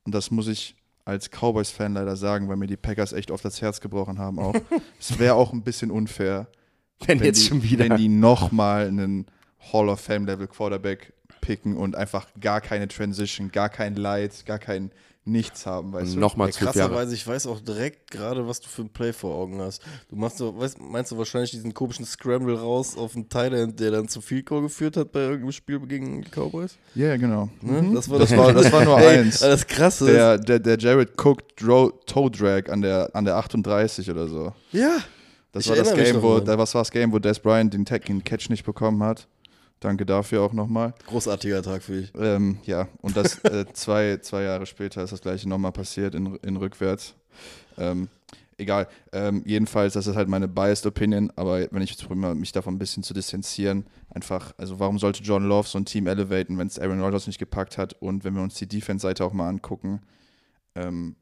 und 0.03 0.13
das 0.13 0.31
muss 0.31 0.47
ich 0.47 0.75
als 1.05 1.29
Cowboys-Fan 1.29 1.93
leider 1.93 2.17
sagen, 2.17 2.49
weil 2.49 2.57
mir 2.57 2.67
die 2.67 2.77
Packers 2.77 3.13
echt 3.13 3.31
oft 3.31 3.43
das 3.43 3.61
Herz 3.61 3.81
gebrochen 3.81 4.19
haben 4.19 4.37
auch. 4.37 4.53
es 4.99 5.17
wäre 5.17 5.35
auch 5.35 5.53
ein 5.53 5.63
bisschen 5.63 5.91
unfair, 5.91 6.47
wenn, 7.07 7.19
jetzt 7.23 7.41
die, 7.41 7.47
schon 7.47 7.63
wieder. 7.63 7.89
wenn 7.89 7.97
die 7.97 8.07
nochmal 8.09 8.87
einen 8.87 9.25
Hall 9.71 9.89
of 9.89 9.99
Fame-Level 10.01 10.47
Quarterback 10.47 11.13
picken 11.41 11.75
und 11.77 11.95
einfach 11.95 12.27
gar 12.39 12.61
keine 12.61 12.87
Transition, 12.87 13.51
gar 13.51 13.69
kein 13.69 13.95
Light, 13.95 14.45
gar 14.45 14.59
kein 14.59 14.91
nichts 15.25 15.65
haben, 15.65 15.93
weißt 15.93 16.15
du? 16.15 16.19
Nochmal 16.19 16.49
Ja, 16.49 16.53
krasserweise, 16.57 17.15
ich 17.15 17.25
weiß 17.25 17.47
auch 17.47 17.61
direkt 17.61 18.11
gerade, 18.11 18.45
was 18.45 18.59
du 18.59 18.67
für 18.67 18.81
ein 18.81 18.89
Play 18.89 19.13
vor 19.13 19.33
Augen 19.35 19.61
hast. 19.61 19.81
Du 20.09 20.17
machst 20.17 20.37
so, 20.37 20.57
weißt, 20.57 20.81
meinst 20.81 21.13
du 21.13 21.17
wahrscheinlich 21.17 21.51
diesen 21.51 21.73
komischen 21.73 22.05
Scramble 22.05 22.59
raus 22.59 22.97
auf 22.97 23.13
den 23.13 23.29
Thailand, 23.29 23.79
der 23.79 23.91
dann 23.91 24.09
zu 24.09 24.19
viel 24.19 24.43
Goal 24.43 24.63
geführt 24.63 24.97
hat 24.97 25.13
bei 25.13 25.21
irgendeinem 25.21 25.53
Spiel 25.53 25.79
gegen 25.87 26.23
die 26.23 26.29
Cowboys? 26.29 26.75
Ja, 26.93 27.07
ja, 27.07 27.15
genau. 27.17 27.47
Ne? 27.61 27.83
Mhm. 27.83 27.95
Das, 27.95 28.09
war 28.09 28.19
Das 28.19 28.35
war- 28.35 28.51
das 28.51 28.69
war 28.73 28.83
nur 28.83 28.97
Ey, 28.99 29.19
eins. 29.19 29.39
Das 29.39 29.65
krasse 29.65 30.07
Der, 30.11 30.37
der, 30.37 30.59
der 30.59 30.77
Jared 30.77 31.11
Cook 31.17 31.55
Dro 31.55 31.91
Toe 32.05 32.29
Drag 32.29 32.69
an 32.69 32.81
der, 32.81 33.09
an 33.13 33.23
der 33.23 33.37
38 33.37 34.11
oder 34.11 34.27
so. 34.27 34.51
ja, 34.73 34.97
Das 35.53 35.65
Ich 35.65 35.69
war 35.69 35.77
das 35.77 35.93
Game, 35.93 36.21
wo, 36.21 36.39
da, 36.39 36.57
was 36.57 36.73
war 36.73 36.81
das 36.81 36.91
Game, 36.91 37.11
wo 37.13 37.19
Des 37.19 37.39
Bryant 37.39 37.73
den, 37.73 37.85
Tag, 37.85 38.05
den 38.05 38.23
Catch 38.23 38.49
nicht 38.49 38.65
bekommen 38.65 39.01
hat. 39.03 39.27
Danke 39.79 40.05
dafür 40.05 40.41
auch 40.41 40.53
nochmal. 40.53 40.93
großartiger 41.07 41.61
Tag 41.61 41.83
für 41.83 42.01
dich. 42.01 42.11
Ähm, 42.17 42.57
ja, 42.65 42.87
und 43.01 43.15
das 43.15 43.37
äh, 43.43 43.65
zwei, 43.73 44.17
zwei 44.17 44.43
Jahre 44.43 44.65
später 44.65 45.03
ist 45.03 45.11
das 45.11 45.21
gleiche 45.21 45.47
nochmal 45.47 45.71
passiert 45.71 46.15
in, 46.15 46.37
in 46.37 46.57
rückwärts. 46.57 47.13
Ähm, 47.77 48.07
egal. 48.57 48.87
Ähm, 49.11 49.43
jedenfalls, 49.45 49.93
das 49.93 50.07
ist 50.07 50.15
halt 50.15 50.27
meine 50.27 50.47
biased 50.47 50.87
Opinion, 50.87 51.31
aber 51.35 51.67
wenn 51.69 51.83
ich 51.83 51.91
jetzt 51.91 52.07
probiere, 52.07 52.33
mich 52.33 52.51
davon 52.51 52.75
ein 52.75 52.79
bisschen 52.79 53.03
zu 53.03 53.13
distanzieren, 53.13 53.85
einfach, 54.09 54.53
also 54.57 54.79
warum 54.79 54.97
sollte 54.97 55.21
John 55.21 55.47
Love 55.47 55.67
so 55.67 55.77
ein 55.77 55.85
Team 55.85 56.07
elevaten, 56.07 56.57
wenn 56.57 56.67
es 56.67 56.79
Aaron 56.79 57.01
Rodgers 57.01 57.27
nicht 57.27 57.39
gepackt 57.39 57.77
hat 57.77 57.93
und 58.01 58.23
wenn 58.23 58.33
wir 58.33 58.41
uns 58.41 58.55
die 58.55 58.67
Defense-Seite 58.67 59.23
auch 59.23 59.33
mal 59.33 59.49
angucken, 59.49 60.01
ähm, 60.73 61.15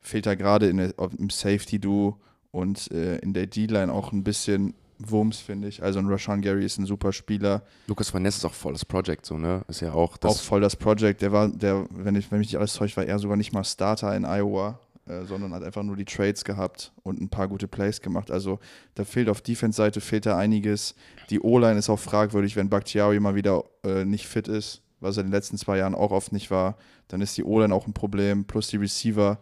fehlt 0.00 0.26
da 0.26 0.34
gerade 0.34 0.68
im 0.68 1.30
Safety-Duo 1.30 2.18
und 2.52 2.90
äh, 2.92 3.16
in 3.18 3.32
der 3.32 3.46
D-Line 3.46 3.92
auch 3.92 4.12
ein 4.12 4.22
bisschen 4.22 4.74
Wumms, 4.98 5.40
finde 5.40 5.68
ich. 5.68 5.82
Also 5.82 5.98
ein 5.98 6.06
Rashawn 6.06 6.42
Gary 6.42 6.64
ist 6.64 6.78
ein 6.78 6.86
super 6.86 7.12
Spieler. 7.12 7.62
Lukas 7.88 8.12
Van 8.14 8.22
Ness 8.22 8.36
ist 8.36 8.44
auch 8.44 8.54
volles 8.54 8.84
Project, 8.84 9.26
so, 9.26 9.36
ne? 9.36 9.64
Ist 9.66 9.80
ja 9.80 9.92
auch 9.92 10.16
das. 10.16 10.32
auch 10.32 10.40
voll 10.40 10.60
das 10.60 10.76
Project. 10.76 11.22
Der 11.22 11.32
war, 11.32 11.48
der, 11.48 11.86
wenn 11.90 12.14
ich, 12.14 12.30
wenn 12.30 12.38
mich 12.38 12.48
nicht 12.48 12.58
alles 12.58 12.74
täuscht, 12.74 12.96
war 12.96 13.04
er 13.04 13.18
sogar 13.18 13.36
nicht 13.36 13.52
mal 13.52 13.64
Starter 13.64 14.14
in 14.14 14.24
Iowa, 14.24 14.78
äh, 15.06 15.24
sondern 15.24 15.52
hat 15.54 15.64
einfach 15.64 15.82
nur 15.82 15.96
die 15.96 16.04
Trades 16.04 16.44
gehabt 16.44 16.92
und 17.02 17.20
ein 17.20 17.28
paar 17.28 17.48
gute 17.48 17.66
Plays 17.66 18.00
gemacht. 18.00 18.30
Also 18.30 18.60
da 18.94 19.04
fehlt 19.04 19.28
auf 19.28 19.40
Defense-Seite 19.40 20.00
fehlt 20.00 20.26
da 20.26 20.36
einiges. 20.36 20.94
Die 21.30 21.40
O-Line 21.40 21.78
ist 21.78 21.90
auch 21.90 21.98
fragwürdig, 21.98 22.54
wenn 22.54 22.68
Bakhtiari 22.68 23.18
mal 23.18 23.34
wieder 23.34 23.64
äh, 23.84 24.04
nicht 24.04 24.28
fit 24.28 24.46
ist, 24.46 24.82
was 25.00 25.16
er 25.16 25.22
in 25.22 25.28
den 25.28 25.34
letzten 25.34 25.56
zwei 25.56 25.78
Jahren 25.78 25.94
auch 25.94 26.12
oft 26.12 26.32
nicht 26.32 26.50
war. 26.50 26.76
Dann 27.08 27.20
ist 27.20 27.36
die 27.36 27.44
O-Line 27.44 27.74
auch 27.74 27.86
ein 27.86 27.94
Problem, 27.94 28.44
plus 28.44 28.68
die 28.68 28.76
Receiver. 28.76 29.38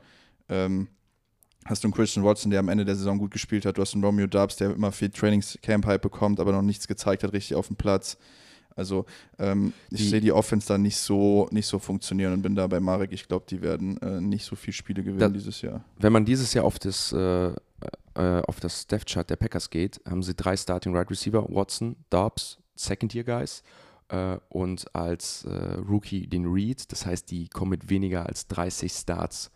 Ähm, 0.48 0.88
hast 1.66 1.84
du 1.84 1.88
einen 1.88 1.94
Christian 1.94 2.24
Watson, 2.24 2.50
der 2.50 2.60
am 2.60 2.68
Ende 2.68 2.84
der 2.84 2.96
Saison 2.96 3.18
gut 3.18 3.30
gespielt 3.30 3.64
hat. 3.66 3.76
Du 3.78 3.82
hast 3.82 3.94
einen 3.94 4.04
Romeo 4.04 4.26
Dubs, 4.26 4.56
der 4.56 4.70
immer 4.74 4.92
viel 4.92 5.10
Trainingscamp-Hype 5.10 6.02
bekommt, 6.02 6.40
aber 6.40 6.52
noch 6.52 6.62
nichts 6.62 6.88
gezeigt 6.88 7.22
hat 7.22 7.32
richtig 7.32 7.54
auf 7.56 7.66
dem 7.68 7.76
Platz. 7.76 8.16
Also 8.76 9.04
ähm, 9.38 9.72
ich 9.90 10.08
sehe 10.08 10.20
die 10.20 10.32
Offense 10.32 10.68
da 10.68 10.78
nicht 10.78 10.96
so, 10.96 11.48
nicht 11.50 11.66
so 11.66 11.78
funktionieren 11.78 12.32
und 12.32 12.42
bin 12.42 12.54
da 12.54 12.66
bei 12.66 12.80
Marek. 12.80 13.12
Ich 13.12 13.26
glaube, 13.28 13.44
die 13.48 13.60
werden 13.62 14.00
äh, 14.00 14.20
nicht 14.20 14.44
so 14.44 14.56
viele 14.56 14.72
Spiele 14.72 15.02
gewinnen 15.02 15.18
Da- 15.18 15.28
dieses 15.28 15.60
Jahr. 15.60 15.84
Wenn 15.98 16.12
man 16.12 16.24
dieses 16.24 16.54
Jahr 16.54 16.64
auf 16.64 16.78
das, 16.78 17.12
äh, 17.12 17.48
äh, 17.48 17.52
auf 18.46 18.60
das 18.60 18.86
Depth 18.86 19.06
Chart 19.10 19.28
der 19.28 19.36
Packers 19.36 19.68
geht, 19.70 20.00
haben 20.08 20.22
sie 20.22 20.34
drei 20.34 20.56
Starting 20.56 20.94
Right 20.96 21.10
Receiver: 21.10 21.44
Watson, 21.50 21.96
Dobbs, 22.10 22.58
Second 22.74 23.12
Year 23.14 23.24
Guys 23.24 23.62
äh, 24.08 24.38
und 24.48 24.86
als 24.94 25.44
äh, 25.44 25.50
Rookie 25.86 26.26
den 26.26 26.46
Reed. 26.46 26.90
Das 26.92 27.04
heißt, 27.04 27.30
die 27.30 27.48
kommen 27.48 27.70
mit 27.72 27.90
weniger 27.90 28.24
als 28.26 28.46
30 28.46 28.92
Starts 28.92 29.50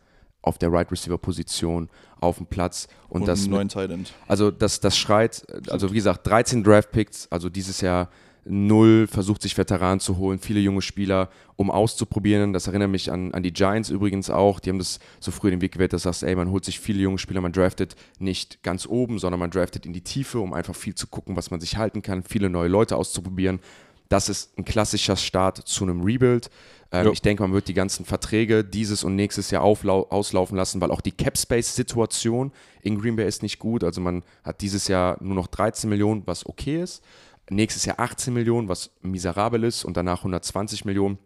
auf 0.45 0.59
der 0.59 0.73
Right 0.73 0.91
Receiver 0.91 1.19
Position 1.19 1.89
auf 2.21 2.39
den 2.39 2.47
Platz 2.47 2.89
und, 3.09 3.23
Und, 3.23 3.29
das 3.29 3.47
neuen 3.47 3.69
Tight 3.69 3.91
End. 3.91 4.13
Also 4.29 4.51
das, 4.51 4.81
das 4.81 4.97
schreit, 4.97 5.47
also 5.69 5.91
wie 5.91 5.97
gesagt, 5.97 6.27
13 6.27 6.63
Draft-Picks, 6.63 7.29
also 7.31 7.49
dieses 7.49 7.81
Jahr 7.81 8.09
null, 8.47 9.07
versucht 9.07 9.43
sich 9.43 9.57
Veteranen 9.57 10.01
zu 10.01 10.19
holen, 10.19 10.39
viele 10.39 10.61
junge 10.61 10.83
Spieler, 10.83 11.31
um 11.57 11.71
auszuprobieren. 11.71 12.53
Das 12.53 12.67
erinnert 12.67 12.91
mich 12.91 13.11
an, 13.11 13.33
an 13.33 13.43
die 13.43 13.53
Giants 13.53 13.89
übrigens 13.89 14.29
auch. 14.29 14.61
Die 14.61 14.71
haben 14.71 14.79
das 14.79 14.99
so 15.19 15.31
früh 15.31 15.51
den 15.51 15.61
Weg 15.61 15.73
gewählt, 15.73 15.93
dass 15.93 16.03
du 16.03 16.09
sagst, 16.09 16.25
ey, 16.25 16.35
man 16.35 16.51
holt 16.51 16.65
sich 16.65 16.79
viele 16.79 17.01
junge 17.01 17.19
Spieler, 17.19 17.41
man 17.41 17.53
draftet 17.53 17.97
nicht 18.19 18.63
ganz 18.63 18.87
oben, 18.87 19.19
sondern 19.19 19.41
man 19.41 19.51
draftet 19.51 19.87
in 19.87 19.93
die 19.93 20.03
Tiefe, 20.03 20.41
um 20.41 20.53
einfach 20.53 20.75
viel 20.75 20.95
zu 20.95 21.07
gucken, 21.07 21.37
was 21.37 21.51
man 21.51 21.61
sich 21.61 21.77
halten 21.77 22.03
kann, 22.03 22.23
viele 22.23 22.51
neue 22.51 22.69
Leute 22.69 22.97
auszuprobieren. 22.97 23.61
Das 24.09 24.29
ist 24.29 24.59
ein 24.59 24.65
klassischer 24.65 25.17
Start 25.17 25.67
zu 25.67 25.85
einem 25.85 26.03
Rebuild. 26.03 26.51
Ähm. 26.95 27.11
Ich 27.13 27.23
denke, 27.23 27.43
man 27.43 27.53
wird 27.53 27.67
die 27.67 27.75
ganzen 27.75 28.05
Verträge 28.05 28.63
dieses 28.65 29.03
und 29.03 29.17
nächstes 29.17 29.51
Jahr 29.51 29.63
auslaufen 29.63 30.57
lassen, 30.57 30.81
weil 30.81 30.93
auch 30.93 31.01
die 31.01 31.11
Cap-Space-Situation 31.11 32.53
in 32.83 33.01
Green 33.01 33.17
Bay 33.17 33.27
ist 33.27 33.43
nicht 33.43 33.59
gut. 33.59 33.83
Also 33.83 34.01
man 34.01 34.23
hat 34.45 34.61
dieses 34.61 34.87
Jahr 34.87 35.19
nur 35.21 35.35
noch 35.35 35.49
13 35.49 35.91
Millionen, 35.91 36.23
was 36.27 36.47
okay 36.47 36.81
ist. 36.81 37.03
Nächstes 37.51 37.85
Jahr 37.85 37.99
18 37.99 38.33
Millionen, 38.33 38.69
was 38.69 38.91
miserabel 39.03 39.65
ist. 39.65 39.85
Und 39.85 39.97
danach 39.97 40.19
120 40.19 40.85
Millionen. 40.85 41.19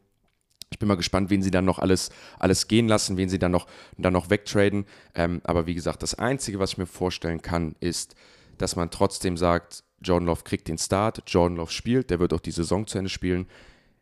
Ich 0.71 0.79
bin 0.79 0.89
mal 0.89 0.97
gespannt, 0.97 1.31
wen 1.31 1.43
sie 1.43 1.51
dann 1.51 1.65
noch 1.65 1.79
alles, 1.79 2.11
alles 2.39 2.69
gehen 2.69 2.89
lassen, 2.89 3.17
wen 3.17 3.29
sie 3.29 3.39
dann 3.39 3.53
noch, 3.53 3.67
dann 3.97 4.13
noch 4.13 4.31
wegtraden. 4.31 4.87
Ähm, 5.15 5.41
aber 5.45 5.67
wie 5.67 5.75
gesagt, 5.75 6.03
das 6.03 6.15
Einzige, 6.15 6.59
was 6.59 6.73
ich 6.73 6.79
mir 6.79 6.87
vorstellen 6.87 7.43
kann, 7.43 7.75
ist, 7.81 8.15
dass 8.59 8.77
man 8.77 8.91
trotzdem 8.91 9.37
sagt, 9.37 9.85
Jordan 10.01 10.27
Love 10.27 10.43
kriegt 10.45 10.69
den 10.69 10.79
Start, 10.79 11.23
Jordan 11.27 11.57
Love 11.57 11.73
spielt, 11.73 12.11
der 12.11 12.21
wird 12.21 12.33
auch 12.33 12.41
die 12.41 12.51
Saison 12.51 12.87
zu 12.87 12.99
Ende 12.99 13.11
spielen. 13.11 13.47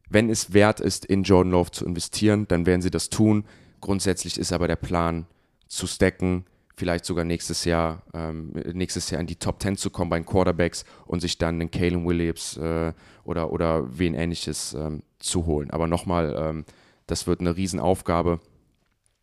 Wenn 0.09 0.31
es 0.31 0.53
wert 0.53 0.81
ist, 0.81 1.05
in 1.05 1.25
Jordan 1.25 1.53
Love 1.53 1.71
zu 1.71 1.85
investieren, 1.85 2.47
dann 2.49 2.67
werden 2.67 2.83
sie 2.83 2.91
das 2.91 3.11
tun. 3.11 3.45
Grundsätzlich 3.81 4.39
ist 4.39 4.53
aber 4.53 4.69
der 4.69 4.77
Plan 4.77 5.27
zu 5.69 5.87
stacken, 5.87 6.45
vielleicht 6.77 7.05
sogar 7.05 7.25
nächstes 7.25 7.65
Jahr, 7.65 8.03
ähm, 8.15 8.53
nächstes 8.73 9.11
Jahr 9.11 9.21
in 9.21 9.27
die 9.27 9.37
Top 9.37 9.61
10 9.61 9.77
zu 9.77 9.91
kommen 9.91 10.11
bei 10.11 10.19
den 10.19 10.27
Quarterbacks 10.27 10.85
und 11.07 11.21
sich 11.21 11.39
dann 11.39 11.59
den 11.59 11.71
Kalen 11.71 12.07
Williams 12.07 12.57
äh, 12.57 12.93
oder, 13.25 13.51
oder 13.51 13.99
wen 13.99 14.15
ähnliches 14.15 14.75
ähm, 14.75 15.03
zu 15.19 15.47
holen. 15.47 15.71
Aber 15.71 15.87
nochmal, 15.87 16.37
ähm, 16.39 16.65
das 17.07 17.27
wird 17.27 17.41
eine 17.41 17.57
Riesenaufgabe 17.57 18.41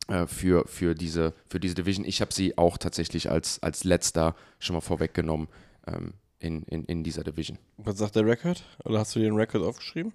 äh, 0.07 0.25
für, 0.25 0.67
für, 0.67 0.95
diese, 0.95 1.33
für 1.45 1.59
diese 1.59 1.75
Division. 1.75 2.05
Ich 2.05 2.21
habe 2.21 2.33
sie 2.33 2.57
auch 2.57 2.77
tatsächlich 2.77 3.29
als, 3.29 3.61
als 3.61 3.83
letzter 3.83 4.35
schon 4.59 4.73
mal 4.73 4.81
vorweggenommen 4.81 5.47
ähm, 5.87 6.13
in, 6.39 6.63
in, 6.63 6.85
in 6.85 7.03
dieser 7.03 7.23
Division. 7.23 7.57
Was 7.77 7.99
sagt 7.99 8.15
der 8.15 8.25
Record? 8.25 8.63
Oder 8.83 8.99
hast 8.99 9.15
du 9.15 9.19
dir 9.19 9.25
den 9.25 9.35
Record 9.35 9.63
aufgeschrieben? 9.63 10.11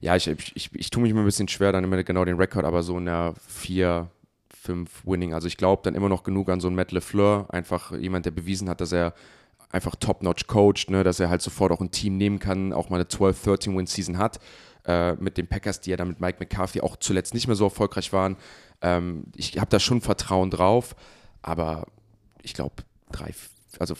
Ja, 0.00 0.16
ich, 0.16 0.28
ich, 0.28 0.54
ich, 0.54 0.70
ich 0.74 0.90
tue 0.90 1.02
mich 1.02 1.10
immer 1.10 1.20
ein 1.20 1.26
bisschen 1.26 1.48
schwer, 1.48 1.72
dann 1.72 1.84
immer 1.84 2.02
genau 2.02 2.24
den 2.24 2.36
Rekord, 2.36 2.64
aber 2.64 2.82
so 2.82 2.98
in 2.98 3.06
der 3.06 3.34
4, 3.46 4.08
5 4.50 5.06
Winning. 5.06 5.34
Also 5.34 5.48
ich 5.48 5.56
glaube 5.56 5.82
dann 5.82 5.94
immer 5.94 6.08
noch 6.08 6.22
genug 6.22 6.48
an 6.50 6.60
so 6.60 6.68
einen 6.68 6.76
Matt 6.76 6.92
LeFleur, 6.92 7.46
einfach 7.50 7.92
jemand, 7.92 8.26
der 8.26 8.30
bewiesen 8.30 8.68
hat, 8.68 8.80
dass 8.80 8.92
er 8.92 9.14
einfach 9.70 9.96
top-notch 9.96 10.46
coacht, 10.46 10.90
ne, 10.90 11.04
dass 11.04 11.20
er 11.20 11.28
halt 11.28 11.42
sofort 11.42 11.72
auch 11.72 11.80
ein 11.80 11.90
Team 11.90 12.16
nehmen 12.16 12.38
kann, 12.38 12.72
auch 12.72 12.90
mal 12.90 12.96
eine 12.96 13.08
12, 13.08 13.42
13 13.42 13.76
Win-Season 13.76 14.18
hat. 14.18 14.40
Äh, 14.84 15.14
mit 15.14 15.36
den 15.36 15.46
Packers, 15.46 15.80
die 15.80 15.90
ja 15.90 15.96
dann 15.96 16.08
mit 16.08 16.20
Mike 16.20 16.38
McCarthy 16.40 16.80
auch 16.80 16.96
zuletzt 16.96 17.34
nicht 17.34 17.46
mehr 17.46 17.56
so 17.56 17.64
erfolgreich 17.64 18.12
waren. 18.12 18.36
Ähm, 18.80 19.24
ich 19.36 19.58
habe 19.58 19.70
da 19.70 19.80
schon 19.80 20.00
Vertrauen 20.00 20.50
drauf, 20.50 20.96
aber 21.42 21.86
ich 22.42 22.54
glaube, 22.54 22.76
drei, 23.12 23.34
also 23.78 23.96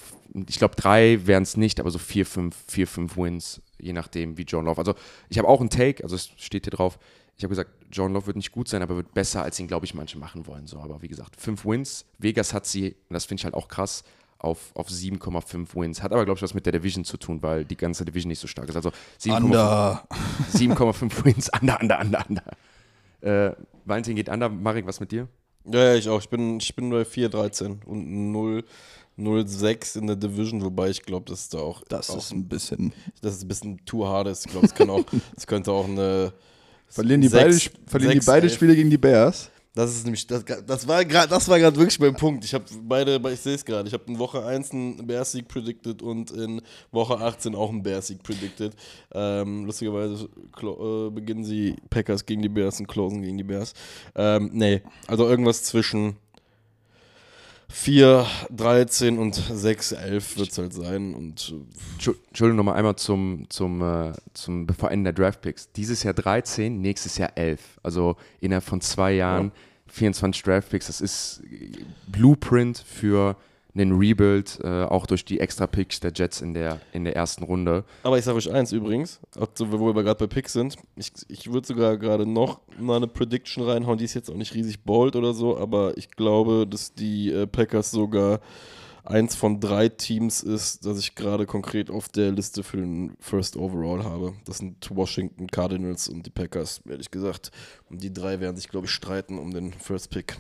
ich 0.48 0.59
glaube, 0.59 0.76
drei 0.76 1.26
wären 1.26 1.42
es 1.42 1.56
nicht, 1.56 1.80
aber 1.80 1.90
so 1.90 1.98
vier, 1.98 2.24
fünf, 2.24 2.56
vier, 2.66 2.86
fünf 2.86 3.16
Wins, 3.16 3.61
je 3.80 3.92
nachdem, 3.92 4.36
wie 4.38 4.42
John 4.42 4.64
Love. 4.64 4.78
Also 4.78 4.94
ich 5.28 5.38
habe 5.38 5.48
auch 5.48 5.60
einen 5.60 5.70
Take, 5.70 6.02
also 6.02 6.16
es 6.16 6.30
steht 6.36 6.64
hier 6.64 6.72
drauf. 6.72 6.98
Ich 7.36 7.44
habe 7.44 7.50
gesagt, 7.50 7.70
John 7.92 8.12
Love 8.12 8.26
wird 8.26 8.36
nicht 8.36 8.50
gut 8.50 8.68
sein, 8.68 8.82
aber 8.82 8.96
wird 8.96 9.14
besser, 9.14 9.42
als 9.42 9.58
ihn, 9.60 9.68
glaube 9.68 9.86
ich, 9.86 9.94
manche 9.94 10.18
machen 10.18 10.46
wollen. 10.46 10.66
So, 10.66 10.80
aber 10.80 11.02
wie 11.02 11.08
gesagt, 11.08 11.36
fünf 11.36 11.64
Wins. 11.64 12.04
Vegas 12.18 12.52
hat 12.52 12.66
sie, 12.66 12.96
und 13.08 13.14
das 13.14 13.26
finde 13.26 13.40
ich 13.40 13.44
halt 13.44 13.54
auch 13.54 13.68
krass, 13.68 14.02
auf, 14.38 14.70
auf 14.74 14.88
7,5 14.88 15.74
Wins. 15.74 16.02
Hat 16.02 16.12
aber, 16.12 16.24
glaube 16.24 16.38
ich, 16.38 16.42
was 16.42 16.54
mit 16.54 16.64
der 16.64 16.72
Division 16.72 17.04
zu 17.04 17.16
tun, 17.16 17.42
weil 17.42 17.64
die 17.64 17.76
ganze 17.76 18.04
Division 18.04 18.28
nicht 18.28 18.38
so 18.38 18.46
stark 18.46 18.68
ist. 18.68 18.76
Also 18.76 18.90
7,5 19.20 19.36
Under. 19.44 20.04
7,5 20.52 21.24
Wins, 21.24 21.50
under, 21.60 21.80
under, 21.80 22.00
under, 22.00 22.24
under. 22.28 22.44
Äh, 23.20 23.56
Valentin 23.84 24.16
geht 24.16 24.28
under. 24.28 24.48
Marek, 24.48 24.86
was 24.86 25.00
mit 25.00 25.12
dir? 25.12 25.28
Ja, 25.64 25.80
ja, 25.80 25.94
ich 25.94 26.08
auch. 26.08 26.20
Ich 26.20 26.28
bin, 26.28 26.58
ich 26.58 26.74
bin 26.74 26.90
bei 26.90 27.02
4-13 27.02 27.84
und 27.84 28.32
0, 28.32 28.64
0-6 29.18 29.98
in 29.98 30.06
der 30.06 30.16
Division, 30.16 30.62
wobei 30.62 30.90
ich 30.90 31.02
glaube, 31.02 31.28
dass 31.30 31.48
da 31.48 31.58
auch, 31.58 31.82
Das 31.88 32.10
auch 32.10 32.18
ist 32.18 32.32
ein 32.32 32.48
bisschen. 32.48 32.92
dass 33.20 33.34
es 33.36 33.42
ein 33.42 33.48
bisschen 33.48 33.84
too 33.84 34.06
hard 34.06 34.28
ist. 34.28 34.46
Ich 34.46 34.52
glaube, 34.52 34.66
es 34.66 34.74
kann 34.74 34.90
auch, 34.90 35.04
es 35.36 35.46
könnte 35.46 35.72
auch 35.72 35.86
eine. 35.86 36.32
Verlieren 36.88 37.20
die, 37.20 37.28
sechs- 37.28 37.42
beide, 37.44 37.56
Sp- 37.60 37.76
verlieren 37.86 38.12
die 38.12 38.16
sechs, 38.18 38.26
beide. 38.26 38.48
Spiele 38.50 38.74
gegen 38.76 38.90
die 38.90 38.96
Bears? 38.98 39.50
Das 39.74 39.94
ist 39.94 40.04
nämlich, 40.04 40.26
das, 40.26 40.44
das 40.66 40.88
war 40.88 41.04
gerade, 41.04 41.28
das 41.28 41.46
war 41.48 41.56
gerade 41.58 41.76
wirklich 41.76 42.00
mein 42.00 42.16
Punkt. 42.16 42.44
Ich 42.44 42.52
habe 42.52 42.64
beide, 42.82 43.20
ich 43.32 43.38
sehe 43.38 43.54
es 43.54 43.64
gerade, 43.64 43.86
ich 43.86 43.94
habe 43.94 44.04
in 44.08 44.18
Woche 44.18 44.44
1 44.44 44.72
einen 44.72 45.06
Bears 45.06 45.30
Sieg 45.32 45.46
predicted 45.46 46.02
und 46.02 46.32
in 46.32 46.62
Woche 46.90 47.18
18 47.18 47.54
auch 47.54 47.68
einen 47.70 47.82
Bears 47.84 48.08
Sieg 48.08 48.22
predicted. 48.24 48.72
Ähm, 49.12 49.66
lustigerweise 49.66 50.24
äh, 50.60 51.10
beginnen 51.10 51.44
sie 51.44 51.76
Packers 51.90 52.26
gegen 52.26 52.42
die 52.42 52.48
Bears 52.48 52.80
und 52.80 52.88
closen 52.88 53.22
gegen 53.22 53.36
die 53.36 53.44
Bears. 53.44 53.72
Ähm, 54.16 54.50
nee, 54.52 54.82
also 55.06 55.28
irgendwas 55.28 55.62
zwischen 55.62 56.16
4, 57.70 58.26
13 58.50 59.18
und 59.18 59.34
6, 59.34 59.92
11 59.92 60.38
wird 60.38 60.50
es 60.50 60.58
halt 60.58 60.72
sein. 60.72 61.14
Und 61.14 61.52
äh, 61.54 61.98
Entschu- 62.00 62.14
Entschuldigung 62.28 62.56
nochmal 62.56 62.76
einmal 62.76 62.96
zum, 62.96 63.46
zum, 63.50 63.82
äh, 63.82 64.12
zum 64.34 64.66
bevor 64.66 64.90
Ende 64.90 65.12
der 65.12 65.24
Draftpicks. 65.24 65.70
Dieses 65.72 66.02
Jahr 66.02 66.14
13, 66.14 66.80
nächstes 66.80 67.18
Jahr 67.18 67.32
11. 67.36 67.60
Also 67.82 68.16
innerhalb 68.40 68.64
von 68.64 68.80
zwei 68.80 69.12
Jahren 69.12 69.52
24 69.88 70.42
Draftpicks. 70.42 70.86
Das 70.86 71.00
ist 71.00 71.42
Blueprint 72.06 72.78
für 72.78 73.36
einen 73.80 73.98
Rebuild, 73.98 74.58
äh, 74.62 74.84
auch 74.84 75.06
durch 75.06 75.24
die 75.24 75.40
Extra-Picks 75.40 76.00
der 76.00 76.12
Jets 76.14 76.40
in 76.40 76.54
der, 76.54 76.80
in 76.92 77.04
der 77.04 77.16
ersten 77.16 77.44
Runde. 77.44 77.84
Aber 78.02 78.18
ich 78.18 78.24
sage 78.24 78.36
euch 78.36 78.50
eins 78.50 78.72
übrigens, 78.72 79.20
wo 79.58 79.94
wir 79.94 80.02
gerade 80.02 80.18
bei 80.18 80.26
Picks 80.26 80.52
sind, 80.52 80.76
ich, 80.96 81.12
ich 81.28 81.52
würde 81.52 81.66
sogar 81.66 81.96
gerade 81.96 82.26
noch 82.26 82.60
mal 82.78 82.96
eine 82.96 83.08
Prediction 83.08 83.64
reinhauen, 83.64 83.98
die 83.98 84.04
ist 84.04 84.14
jetzt 84.14 84.30
auch 84.30 84.36
nicht 84.36 84.54
riesig 84.54 84.84
bold 84.84 85.16
oder 85.16 85.34
so, 85.34 85.56
aber 85.56 85.96
ich 85.96 86.10
glaube, 86.10 86.66
dass 86.66 86.94
die 86.94 87.32
äh, 87.32 87.46
Packers 87.46 87.90
sogar 87.90 88.40
eins 89.08 89.34
von 89.34 89.58
drei 89.58 89.88
Teams 89.88 90.42
ist, 90.42 90.84
das 90.84 90.98
ich 90.98 91.14
gerade 91.14 91.46
konkret 91.46 91.90
auf 91.90 92.08
der 92.08 92.30
Liste 92.30 92.62
für 92.62 92.76
den 92.76 93.16
First 93.20 93.56
Overall 93.56 94.04
habe. 94.04 94.34
Das 94.44 94.58
sind 94.58 94.94
Washington 94.94 95.46
Cardinals 95.46 96.08
und 96.08 96.26
die 96.26 96.30
Packers, 96.30 96.82
ehrlich 96.88 97.10
gesagt. 97.10 97.50
Und 97.88 98.02
die 98.02 98.12
drei 98.12 98.40
werden 98.40 98.56
sich, 98.56 98.68
glaube 98.68 98.86
ich, 98.86 98.92
streiten 98.92 99.38
um 99.38 99.52
den 99.52 99.72
First 99.72 100.10
Pick. 100.10 100.36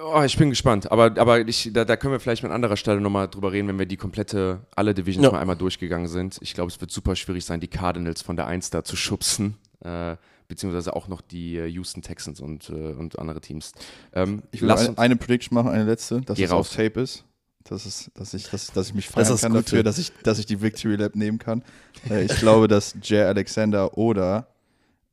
Oh, 0.00 0.22
ich 0.22 0.36
bin 0.36 0.50
gespannt, 0.50 0.90
aber, 0.92 1.18
aber 1.18 1.46
ich, 1.46 1.70
da, 1.72 1.84
da 1.84 1.96
können 1.96 2.12
wir 2.12 2.20
vielleicht 2.20 2.42
mal 2.42 2.50
an 2.50 2.54
anderer 2.54 2.76
Stelle 2.76 3.00
nochmal 3.00 3.28
drüber 3.28 3.52
reden, 3.52 3.68
wenn 3.68 3.78
wir 3.78 3.86
die 3.86 3.96
komplette, 3.96 4.60
alle 4.76 4.94
Divisions 4.94 5.24
ja. 5.24 5.32
mal 5.32 5.40
einmal 5.40 5.56
durchgegangen 5.56 6.06
sind. 6.06 6.38
Ich 6.40 6.54
glaube, 6.54 6.70
es 6.70 6.80
wird 6.80 6.90
super 6.90 7.16
schwierig 7.16 7.44
sein, 7.44 7.60
die 7.60 7.68
Cardinals 7.68 8.22
von 8.22 8.36
der 8.36 8.46
1 8.46 8.70
da 8.70 8.84
zu 8.84 8.96
schubsen. 8.96 9.56
Äh, 9.80 10.16
beziehungsweise 10.48 10.96
auch 10.96 11.08
noch 11.08 11.20
die 11.20 11.56
äh, 11.56 11.66
Houston 11.66 12.02
Texans 12.02 12.40
und, 12.40 12.70
äh, 12.70 12.72
und 12.72 13.18
andere 13.18 13.40
Teams. 13.40 13.72
Ähm, 14.12 14.42
ich 14.50 14.62
will 14.62 14.70
ein, 14.70 14.96
eine 14.98 15.16
Prediction 15.16 15.54
machen, 15.54 15.70
eine 15.70 15.84
letzte, 15.84 16.22
dass 16.22 16.38
es 16.38 16.50
raus. 16.50 16.70
auf 16.70 16.76
Tape 16.76 17.00
ist. 17.00 17.24
Das 17.64 17.84
ist, 17.84 18.10
dass 18.14 18.32
ich, 18.32 18.48
dass, 18.48 18.68
dass 18.68 18.88
ich 18.88 18.94
mich 18.94 19.08
feiern 19.08 19.26
kann 19.36 19.52
Gute. 19.52 19.62
dafür, 19.62 19.82
dass 19.82 19.98
ich, 19.98 20.10
dass 20.22 20.38
ich 20.38 20.46
die 20.46 20.62
Victory 20.62 20.96
Lab 20.96 21.14
nehmen 21.14 21.38
kann. 21.38 21.62
Äh, 22.08 22.24
ich 22.24 22.36
glaube, 22.36 22.66
dass 22.66 22.96
Jay 23.02 23.22
Alexander 23.22 23.96
oder 23.98 24.48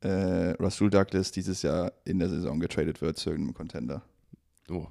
äh, 0.00 0.54
Rasul 0.58 0.88
Douglas 0.88 1.32
dieses 1.32 1.60
Jahr 1.62 1.92
in 2.04 2.18
der 2.18 2.30
Saison 2.30 2.58
getradet 2.58 3.02
wird 3.02 3.18
zu 3.18 3.30
irgendeinem 3.30 3.54
Contender. 3.54 4.02
Oh. 4.70 4.86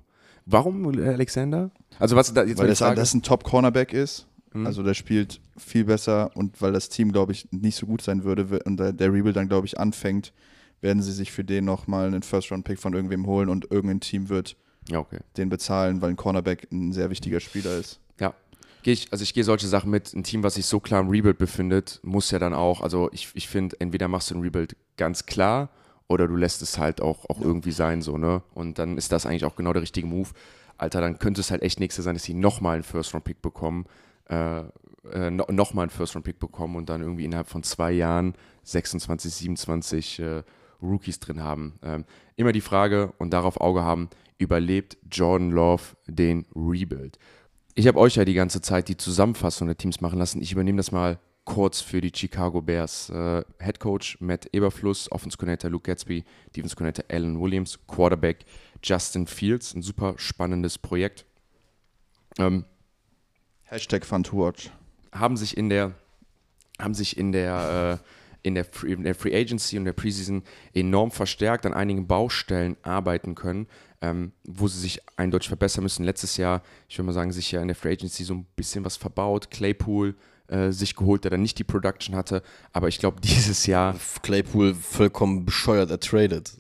Warum 0.46 0.88
Alexander? 1.00 1.72
Also 1.98 2.16
was 2.16 2.34
da 2.34 2.44
jetzt 2.44 2.60
Weil 2.60 2.68
das, 2.68 2.80
das 2.80 3.14
ein 3.14 3.24
Top-Cornerback 3.24 3.94
ist 3.94 4.28
Mhm. 4.56 4.66
Also 4.66 4.84
der 4.84 4.94
spielt 4.94 5.42
viel 5.58 5.86
besser 5.86 6.32
und 6.36 6.62
weil 6.62 6.72
das 6.72 6.90
Team, 6.90 7.12
glaube 7.12 7.34
ich, 7.34 7.48
nicht 7.52 7.76
so 7.76 7.86
gut 7.86 8.02
sein 8.02 8.24
würde 8.24 8.64
und 8.64 8.78
der, 8.78 8.94
der 8.94 9.14
Rebuild 9.14 9.36
dann, 9.36 9.50
glaube 9.50 9.68
ich, 9.68 9.78
anfängt, 9.78 10.34
werden 10.82 11.02
sie 11.02 11.12
sich 11.12 11.32
für 11.32 11.44
den 11.44 11.66
nochmal 11.66 12.08
einen 12.08 12.24
First-Round-Pick 12.24 12.80
von 12.80 12.94
irgendwem 12.94 13.28
holen 13.28 13.50
und 13.50 13.70
irgendein 13.70 14.00
Team 14.00 14.30
wird 14.30 14.56
ja, 14.90 15.00
okay. 15.00 15.20
den 15.38 15.50
bezahlen, 15.50 16.02
weil 16.02 16.12
ein 16.12 16.16
Cornerback 16.16 16.68
ein 16.72 16.94
sehr 16.94 17.10
wichtiger 17.10 17.40
Spieler 17.40 17.78
ist. 17.78 18.00
Ja. 18.20 18.34
Geh 18.84 18.94
ich, 18.94 19.12
also 19.12 19.24
ich 19.24 19.34
gehe 19.34 19.44
solche 19.44 19.68
Sachen 19.68 19.90
mit. 19.90 20.14
Ein 20.14 20.24
Team, 20.24 20.44
was 20.44 20.56
sich 20.56 20.68
so 20.68 20.80
klar 20.80 21.02
im 21.02 21.10
Rebuild 21.10 21.38
befindet, 21.38 22.00
muss 22.04 22.32
ja 22.32 22.40
dann 22.40 22.54
auch, 22.54 22.82
also 22.82 23.10
ich, 23.12 23.30
ich 23.34 23.50
finde, 23.50 23.76
entweder 23.80 24.08
machst 24.08 24.30
du 24.32 24.36
ein 24.36 24.42
Rebuild 24.42 24.78
ganz 24.96 25.26
klar 25.26 25.70
oder 26.08 26.28
du 26.28 26.36
lässt 26.36 26.62
es 26.62 26.78
halt 26.78 27.02
auch, 27.02 27.30
auch 27.30 27.42
irgendwie 27.42 27.72
sein, 27.72 28.02
so, 28.02 28.18
ne? 28.18 28.44
Und 28.54 28.80
dann 28.80 28.98
ist 28.98 29.12
das 29.12 29.26
eigentlich 29.26 29.46
auch 29.46 29.56
genau 29.56 29.74
der 29.74 29.82
richtige 29.82 30.08
Move. 30.08 30.30
Alter, 30.78 31.02
dann 31.02 31.20
könnte 31.20 31.42
es 31.42 31.52
halt 31.52 31.62
echt 31.62 31.80
nächstes 31.80 32.06
sein, 32.06 32.16
dass 32.16 32.24
sie 32.24 32.34
nochmal 32.34 32.76
einen 32.76 32.84
First-Round-Pick 32.84 33.42
bekommen 33.42 33.86
äh, 34.30 34.64
äh, 35.12 35.30
no, 35.30 35.46
nochmal 35.52 35.84
einen 35.84 35.92
First-Round-Pick 35.92 36.40
bekommen 36.40 36.76
und 36.76 36.90
dann 36.90 37.02
irgendwie 37.02 37.26
innerhalb 37.26 37.48
von 37.48 37.64
zwei 37.64 37.92
Jahren 37.92 38.34
26, 38.64 39.34
27 39.34 40.20
äh, 40.20 40.44
Rookies 40.82 41.20
drin 41.20 41.44
haben. 41.44 41.80
Ähm, 41.84 42.06
immer 42.36 42.52
die 42.52 42.62
Frage 42.62 43.14
und 43.18 43.32
darauf 43.32 43.62
Auge 43.62 43.84
haben, 43.84 44.10
überlebt 44.38 44.98
Jordan 45.10 45.52
Love 45.52 45.84
den 46.08 46.46
Rebuild? 46.56 47.18
Ich 47.76 47.88
habe 47.88 48.00
euch 48.00 48.16
ja 48.16 48.26
die 48.26 48.34
ganze 48.34 48.62
Zeit 48.62 48.88
die 48.88 48.98
Zusammenfassung 48.98 49.68
der 49.68 49.78
Teams 49.78 50.02
machen 50.02 50.20
lassen. 50.20 50.42
Ich 50.42 50.52
übernehme 50.52 50.78
das 50.78 50.92
mal 50.92 51.20
kurz 51.46 51.80
für 51.80 52.02
die 52.02 52.12
Chicago 52.14 52.62
Bears. 52.62 53.10
Äh, 53.10 53.44
Head 53.60 53.80
Coach 53.80 54.18
Matt 54.20 54.50
Eberfluss, 54.52 55.12
Offense 55.12 55.38
Coordinator 55.38 55.70
Luke 55.70 55.90
Gatsby, 55.90 56.26
Defense 56.56 56.76
Coordinator 56.76 57.06
Alan 57.10 57.40
Williams, 57.40 57.80
Quarterback 57.88 58.46
Justin 58.84 59.28
Fields. 59.28 59.74
Ein 59.74 59.82
super 59.82 60.16
spannendes 60.18 60.78
Projekt. 60.78 61.26
Ähm, 62.40 62.66
Hashtag 63.64 64.06
Fun 64.06 64.24
to 64.24 64.38
Watch. 64.38 64.72
Haben 65.12 65.38
sich 65.38 65.56
in 65.56 65.70
der, 65.70 65.94
haben 66.80 66.94
sich 66.94 67.18
in 67.18 67.32
der, 67.32 68.02
äh, 68.02 68.48
in 68.48 68.56
der, 68.56 68.66
Free, 68.66 68.94
in 68.94 69.04
der 69.04 69.16
Free 69.16 69.36
Agency 69.36 69.78
und 69.78 69.86
der 69.86 69.94
Preseason 69.94 70.44
enorm 70.74 71.12
verstärkt 71.12 71.66
an 71.66 71.74
einigen 71.74 72.06
Baustellen 72.08 72.76
arbeiten 72.84 73.34
können, 73.34 73.68
ähm, 74.02 74.34
wo 74.44 74.68
sie 74.68 74.80
sich 74.80 75.02
eindeutig 75.16 75.48
verbessern 75.48 75.84
müssen. 75.84 76.04
Letztes 76.04 76.38
Jahr, 76.38 76.62
ich 76.90 76.98
würde 76.98 77.08
mal 77.08 77.14
sagen, 77.14 77.32
sich 77.32 77.52
ja 77.52 77.62
in 77.62 77.68
der 77.68 77.76
Free 77.76 77.94
Agency 77.94 78.24
so 78.24 78.34
ein 78.34 78.46
bisschen 78.56 78.84
was 78.84 78.98
verbaut. 78.98 79.50
Claypool, 79.50 80.16
äh, 80.48 80.72
sich 80.72 80.96
geholt, 80.96 81.24
der 81.24 81.32
dann 81.32 81.42
nicht 81.42 81.58
die 81.58 81.64
Production 81.64 82.16
hatte. 82.16 82.44
Aber 82.74 82.88
ich 82.88 83.00
glaube, 83.00 83.20
dieses 83.24 83.66
Jahr. 83.66 83.96
Claypool 84.22 84.74
vollkommen 84.74 85.46
bescheuert 85.46 85.90
ertradet. 85.90 86.58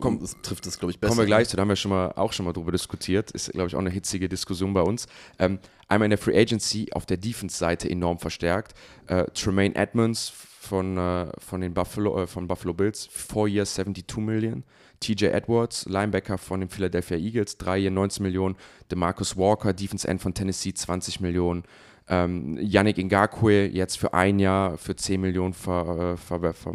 Komm, 0.00 0.20
das 0.20 0.36
trifft 0.42 0.66
das, 0.66 0.78
glaube 0.78 0.92
ich, 0.92 1.00
besser. 1.00 1.10
Kommen 1.10 1.20
wir 1.20 1.26
gleich 1.26 1.48
zu, 1.48 1.56
da 1.56 1.62
haben 1.62 1.68
wir 1.68 1.76
schon 1.76 1.90
mal, 1.90 2.12
auch 2.12 2.32
schon 2.32 2.46
mal 2.46 2.52
drüber 2.52 2.72
diskutiert. 2.72 3.30
Ist, 3.32 3.52
glaube 3.52 3.68
ich, 3.68 3.74
auch 3.74 3.80
eine 3.80 3.90
hitzige 3.90 4.28
Diskussion 4.28 4.72
bei 4.74 4.82
uns. 4.82 5.06
Ähm, 5.38 5.58
einmal 5.88 6.06
in 6.06 6.10
der 6.10 6.18
Free 6.18 6.38
Agency 6.38 6.88
auf 6.92 7.06
der 7.06 7.16
Defense-Seite 7.16 7.90
enorm 7.90 8.18
verstärkt. 8.18 8.74
Äh, 9.06 9.24
Tremaine 9.34 9.74
Edmonds 9.74 10.32
von, 10.66 10.96
äh, 10.98 11.26
von 11.38 11.60
den 11.60 11.74
Buffalo, 11.74 12.22
äh, 12.22 12.26
von 12.26 12.46
Buffalo 12.46 12.74
Bills, 12.74 13.08
4 13.10 13.48
years 13.48 13.74
72 13.74 14.18
Millionen. 14.18 14.64
TJ 15.00 15.26
Edwards, 15.26 15.86
Linebacker 15.86 16.38
von 16.38 16.60
den 16.60 16.68
Philadelphia 16.68 17.16
Eagles, 17.18 17.58
3 17.58 17.78
Jahre 17.78 17.94
19 17.94 18.22
Millionen. 18.22 18.56
DeMarcus 18.90 19.36
Walker, 19.36 19.72
Defense 19.72 20.06
End 20.08 20.22
von 20.22 20.32
Tennessee, 20.34 20.72
20 20.72 21.20
Millionen. 21.20 21.64
Ähm, 22.08 22.56
Yannick 22.60 22.98
Ngakwe 22.98 23.66
jetzt 23.66 23.98
für 23.98 24.14
ein 24.14 24.38
Jahr 24.38 24.78
für 24.78 24.94
10 24.94 25.20
Millionen 25.20 25.54
ver, 25.54 26.14
äh, 26.14 26.16
ver, 26.16 26.54
ver, 26.54 26.74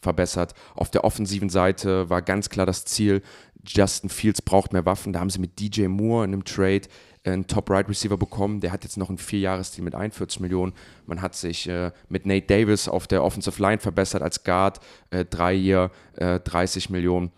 verbessert. 0.00 0.54
Auf 0.74 0.90
der 0.90 1.04
offensiven 1.04 1.48
Seite 1.48 2.10
war 2.10 2.22
ganz 2.22 2.48
klar 2.48 2.66
das 2.66 2.84
Ziel, 2.84 3.22
Justin 3.66 4.10
Fields 4.10 4.42
braucht 4.42 4.72
mehr 4.72 4.86
Waffen. 4.86 5.12
Da 5.12 5.20
haben 5.20 5.30
sie 5.30 5.40
mit 5.40 5.58
DJ 5.58 5.86
Moore 5.86 6.24
in 6.24 6.32
einem 6.32 6.44
Trade 6.44 6.82
einen 7.24 7.46
Top-Right-Receiver 7.46 8.16
bekommen. 8.16 8.60
Der 8.60 8.72
hat 8.72 8.84
jetzt 8.84 8.96
noch 8.96 9.10
ein 9.10 9.18
Vierjahresdeal 9.18 9.84
mit 9.84 9.94
41 9.94 10.40
Millionen. 10.40 10.72
Man 11.06 11.20
hat 11.22 11.34
sich 11.34 11.68
äh, 11.68 11.90
mit 12.08 12.24
Nate 12.26 12.46
Davis 12.46 12.88
auf 12.88 13.06
der 13.06 13.24
Offensive 13.24 13.60
Line 13.60 13.78
verbessert 13.78 14.22
als 14.22 14.44
Guard. 14.44 14.80
Äh, 15.10 15.24
drei 15.24 15.52
Jahr, 15.54 15.90
äh, 16.14 16.38
30 16.40 16.90
Millionen 16.90 17.32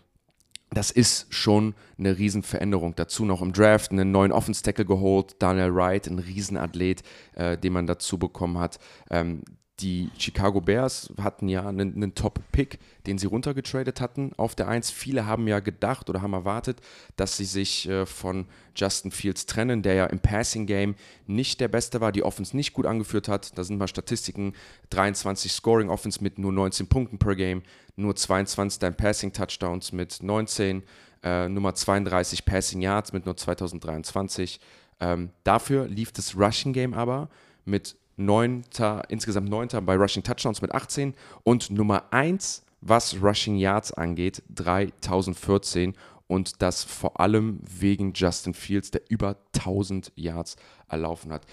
das 0.70 0.90
ist 0.90 1.32
schon 1.32 1.74
eine 1.98 2.18
Riesenveränderung. 2.18 2.94
Dazu 2.94 3.24
noch 3.24 3.42
im 3.42 3.52
Draft 3.52 3.90
einen 3.90 4.10
neuen 4.10 4.32
Offense-Tackle 4.32 4.84
geholt, 4.84 5.36
Daniel 5.38 5.74
Wright, 5.74 6.06
ein 6.06 6.18
Riesenathlet, 6.18 7.02
äh, 7.34 7.56
den 7.56 7.72
man 7.72 7.86
dazu 7.86 8.18
bekommen 8.18 8.58
hat. 8.58 8.78
Ähm, 9.10 9.42
die 9.80 10.10
Chicago 10.18 10.60
Bears 10.60 11.12
hatten 11.22 11.48
ja 11.48 11.66
einen, 11.66 11.94
einen 11.94 12.14
Top-Pick, 12.14 12.80
den 13.06 13.16
sie 13.18 13.26
runtergetradet 13.26 14.00
hatten 14.00 14.32
auf 14.36 14.56
der 14.56 14.66
1. 14.66 14.90
Viele 14.90 15.26
haben 15.26 15.46
ja 15.46 15.60
gedacht 15.60 16.10
oder 16.10 16.20
haben 16.20 16.32
erwartet, 16.32 16.80
dass 17.16 17.36
sie 17.36 17.44
sich 17.44 17.88
äh, 17.88 18.04
von 18.04 18.46
Justin 18.74 19.12
Fields 19.12 19.46
trennen, 19.46 19.82
der 19.82 19.94
ja 19.94 20.06
im 20.06 20.18
Passing-Game 20.18 20.96
nicht 21.26 21.60
der 21.60 21.68
Beste 21.68 22.00
war, 22.00 22.10
die 22.10 22.24
Offense 22.24 22.56
nicht 22.56 22.72
gut 22.72 22.86
angeführt 22.86 23.28
hat. 23.28 23.56
Da 23.56 23.62
sind 23.62 23.78
mal 23.78 23.86
Statistiken, 23.86 24.54
23 24.90 25.52
Scoring-Offense 25.52 26.22
mit 26.22 26.38
nur 26.38 26.52
19 26.52 26.88
Punkten 26.88 27.18
per 27.18 27.36
Game, 27.36 27.62
nur 27.94 28.16
22 28.16 28.80
dann 28.80 28.96
Passing-Touchdowns 28.96 29.92
mit 29.92 30.22
19, 30.22 30.82
äh, 31.22 31.48
Nummer 31.48 31.74
32 31.74 32.44
Passing 32.44 32.82
Yards 32.82 33.12
mit 33.12 33.26
nur 33.26 33.36
2023. 33.36 34.58
Ähm, 35.00 35.30
dafür 35.44 35.86
lief 35.86 36.10
das 36.10 36.36
Rushing-Game 36.36 36.94
aber 36.94 37.28
mit 37.64 37.96
neunter, 38.18 39.02
insgesamt 39.08 39.48
neunter 39.48 39.80
bei 39.80 39.96
Rushing 39.96 40.22
Touchdowns 40.22 40.60
mit 40.60 40.72
18 40.72 41.14
und 41.44 41.70
Nummer 41.70 42.04
1, 42.12 42.64
was 42.80 43.22
Rushing 43.22 43.56
Yards 43.56 43.92
angeht, 43.92 44.42
3014 44.54 45.94
und 46.26 46.60
das 46.62 46.84
vor 46.84 47.20
allem 47.20 47.60
wegen 47.62 48.12
Justin 48.14 48.54
Fields, 48.54 48.90
der 48.90 49.02
über 49.08 49.36
1000 49.56 50.12
Yards 50.14 50.56
erlaufen 50.88 51.32
hat. 51.32 51.46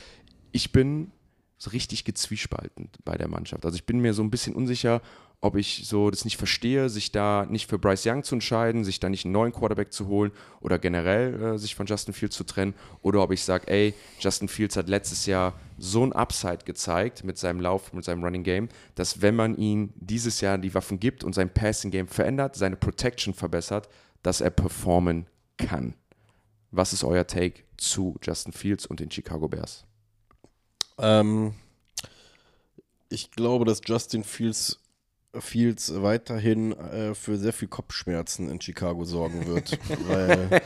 Ich 0.51 0.71
bin 0.71 1.11
so 1.57 1.69
richtig 1.71 2.03
gezwiespalten 2.03 2.89
bei 3.05 3.17
der 3.17 3.29
Mannschaft. 3.29 3.65
Also 3.65 3.75
ich 3.75 3.85
bin 3.85 3.99
mir 3.99 4.13
so 4.13 4.21
ein 4.21 4.29
bisschen 4.29 4.55
unsicher, 4.55 5.01
ob 5.45 5.55
ich 5.55 5.83
so 5.85 6.09
das 6.09 6.25
nicht 6.25 6.37
verstehe, 6.37 6.89
sich 6.89 7.11
da 7.11 7.45
nicht 7.47 7.69
für 7.69 7.77
Bryce 7.77 8.07
Young 8.07 8.23
zu 8.23 8.33
entscheiden, 8.33 8.83
sich 8.83 8.99
da 8.99 9.09
nicht 9.09 9.25
einen 9.25 9.31
neuen 9.31 9.53
Quarterback 9.53 9.93
zu 9.93 10.07
holen 10.07 10.31
oder 10.59 10.79
generell 10.79 11.39
äh, 11.39 11.57
sich 11.59 11.75
von 11.75 11.85
Justin 11.85 12.15
Fields 12.15 12.35
zu 12.35 12.45
trennen 12.45 12.73
oder 13.03 13.21
ob 13.21 13.31
ich 13.31 13.43
sage, 13.43 13.67
ey, 13.67 13.93
Justin 14.19 14.47
Fields 14.47 14.75
hat 14.75 14.89
letztes 14.89 15.27
Jahr 15.27 15.53
so 15.77 16.03
ein 16.03 16.13
Upside 16.13 16.65
gezeigt 16.65 17.23
mit 17.23 17.37
seinem 17.37 17.61
Lauf, 17.61 17.93
mit 17.93 18.03
seinem 18.03 18.23
Running 18.23 18.41
Game, 18.41 18.69
dass 18.95 19.21
wenn 19.21 19.35
man 19.35 19.55
ihm 19.55 19.93
dieses 19.97 20.41
Jahr 20.41 20.57
die 20.57 20.73
Waffen 20.73 20.99
gibt 20.99 21.23
und 21.23 21.35
sein 21.35 21.53
Passing 21.53 21.91
Game 21.91 22.07
verändert, 22.07 22.55
seine 22.55 22.75
Protection 22.75 23.35
verbessert, 23.35 23.87
dass 24.23 24.41
er 24.41 24.49
performen 24.49 25.27
kann. 25.57 25.93
Was 26.71 26.91
ist 26.91 27.03
euer 27.03 27.27
Take 27.27 27.61
zu 27.77 28.17
Justin 28.23 28.51
Fields 28.51 28.87
und 28.87 28.99
den 28.99 29.11
Chicago 29.11 29.47
Bears? 29.47 29.85
Ähm, 30.97 31.53
ich 33.09 33.29
glaube, 33.29 33.65
dass 33.65 33.81
Justin 33.85 34.23
Fields 34.23 34.79
Fields 35.39 35.93
weiterhin 36.01 36.71
äh, 36.73 37.15
für 37.15 37.37
sehr 37.37 37.53
viel 37.53 37.67
Kopfschmerzen 37.67 38.49
in 38.49 38.61
Chicago 38.61 39.03
sorgen 39.05 39.47
wird. 39.47 39.77
weil 40.07 40.61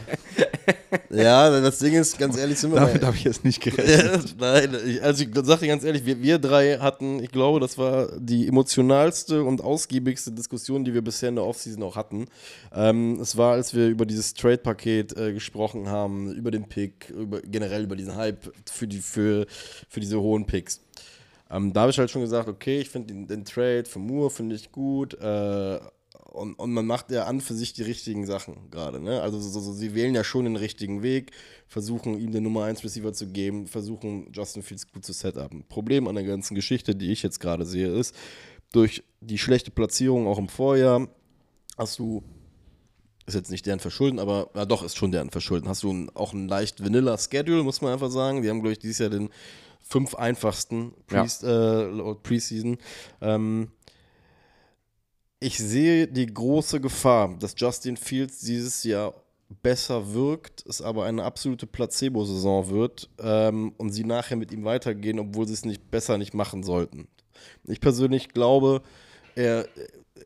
Ja, 1.09 1.61
das 1.61 1.79
Ding 1.79 1.93
ist, 1.93 2.19
ganz 2.19 2.37
ehrlich, 2.37 2.59
sind 2.59 2.71
wir 2.71 2.79
Damit 2.79 3.01
mal, 3.01 3.07
habe 3.07 3.17
ich 3.17 3.23
jetzt 3.23 3.43
nicht 3.43 3.61
gerechnet. 3.63 4.35
Nein, 4.39 4.75
ich, 4.85 5.01
also 5.01 5.23
ich 5.23 5.29
sag 5.43 5.59
dir 5.59 5.67
ganz 5.67 5.83
ehrlich, 5.83 6.05
wir, 6.05 6.21
wir 6.21 6.39
drei 6.39 6.77
hatten, 6.77 7.21
ich 7.23 7.31
glaube, 7.31 7.59
das 7.59 7.77
war 7.77 8.09
die 8.19 8.47
emotionalste 8.47 9.43
und 9.43 9.61
ausgiebigste 9.61 10.31
Diskussion, 10.31 10.85
die 10.85 10.93
wir 10.93 11.01
bisher 11.01 11.29
in 11.29 11.35
der 11.35 11.45
Offseason 11.45 11.81
auch 11.83 11.95
hatten. 11.95 12.27
Ähm, 12.73 13.19
es 13.19 13.37
war, 13.37 13.53
als 13.53 13.73
wir 13.73 13.87
über 13.87 14.05
dieses 14.05 14.33
Trade-Paket 14.35 15.17
äh, 15.17 15.33
gesprochen 15.33 15.89
haben, 15.89 16.31
über 16.31 16.51
den 16.51 16.65
Pick, 16.65 17.09
über, 17.09 17.41
generell 17.41 17.83
über 17.83 17.95
diesen 17.95 18.15
Hype 18.15 18.51
für, 18.71 18.87
die, 18.87 18.99
für, 18.99 19.47
für 19.87 19.99
diese 19.99 20.19
hohen 20.19 20.45
Picks. 20.45 20.81
Ähm, 21.49 21.73
da 21.73 21.81
habe 21.81 21.91
ich 21.91 21.97
halt 21.97 22.11
schon 22.11 22.21
gesagt, 22.21 22.47
okay, 22.47 22.79
ich 22.79 22.89
finde 22.89 23.13
den, 23.13 23.27
den 23.27 23.45
Trade 23.45 23.85
für 23.85 23.99
Moore 23.99 24.29
finde 24.29 24.55
ich 24.55 24.71
gut. 24.71 25.15
Äh, 25.15 25.79
und, 26.31 26.53
und 26.55 26.71
man 26.71 26.85
macht 26.85 27.11
ja 27.11 27.25
an 27.25 27.41
für 27.41 27.55
sich 27.55 27.73
die 27.73 27.81
richtigen 27.81 28.25
Sachen 28.25 28.69
gerade. 28.69 28.99
Ne? 28.99 29.21
Also 29.21 29.39
so, 29.39 29.59
so, 29.59 29.73
sie 29.73 29.95
wählen 29.95 30.13
ja 30.13 30.23
schon 30.23 30.45
den 30.45 30.55
richtigen 30.55 31.01
Weg, 31.01 31.31
versuchen 31.67 32.19
ihm 32.19 32.31
den 32.31 32.43
Nummer 32.43 32.65
1 32.65 32.83
Receiver 32.83 33.13
zu 33.13 33.27
geben, 33.27 33.67
versuchen 33.67 34.31
Justin 34.31 34.61
Fields 34.61 34.91
gut 34.91 35.03
zu 35.05 35.13
setupen. 35.13 35.63
Problem 35.67 36.07
an 36.07 36.15
der 36.15 36.23
ganzen 36.23 36.55
Geschichte, 36.55 36.95
die 36.95 37.11
ich 37.11 37.23
jetzt 37.23 37.39
gerade 37.39 37.65
sehe, 37.65 37.87
ist, 37.87 38.15
durch 38.71 39.03
die 39.21 39.39
schlechte 39.39 39.71
Platzierung 39.71 40.27
auch 40.27 40.37
im 40.37 40.49
Vorjahr 40.49 41.07
hast 41.77 41.97
du, 41.97 42.23
ist 43.25 43.33
jetzt 43.33 43.49
nicht 43.49 43.65
deren 43.65 43.79
Verschulden, 43.79 44.19
aber 44.19 44.51
ja 44.55 44.65
doch, 44.65 44.83
ist 44.83 44.97
schon 44.97 45.11
deren 45.11 45.31
Verschulden, 45.31 45.67
hast 45.67 45.81
du 45.81 45.91
ein, 45.91 46.11
auch 46.15 46.33
ein 46.33 46.47
leicht 46.47 46.83
vanilla 46.83 47.17
Schedule, 47.17 47.63
muss 47.63 47.81
man 47.81 47.93
einfach 47.93 48.11
sagen. 48.11 48.43
Die 48.43 48.49
haben, 48.49 48.61
glaube 48.61 48.73
ich, 48.73 48.79
dieses 48.79 48.99
Jahr 48.99 49.09
den 49.09 49.29
fünf 49.89 50.15
einfachsten 50.15 50.93
Ja. 51.11 51.25
Pre 51.25 52.13
äh, 52.13 52.15
Preseason. 52.21 52.77
Ähm, 53.21 53.71
ich 55.39 55.57
sehe 55.57 56.07
die 56.07 56.27
große 56.27 56.79
Gefahr, 56.79 57.35
dass 57.39 57.55
Justin 57.57 57.97
Fields 57.97 58.39
dieses 58.41 58.83
Jahr 58.83 59.13
besser 59.63 60.13
wirkt, 60.13 60.63
es 60.67 60.81
aber 60.81 61.05
eine 61.05 61.23
absolute 61.23 61.65
Placebo-Saison 61.65 62.69
wird 62.69 63.09
ähm, 63.19 63.73
und 63.77 63.91
sie 63.91 64.03
nachher 64.03 64.37
mit 64.37 64.51
ihm 64.51 64.63
weitergehen, 64.63 65.17
obwohl 65.17 65.47
sie 65.47 65.53
es 65.53 65.65
nicht 65.65 65.89
besser 65.89 66.17
nicht 66.17 66.35
machen 66.35 66.61
sollten. 66.61 67.07
Ich 67.65 67.81
persönlich 67.81 68.29
glaube, 68.29 68.83
er, 69.35 69.67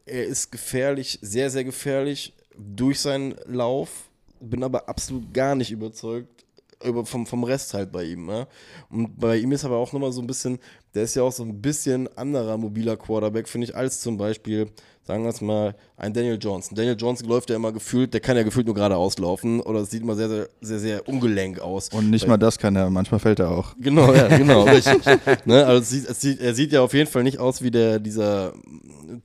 er 0.06 0.26
ist 0.26 0.52
gefährlich, 0.52 1.20
sehr, 1.22 1.50
sehr 1.50 1.64
gefährlich 1.64 2.34
durch 2.58 3.00
seinen 3.00 3.36
Lauf, 3.46 4.10
bin 4.42 4.64
aber 4.64 4.90
absolut 4.90 5.34
gar 5.34 5.56
nicht 5.56 5.72
überzeugt 5.72 6.43
über, 6.86 7.06
vom, 7.06 7.26
vom 7.26 7.44
Rest 7.44 7.74
halt 7.74 7.92
bei 7.92 8.04
ihm. 8.04 8.26
Ne? 8.26 8.48
Und 8.90 9.20
bei 9.20 9.38
ihm 9.38 9.52
ist 9.52 9.66
aber 9.66 9.78
auch 9.78 9.94
nochmal 9.94 10.12
so 10.12 10.22
ein 10.22 10.28
bisschen, 10.28 10.60
der 10.94 11.04
ist 11.04 11.16
ja 11.16 11.24
auch 11.24 11.32
so 11.32 11.44
ein 11.44 11.62
bisschen 11.62 12.08
anderer 12.18 12.58
mobiler 12.58 12.98
Quarterback, 12.98 13.48
finde 13.48 13.66
ich, 13.66 13.76
als 13.76 14.02
zum 14.02 14.18
Beispiel, 14.18 14.68
sagen 15.04 15.24
wir 15.24 15.30
es 15.30 15.42
mal, 15.42 15.76
ein 15.98 16.14
Daniel 16.14 16.38
Johnson. 16.40 16.76
Daniel 16.76 16.96
Johnson 16.98 17.28
läuft 17.28 17.50
ja 17.50 17.56
immer 17.56 17.72
gefühlt, 17.72 18.14
der 18.14 18.22
kann 18.22 18.38
ja 18.38 18.44
gefühlt 18.44 18.68
nur 18.68 18.76
geradeaus 18.76 19.18
laufen 19.18 19.60
oder 19.60 19.80
es 19.80 19.92
sieht 19.92 20.04
immer 20.04 20.16
sehr, 20.16 20.30
sehr, 20.30 20.50
sehr, 20.62 20.80
sehr 20.80 21.08
ungelenk 21.08 21.60
aus. 21.60 21.90
Und 21.90 22.10
nicht 22.10 22.28
mal 22.28 22.38
das 22.38 22.58
kann 22.58 22.76
er, 22.76 22.90
manchmal 22.90 23.20
fällt 23.20 23.40
er 23.40 23.52
auch. 23.52 23.76
Genau, 23.80 24.14
ja, 24.14 24.28
genau, 24.38 24.64
richtig. 24.64 25.04
ne, 25.46 25.66
also 25.66 25.82
es 25.82 25.90
sieht, 25.90 26.10
es 26.10 26.22
sieht, 26.22 26.42
er 26.42 26.54
sieht 26.54 26.72
ja 26.72 26.82
auf 26.82 26.94
jeden 26.94 27.10
Fall 27.10 27.24
nicht 27.24 27.40
aus 27.40 27.62
wie 27.62 27.72
der, 27.72 28.00
dieser 28.00 28.54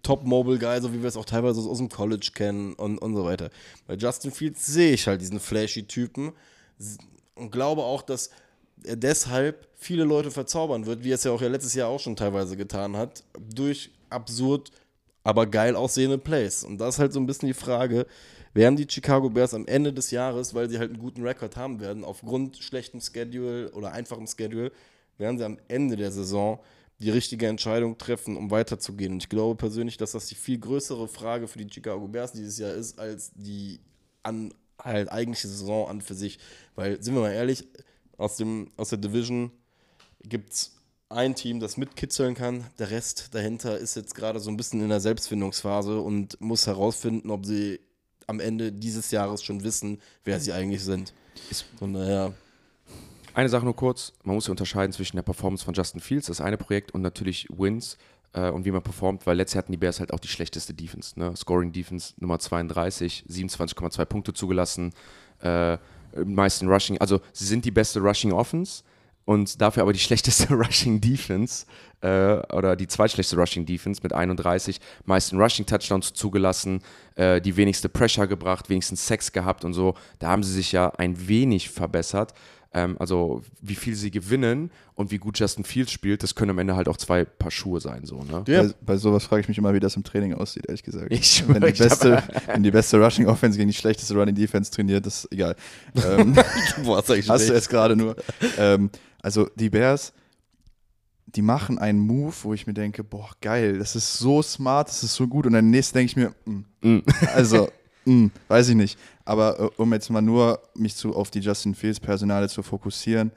Top-Mobile-Guy, 0.02 0.80
so 0.80 0.92
wie 0.92 1.00
wir 1.02 1.08
es 1.08 1.16
auch 1.16 1.24
teilweise 1.24 1.60
aus 1.60 1.78
dem 1.78 1.88
College 1.88 2.30
kennen 2.34 2.74
und, 2.74 2.98
und 2.98 3.14
so 3.14 3.24
weiter. 3.24 3.50
Bei 3.86 3.94
Justin 3.94 4.30
Fields 4.30 4.66
sehe 4.66 4.92
ich 4.92 5.06
halt 5.06 5.20
diesen 5.20 5.40
flashy 5.40 5.84
Typen 5.84 6.32
und 7.38 7.50
glaube 7.50 7.82
auch, 7.82 8.02
dass 8.02 8.30
er 8.84 8.96
deshalb 8.96 9.68
viele 9.74 10.04
Leute 10.04 10.30
verzaubern 10.30 10.86
wird, 10.86 11.04
wie 11.04 11.10
er 11.10 11.14
es 11.16 11.24
ja 11.24 11.32
auch 11.32 11.40
ja 11.42 11.48
letztes 11.48 11.74
Jahr 11.74 11.88
auch 11.88 12.00
schon 12.00 12.16
teilweise 12.16 12.56
getan 12.56 12.96
hat, 12.96 13.24
durch 13.38 13.90
absurd, 14.10 14.70
aber 15.24 15.46
geil 15.46 15.76
aussehende 15.76 16.18
Plays. 16.18 16.64
Und 16.64 16.78
das 16.78 16.94
ist 16.94 16.98
halt 17.00 17.12
so 17.12 17.20
ein 17.20 17.26
bisschen 17.26 17.48
die 17.48 17.54
Frage, 17.54 18.06
werden 18.54 18.76
die 18.76 18.86
Chicago 18.88 19.30
Bears 19.30 19.54
am 19.54 19.66
Ende 19.66 19.92
des 19.92 20.10
Jahres, 20.10 20.54
weil 20.54 20.68
sie 20.68 20.78
halt 20.78 20.90
einen 20.90 21.00
guten 21.00 21.22
Rekord 21.22 21.56
haben 21.56 21.80
werden, 21.80 22.04
aufgrund 22.04 22.56
schlechtem 22.58 23.00
Schedule 23.00 23.70
oder 23.72 23.92
einfachem 23.92 24.26
Schedule, 24.26 24.72
werden 25.18 25.38
sie 25.38 25.44
am 25.44 25.58
Ende 25.68 25.96
der 25.96 26.10
Saison 26.10 26.60
die 26.98 27.10
richtige 27.10 27.46
Entscheidung 27.46 27.98
treffen, 27.98 28.36
um 28.36 28.50
weiterzugehen. 28.50 29.12
Und 29.12 29.22
ich 29.22 29.28
glaube 29.28 29.56
persönlich, 29.56 29.96
dass 29.96 30.12
das 30.12 30.26
die 30.26 30.34
viel 30.34 30.58
größere 30.58 31.06
Frage 31.06 31.46
für 31.46 31.58
die 31.58 31.72
Chicago 31.72 32.08
Bears 32.08 32.32
dieses 32.32 32.58
Jahr 32.58 32.72
ist, 32.72 32.98
als 32.98 33.30
die 33.34 33.80
an 34.22 34.52
halt 34.82 35.10
eigentliche 35.10 35.48
Saison 35.48 35.88
an 35.88 36.00
für 36.00 36.14
sich. 36.14 36.38
Weil, 36.74 37.02
sind 37.02 37.14
wir 37.14 37.22
mal 37.22 37.32
ehrlich, 37.32 37.66
aus, 38.16 38.36
dem, 38.36 38.70
aus 38.76 38.90
der 38.90 38.98
Division 38.98 39.50
gibt 40.22 40.52
es 40.52 40.72
ein 41.08 41.34
Team, 41.34 41.60
das 41.60 41.76
mitkitzeln 41.76 42.34
kann. 42.34 42.64
Der 42.78 42.90
Rest 42.90 43.34
dahinter 43.34 43.78
ist 43.78 43.96
jetzt 43.96 44.14
gerade 44.14 44.40
so 44.40 44.50
ein 44.50 44.56
bisschen 44.56 44.82
in 44.82 44.88
der 44.88 45.00
Selbstfindungsphase 45.00 46.00
und 46.00 46.40
muss 46.40 46.66
herausfinden, 46.66 47.30
ob 47.30 47.46
sie 47.46 47.80
am 48.26 48.40
Ende 48.40 48.72
dieses 48.72 49.10
Jahres 49.10 49.42
schon 49.42 49.64
wissen, 49.64 50.00
wer 50.24 50.38
sie 50.38 50.52
eigentlich 50.52 50.84
sind. 50.84 51.14
Von 51.78 51.94
daher, 51.94 52.34
Eine 53.32 53.48
Sache 53.48 53.64
nur 53.64 53.76
kurz, 53.76 54.12
man 54.24 54.34
muss 54.34 54.48
ja 54.48 54.50
unterscheiden 54.50 54.92
zwischen 54.92 55.16
der 55.16 55.22
Performance 55.22 55.64
von 55.64 55.72
Justin 55.72 56.00
Fields, 56.00 56.26
das 56.26 56.40
eine 56.40 56.58
Projekt, 56.58 56.92
und 56.92 57.02
natürlich 57.02 57.46
Wins 57.50 57.96
äh, 58.32 58.50
und 58.50 58.64
wie 58.64 58.70
man 58.70 58.82
performt, 58.82 59.26
weil 59.26 59.36
letztes 59.36 59.54
Jahr 59.54 59.62
hatten 59.62 59.72
die 59.72 59.78
Bears 59.78 60.00
halt 60.00 60.12
auch 60.12 60.20
die 60.20 60.28
schlechteste 60.28 60.74
Defense. 60.74 61.18
Ne? 61.18 61.34
Scoring 61.36 61.72
Defense 61.72 62.14
Nummer 62.18 62.38
32, 62.38 63.24
27,2 63.28 64.04
Punkte 64.04 64.32
zugelassen, 64.32 64.92
äh, 65.40 65.78
meisten 66.24 66.68
Rushing, 66.68 66.98
also 66.98 67.20
sie 67.32 67.46
sind 67.46 67.64
die 67.64 67.70
beste 67.70 68.00
Rushing 68.00 68.32
Offense 68.32 68.82
und 69.24 69.60
dafür 69.60 69.82
aber 69.82 69.92
die 69.92 69.98
schlechteste 70.08 70.54
Rushing 70.54 71.00
Defense 71.00 71.66
äh, 72.00 72.38
oder 72.54 72.76
die 72.76 72.86
zweitschlechteste 72.86 73.36
Rushing 73.36 73.66
Defense 73.66 74.00
mit 74.02 74.12
31, 74.12 74.80
meisten 75.04 75.38
Rushing 75.38 75.66
Touchdowns 75.66 76.14
zugelassen, 76.14 76.80
äh, 77.14 77.40
die 77.40 77.56
wenigste 77.56 77.88
Pressure 77.88 78.26
gebracht, 78.26 78.70
wenigstens 78.70 79.06
Sex 79.06 79.32
gehabt 79.32 79.64
und 79.64 79.74
so. 79.74 79.94
Da 80.18 80.28
haben 80.28 80.42
sie 80.42 80.52
sich 80.52 80.72
ja 80.72 80.90
ein 80.96 81.28
wenig 81.28 81.68
verbessert. 81.68 82.32
Ähm, 82.74 82.96
also 82.98 83.40
wie 83.62 83.74
viel 83.74 83.94
sie 83.94 84.10
gewinnen 84.10 84.70
und 84.94 85.10
wie 85.10 85.16
gut 85.16 85.38
Justin 85.38 85.64
Fields 85.64 85.90
spielt, 85.90 86.22
das 86.22 86.34
können 86.34 86.50
am 86.50 86.58
Ende 86.58 86.76
halt 86.76 86.86
auch 86.88 86.98
zwei 86.98 87.24
Paar 87.24 87.50
Schuhe 87.50 87.80
sein. 87.80 88.04
So, 88.04 88.22
ne? 88.22 88.44
Ja. 88.46 88.62
Bei, 88.62 88.74
bei 88.82 88.96
sowas 88.98 89.24
frage 89.24 89.40
ich 89.40 89.48
mich 89.48 89.56
immer, 89.56 89.72
wie 89.72 89.80
das 89.80 89.96
im 89.96 90.04
Training 90.04 90.34
aussieht, 90.34 90.66
ehrlich 90.66 90.82
gesagt. 90.82 91.10
Ich 91.10 91.48
wenn, 91.48 91.62
die 91.62 91.72
beste, 91.72 92.22
wenn 92.46 92.62
die 92.62 92.70
beste 92.70 93.02
Rushing 93.02 93.26
Offense 93.26 93.56
gegen 93.56 93.68
die 93.68 93.76
schlechteste 93.76 94.14
Running 94.14 94.34
Defense 94.34 94.70
trainiert, 94.70 95.06
das 95.06 95.24
ist 95.24 95.32
egal. 95.32 95.56
Ähm, 96.06 96.34
boah, 96.84 97.02
sag 97.02 97.18
ich 97.18 97.28
hast 97.28 97.48
du 97.48 97.54
jetzt 97.54 97.70
gerade 97.70 97.96
nur. 97.96 98.16
Ähm, 98.58 98.90
also 99.22 99.48
die 99.56 99.70
Bears, 99.70 100.12
die 101.24 101.42
machen 101.42 101.78
einen 101.78 102.00
Move, 102.00 102.34
wo 102.42 102.52
ich 102.52 102.66
mir 102.66 102.74
denke, 102.74 103.02
boah, 103.02 103.30
geil, 103.40 103.78
das 103.78 103.96
ist 103.96 104.18
so 104.18 104.42
smart, 104.42 104.88
das 104.88 105.02
ist 105.02 105.14
so 105.14 105.26
gut. 105.26 105.46
Und 105.46 105.54
dann 105.54 105.70
nächsten 105.70 105.98
denke 105.98 106.10
ich 106.10 106.16
mir, 106.16 106.34
mm, 106.82 106.98
also, 107.34 107.70
mm, 108.08 108.30
weiß 108.48 108.68
ich 108.70 108.74
nicht. 108.74 108.98
Aber 109.24 109.60
äh, 109.60 109.70
um 109.76 109.92
jetzt 109.92 110.10
mal 110.10 110.22
nur 110.22 110.60
mich 110.74 110.96
zu, 110.96 111.14
auf 111.14 111.30
die 111.30 111.40
Justin 111.40 111.74
Fields 111.74 112.00
Personale 112.00 112.48
zu 112.48 112.62
fokussieren, 112.62 113.32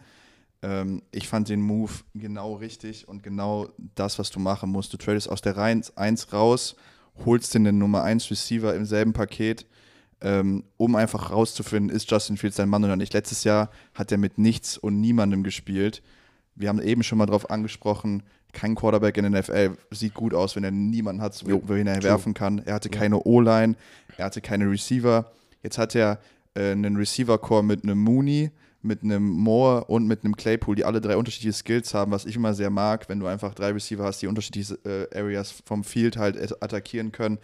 ähm, 0.61 1.01
ich 1.11 1.27
fand 1.27 1.49
den 1.49 1.61
Move 1.61 1.91
genau 2.13 2.55
richtig 2.55 3.07
und 3.07 3.23
genau 3.23 3.69
das, 3.95 4.19
was 4.19 4.29
du 4.29 4.39
machen 4.39 4.69
musst. 4.69 4.93
Du 4.93 4.97
tradest 4.97 5.29
aus 5.29 5.41
der 5.41 5.57
Reihe 5.57 5.81
1 5.95 6.33
raus, 6.33 6.75
holst 7.25 7.53
den 7.53 7.77
Nummer 7.77 8.03
1 8.03 8.29
Receiver 8.31 8.75
im 8.75 8.85
selben 8.85 9.13
Paket, 9.13 9.65
ähm, 10.21 10.63
um 10.77 10.95
einfach 10.95 11.31
rauszufinden, 11.31 11.95
ist 11.95 12.09
Justin 12.09 12.37
Fields 12.37 12.57
dein 12.57 12.69
Mann 12.69 12.83
oder 12.83 12.95
nicht. 12.95 13.13
Letztes 13.13 13.43
Jahr 13.43 13.71
hat 13.93 14.11
er 14.11 14.19
mit 14.19 14.37
nichts 14.37 14.77
und 14.77 15.01
niemandem 15.01 15.43
gespielt. 15.43 16.03
Wir 16.55 16.69
haben 16.69 16.81
eben 16.81 17.01
schon 17.01 17.17
mal 17.17 17.25
drauf 17.25 17.49
angesprochen, 17.49 18.23
kein 18.53 18.75
Quarterback 18.75 19.17
in 19.17 19.31
der 19.31 19.41
NFL 19.41 19.71
sieht 19.91 20.13
gut 20.13 20.33
aus, 20.33 20.55
wenn 20.55 20.63
er 20.63 20.71
niemanden 20.71 21.21
hat, 21.21 21.41
Jo, 21.47 21.61
wohin 21.65 21.87
er 21.87 21.95
true. 21.99 22.03
werfen 22.09 22.33
kann. 22.33 22.59
Er 22.65 22.75
hatte 22.75 22.89
keine 22.89 23.19
O-Line, 23.23 23.75
er 24.17 24.25
hatte 24.25 24.41
keine 24.41 24.69
Receiver. 24.69 25.31
Jetzt 25.63 25.77
hat 25.77 25.95
er 25.95 26.19
äh, 26.55 26.71
einen 26.71 26.95
Receiver-Core 26.97 27.63
mit 27.63 27.83
einem 27.83 27.97
Mooney, 27.99 28.51
mit 28.81 29.03
einem 29.03 29.29
Moore 29.29 29.85
und 29.85 30.07
mit 30.07 30.23
einem 30.25 30.35
Claypool, 30.35 30.75
die 30.75 30.85
alle 30.85 31.01
drei 31.01 31.15
unterschiedliche 31.15 31.53
Skills 31.53 31.93
haben, 31.93 32.11
was 32.11 32.25
ich 32.25 32.35
immer 32.35 32.53
sehr 32.55 32.71
mag, 32.71 33.07
wenn 33.09 33.19
du 33.19 33.27
einfach 33.27 33.53
drei 33.53 33.69
Receiver 33.71 34.03
hast, 34.03 34.21
die 34.23 34.27
unterschiedliche 34.27 34.73
äh, 34.85 35.17
Areas 35.17 35.53
vom 35.65 35.83
Field 35.83 36.17
halt 36.17 36.35
at- 36.37 36.63
attackieren 36.63 37.11
können. 37.11 37.37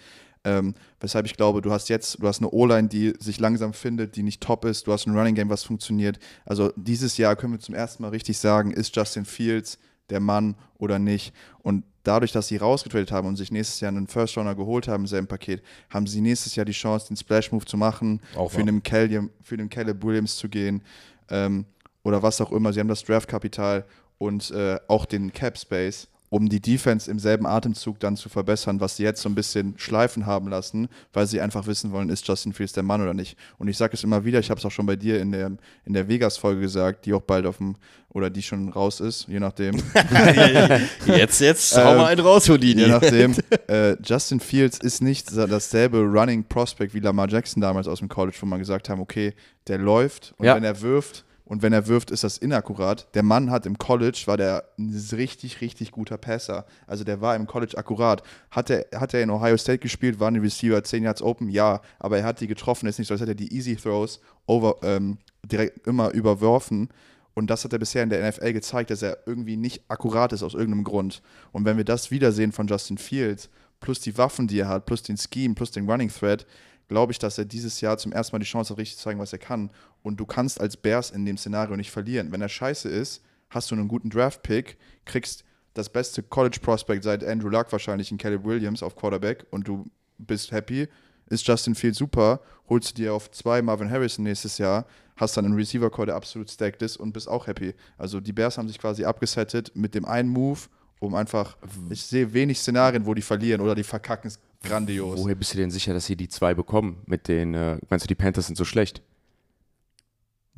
Ähm, 0.44 0.76
weshalb 1.00 1.26
ich 1.26 1.36
glaube, 1.36 1.62
du 1.62 1.72
hast 1.72 1.90
jetzt, 1.90 2.22
du 2.22 2.28
hast 2.28 2.40
eine 2.40 2.50
O-Line, 2.50 2.88
die 2.88 3.14
sich 3.20 3.40
langsam 3.40 3.74
findet, 3.74 4.16
die 4.16 4.24
nicht 4.24 4.42
top 4.42 4.66
ist, 4.66 4.88
du 4.88 4.94
hast 4.94 5.06
ein 5.06 5.16
Running 5.16 5.36
Game, 5.36 5.50
was 5.50 5.64
funktioniert. 5.64 6.20
Also 6.46 6.72
dieses 6.76 7.18
Jahr 7.18 7.36
können 7.36 7.54
wir 7.54 7.60
zum 7.60 7.76
ersten 7.76 8.02
Mal 8.04 8.10
richtig 8.10 8.38
sagen, 8.38 8.72
ist 8.72 8.96
Justin 8.96 9.26
Fields 9.26 9.78
der 10.10 10.20
Mann 10.20 10.56
oder 10.78 11.00
nicht. 11.00 11.34
Und 11.60 11.84
dadurch, 12.04 12.32
dass 12.32 12.48
sie 12.48 12.58
rausgetradet 12.58 13.12
haben 13.12 13.28
und 13.28 13.36
sich 13.36 13.52
nächstes 13.52 13.80
Jahr 13.80 13.90
einen 13.90 14.08
First 14.08 14.38
Runner 14.38 14.56
geholt 14.56 14.88
haben 14.88 15.04
im 15.04 15.08
selben 15.08 15.28
Paket, 15.28 15.62
haben 15.90 16.08
sie 16.08 16.22
nächstes 16.22 16.56
Jahr 16.56 16.66
die 16.66 16.72
Chance, 16.72 17.08
den 17.08 17.18
Splash 17.18 17.52
Move 17.52 17.66
zu 17.66 17.78
machen, 17.78 18.22
Auch 18.36 18.52
für 18.52 18.64
den, 18.64 18.82
Caleb, 18.82 19.30
für 19.42 19.58
den 19.58 19.70
Caleb 19.70 20.04
Williams 20.04 20.38
zu 20.38 20.48
gehen 20.50 20.82
ähm, 21.30 21.66
oder 22.04 22.24
was 22.24 22.40
auch 22.42 22.52
immer. 22.52 22.72
Sie 22.72 22.80
haben 22.80 22.88
das 22.88 23.04
Draftkapital 23.04 23.86
und 24.18 24.52
äh, 24.52 24.80
auch 24.88 25.06
den 25.06 25.32
Cap 25.34 25.58
Space, 25.58 26.08
um 26.30 26.50
die 26.50 26.60
Defense 26.60 27.10
im 27.10 27.20
selben 27.20 27.46
Atemzug 27.46 28.00
dann 28.02 28.18
zu 28.18 28.28
verbessern, 28.28 28.82
was 28.82 28.98
sie 28.98 29.04
jetzt 29.04 29.22
so 29.22 29.30
ein 29.30 29.36
bisschen 29.36 29.76
schleifen 29.78 30.26
haben 30.26 30.50
lassen, 30.50 30.90
weil 31.14 31.26
sie 31.26 31.40
einfach 31.40 31.68
wissen 31.68 31.92
wollen, 31.94 32.10
ist 32.10 32.28
Justin 32.28 32.52
Fields 32.52 32.74
der 32.74 32.84
Mann 32.84 33.02
oder 33.02 33.14
nicht. 33.14 33.38
Und 33.58 33.70
ich 33.70 33.78
sage 33.78 33.94
es 33.94 34.04
immer 34.04 34.26
wieder, 34.26 34.40
ich 34.40 34.50
habe 34.50 34.60
es 34.60 34.66
auch 34.66 34.72
schon 34.72 34.86
bei 34.86 34.98
dir 34.98 35.22
in 35.22 35.32
der, 35.32 35.52
in 35.86 35.94
der 35.94 36.08
Vegas-Folge 36.10 36.60
gesagt, 36.60 37.06
die 37.06 37.14
auch 37.14 37.22
bald 37.22 37.46
auf 37.46 37.58
dem, 37.58 37.76
oder 38.10 38.30
die 38.30 38.42
schon 38.42 38.70
raus 38.70 39.00
ist, 39.00 39.28
je 39.30 39.40
nachdem. 39.40 39.82
jetzt, 41.06 41.40
jetzt, 41.40 41.78
hau 41.78 41.96
mal 41.96 42.08
einen 42.08 42.22
raus, 42.22 42.50
Houdini. 42.50 42.82
Je 42.84 42.88
nachdem. 42.88 43.36
äh, 43.68 43.96
Justin 44.04 44.40
Fields 44.40 44.80
ist 44.80 45.02
nicht 45.02 45.36
dasselbe 45.36 46.00
Running 46.02 46.44
Prospect 46.44 46.94
wie 46.94 47.00
Lamar 47.00 47.30
Jackson 47.30 47.62
damals 47.62 47.88
aus 47.88 48.00
dem 48.00 48.10
College, 48.10 48.38
wo 48.42 48.46
man 48.46 48.60
gesagt 48.60 48.90
haben, 48.90 49.02
okay, 49.02 49.34
der 49.68 49.78
läuft 49.78 50.34
und 50.38 50.46
Ja. 50.46 50.56
wenn 50.56 50.64
er 50.64 50.82
wirft 50.82 51.24
und 51.48 51.62
wenn 51.62 51.72
er 51.72 51.88
wirft, 51.88 52.12
ist 52.12 52.24
das 52.24 52.38
inakkurat. 52.38 53.08
Der 53.16 53.24
Mann 53.24 53.52
hat 53.52 53.66
im 53.66 53.78
College, 53.78 54.24
war 54.26 54.36
der 54.36 54.66
ein 54.78 54.94
richtig, 55.14 55.62
richtig 55.62 55.92
guter 55.92 56.18
Passer. 56.18 56.66
Also 56.86 57.06
der 57.06 57.22
war 57.22 57.36
im 57.36 57.48
College 57.48 57.78
akkurat. 57.78 58.22
Hat 58.52 58.70
er, 58.70 58.86
hat 59.00 59.14
er 59.14 59.24
in 59.24 59.30
Ohio 59.30 59.56
State 59.56 59.80
gespielt, 59.80 60.20
waren 60.20 60.34
die 60.34 60.42
Receiver 60.42 60.84
10 60.84 61.04
Yards 61.04 61.22
open? 61.22 61.50
Ja, 61.50 61.82
aber 62.00 62.18
er 62.18 62.26
hat 62.26 62.42
die 62.42 62.48
getroffen. 62.48 62.88
Ist 62.88 63.00
nicht 63.00 63.08
so, 63.08 63.14
als 63.14 63.22
hätte 63.22 63.32
er 63.32 63.36
die 63.36 63.56
Easy 63.56 63.78
Throws 63.78 64.20
over, 64.46 64.76
ähm, 64.84 65.20
direkt 65.46 65.88
immer 65.88 66.12
überworfen. 66.12 66.90
Und 67.34 67.50
das 67.50 67.64
hat 67.64 67.72
er 67.72 67.80
bisher 67.80 68.04
in 68.04 68.10
der 68.10 68.28
NFL 68.28 68.52
gezeigt, 68.52 68.90
dass 68.90 69.02
er 69.02 69.20
irgendwie 69.26 69.56
nicht 69.56 69.84
akkurat 69.88 70.34
ist 70.34 70.44
aus 70.44 70.54
irgendeinem 70.54 70.84
Grund. 70.84 71.22
Und 71.54 71.64
wenn 71.64 71.78
wir 71.78 71.86
das 71.86 72.12
wiedersehen 72.12 72.52
von 72.52 72.68
Justin 72.68 72.98
Fields, 72.98 73.50
plus 73.80 74.02
die 74.02 74.18
Waffen, 74.18 74.48
die 74.48 74.60
er 74.60 74.68
hat, 74.68 74.86
plus 74.86 75.04
den 75.04 75.18
Scheme, 75.18 75.54
plus 75.54 75.72
den 75.72 75.90
Running 75.90 76.10
Thread, 76.10 76.46
glaube 76.88 77.12
ich, 77.12 77.20
dass 77.20 77.38
er 77.38 77.46
dieses 77.46 77.82
Jahr 77.82 77.98
zum 77.98 78.12
ersten 78.12 78.36
Mal 78.36 78.40
die 78.40 78.46
Chance 78.46 78.72
hat, 78.72 78.80
richtig 78.80 78.98
zu 78.98 79.04
zeigen, 79.04 79.20
was 79.20 79.34
er 79.34 79.40
kann. 79.40 79.70
Und 80.08 80.22
du 80.22 80.26
kannst 80.26 80.62
als 80.62 80.78
Bears 80.78 81.12
in 81.12 81.26
dem 81.26 81.38
Szenario 81.38 81.76
nicht 81.76 81.92
verlieren. 81.92 82.32
Wenn 82.32 82.42
er 82.42 82.48
scheiße 82.48 82.88
ist, 82.88 83.22
hast 83.50 83.70
du 83.70 83.76
einen 83.76 83.90
guten 83.90 84.10
Draft-Pick, 84.10 84.78
kriegst 85.04 85.44
das 85.74 85.90
beste 85.90 86.24
College-Prospect 86.24 87.04
seit 87.04 87.26
Andrew 87.26 87.50
Luck 87.50 87.74
wahrscheinlich 87.74 88.10
in 88.10 88.18
Caleb 88.18 88.46
Williams 88.46 88.82
auf 88.82 88.96
Quarterback 88.96 89.46
und 89.52 89.68
du 89.68 89.86
bist 90.18 90.54
happy. 90.54 90.88
Ist 91.30 91.46
Justin 91.46 91.76
Fields 91.76 91.98
super, 91.98 92.40
holst 92.70 92.92
du 92.92 93.02
dir 93.02 93.14
auf 93.14 93.30
zwei 93.32 93.62
Marvin 93.62 93.92
Harrison 93.92 94.24
nächstes 94.24 94.58
Jahr, 94.58 94.86
hast 95.18 95.36
dann 95.36 95.44
einen 95.44 95.56
Receiver-Core, 95.56 96.06
der 96.06 96.16
absolut 96.16 96.50
stacked 96.50 96.82
ist 96.82 96.96
und 96.96 97.12
bist 97.12 97.28
auch 97.28 97.48
happy. 97.48 97.74
Also 97.98 98.22
die 98.22 98.32
Bears 98.32 98.58
haben 98.58 98.70
sich 98.70 98.80
quasi 98.80 99.04
abgesettet 99.04 99.74
mit 99.76 99.94
dem 99.94 100.06
einen 100.06 100.30
Move, 100.30 100.62
um 101.00 101.16
einfach, 101.16 101.58
ich 101.90 102.02
sehe 102.02 102.32
wenig 102.32 102.60
Szenarien, 102.60 103.06
wo 103.06 103.14
die 103.14 103.22
verlieren 103.22 103.60
oder 103.60 103.76
die 103.76 103.84
verkacken 103.84 104.30
es 104.30 104.40
grandios. 104.64 105.20
Woher 105.20 105.36
bist 105.36 105.54
du 105.54 105.58
denn 105.58 105.70
sicher, 105.70 105.94
dass 105.94 106.06
sie 106.06 106.16
die 106.16 106.30
zwei 106.30 106.54
bekommen? 106.54 107.04
Mit 107.08 107.28
den, 107.28 107.54
äh, 107.54 107.78
meinst 107.90 108.06
du, 108.06 108.08
die 108.08 108.16
Panthers 108.16 108.48
sind 108.48 108.56
so 108.56 108.64
schlecht? 108.64 109.02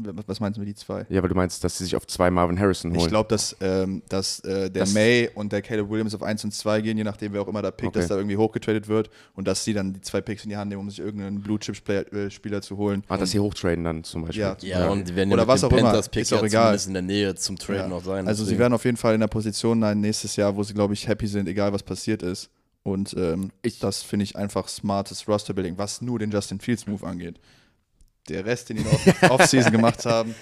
Was 0.01 0.39
meinst 0.39 0.55
du 0.57 0.61
mit 0.61 0.69
die 0.69 0.75
zwei? 0.75 1.05
Ja, 1.09 1.21
weil 1.21 1.29
du 1.29 1.35
meinst, 1.35 1.61
dass 1.63 1.77
sie 1.77 1.83
sich 1.83 1.95
auf 1.95 2.07
zwei 2.07 2.31
Marvin 2.31 2.57
Harrison 2.57 2.91
holen. 2.91 3.01
Ich 3.01 3.07
glaube, 3.09 3.27
dass, 3.29 3.55
ähm, 3.59 4.01
dass 4.07 4.39
äh, 4.41 4.69
der 4.71 4.83
Das- 4.83 4.93
May 4.93 5.29
und 5.35 5.51
der 5.51 5.61
Caleb 5.61 5.89
Williams 5.89 6.15
auf 6.15 6.23
1 6.23 6.43
und 6.45 6.53
2 6.53 6.81
gehen, 6.81 6.97
je 6.97 7.03
nachdem, 7.03 7.33
wer 7.33 7.41
auch 7.41 7.47
immer 7.47 7.61
da 7.61 7.71
pickt, 7.71 7.89
Okay. 7.89 7.99
dass 7.99 8.07
da 8.07 8.15
irgendwie 8.15 8.37
hochgetradet 8.37 8.87
wird 8.87 9.09
und 9.35 9.47
dass 9.47 9.63
sie 9.65 9.73
dann 9.73 9.93
die 9.93 10.01
zwei 10.01 10.21
Picks 10.21 10.43
in 10.45 10.49
die 10.51 10.57
Hand 10.57 10.69
nehmen, 10.69 10.81
um 10.81 10.89
sich 10.89 10.99
irgendeinen 10.99 11.41
Blue-Chip-Spieler 11.41 12.61
zu 12.61 12.77
holen. 12.77 13.03
ah, 13.07 13.17
dass 13.17 13.31
sie 13.31 13.39
hochtraden 13.39 13.83
dann 13.83 14.03
zum 14.03 14.21
Beispiel. 14.23 14.41
Ja. 14.41 14.57
ja, 14.61 14.87
und 14.89 15.15
wenn 15.15 15.31
Oder 15.33 15.47
was 15.47 15.63
auch 15.63 15.71
immer, 15.71 15.81
Panthers-Pick 15.83 16.21
ist 16.21 16.33
auch 16.33 16.43
egal. 16.43 16.77
in 16.87 16.93
der 16.93 17.01
Nähe 17.01 17.35
zum 17.35 17.57
Trade 17.57 17.79
Ja. 17.79 17.87
noch 17.87 18.03
sein. 18.03 18.27
Also 18.27 18.45
sie 18.45 18.57
werden 18.57 18.73
auf 18.73 18.85
jeden 18.85 18.97
Fall 18.97 19.13
in 19.13 19.19
der 19.19 19.27
Position 19.27 19.81
sein 19.81 19.99
nächstes 20.01 20.35
Jahr, 20.35 20.55
wo 20.55 20.63
sie, 20.63 20.73
glaube 20.73 20.93
ich, 20.93 21.07
happy 21.07 21.27
sind, 21.27 21.47
egal 21.47 21.73
was 21.73 21.83
passiert 21.83 22.23
ist. 22.23 22.49
Und 22.83 23.13
ähm, 23.17 23.51
Ich- 23.61 23.79
das 23.79 24.01
finde 24.03 24.23
ich 24.23 24.35
einfach 24.37 24.67
smartes 24.69 25.27
Roster-Building, 25.27 25.77
was 25.77 26.01
nur 26.01 26.17
den 26.17 26.31
Justin 26.31 26.59
Fields-Move 26.59 27.05
angeht. 27.05 27.39
Der 28.27 28.45
Rest, 28.45 28.69
den 28.69 28.77
die 28.77 28.83
noch 28.83 29.29
Offseason 29.31 29.71
gemacht 29.71 30.05
haben, 30.05 30.35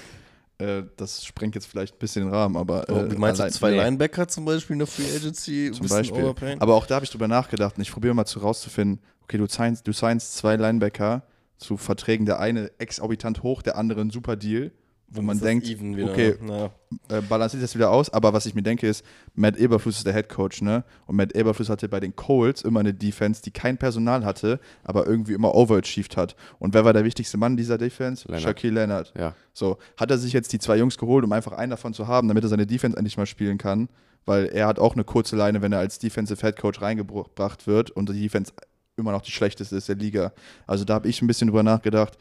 äh, 0.58 0.84
das 0.98 1.24
sprengt 1.24 1.56
jetzt 1.56 1.68
vielleicht 1.68 1.96
ein 1.96 2.00
bisschen 2.00 2.24
den 2.26 2.34
Rahmen, 2.34 2.58
aber. 2.58 2.86
Oh, 2.90 2.94
Äh, 2.96 3.12
wie 3.12 3.16
meinst 3.16 3.40
allein- 3.40 3.52
du, 3.54 3.58
zwei 3.60 3.72
nee. 3.72 3.78
Linebacker 3.78 4.28
zum 4.28 4.46
Beispiel 4.46 4.74
in 4.74 4.80
der 4.80 4.88
Free 4.88 5.16
Agency? 5.16 5.72
zum 5.74 5.88
Beispiel. 5.88 6.24
overpaying? 6.24 6.60
Aber 6.60 6.74
auch 6.76 6.86
da 6.88 6.96
habe 6.96 7.06
ich 7.06 7.12
drüber 7.12 7.28
nachgedacht 7.28 7.78
und 7.78 7.82
ich 7.84 7.92
probiere 7.92 8.14
mal 8.14 8.26
zu 8.26 8.40
rauszufinden, 8.40 9.00
okay, 9.24 9.38
du 9.38 9.46
signst, 9.48 9.88
du 9.88 9.94
signst 9.94 10.36
zwei 10.36 10.56
Linebacker 10.56 11.24
zu 11.58 11.78
Verträgen, 11.78 12.26
der 12.26 12.40
eine 12.40 12.72
exorbitant 12.80 13.44
hoch, 13.44 13.62
der 13.62 13.78
andere 13.78 14.02
ein 14.02 14.10
super 14.10 14.36
Deal, 14.36 14.72
wo 15.10 15.22
man 15.22 15.40
denkt, 15.40 15.68
wieder, 15.68 16.12
okay, 16.12 16.36
na. 16.42 16.70
äh, 17.10 17.22
balanciert 17.22 17.64
das 17.64 17.74
wieder 17.76 17.92
aus, 17.92 18.10
aber 18.10 18.34
was 18.34 18.46
ich 18.46 18.54
mir 18.54 18.62
denke 18.62 18.88
ist, 18.88 19.06
Matt 19.36 19.56
Eberfluss 19.56 19.98
ist 19.98 20.06
der 20.06 20.14
Head 20.14 20.28
Coach, 20.28 20.62
ne? 20.62 20.84
Und 21.06 21.16
Matt 21.16 21.34
Eberfluss 21.34 21.70
hatte 21.70 21.88
bei 21.88 22.02
den 22.02 22.16
Colts 22.16 22.62
immer 22.62 22.82
eine 22.82 22.94
Defense, 22.94 23.42
die 23.42 23.52
kein 23.52 23.78
Personal 23.78 24.26
hatte, 24.26 24.60
aber 24.84 25.08
irgendwie 25.08 25.34
immer 25.34 25.56
overachieved 25.56 26.18
hat. 26.18 26.36
Und 26.60 26.74
wer 26.74 26.84
war 26.84 26.92
der 26.92 27.06
wichtigste 27.06 27.38
Mann 27.38 27.56
dieser 27.56 27.78
Defense? 27.78 28.28
Leonard. 28.28 28.44
Shaquille 28.44 28.74
Leonard. 28.74 29.14
Ja. 29.18 29.34
So, 29.54 29.78
hat 29.96 30.12
er 30.12 30.18
sich 30.18 30.34
jetzt 30.34 30.52
die 30.52 30.60
zwei 30.60 30.78
Jungs 30.78 30.98
geholt, 30.98 31.24
um 31.24 31.32
einfach 31.32 31.54
einen 31.54 31.70
davon 31.70 31.94
zu 31.94 32.08
haben, 32.08 32.28
damit 32.28 32.44
er 32.44 32.50
seine 32.50 32.68
Defense 32.68 32.98
endlich 32.98 33.16
mal 33.18 33.26
spielen 33.26 33.58
kann, 33.58 33.88
weil 34.26 34.48
er 34.48 34.68
hat 34.68 34.78
auch 34.78 34.94
eine 34.94 35.06
kurze 35.06 35.38
Leine, 35.38 35.62
wenn 35.62 35.72
er 35.72 35.80
als 35.80 36.00
Defensive 36.00 36.46
Head 36.46 36.58
Coach 36.58 36.82
reingebracht 36.82 37.66
wird 37.66 37.92
und 37.92 38.10
die 38.10 38.22
Defense 38.22 38.52
immer 38.98 39.12
noch 39.12 39.22
die 39.22 39.32
schlechteste 39.32 39.76
ist 39.76 39.88
der 39.88 39.96
Liga. 39.96 40.34
Also 40.66 40.84
da 40.84 40.96
habe 40.96 41.08
ich 41.08 41.22
ein 41.22 41.28
bisschen 41.28 41.48
drüber 41.48 41.64
nachgedacht, 41.64 42.18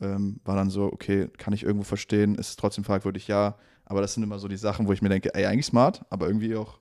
ähm, 0.00 0.40
war 0.44 0.56
dann 0.56 0.70
so, 0.70 0.84
okay, 0.92 1.28
kann 1.38 1.52
ich 1.54 1.62
irgendwo 1.62 1.84
verstehen, 1.84 2.34
ist 2.34 2.48
es 2.50 2.56
trotzdem 2.56 2.84
fragwürdig, 2.84 3.28
ja, 3.28 3.56
aber 3.84 4.00
das 4.00 4.14
sind 4.14 4.22
immer 4.22 4.38
so 4.38 4.48
die 4.48 4.56
Sachen, 4.56 4.86
wo 4.86 4.92
ich 4.92 5.02
mir 5.02 5.08
denke, 5.08 5.34
ey, 5.34 5.46
eigentlich 5.46 5.66
smart, 5.66 6.04
aber 6.10 6.26
irgendwie 6.26 6.56
auch, 6.56 6.78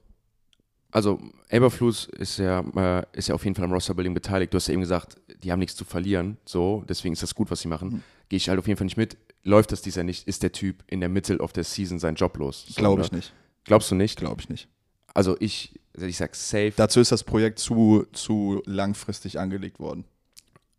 Also, 0.92 1.20
Eberflus 1.50 2.06
ist 2.06 2.38
ja, 2.38 2.60
äh, 2.76 3.04
ist 3.14 3.28
ja 3.28 3.36
auf 3.36 3.44
jeden 3.44 3.56
Fall 3.56 3.66
am 3.66 3.72
Rosterbuilding 3.74 4.14
beteiligt. 4.14 4.54
Du 4.54 4.58
hast 4.58 4.68
ja 4.68 4.74
eben 4.74 4.82
gesagt, 4.82 5.18
die 5.44 5.52
haben 5.52 5.60
nichts 5.60 5.76
zu 5.76 5.86
verlieren. 5.86 6.38
So, 6.46 6.84
deswegen 6.88 7.14
ist 7.14 7.24
das 7.24 7.34
gut, 7.36 7.50
was 7.52 7.62
sie 7.62 7.68
machen. 7.68 7.90
Mhm. 7.90 8.04
Gehe 8.30 8.38
ich 8.38 8.48
halt 8.48 8.60
auf 8.60 8.68
jeden 8.68 8.78
Fall 8.78 8.86
nicht 8.86 8.98
mit. 8.98 9.18
Läuft 9.44 9.72
das 9.72 9.82
dieser 9.82 10.04
nicht, 10.04 10.28
ist 10.28 10.44
der 10.44 10.52
Typ 10.52 10.84
in 10.88 11.00
der 11.02 11.10
Middle 11.10 11.40
of 11.40 11.52
the 11.56 11.64
Season 11.64 12.00
sein 12.00 12.16
Job 12.16 12.38
los. 12.38 12.66
So, 12.68 12.76
glaube 12.76 13.02
ich 13.02 13.12
nicht, 13.12 13.34
Glaubst 13.66 13.92
du 13.92 13.96
nicht? 13.96 14.18
glaube 14.18 14.40
ich 14.40 14.50
nicht. 14.50 14.68
Also 15.14 15.36
ich, 15.40 15.80
also 15.96 16.06
ich 16.08 16.16
sag 16.18 16.34
safe. 16.36 16.74
Dazu 16.76 17.00
ist 17.02 17.12
das 17.12 17.24
Projekt 17.24 17.60
zu, 17.60 18.06
zu 18.14 18.62
langfristig 18.66 19.40
angelegt 19.40 19.80
worden. 19.80 20.06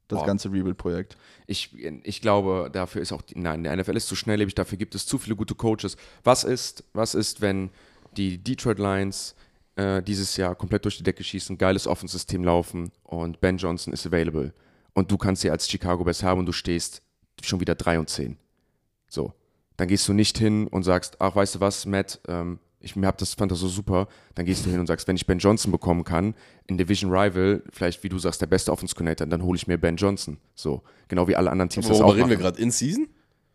Das 0.08 0.18
Boah. 0.18 0.26
ganze 0.26 0.52
Rebuild-Projekt. 0.52 1.16
Ich, 1.46 1.74
ich 2.02 2.20
glaube, 2.20 2.68
dafür 2.70 3.00
ist 3.00 3.12
auch, 3.12 3.22
die, 3.22 3.38
nein, 3.38 3.64
der 3.64 3.74
NFL 3.74 3.96
ist 3.96 4.06
zu 4.06 4.16
schnelllebig, 4.16 4.54
dafür 4.54 4.76
gibt 4.76 4.94
es 4.94 5.06
zu 5.06 5.18
viele 5.18 5.34
gute 5.34 5.54
Coaches. 5.54 5.96
Was 6.24 6.44
ist, 6.44 6.84
was 6.92 7.14
ist, 7.14 7.40
wenn 7.40 7.70
die 8.16 8.36
Detroit 8.36 8.78
Lions 8.78 9.34
äh, 9.76 10.02
dieses 10.02 10.36
Jahr 10.36 10.54
komplett 10.54 10.84
durch 10.84 10.98
die 10.98 11.02
Decke 11.02 11.24
schießen, 11.24 11.58
geiles 11.58 11.86
Offensystem 11.86 12.44
laufen 12.44 12.92
und 13.02 13.40
Ben 13.40 13.56
Johnson 13.56 13.92
ist 13.92 14.06
available 14.06 14.52
und 14.92 15.10
du 15.10 15.18
kannst 15.18 15.42
sie 15.42 15.50
als 15.50 15.68
Chicago 15.68 16.04
Bears 16.04 16.22
haben 16.22 16.40
und 16.40 16.46
du 16.46 16.52
stehst 16.52 17.02
schon 17.42 17.60
wieder 17.60 17.74
3 17.74 17.98
und 17.98 18.08
10. 18.08 18.36
So, 19.08 19.32
dann 19.76 19.88
gehst 19.88 20.06
du 20.08 20.12
nicht 20.12 20.38
hin 20.38 20.68
und 20.68 20.84
sagst, 20.84 21.20
ach, 21.20 21.34
weißt 21.34 21.56
du 21.56 21.60
was, 21.60 21.86
Matt, 21.86 22.20
ähm, 22.28 22.58
ich 22.84 22.94
hab 22.96 23.18
das, 23.18 23.34
fand 23.34 23.50
das 23.50 23.58
so 23.60 23.68
super. 23.68 24.06
Dann 24.34 24.46
gehst 24.46 24.64
du 24.66 24.70
hin 24.70 24.78
und 24.80 24.86
sagst, 24.86 25.08
wenn 25.08 25.16
ich 25.16 25.26
Ben 25.26 25.38
Johnson 25.38 25.72
bekommen 25.72 26.04
kann, 26.04 26.34
in 26.66 26.78
Division 26.78 27.10
Rival, 27.10 27.62
vielleicht 27.72 28.02
wie 28.04 28.08
du 28.08 28.18
sagst, 28.18 28.40
der 28.40 28.46
beste 28.46 28.70
Offense 28.72 28.94
Coordinator, 28.94 29.26
dann 29.26 29.42
hole 29.42 29.56
ich 29.56 29.66
mir 29.66 29.78
Ben 29.78 29.96
Johnson. 29.96 30.36
So, 30.54 30.82
genau 31.08 31.26
wie 31.28 31.36
alle 31.36 31.50
anderen 31.50 31.68
Teams 31.70 31.86
das 31.88 31.94
Worüber 31.98 32.06
auch 32.08 32.16
reden 32.16 32.28
wir 32.30 32.36
machen. 32.36 32.42
gerade? 32.42 32.62
In 32.62 32.70
Season? 32.70 33.08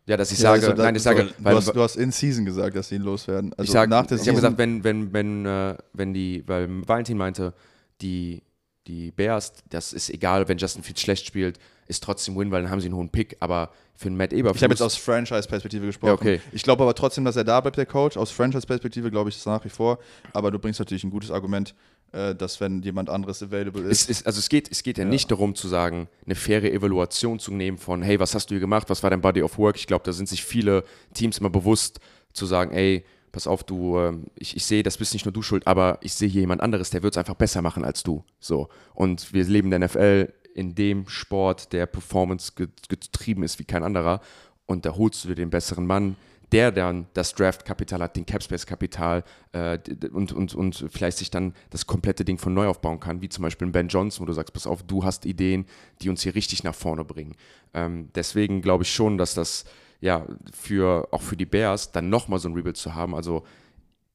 Ja, 0.06 0.16
dass 0.16 0.32
ich 0.32 0.38
Ja, 0.38 0.54
sage, 0.56 0.68
also 0.70 0.82
nein, 0.82 0.96
ich 0.96 1.02
sage, 1.02 1.24
du, 1.24 1.30
weil, 1.44 1.54
hast, 1.56 1.68
du 1.74 1.80
hast 1.80 1.96
in 1.96 2.10
Season 2.10 2.44
gesagt, 2.44 2.74
dass 2.74 2.88
sie 2.88 2.96
ihn 2.96 3.02
loswerden. 3.02 3.52
Also 3.52 3.64
ich 3.64 3.70
sage, 3.70 3.88
nach 3.90 4.06
der 4.06 4.16
ich 4.16 4.22
habe 4.28 4.36
Season. 4.40 4.56
gesagt, 4.56 4.58
wenn, 4.58 4.82
wenn, 4.82 5.12
wenn, 5.12 5.46
äh, 5.46 5.76
wenn 5.92 6.12
die, 6.14 6.42
weil 6.46 6.68
Valentin 6.88 7.16
meinte, 7.16 7.54
die, 8.00 8.42
die 8.86 9.10
Bears, 9.10 9.52
das 9.68 9.92
ist 9.92 10.10
egal, 10.10 10.48
wenn 10.48 10.58
Justin 10.58 10.82
Fields 10.82 11.00
schlecht 11.00 11.26
spielt, 11.26 11.58
ist 11.86 12.02
trotzdem 12.02 12.36
Win, 12.36 12.50
weil 12.50 12.62
dann 12.62 12.70
haben 12.70 12.80
sie 12.80 12.86
einen 12.86 12.96
hohen 12.96 13.10
Pick, 13.10 13.36
aber 13.40 13.70
für 13.96 14.06
einen 14.06 14.16
Matt 14.16 14.32
Eberflus, 14.32 14.56
ich 14.56 14.62
habe 14.62 14.72
jetzt 14.72 14.80
aus 14.80 14.96
Franchise-Perspektive 14.96 15.86
gesprochen. 15.86 16.08
Ja, 16.08 16.14
okay. 16.14 16.40
Ich 16.52 16.62
glaube 16.62 16.82
aber 16.82 16.94
trotzdem, 16.94 17.24
dass 17.24 17.36
er 17.36 17.44
da 17.44 17.60
bleibt, 17.60 17.76
der 17.76 17.86
Coach. 17.86 18.16
Aus 18.16 18.30
Franchise-Perspektive 18.30 19.10
glaube 19.10 19.28
ich 19.28 19.36
das 19.36 19.44
nach 19.44 19.64
wie 19.64 19.68
vor. 19.68 19.98
Aber 20.32 20.50
du 20.50 20.58
bringst 20.58 20.78
natürlich 20.80 21.04
ein 21.04 21.10
gutes 21.10 21.30
Argument, 21.30 21.74
äh, 22.12 22.34
dass 22.34 22.60
wenn 22.60 22.80
jemand 22.82 23.10
anderes 23.10 23.42
available 23.42 23.82
Es 23.82 24.02
ist. 24.02 24.10
ist, 24.10 24.26
also 24.26 24.38
es 24.38 24.48
geht, 24.48 24.70
es 24.70 24.82
geht 24.82 24.98
ja, 24.98 25.04
nicht 25.04 25.30
darum 25.30 25.54
zu 25.54 25.68
sagen, 25.68 26.08
eine 26.24 26.34
faire 26.34 26.72
Evaluation 26.72 27.38
zu 27.38 27.52
nehmen 27.52 27.76
von, 27.76 28.02
hey, 28.02 28.18
was 28.18 28.34
hast 28.34 28.50
du 28.50 28.54
hier 28.54 28.60
gemacht, 28.60 28.88
was 28.88 29.02
war 29.02 29.10
dein 29.10 29.20
Body 29.20 29.42
of 29.42 29.58
Work? 29.58 29.76
Ich 29.76 29.86
glaube, 29.86 30.04
da 30.04 30.12
sind 30.12 30.28
sich 30.28 30.44
viele 30.44 30.84
Teams 31.12 31.38
immer 31.38 31.50
bewusst 31.50 32.00
zu 32.32 32.46
sagen, 32.46 32.72
ey, 32.72 33.04
pass 33.32 33.46
auf, 33.46 33.64
du, 33.64 33.98
ähm, 33.98 34.26
ich, 34.34 34.56
ich 34.56 34.64
sehe, 34.64 34.82
das 34.82 34.98
bist 34.98 35.12
nicht 35.12 35.24
nur 35.24 35.32
du 35.32 35.42
schuld, 35.42 35.66
aber 35.66 35.98
ich 36.02 36.12
sehe 36.14 36.28
hier 36.28 36.42
jemand 36.42 36.60
anderes, 36.62 36.90
der 36.90 37.02
wird 37.02 37.14
es 37.14 37.18
einfach 37.18 37.34
besser 37.34 37.62
machen 37.62 37.84
als 37.84 38.02
du. 38.02 38.24
So. 38.38 38.68
Und 38.94 39.32
wir 39.32 39.44
leben 39.44 39.72
in 39.72 39.80
der 39.80 39.88
NFL 39.88 40.32
in 40.54 40.74
dem 40.74 41.08
Sport, 41.08 41.72
der 41.72 41.86
Performance 41.86 42.52
ge- 42.56 42.68
getrieben 42.88 43.42
ist 43.42 43.58
wie 43.58 43.64
kein 43.64 43.84
anderer. 43.84 44.20
Und 44.66 44.84
da 44.84 44.94
holst 44.96 45.24
du 45.24 45.28
dir 45.28 45.34
den 45.36 45.50
besseren 45.50 45.86
Mann, 45.86 46.16
der 46.52 46.72
dann 46.72 47.06
das 47.14 47.34
Draft-Kapital 47.34 48.02
hat, 48.02 48.16
den 48.16 48.26
Capspace-Kapital 48.26 49.22
äh, 49.52 49.78
und, 50.12 50.32
und, 50.32 50.54
und 50.54 50.84
vielleicht 50.90 51.18
sich 51.18 51.30
dann 51.30 51.54
das 51.70 51.86
komplette 51.86 52.24
Ding 52.24 52.38
von 52.38 52.52
neu 52.52 52.66
aufbauen 52.66 52.98
kann, 52.98 53.22
wie 53.22 53.28
zum 53.28 53.42
Beispiel 53.42 53.68
Ben 53.68 53.86
Johnson, 53.86 54.22
wo 54.22 54.26
du 54.26 54.32
sagst, 54.32 54.52
pass 54.52 54.66
auf, 54.66 54.82
du 54.82 55.04
hast 55.04 55.26
Ideen, 55.26 55.66
die 56.02 56.08
uns 56.08 56.22
hier 56.22 56.34
richtig 56.34 56.64
nach 56.64 56.74
vorne 56.74 57.04
bringen. 57.04 57.36
Ähm, 57.72 58.08
deswegen 58.16 58.62
glaube 58.62 58.82
ich 58.82 58.92
schon, 58.92 59.16
dass 59.16 59.34
das 59.34 59.64
ja 60.00 60.26
für 60.52 61.08
auch 61.12 61.22
für 61.22 61.36
die 61.36 61.46
Bears 61.46 61.92
dann 61.92 62.08
nochmal 62.08 62.38
so 62.38 62.48
ein 62.48 62.54
Rebuild 62.54 62.76
zu 62.76 62.94
haben, 62.94 63.14
also 63.14 63.44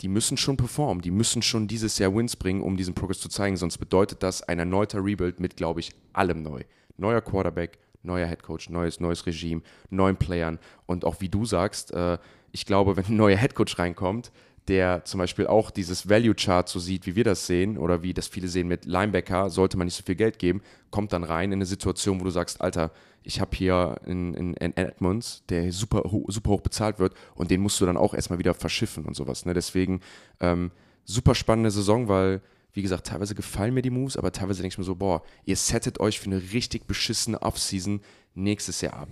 die 0.02 0.07
müssen 0.07 0.38
schon 0.38 0.57
performen, 0.57 1.02
die 1.02 1.12
müssen 1.12 1.41
schon 1.41 1.68
dieses 1.68 1.98
Jahr 1.99 2.14
Wins 2.14 2.36
bringen, 2.36 2.62
um 2.62 2.76
diesen 2.76 2.94
Progress 2.94 3.20
zu 3.20 3.30
zeigen, 3.30 3.56
sonst 3.56 3.78
bedeutet 3.78 4.24
das 4.24 4.41
ein 4.41 4.60
erneuter 4.60 5.03
Rebuild 5.03 5.40
mit, 5.40 5.56
glaube 5.56 5.80
ich, 5.80 5.91
allem 6.14 6.44
neu. 6.44 6.64
Neuer 6.98 7.22
Quarterback, 7.22 7.80
neuer 8.03 8.28
Headcoach, 8.28 8.70
neues, 8.70 8.99
neues 8.99 9.26
Regime, 9.26 9.62
neuen 9.90 10.18
Playern. 10.18 10.60
Und 10.86 11.06
auch 11.06 11.22
wie 11.22 11.30
du 11.30 11.45
sagst, 11.45 11.94
äh, 11.94 12.18
ich 12.52 12.66
glaube, 12.66 12.98
wenn 12.98 13.06
ein 13.06 13.16
neuer 13.16 13.38
Headcoach 13.38 13.80
reinkommt, 13.80 14.32
der 14.68 15.06
zum 15.06 15.20
Beispiel 15.20 15.48
auch 15.48 15.70
dieses 15.70 16.10
Value-Chart 16.10 16.68
so 16.68 16.80
sieht, 16.80 17.06
wie 17.06 17.16
wir 17.16 17.24
das 17.24 17.46
sehen, 17.46 17.78
oder 17.78 18.02
wie 18.02 18.14
das 18.14 18.28
viele 18.28 18.48
sehen 18.48 18.68
mit 18.68 18.86
Linebacker, 18.86 19.50
sollte 19.50 19.78
man 19.78 19.86
nicht 19.86 19.96
so 19.96 20.04
viel 20.04 20.16
Geld 20.16 20.40
geben, 20.40 20.62
kommt 20.90 21.14
dann 21.14 21.24
rein 21.24 21.52
in 21.52 21.60
eine 21.60 21.66
Situation, 21.66 22.20
wo 22.20 22.24
du 22.24 22.32
sagst, 22.32 22.62
Alter, 22.62 22.92
ich 23.24 23.42
habe 23.42 23.56
hier 23.56 24.00
einen, 24.06 24.56
einen 24.58 24.78
Edmonds, 24.78 25.44
der 25.50 25.72
super, 25.72 26.04
super 26.28 26.52
hoch 26.52 26.62
bezahlt 26.62 27.00
wird 27.00 27.14
und 27.36 27.52
den 27.52 27.62
musst 27.62 27.82
du 27.82 27.86
dann 27.86 27.98
auch 27.98 28.14
erstmal 28.14 28.40
wieder 28.40 28.54
verschiffen 28.54 29.06
und 29.06 29.16
sowas. 29.16 29.46
Ne? 29.46 29.54
Deswegen 29.54 30.02
ähm, 30.40 30.72
super 31.06 31.36
spannende 31.36 31.72
Saison, 31.72 32.08
weil, 32.08 32.42
wie 32.74 32.82
gesagt, 32.82 33.08
teilweise 33.08 33.36
gefallen 33.36 33.74
mir 33.74 33.82
die 33.82 33.90
Moves, 33.90 34.18
aber 34.18 34.32
teilweise 34.32 34.62
denke 34.62 34.74
ich 34.74 34.78
mir 34.78 34.84
so, 34.84 34.96
boah, 34.96 35.24
ihr 35.46 35.56
settet 35.56 36.00
euch 36.00 36.20
für 36.20 36.28
eine 36.28 36.42
richtig 36.54 36.86
beschissene 36.86 37.42
Offseason 37.42 38.02
nächstes 38.36 38.82
Jahr 38.82 38.94
ab. 38.94 39.10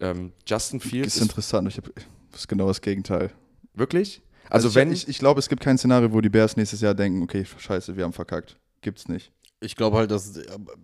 Ähm, 0.00 0.32
Justin 0.46 0.80
Fields. 0.80 1.14
Das 1.14 1.16
ist 1.16 1.22
interessant, 1.22 1.68
ich 1.68 1.76
habe 1.76 1.92
das 2.32 2.48
genau 2.48 2.66
das 2.68 2.80
Gegenteil. 2.80 3.30
Wirklich? 3.74 4.22
Also, 4.50 4.68
also 4.68 4.74
wenn 4.74 4.92
ich, 4.92 5.08
ich 5.08 5.18
glaube, 5.18 5.40
es 5.40 5.48
gibt 5.48 5.62
kein 5.62 5.78
Szenario, 5.78 6.12
wo 6.12 6.20
die 6.20 6.28
Bears 6.28 6.56
nächstes 6.56 6.80
Jahr 6.80 6.94
denken, 6.94 7.22
okay, 7.22 7.44
scheiße, 7.44 7.96
wir 7.96 8.04
haben 8.04 8.12
verkackt. 8.12 8.56
Gibt's 8.80 9.08
nicht. 9.08 9.32
Ich 9.64 9.76
glaube 9.76 9.96
halt, 9.96 10.10
dass. 10.10 10.36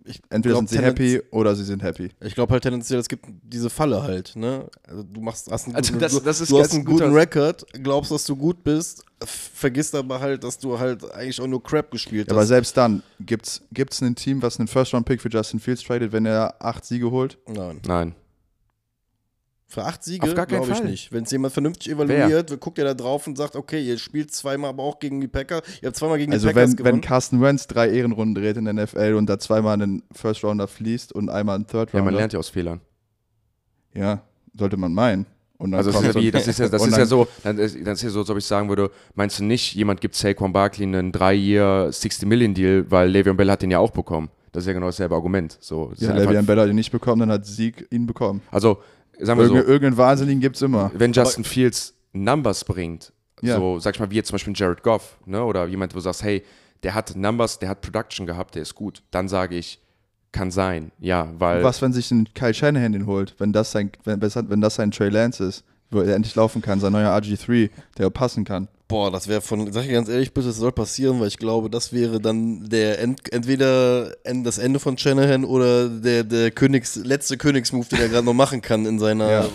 Ich 0.05 0.21
Entweder 0.29 0.55
glaub, 0.55 0.67
sind 0.67 0.69
sie 0.69 0.83
happy 0.83 1.21
oder 1.29 1.55
sie 1.55 1.63
sind 1.63 1.83
happy. 1.83 2.09
Ich 2.19 2.33
glaube 2.33 2.51
halt 2.53 2.63
tendenziell, 2.63 2.99
es 2.99 3.07
gibt 3.07 3.25
diese 3.43 3.69
Falle 3.69 4.01
halt. 4.01 4.35
Ne? 4.35 4.67
Also 4.87 5.03
du 5.03 5.21
machst, 5.21 5.51
hast 5.51 5.67
einen 5.67 5.75
also 5.75 5.93
guten, 5.93 6.01
das, 6.01 6.23
das 6.23 6.39
du, 6.39 6.45
du 6.45 6.59
hast 6.59 6.73
einen 6.73 6.85
guten 6.85 7.13
Record, 7.13 7.63
glaubst, 7.73 8.11
dass 8.11 8.25
du 8.25 8.35
gut 8.35 8.63
bist, 8.63 9.05
vergisst 9.23 9.93
aber 9.93 10.19
halt, 10.19 10.43
dass 10.43 10.57
du 10.57 10.79
halt 10.79 11.09
eigentlich 11.11 11.39
auch 11.39 11.47
nur 11.47 11.61
Crap 11.61 11.91
gespielt 11.91 12.27
ja, 12.27 12.31
hast. 12.31 12.37
Aber 12.37 12.45
selbst 12.47 12.75
dann, 12.75 13.03
gibt 13.19 13.45
es 13.45 14.01
ein 14.01 14.15
Team, 14.15 14.41
was 14.41 14.57
einen 14.57 14.67
First-Round-Pick 14.67 15.21
für 15.21 15.29
Justin 15.29 15.59
Fields 15.59 15.83
tradet, 15.83 16.11
wenn 16.11 16.25
er 16.25 16.55
acht 16.59 16.83
Siege 16.83 17.11
holt? 17.11 17.37
Nein. 17.47 17.81
Nein. 17.85 18.15
Für 19.71 19.85
acht 19.85 20.03
Siege 20.03 20.33
glaube 20.33 20.53
ich 20.69 20.77
Fall. 20.77 20.83
nicht. 20.83 21.13
Wenn 21.13 21.23
es 21.23 21.31
jemand 21.31 21.53
vernünftig 21.53 21.93
evaluiert, 21.93 22.49
Wer? 22.49 22.57
guckt 22.57 22.77
er 22.77 22.83
da 22.83 22.93
drauf 22.93 23.25
und 23.25 23.37
sagt, 23.37 23.55
okay, 23.55 23.81
ihr 23.81 23.97
spielt 23.97 24.33
zweimal 24.33 24.71
aber 24.71 24.83
auch 24.83 24.99
gegen 24.99 25.21
die 25.21 25.29
Packer, 25.29 25.61
ihr 25.81 25.87
habt 25.87 25.95
zweimal 25.95 26.17
gegen 26.17 26.33
also 26.33 26.49
die 26.49 26.53
Packers 26.53 26.71
wenn, 26.71 26.75
gewonnen. 26.75 26.93
wenn 26.95 27.01
Carsten 27.01 27.41
Wentz 27.41 27.67
drei 27.67 27.89
Ehrenrunden 27.89 28.35
dreht 28.35 28.57
in 28.57 28.65
der 28.65 28.73
NFL 28.73 29.13
und 29.17 29.27
da 29.27 29.39
zweimal 29.39 29.75
einen 29.75 30.03
First 30.11 30.43
Rounder 30.43 30.67
fließt 30.67 31.13
und 31.13 31.29
einmal 31.29 31.55
einen 31.55 31.67
Third 31.67 31.93
Rounder. 31.93 31.99
Ja, 31.99 32.03
man 32.03 32.15
lernt 32.15 32.33
ja 32.33 32.39
aus 32.39 32.49
Fehlern. 32.49 32.81
Ja, 33.93 34.23
sollte 34.53 34.75
man 34.75 34.93
meinen. 34.93 35.25
also 35.57 35.89
das 35.89 36.01
ist, 36.01 36.15
ja 36.15 36.21
wie, 36.21 36.31
das 36.31 36.47
ist 36.49 36.59
ja, 36.59 36.67
das 36.67 36.85
ist 36.85 36.97
ja 36.97 37.05
so, 37.05 37.29
dann 37.41 37.57
ist, 37.57 37.77
dann 37.77 37.93
ist 37.93 38.01
ja 38.01 38.09
so, 38.09 38.19
als 38.19 38.29
ob 38.29 38.37
ich 38.37 38.45
sagen 38.45 38.67
würde, 38.67 38.91
meinst 39.15 39.39
du 39.39 39.45
nicht, 39.45 39.73
jemand 39.73 40.01
gibt 40.01 40.15
Saquon 40.15 40.51
Barkley 40.51 40.83
einen 40.83 41.13
3-Year 41.13 41.93
60 41.93 42.27
Million 42.27 42.53
Deal, 42.53 42.91
weil 42.91 43.09
Le'Veon 43.09 43.35
Bell 43.35 43.49
hat 43.49 43.61
den 43.61 43.71
ja 43.71 43.79
auch 43.79 43.91
bekommen. 43.91 44.31
Das 44.51 44.63
ist 44.63 44.67
ja 44.67 44.73
genau 44.73 44.87
dasselbe 44.87 45.15
Argument. 45.15 45.57
So, 45.61 45.93
ja, 45.95 46.11
Le'Veon 46.11 46.41
Bell 46.41 46.59
hat 46.59 46.67
ihn 46.67 46.75
nicht 46.75 46.91
bekommen, 46.91 47.21
dann 47.21 47.31
hat 47.31 47.45
Sieg 47.45 47.87
ihn 47.89 48.05
bekommen. 48.05 48.41
Also 48.51 48.79
sagen 49.19 49.39
wir 49.39 49.45
Irgende, 49.45 49.61
so, 49.61 49.67
irgendeinen 49.67 49.97
Wahnsinnigen 49.97 50.41
gibt 50.41 50.55
es 50.55 50.61
immer. 50.61 50.91
Wenn 50.93 51.13
Justin 51.13 51.43
Fields 51.43 51.93
Numbers 52.13 52.65
bringt, 52.65 53.13
ja. 53.41 53.57
so 53.57 53.79
sag 53.79 53.95
ich 53.95 53.99
mal, 53.99 54.11
wie 54.11 54.15
jetzt 54.15 54.27
zum 54.27 54.35
Beispiel 54.35 54.53
Jared 54.55 54.83
Goff, 54.83 55.17
ne, 55.25 55.43
oder 55.43 55.67
jemand, 55.67 55.93
wo 55.93 55.97
du 55.97 56.01
sagst, 56.01 56.23
hey, 56.23 56.43
der 56.83 56.93
hat 56.93 57.15
Numbers, 57.15 57.59
der 57.59 57.69
hat 57.69 57.81
Production 57.81 58.25
gehabt, 58.25 58.55
der 58.55 58.63
ist 58.63 58.75
gut, 58.75 59.03
dann 59.11 59.27
sage 59.27 59.55
ich, 59.55 59.79
kann 60.31 60.49
sein, 60.49 60.91
ja, 60.99 61.29
weil. 61.37 61.63
Was, 61.63 61.81
wenn 61.81 61.93
sich 61.93 62.09
ein 62.11 62.33
Kyle 62.33 62.53
Shanahan 62.53 62.93
den 62.93 63.05
holt, 63.05 63.35
wenn 63.37 63.51
das 63.51 63.71
sein, 63.71 63.91
wenn, 64.05 64.21
wenn 64.21 64.61
das 64.61 64.75
sein 64.75 64.91
Trey 64.91 65.09
Lance 65.09 65.43
ist, 65.43 65.63
wo 65.89 65.99
er 65.99 66.15
endlich 66.15 66.35
laufen 66.35 66.61
kann, 66.61 66.79
sein 66.79 66.93
neuer 66.93 67.11
RG3, 67.11 67.69
der 67.97 68.09
passen 68.09 68.45
kann. 68.45 68.69
Boah, 68.91 69.09
das 69.09 69.29
wäre 69.29 69.39
von, 69.39 69.71
sag 69.71 69.85
ich 69.85 69.91
ganz 69.91 70.09
ehrlich, 70.09 70.33
bitte, 70.33 70.47
das 70.47 70.57
soll 70.57 70.73
passieren, 70.73 71.21
weil 71.21 71.29
ich 71.29 71.37
glaube, 71.37 71.69
das 71.69 71.93
wäre 71.93 72.19
dann 72.19 72.67
der 72.67 72.99
End, 72.99 73.31
entweder 73.31 74.17
das 74.25 74.57
Ende 74.57 74.81
von 74.81 74.97
Shanahan 74.97 75.45
oder 75.45 75.87
der, 75.87 76.25
der 76.25 76.51
Königs, 76.51 76.97
letzte 76.97 77.37
Königsmove, 77.37 77.87
den 77.87 77.99
er 78.01 78.09
gerade 78.09 78.25
noch 78.25 78.33
machen 78.33 78.61
kann 78.61 78.85
in 78.85 78.99
seiner 78.99 79.31
ja. 79.31 79.47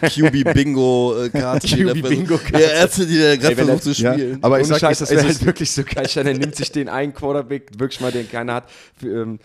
QB-Bingo-Karte. 0.00 1.66
QB-Bingo-Karte. 1.66 2.56
Der 2.56 2.72
Ärzte, 2.74 3.06
die 3.06 3.18
er 3.18 3.36
gerade 3.36 3.56
versucht 3.56 3.82
zu 3.82 3.94
spielen. 3.96 4.30
Ja, 4.34 4.38
aber 4.42 4.60
ich 4.60 4.68
sag, 4.68 4.78
Scheiß, 4.78 5.00
das 5.00 5.10
wäre 5.10 5.24
halt 5.24 5.44
wirklich 5.44 5.72
so 5.72 5.82
geil. 5.82 6.08
Shanahan 6.08 6.36
nimmt 6.36 6.54
sich 6.54 6.70
den 6.70 6.88
einen 6.88 7.12
Quarterback, 7.12 7.70
wirklich 7.78 8.00
mal, 8.00 8.12
den 8.12 8.30
keiner 8.30 8.54
hat. 8.54 8.70
Für, 8.96 9.22
ähm, 9.22 9.40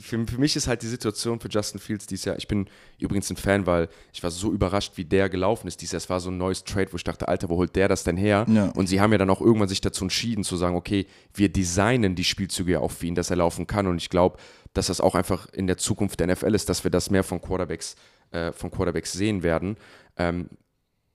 für, 0.00 0.24
für, 0.26 0.38
mich 0.38 0.56
ist 0.56 0.68
halt 0.68 0.82
die 0.82 0.86
Situation 0.86 1.40
für 1.40 1.48
Justin 1.48 1.80
Fields 1.80 2.06
dieses 2.06 2.24
Jahr, 2.24 2.36
ich 2.38 2.48
bin 2.48 2.68
übrigens 2.98 3.28
ein 3.30 3.36
Fan, 3.36 3.66
weil 3.66 3.88
ich 4.12 4.22
war 4.22 4.30
so 4.30 4.52
überrascht, 4.52 4.92
wie 4.96 5.04
der 5.04 5.28
gelaufen 5.28 5.68
ist 5.68 5.80
dieses 5.80 5.92
Jahr. 5.92 5.98
Es 5.98 6.10
war 6.10 6.20
so 6.20 6.30
ein 6.30 6.38
neues 6.38 6.64
Trade, 6.64 6.88
wo 6.92 6.96
ich 6.96 7.04
dachte, 7.04 7.28
Alter, 7.28 7.48
wo 7.48 7.56
holt 7.56 7.76
der 7.76 7.88
das 7.88 8.04
denn 8.04 8.16
her? 8.16 8.46
Ja. 8.48 8.67
Und 8.70 8.86
sie 8.86 9.00
haben 9.00 9.12
ja 9.12 9.18
dann 9.18 9.30
auch 9.30 9.40
irgendwann 9.40 9.68
sich 9.68 9.80
dazu 9.80 10.04
entschieden 10.04 10.44
zu 10.44 10.56
sagen, 10.56 10.76
okay, 10.76 11.06
wir 11.34 11.48
designen 11.48 12.14
die 12.14 12.24
Spielzüge 12.24 12.72
ja 12.72 12.80
auch 12.80 12.90
für 12.90 13.06
ihn, 13.06 13.14
dass 13.14 13.30
er 13.30 13.36
laufen 13.36 13.66
kann. 13.66 13.86
Und 13.86 13.98
ich 13.98 14.10
glaube, 14.10 14.38
dass 14.74 14.86
das 14.86 15.00
auch 15.00 15.14
einfach 15.14 15.48
in 15.52 15.66
der 15.66 15.76
Zukunft 15.76 16.20
der 16.20 16.26
NFL 16.28 16.54
ist, 16.54 16.68
dass 16.68 16.84
wir 16.84 16.90
das 16.90 17.10
mehr 17.10 17.24
von 17.24 17.40
Quarterbacks, 17.40 17.96
äh, 18.30 18.52
von 18.52 18.70
Quarterbacks 18.70 19.12
sehen 19.12 19.42
werden. 19.42 19.76
Ähm, 20.16 20.48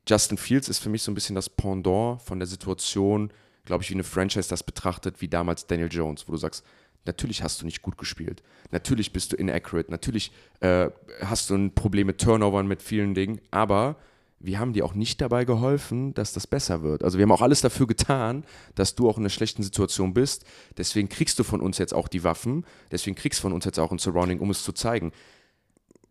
Justin 0.08 0.38
Fields 0.38 0.70
ist 0.70 0.80
für 0.80 0.90
mich 0.90 1.04
so 1.04 1.12
ein 1.12 1.16
bisschen 1.16 1.36
das 1.36 1.50
Pendant 1.50 2.22
von 2.22 2.40
der 2.40 2.48
Situation, 2.48 3.32
glaube 3.66 3.84
ich, 3.84 3.90
wie 3.90 3.94
eine 3.94 4.04
Franchise 4.04 4.50
das 4.50 4.64
betrachtet, 4.64 5.22
wie 5.22 5.30
damals 5.30 5.68
Daniel 5.68 5.90
Jones, 5.92 6.28
wo 6.28 6.34
du 6.34 6.38
sagst, 6.38 6.66
Natürlich 7.06 7.44
hast 7.44 7.62
du 7.62 7.66
nicht 7.66 7.82
gut 7.82 7.98
gespielt. 7.98 8.44
Natürlich 8.72 9.12
bist 9.12 9.34
du 9.34 9.36
inaccurate. 9.36 9.92
Natürlich 9.92 10.32
äh, 10.62 10.90
hast 11.22 11.50
du 11.50 11.56
ein 11.56 11.76
Problem 11.76 12.08
mit 12.08 12.22
Turnovern, 12.22 12.68
mit 12.68 12.82
vielen 12.82 13.14
Dingen. 13.14 13.42
Aber 13.52 13.98
wir 14.44 14.60
haben 14.60 14.74
dir 14.74 14.86
auch 14.86 14.94
nicht 14.94 15.22
dabei 15.22 15.46
geholfen, 15.46 16.14
dass 16.14 16.34
das 16.34 16.46
besser 16.46 16.84
wird. 16.84 17.04
Also 17.04 17.18
wir 17.18 17.24
haben 17.24 17.32
auch 17.32 17.42
alles 17.42 17.62
dafür 17.62 17.88
getan, 17.88 18.44
dass 18.76 18.94
du 18.94 19.10
auch 19.10 19.18
in 19.18 19.24
einer 19.24 19.30
schlechten 19.30 19.64
Situation 19.64 20.14
bist. 20.14 20.46
Deswegen 20.78 21.10
kriegst 21.10 21.40
du 21.40 21.44
von 21.44 21.62
uns 21.62 21.78
jetzt 21.78 21.94
auch 21.94 22.08
die 22.08 22.24
Waffen. 22.24 22.66
Deswegen 22.92 23.16
kriegst 23.16 23.40
du 23.40 23.44
von 23.44 23.54
uns 23.54 23.66
jetzt 23.66 23.80
auch 23.80 23.92
ein 23.92 24.00
Surrounding, 24.00 24.40
um 24.40 24.50
es 24.50 24.64
zu 24.64 24.74
zeigen. 24.74 25.12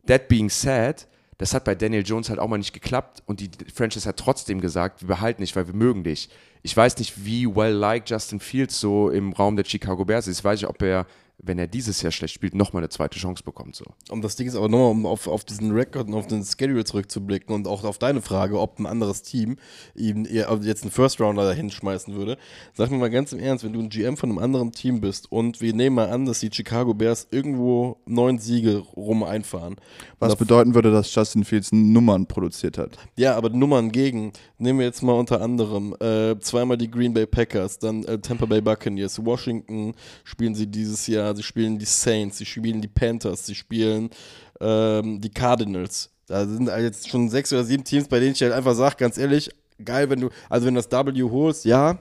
That 0.06 0.28
being 0.28 0.48
said, 0.48 1.06
das 1.38 1.54
hat 1.54 1.64
bei 1.64 1.74
Daniel 1.74 2.04
Jones 2.04 2.30
halt 2.30 2.40
auch 2.40 2.48
mal 2.48 2.58
nicht 2.58 2.72
geklappt 2.72 3.22
und 3.26 3.40
die 3.40 3.50
Franchise 3.72 4.08
hat 4.08 4.16
trotzdem 4.16 4.60
gesagt, 4.60 5.02
wir 5.02 5.08
behalten 5.08 5.42
dich, 5.42 5.54
weil 5.54 5.66
wir 5.66 5.74
mögen 5.74 6.02
dich 6.02 6.28
ich 6.62 6.76
weiß 6.76 6.96
nicht, 6.98 7.24
wie 7.24 7.46
well-liked 7.46 8.08
Justin 8.08 8.40
Fields 8.40 8.78
so 8.78 9.10
im 9.10 9.32
Raum 9.32 9.56
der 9.56 9.64
Chicago 9.64 10.04
Bears 10.04 10.28
ist. 10.28 10.38
Ich 10.38 10.44
weiß 10.44 10.60
nicht, 10.60 10.70
ob 10.70 10.80
er 10.82 11.06
wenn 11.44 11.58
er 11.58 11.66
dieses 11.66 12.00
Jahr 12.02 12.12
schlecht 12.12 12.34
spielt, 12.34 12.54
nochmal 12.54 12.82
eine 12.82 12.88
zweite 12.88 13.18
Chance 13.18 13.42
bekommt. 13.42 13.74
So. 13.74 13.84
Und 14.10 14.22
das 14.22 14.36
Ding 14.36 14.46
ist 14.46 14.54
aber 14.54 14.68
nochmal, 14.68 14.92
um 14.92 15.06
auf, 15.06 15.26
auf 15.26 15.44
diesen 15.44 15.72
Rekord 15.72 16.06
und 16.06 16.14
auf 16.14 16.28
den 16.28 16.44
Schedule 16.44 16.84
zurückzublicken 16.84 17.52
und 17.52 17.66
auch 17.66 17.82
auf 17.82 17.98
deine 17.98 18.22
Frage, 18.22 18.60
ob 18.60 18.78
ein 18.78 18.86
anderes 18.86 19.22
Team 19.22 19.56
ihm 19.96 20.24
jetzt 20.24 20.82
einen 20.82 20.92
First 20.92 21.20
Rounder 21.20 21.44
dahin 21.44 21.70
schmeißen 21.70 22.14
würde. 22.14 22.38
Sag 22.74 22.90
mir 22.92 22.98
mal 22.98 23.10
ganz 23.10 23.32
im 23.32 23.40
Ernst, 23.40 23.64
wenn 23.64 23.72
du 23.72 23.80
ein 23.80 23.88
GM 23.88 24.16
von 24.16 24.30
einem 24.30 24.38
anderen 24.38 24.70
Team 24.70 25.00
bist 25.00 25.32
und 25.32 25.60
wir 25.60 25.74
nehmen 25.74 25.96
mal 25.96 26.10
an, 26.10 26.26
dass 26.26 26.38
die 26.38 26.50
Chicago 26.52 26.94
Bears 26.94 27.26
irgendwo 27.32 27.96
neun 28.06 28.38
Siege 28.38 28.78
rum 28.78 29.24
einfahren. 29.24 29.76
Was 30.20 30.36
bedeuten 30.36 30.76
würde, 30.76 30.92
dass 30.92 31.12
Justin 31.12 31.44
Fields 31.44 31.72
Nummern 31.72 32.26
produziert 32.26 32.78
hat? 32.78 32.96
Ja, 33.16 33.34
aber 33.34 33.50
Nummern 33.50 33.90
gegen, 33.90 34.32
nehmen 34.58 34.78
wir 34.78 34.86
jetzt 34.86 35.02
mal 35.02 35.14
unter 35.14 35.40
anderem 35.40 35.96
äh, 36.00 36.38
zweimal 36.38 36.78
die 36.78 36.90
Green 36.90 37.12
Bay 37.12 37.26
Packers, 37.26 37.80
dann 37.80 38.04
äh, 38.04 38.18
Tampa 38.18 38.46
Bay 38.46 38.60
Buccaneers, 38.60 39.24
Washington 39.24 39.94
spielen 40.22 40.54
sie 40.54 40.68
dieses 40.68 41.08
Jahr 41.08 41.31
sie 41.34 41.42
spielen 41.42 41.78
die 41.78 41.84
Saints, 41.84 42.38
sie 42.38 42.46
spielen 42.46 42.80
die 42.80 42.88
Panthers, 42.88 43.46
sie 43.46 43.54
spielen 43.54 44.10
ähm, 44.60 45.20
die 45.20 45.30
Cardinals. 45.30 46.10
Da 46.26 46.46
sind 46.46 46.68
jetzt 46.68 47.08
schon 47.08 47.28
sechs 47.28 47.52
oder 47.52 47.64
sieben 47.64 47.84
Teams, 47.84 48.08
bei 48.08 48.20
denen 48.20 48.32
ich 48.32 48.42
halt 48.42 48.52
einfach 48.52 48.74
sage, 48.74 48.96
ganz 48.96 49.18
ehrlich, 49.18 49.50
geil, 49.84 50.08
wenn 50.10 50.20
du, 50.20 50.30
also 50.48 50.66
wenn 50.66 50.74
du 50.74 50.80
das 50.80 50.90
W 50.90 51.22
holst, 51.22 51.64
ja. 51.64 51.98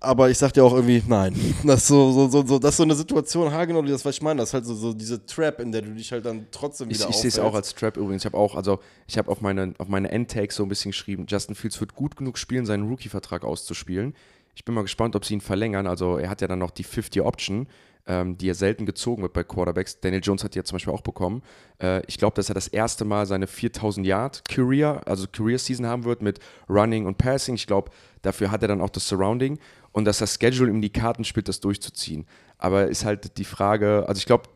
Aber 0.00 0.28
ich 0.28 0.36
sag 0.36 0.52
dir 0.52 0.62
auch 0.64 0.74
irgendwie, 0.74 1.02
nein. 1.06 1.34
Das 1.64 1.82
ist 1.82 1.88
so, 1.88 2.12
so, 2.12 2.28
so, 2.28 2.46
so, 2.46 2.58
das 2.58 2.72
ist 2.72 2.76
so 2.76 2.82
eine 2.82 2.94
Situation, 2.94 3.50
ha, 3.52 3.64
genau, 3.64 3.82
das, 3.82 4.04
was 4.04 4.16
ich 4.16 4.22
meine. 4.22 4.40
Das 4.40 4.50
ist 4.50 4.54
halt 4.54 4.66
so, 4.66 4.74
so 4.74 4.92
diese 4.92 5.24
Trap, 5.24 5.60
in 5.60 5.72
der 5.72 5.82
du 5.82 5.94
dich 5.94 6.12
halt 6.12 6.26
dann 6.26 6.46
trotzdem 6.50 6.88
wieder 6.88 7.08
Ich, 7.08 7.10
ich 7.10 7.16
sehe 7.16 7.28
es 7.28 7.38
auch 7.38 7.54
als 7.54 7.74
Trap 7.74 7.96
übrigens. 7.96 8.22
Ich 8.22 8.26
habe 8.26 8.36
auch, 8.36 8.54
also 8.54 8.78
ich 9.06 9.16
habe 9.16 9.30
auf 9.30 9.40
meine, 9.40 9.74
auf 9.78 9.88
meine 9.88 10.10
Endtakes 10.10 10.56
so 10.56 10.62
ein 10.64 10.68
bisschen 10.68 10.90
geschrieben, 10.90 11.26
Justin 11.28 11.54
Fields 11.54 11.80
wird 11.80 11.94
gut 11.94 12.16
genug 12.16 12.38
spielen, 12.38 12.66
seinen 12.66 12.88
Rookie-Vertrag 12.88 13.44
auszuspielen. 13.44 14.14
Ich 14.54 14.64
bin 14.64 14.74
mal 14.74 14.82
gespannt, 14.82 15.16
ob 15.16 15.24
sie 15.24 15.34
ihn 15.34 15.40
verlängern. 15.40 15.86
Also 15.86 16.18
er 16.18 16.28
hat 16.28 16.40
ja 16.40 16.48
dann 16.48 16.58
noch 16.58 16.70
die 16.70 16.84
50-Option 16.84 17.66
ähm, 18.06 18.38
die 18.38 18.46
ja 18.46 18.54
selten 18.54 18.86
gezogen 18.86 19.22
wird 19.22 19.32
bei 19.32 19.42
Quarterbacks. 19.42 20.00
Daniel 20.00 20.22
Jones 20.22 20.44
hat 20.44 20.54
die 20.54 20.58
ja 20.58 20.64
zum 20.64 20.76
Beispiel 20.76 20.92
auch 20.92 21.02
bekommen. 21.02 21.42
Äh, 21.82 22.02
ich 22.06 22.18
glaube, 22.18 22.34
dass 22.34 22.48
er 22.48 22.54
das 22.54 22.68
erste 22.68 23.04
Mal 23.04 23.26
seine 23.26 23.46
4000 23.46 24.06
Yard 24.06 24.44
Career, 24.48 25.02
also 25.06 25.26
Career 25.26 25.58
Season 25.58 25.86
haben 25.86 26.04
wird 26.04 26.22
mit 26.22 26.38
Running 26.68 27.06
und 27.06 27.18
Passing. 27.18 27.56
Ich 27.56 27.66
glaube, 27.66 27.90
dafür 28.22 28.50
hat 28.50 28.62
er 28.62 28.68
dann 28.68 28.80
auch 28.80 28.90
das 28.90 29.08
Surrounding 29.08 29.58
und 29.92 30.04
dass 30.04 30.18
das 30.18 30.38
Schedule 30.40 30.70
ihm 30.70 30.80
die 30.80 30.92
Karten 30.92 31.24
spielt, 31.24 31.48
das 31.48 31.60
durchzuziehen. 31.60 32.26
Aber 32.58 32.86
ist 32.88 33.04
halt 33.04 33.38
die 33.38 33.44
Frage, 33.44 34.04
also 34.06 34.18
ich 34.18 34.26
glaube, 34.26 34.48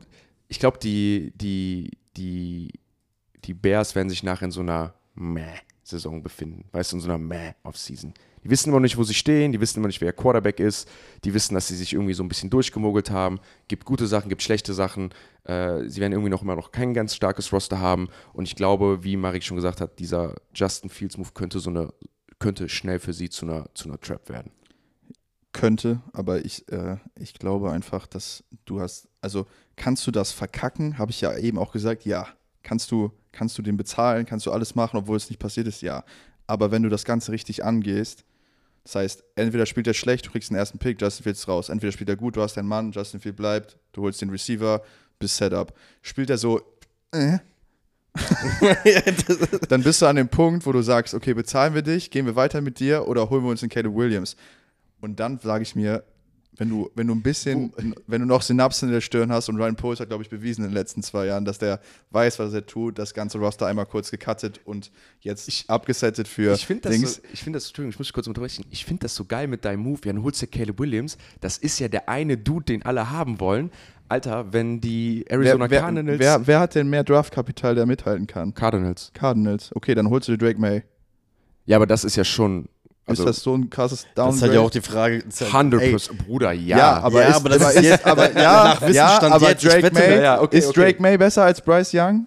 ich 0.49 0.59
glaube, 0.59 0.79
die, 0.79 1.33
die, 1.37 1.91
die, 2.17 2.73
die 3.45 3.55
Bears 3.55 3.95
werden 3.95 4.09
sich 4.09 4.23
nachher 4.23 4.47
in 4.47 4.51
so 4.51 4.61
einer 4.61 4.95
Meh-Saison 5.15 6.23
befinden. 6.23 6.65
Weißt 6.73 6.93
du, 6.93 6.97
in 6.97 7.03
so 7.03 7.09
einer 7.09 7.19
Meh-Off-Season. 7.19 8.15
Die 8.43 8.51
wissen 8.51 8.71
immer 8.71 8.81
nicht, 8.81 8.97
wo 8.97 9.05
sie 9.05 9.15
stehen, 9.15 9.53
die 9.53 9.61
wissen 9.61 9.79
immer 9.79 9.89
nicht, 9.89 10.01
wer 10.01 10.13
Quarterback 10.13 10.61
ist, 10.61 10.89
die 11.25 11.35
wissen, 11.35 11.55
dass 11.55 11.69
sie 11.69 11.77
sich 11.77 11.93
irgendwie 11.93 12.15
so 12.15 12.23
ein 12.23 12.29
bisschen 12.29 12.49
durchgemogelt 12.49 13.11
haben. 13.11 13.39
Gibt 13.69 13.85
gute 13.85 14.07
Sachen, 14.07 14.29
gibt 14.31 14.43
schlechte 14.43 14.73
Sachen. 14.73 15.11
Äh, 15.45 15.89
sie 15.89 16.01
werden 16.01 16.13
irgendwie 16.13 16.31
noch 16.31 16.43
immer 16.43 16.57
noch 16.57 16.73
kein 16.73 16.95
ganz 16.95 17.15
starkes 17.15 17.53
Roster 17.53 17.81
haben. 17.81 18.09
Und 18.33 18.45
ich 18.47 18.57
glaube, 18.57 19.05
wie 19.05 19.17
Marik 19.17 19.43
schon 19.43 19.57
gesagt 19.57 19.81
hat, 19.81 19.99
dieser 19.99 20.37
Justin 20.55 20.89
Fields 20.89 21.19
Move 21.19 21.31
könnte 21.35 21.61
so 21.61 21.71
eine, 21.71 21.93
könnte 22.39 22.69
schnell 22.69 22.99
für 22.99 23.13
sie 23.13 23.29
zu 23.29 23.47
einer, 23.47 23.67
zu 23.75 23.89
einer 23.89 24.01
Trap 24.01 24.29
werden. 24.31 24.53
Könnte, 25.53 26.01
aber 26.13 26.45
ich, 26.45 26.67
äh, 26.71 26.97
ich 27.19 27.35
glaube 27.35 27.73
einfach, 27.73 28.07
dass 28.07 28.45
du 28.65 28.81
hast, 28.81 29.09
also 29.21 29.47
kannst 29.77 30.07
du 30.07 30.13
das 30.13 30.33
verkacken? 30.33 30.97
Habe 30.97 31.11
ich 31.11 31.21
ja 31.21 31.37
eben 31.37 31.59
auch 31.59 31.73
gesagt, 31.73 32.05
ja. 32.05 32.27
Kannst 32.63 32.91
du, 32.91 33.11
kannst 33.33 33.57
du 33.59 33.63
den 33.63 33.77
bezahlen? 33.77 34.27
Kannst 34.27 34.47
du 34.47 34.53
alles 34.53 34.75
machen, 34.75 34.99
obwohl 34.99 35.17
es 35.17 35.29
nicht 35.29 35.39
passiert 35.39 35.67
ist? 35.67 35.83
Ja. 35.83 36.05
Aber 36.47 36.71
wenn 36.71 36.83
du 36.83 36.89
das 36.89 37.05
Ganze 37.05 37.33
richtig 37.33 37.65
angehst, 37.65 38.25
Das 38.85 38.95
heißt, 38.95 39.25
entweder 39.37 39.67
spielt 39.67 39.87
er 39.87 39.95
schlecht, 39.95 40.27
du 40.27 40.31
kriegst 40.31 40.51
den 40.51 40.57
ersten 40.57 40.79
Pick, 40.79 41.01
Justin 41.01 41.25
Fields 41.25 41.47
raus. 41.47 41.69
Entweder 41.69 41.93
spielt 41.93 42.09
er 42.09 42.17
gut, 42.17 42.37
du 42.37 42.43
hast 42.43 42.57
deinen 42.57 42.69
Mann, 42.69 42.93
Justin 42.93 43.21
Fields 43.21 43.37
bleibt, 43.37 43.79
du 43.93 44.03
holst 44.03 44.21
den 44.21 44.31
Receiver, 44.31 44.83
bist 45.19 45.37
Setup. 45.37 45.73
Spielt 46.03 46.31
er 46.31 46.39
so, 46.39 46.61
äh, 47.13 47.39
dann 49.69 49.83
bist 49.83 50.03
du 50.03 50.07
an 50.07 50.17
dem 50.17 50.29
Punkt, 50.29 50.67
wo 50.67 50.73
du 50.73 50.83
sagst, 50.83 51.15
okay, 51.15 51.35
bezahlen 51.35 51.75
wir 51.75 51.83
dich, 51.83 52.11
gehen 52.11 52.27
wir 52.27 52.35
weiter 52.37 52.61
mit 52.61 52.81
dir 52.81 53.07
oder 53.07 53.31
holen 53.31 53.45
wir 53.45 53.51
uns 53.51 53.61
den 53.61 53.69
Caleb 53.69 53.95
Williams. 53.95 54.37
Und 55.01 55.21
dann 55.21 55.39
sage 55.39 55.63
ich 55.63 55.77
mir, 55.77 56.03
wenn 56.57 56.69
du, 56.69 56.91
wenn 56.95 57.07
du 57.07 57.15
ein 57.15 57.23
bisschen, 57.23 57.73
wenn 58.07 58.21
du 58.21 58.27
noch 58.27 58.43
Synapsen 58.43 58.89
in 58.89 58.93
der 58.95 59.01
Stirn 59.01 59.33
hast 59.33 59.49
und 59.49 59.57
Ryan 59.57 59.77
Poles 59.77 60.01
hat, 60.01 60.09
glaube 60.09 60.23
ich, 60.23 60.29
bewiesen 60.29 60.63
in 60.65 60.71
den 60.71 60.75
letzten 60.75 61.03
zwei 61.03 61.27
Jahren, 61.27 61.45
dass 61.45 61.59
der 61.59 61.81
weiß, 62.11 62.39
was 62.39 62.53
er 62.53 62.67
tut, 62.67 62.99
das 62.99 63.15
ganze 63.15 63.39
Roster 63.39 63.67
einmal 63.67 63.87
kurz 63.87 64.11
gecuttet 64.11 64.61
und 64.65 64.91
jetzt 65.21 65.49
Ich- 65.49 65.65
abgesettet 65.71 66.29
für 66.29 66.53
Ich 66.55 66.67
finde 66.67 66.83
das, 66.83 66.93
Dings. 66.93 67.15
so, 67.15 67.21
ich 67.33 67.43
find 67.43 67.57
das, 67.57 67.67
Entschuldigung, 67.69 67.93
ich 67.93 67.99
muss 67.99 68.13
kurz 68.13 68.27
unterbrechen. 68.27 68.65
Ich 68.71 68.85
finde 68.85 69.03
das 69.05 69.15
so 69.15 69.25
geil 69.25 69.47
mit 69.49 69.65
deinem 69.65 69.81
Move. 69.83 70.01
Ja, 70.05 70.13
dann 70.13 70.23
holst 70.23 70.43
du 70.43 70.47
Caleb 70.47 70.79
Williams. 70.79 71.17
Das 71.41 71.57
ist 71.57 71.79
ja 71.79 71.89
der 71.89 72.09
eine 72.09 72.37
Dude, 72.37 72.65
den 72.67 72.83
alle 72.85 73.11
haben 73.11 73.41
wollen. 73.41 73.71
Alter, 74.09 74.53
wenn 74.53 74.81
die 74.81 75.25
Arizona 75.29 75.65
wer, 75.65 75.71
wer, 75.71 75.81
Cardinals. 75.83 76.19
wer, 76.19 76.47
wer 76.47 76.61
hat 76.61 76.75
denn 76.75 76.91
mehr 76.91 77.05
Draftkapital, 77.05 77.77
der 77.77 77.87
mithalten 77.87 78.27
kann? 78.27 78.53
Cardinals. 78.55 79.13
Cardinals. 79.15 79.75
Okay, 79.75 79.95
dann 79.95 80.11
holst 80.11 80.27
du 80.29 80.37
Drake 80.37 80.61
May. 80.61 80.83
Ja, 81.65 81.77
aber 81.77 81.87
das 81.87 82.03
ist 82.05 82.17
ja 82.17 82.25
schon. 82.25 82.69
Also 83.11 83.23
ist 83.25 83.37
das 83.37 83.43
so 83.43 83.55
ein 83.55 83.69
krasses 83.71 84.07
Downgrade? 84.15 84.27
Das 84.29 84.37
ist 84.37 84.43
halt 84.43 84.53
ja 84.55 84.61
auch 84.61 84.71
die 84.71 84.81
Frage. 84.81 85.19
das 85.25 85.41
ist 85.41 85.53
halt- 85.53 85.73
100%. 85.73 85.81
ey, 86.11 86.17
Bruder, 86.27 86.53
ja. 86.53 86.79
Ja, 86.79 86.97
aber, 87.01 87.23
Ja, 87.23 87.29
ist, 87.29 87.37
aber 87.37 87.49
das 87.51 87.63
aber 87.63 87.73
ist 87.75 87.83
jetzt- 87.85 88.07
aber, 88.07 88.33
ja, 88.33 88.65
nach 88.65 88.81
ja, 88.83 88.89
Wissensstand 88.89 89.35
aber 89.35 89.49
jetzt, 89.51 89.65
ich 89.65 89.71
Drake 89.71 89.91
May, 89.95 90.11
Ja, 90.17 90.23
ja, 90.23 90.41
okay, 90.43 90.59
ist 90.59 90.69
okay. 90.69 90.81
Drake 90.81 91.03
May 91.03 91.19
besser 91.19 91.45
als 91.45 91.61
Bryce 91.61 91.91
Young? 91.95 92.27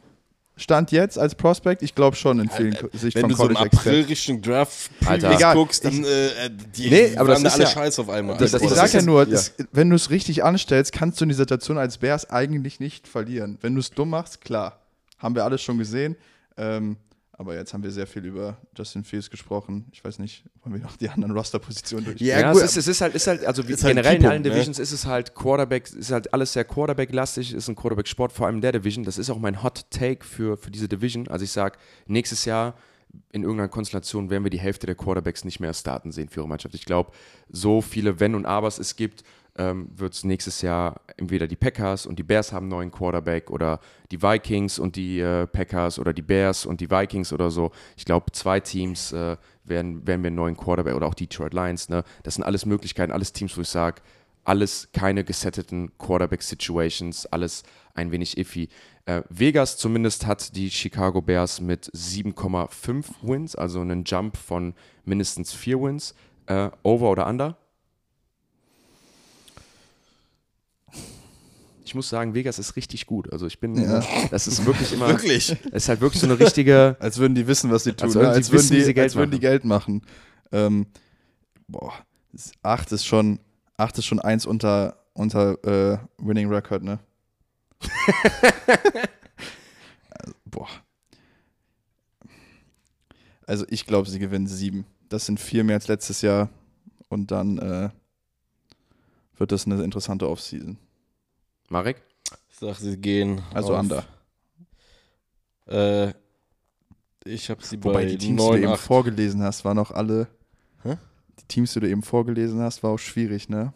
Stand 0.56 0.92
jetzt 0.92 1.18
als 1.18 1.34
Prospect? 1.34 1.82
Ich 1.82 1.96
glaube 1.96 2.16
schon 2.16 2.40
in 2.40 2.48
vielen 2.48 2.78
Sicht 2.94 3.16
Wenn 3.16 3.22
von 3.22 3.30
du 3.32 3.36
so 3.36 3.48
im 3.50 3.56
College 3.56 3.76
April. 3.76 4.02
Richtung 4.04 4.40
Draft 4.40 4.92
Egal. 5.10 5.56
guckst, 5.56 5.84
dann 5.84 6.04
äh, 6.04 6.30
die 6.76 6.92
Nee, 6.92 7.18
aber 7.18 7.30
das 7.30 7.42
ist 7.42 7.54
alle 7.56 7.64
ja- 7.64 7.70
scheiße 7.72 8.02
auf 8.02 8.10
einmal. 8.10 8.38
Das- 8.38 8.54
Ich 8.54 8.62
das 8.62 8.76
sag 8.76 8.86
ist 8.86 8.94
ja 8.94 9.02
nur, 9.02 9.22
ja. 9.24 9.32
das, 9.32 9.54
wenn 9.72 9.90
du 9.90 9.96
es 9.96 10.12
richtig 10.12 10.44
anstellst, 10.44 10.92
kannst 10.94 11.20
du 11.20 11.26
in 11.26 11.30
die 11.30 11.36
Situation 11.36 11.80
als 11.80 11.98
Bears 11.98 12.30
eigentlich 12.30 12.80
nicht 12.80 13.08
verlieren. 13.08 13.58
Wenn 13.62 13.74
du 13.74 13.80
es 13.80 13.90
dumm 13.90 14.12
machst, 14.12 14.42
klar. 14.42 14.80
Haben 15.18 15.34
wir 15.34 15.44
alles 15.44 15.64
schon 15.64 15.80
gesehen. 15.80 16.16
Ähm, 16.56 16.98
aber 17.36 17.56
jetzt 17.56 17.74
haben 17.74 17.82
wir 17.84 17.92
sehr 17.92 18.06
viel 18.06 18.24
über 18.26 18.58
Justin 18.78 19.04
Fields 19.04 19.30
gesprochen. 19.30 19.86
Ich 19.92 20.04
weiß 20.04 20.20
nicht, 20.20 20.44
wollen 20.62 20.76
wir 20.76 20.82
noch 20.82 20.96
die 20.98 21.10
anderen 21.10 21.32
Roster-Positionen 21.32 22.06
durch? 22.06 22.22
Ja, 22.22 22.40
Ja, 22.40 22.54
gut, 22.54 22.62
es, 22.62 22.72
ist, 22.72 22.78
es 22.78 22.88
ist 22.88 23.02
halt, 23.02 23.16
ist 23.16 23.26
halt, 23.26 23.44
also 23.46 23.68
wie 23.68 23.74
Ist 23.74 23.84
halt 23.84 23.96
generell 23.96 24.16
in 24.16 24.22
Keypunkt, 24.22 24.32
allen 24.34 24.42
ne? 24.44 24.50
Divisions 24.52 24.78
ist 24.78 24.92
es 24.92 25.06
halt 25.08 25.34
Quarterback, 25.34 25.92
ist 25.92 26.12
halt 26.12 26.32
alles 26.32 26.54
sehr 26.54 26.64
Quarterback-lastig, 26.64 27.54
ist 27.54 27.68
ein 27.68 27.76
Quarterback-Sport, 27.76 28.32
vor 28.32 28.46
allem 28.46 28.58
in 28.58 28.62
der 28.62 28.74
Division. 28.74 29.04
Das 29.04 29.18
ist 29.18 29.32
auch 29.32 29.40
mein 29.40 29.64
Hot 29.64 29.86
Take 29.90 30.24
für, 30.24 30.58
für 30.58 30.70
diese 30.70 30.88
Division. 30.88 31.28
Also 31.28 31.44
ich 31.44 31.52
sage, 31.52 31.80
nächstes 32.06 32.46
Jahr 32.46 32.76
in 33.32 33.44
irgendeiner 33.44 33.70
Konstellation 33.70 34.30
werden 34.30 34.44
wir 34.44 34.52
die 34.52 34.60
Hälfte 34.60 34.86
der 34.86 34.96
Quarterbacks 34.96 35.44
nicht 35.44 35.60
mehr 35.60 35.74
starten 35.74 36.12
sehen 36.12 36.30
für 36.30 36.42
ihre 36.42 36.48
Mannschaft. 36.48 36.76
Ich 36.76 36.86
glaube, 36.86 37.12
so 37.50 37.82
viele 37.82 38.20
Wenn 38.20 38.36
und 38.36 38.46
Abers 38.46 38.80
es 38.80 38.96
gibt, 38.96 39.24
ähm, 39.56 39.90
wird 39.96 40.14
es 40.14 40.24
nächstes 40.24 40.62
Jahr 40.62 41.02
entweder 41.18 41.48
die 41.48 41.56
Packers 41.56 42.06
und 42.06 42.18
die 42.18 42.24
Bears 42.24 42.52
haben 42.52 42.64
einen 42.64 42.72
neuen 42.72 42.92
Quarterback 42.92 43.52
oder 43.52 43.80
die 44.12 44.22
Vikings 44.22 44.80
und 44.80 44.96
die 44.96 45.20
äh, 45.20 45.46
Packers 45.46 46.00
oder 46.00 46.14
die 46.14 46.22
Bears 46.22 46.66
und 46.66 46.82
die 46.82 46.90
Vikings 46.90 47.32
oder 47.32 47.52
so. 47.52 47.72
Ich 47.96 48.06
glaube, 48.06 48.32
zwei 48.32 48.60
Teams 48.60 49.12
äh, 49.12 49.38
werden, 49.64 50.06
werden 50.08 50.24
wir 50.24 50.28
einen 50.28 50.36
neuen 50.36 50.58
Quarterback 50.58 50.96
oder 50.96 51.08
auch 51.08 51.14
Detroit 51.14 51.54
Lions. 51.54 51.90
Ne? 51.90 52.04
Das 52.24 52.36
sind 52.36 52.44
alles 52.44 52.66
Möglichkeiten, 52.66 53.12
alles 53.12 53.32
Teams, 53.34 53.56
wo 53.56 53.62
ich 53.62 53.70
sage, 53.70 54.02
alles 54.44 54.90
keine 54.92 55.24
gesetteten 55.24 55.92
Quarterback-Situations, 55.98 57.28
alles 57.28 57.64
ein 57.94 58.12
wenig 58.12 58.38
iffy. 58.38 58.70
Äh, 59.06 59.22
Vegas 59.30 59.78
zumindest 59.78 60.26
hat 60.26 60.56
die 60.56 60.70
Chicago 60.70 61.22
Bears 61.22 61.62
mit 61.62 61.92
7,5 61.94 63.06
Wins, 63.22 63.56
also 63.56 63.82
einen 63.82 64.04
Jump 64.04 64.36
von 64.36 64.74
mindestens 65.06 65.54
4 65.54 65.82
Wins. 65.82 66.16
Äh, 66.48 66.72
over 66.84 67.10
oder 67.10 67.28
under? 67.28 67.58
Ich 71.86 71.96
muss 71.96 72.08
sagen, 72.10 72.34
Vegas 72.34 72.60
ist 72.60 72.76
richtig 72.76 73.06
gut. 73.06 73.32
Also 73.34 73.46
ich 73.46 73.60
bin, 73.60 73.76
Ja. 73.76 74.02
das 74.32 74.48
ist 74.48 74.66
wirklich 74.66 74.94
immer, 74.94 75.10
Wirklich? 75.10 75.52
es 75.52 75.84
ist 75.84 75.90
halt 75.90 76.00
wirklich 76.02 76.22
so 76.22 76.28
eine 76.28 76.40
richtige, 76.40 76.96
Als 77.00 77.18
würden 77.18 77.36
die 77.36 77.46
wissen, 77.48 77.72
was 77.72 77.84
sie 77.84 77.94
tun. 77.94 78.06
Als 78.08 78.16
ne? 78.16 78.22
würden 78.22 78.32
die 78.34 78.38
Als, 78.38 78.52
würden, 78.52 78.70
die, 78.70 78.82
sie 78.84 78.94
Geld 78.94 79.04
als 79.06 79.16
würden 79.16 79.32
die 79.32 79.38
machen. 79.38 79.42
Geld 79.42 79.66
machen. 79.66 80.02
Ähm, 80.52 80.86
boah, 81.68 81.94
acht 82.62 82.92
ist 82.92 83.06
schon, 83.06 83.40
acht 83.78 83.98
ist 83.98 84.06
schon 84.06 84.20
eins 84.20 84.46
unter, 84.46 84.98
unter 85.14 85.64
äh, 85.66 85.98
Winning 86.20 86.48
Record, 86.50 86.84
ne? 86.84 87.00
also, 90.10 90.34
boah. 90.46 90.70
Also 93.46 93.66
ich 93.70 93.86
glaube, 93.86 94.10
sie 94.10 94.20
gewinnen 94.20 94.48
sieben. 94.48 94.86
Das 95.10 95.26
sind 95.26 95.40
vier 95.40 95.64
mehr 95.64 95.76
als 95.76 95.88
letztes 95.88 96.22
Jahr. 96.22 96.50
Und 97.10 97.30
dann 97.32 97.58
äh, 97.58 97.90
wird 99.38 99.52
das 99.52 99.66
eine 99.66 99.84
interessante 99.84 100.30
Offseason. 100.30 100.78
Marek? 101.74 101.98
Ich 102.52 102.60
sag, 102.60 102.76
sie 102.76 102.96
gehen. 102.98 103.42
Also 103.52 103.74
auf, 103.74 103.80
under. 103.82 104.06
Äh, 105.68 106.14
ich 107.26 107.50
habe 107.50 107.64
sie 107.66 107.84
Wobei 107.84 108.04
bei 108.04 108.06
die 108.06 108.18
Teams, 108.18 108.42
die 108.42 108.48
du 108.48 108.52
9, 108.52 108.64
eben 108.64 108.72
8. 108.74 108.80
vorgelesen 108.80 109.42
hast, 109.42 109.66
waren 109.66 109.80
auch 109.80 109.90
alle. 109.92 110.28
Hä? 110.84 110.98
Die 111.40 111.46
Teams, 111.48 111.74
die 111.74 111.80
du 111.80 111.90
eben 111.90 112.04
vorgelesen 112.04 112.62
hast, 112.62 112.84
war 112.84 112.92
auch 112.92 113.00
schwierig, 113.00 113.50
ne? 113.50 113.74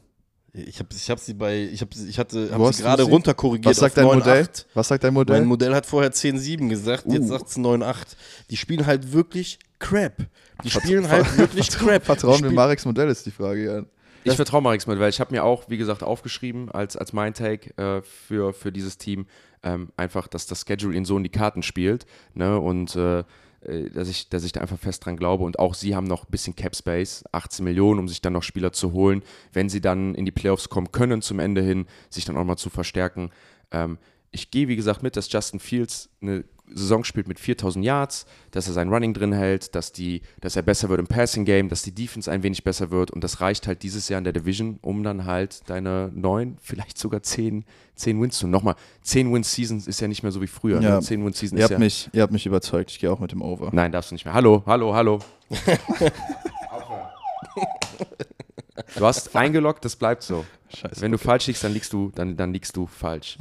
Ich 0.54 0.80
habe 0.80 0.90
ich 0.96 1.10
hab 1.10 1.20
sie 1.20 1.34
bei, 1.34 1.64
ich, 1.64 1.82
hab, 1.82 1.90
ich 1.94 2.18
hatte, 2.20 2.50
hab 2.52 2.60
hast 2.62 2.78
sie 2.78 2.84
du 2.84 2.88
gerade 2.88 3.04
runterkorrigiert 3.04 3.66
Was 3.66 3.78
sagt 3.78 3.94
auf 3.94 3.96
dein 3.96 4.06
9, 4.06 4.20
Modell? 4.20 4.44
8. 4.44 4.68
Was 4.76 4.88
sagt 4.88 5.04
dein 5.04 5.14
Modell? 5.14 5.40
Mein 5.40 5.48
Modell 5.48 5.74
hat 5.76 5.86
vorher 5.86 6.12
10-7 6.12 6.70
gesagt, 6.70 7.06
jetzt 7.08 7.24
Uh. 7.24 7.28
sagt 7.28 7.50
es 7.50 7.58
9-8. 7.58 7.96
Die 8.50 8.58
spielen 8.58 8.86
halt 8.86 9.12
wirklich 9.12 9.60
Crap. 9.80 10.18
Die 10.64 10.70
spielen 10.70 11.08
halt 11.10 11.38
wirklich 11.38 11.70
Crap. 11.72 12.06
Vertrauen 12.06 12.44
wir 12.44 12.52
Mareks 12.52 12.86
Modell 12.86 13.10
ist 13.10 13.26
die 13.26 13.32
Frage, 13.32 13.66
ja. 13.66 13.84
Ich 14.28 14.36
vertraue 14.36 14.62
Marix 14.62 14.88
mit, 14.88 15.00
weil 15.00 15.10
ich 15.10 15.20
habe 15.20 15.34
mir 15.34 15.44
auch, 15.44 15.70
wie 15.70 15.78
gesagt, 15.78 16.04
aufgeschrieben 16.04 16.72
als, 16.72 16.96
als 16.96 17.14
mein 17.14 17.34
Take 17.34 17.76
äh, 17.78 18.02
für, 18.02 18.54
für 18.54 18.72
dieses 18.72 18.98
Team, 18.98 19.28
ähm, 19.64 19.90
einfach, 19.98 20.28
dass 20.28 20.46
das 20.46 20.66
Schedule 20.68 20.96
ihnen 20.96 21.06
so 21.06 21.18
in 21.18 21.24
die 21.24 21.30
Karten 21.30 21.64
spielt 21.64 22.06
ne? 22.34 22.60
und 22.60 22.96
äh, 22.96 23.24
äh, 23.62 23.90
dass, 23.90 24.08
ich, 24.10 24.30
dass 24.30 24.44
ich 24.44 24.52
da 24.52 24.62
einfach 24.62 24.78
fest 24.78 25.06
dran 25.06 25.18
glaube. 25.18 25.44
Und 25.44 25.60
auch 25.60 25.74
sie 25.74 25.96
haben 25.96 26.08
noch 26.08 26.26
ein 26.26 26.32
bisschen 26.32 26.56
Cap 26.56 26.76
Space, 26.76 27.24
18 27.32 27.64
Millionen, 27.66 28.00
um 28.00 28.08
sich 28.08 28.22
dann 28.22 28.34
noch 28.34 28.44
Spieler 28.44 28.72
zu 28.72 28.92
holen, 28.94 29.24
wenn 29.54 29.70
sie 29.70 29.82
dann 29.82 30.16
in 30.16 30.26
die 30.26 30.32
Playoffs 30.32 30.70
kommen 30.70 30.92
können 30.92 31.22
zum 31.22 31.40
Ende 31.40 31.62
hin, 31.62 31.86
sich 32.10 32.26
dann 32.26 32.38
auch 32.38 32.44
mal 32.44 32.58
zu 32.58 32.70
verstärken. 32.70 33.32
Ähm, 33.72 33.98
ich 34.32 34.52
gehe, 34.52 34.68
wie 34.68 34.76
gesagt, 34.76 35.04
mit, 35.04 35.16
dass 35.16 35.32
Justin 35.32 35.60
Fields 35.60 36.10
eine 36.22 36.44
Saison 36.74 37.04
spielt 37.04 37.28
mit 37.28 37.40
4000 37.40 37.84
Yards, 37.84 38.26
dass 38.52 38.68
er 38.68 38.74
sein 38.74 38.90
Running 38.90 39.14
drin 39.14 39.34
hält, 39.34 39.74
dass, 39.76 39.92
die, 39.92 40.22
dass 40.42 40.56
er 40.56 40.62
besser 40.62 40.90
wird 40.90 41.00
im 41.00 41.08
Passing 41.08 41.46
Game, 41.46 41.70
dass 41.70 41.82
die 41.82 41.94
Defense 41.94 42.30
ein 42.32 42.44
wenig 42.44 42.64
besser 42.64 42.92
wird 42.92 43.12
und 43.12 43.24
das 43.24 43.42
reicht 43.42 43.68
halt 43.68 43.84
dieses 43.84 44.10
Jahr 44.10 44.18
in 44.18 44.24
der 44.24 44.34
Division, 44.34 44.80
um 44.82 45.04
dann 45.04 45.26
halt 45.26 45.70
deine 45.70 46.12
neun, 46.14 46.58
vielleicht 46.62 46.98
sogar 46.98 47.24
zehn, 47.24 47.64
zehn 47.96 48.22
Wins 48.22 48.38
zu. 48.38 48.48
Nochmal, 48.48 48.76
10 49.04 49.34
Wins 49.34 49.54
Seasons 49.54 49.88
ist 49.88 50.02
ja 50.02 50.08
nicht 50.08 50.24
mehr 50.24 50.32
so 50.32 50.42
wie 50.42 50.48
früher. 50.48 50.82
Ja. 50.82 50.96
Ne? 50.96 51.02
10 51.02 51.26
Wins 51.26 51.40
Season 51.40 51.58
Ihr 51.58 51.66
ist 51.66 51.72
habt, 51.72 51.80
ja. 51.80 51.86
mich, 51.86 52.10
ihr 52.14 52.22
habt 52.22 52.34
mich 52.34 52.46
überzeugt. 52.46 52.92
Ich 52.92 53.00
gehe 53.00 53.12
auch 53.12 53.20
mit 53.20 53.32
dem 53.32 53.42
Over. 53.42 53.70
Nein, 53.72 53.92
darfst 53.92 54.12
du 54.12 54.16
nicht 54.16 54.26
mehr. 54.26 54.34
Hallo, 54.34 54.64
hallo, 54.66 54.94
hallo. 54.94 55.20
du 58.96 59.06
hast 59.06 59.36
eingeloggt, 59.36 59.84
das 59.86 59.96
bleibt 59.96 60.24
so. 60.24 60.46
Scheiße. 60.70 61.02
Wenn 61.02 61.12
du 61.12 61.18
falsch 61.18 61.48
liegst, 61.48 61.64
dann 61.64 61.74
liegst 61.74 61.94
du, 61.94 62.12
dann, 62.14 62.36
dann 62.36 62.54
liegst 62.54 62.76
du 62.76 62.88
falsch. 62.88 63.38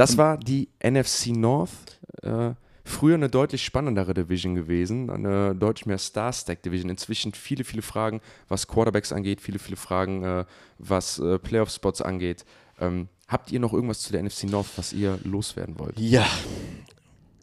Das 0.00 0.16
war 0.16 0.38
die 0.38 0.70
NFC 0.82 1.26
North. 1.26 2.00
Äh, 2.22 2.52
früher 2.84 3.16
eine 3.16 3.28
deutlich 3.28 3.62
spannendere 3.62 4.14
Division 4.14 4.54
gewesen, 4.54 5.10
eine 5.10 5.54
deutlich 5.54 5.84
mehr 5.84 5.98
Star-Stack-Division. 5.98 6.88
Inzwischen 6.88 7.34
viele, 7.34 7.64
viele 7.64 7.82
Fragen, 7.82 8.22
was 8.48 8.66
Quarterbacks 8.66 9.12
angeht, 9.12 9.42
viele, 9.42 9.58
viele 9.58 9.76
Fragen, 9.76 10.24
äh, 10.24 10.46
was 10.78 11.18
äh, 11.18 11.38
Playoff-Spots 11.38 12.00
angeht. 12.00 12.46
Ähm, 12.80 13.08
habt 13.28 13.52
ihr 13.52 13.60
noch 13.60 13.74
irgendwas 13.74 14.00
zu 14.00 14.10
der 14.10 14.22
NFC 14.22 14.44
North, 14.44 14.70
was 14.76 14.94
ihr 14.94 15.18
loswerden 15.22 15.78
wollt? 15.78 16.00
Ja. 16.00 16.26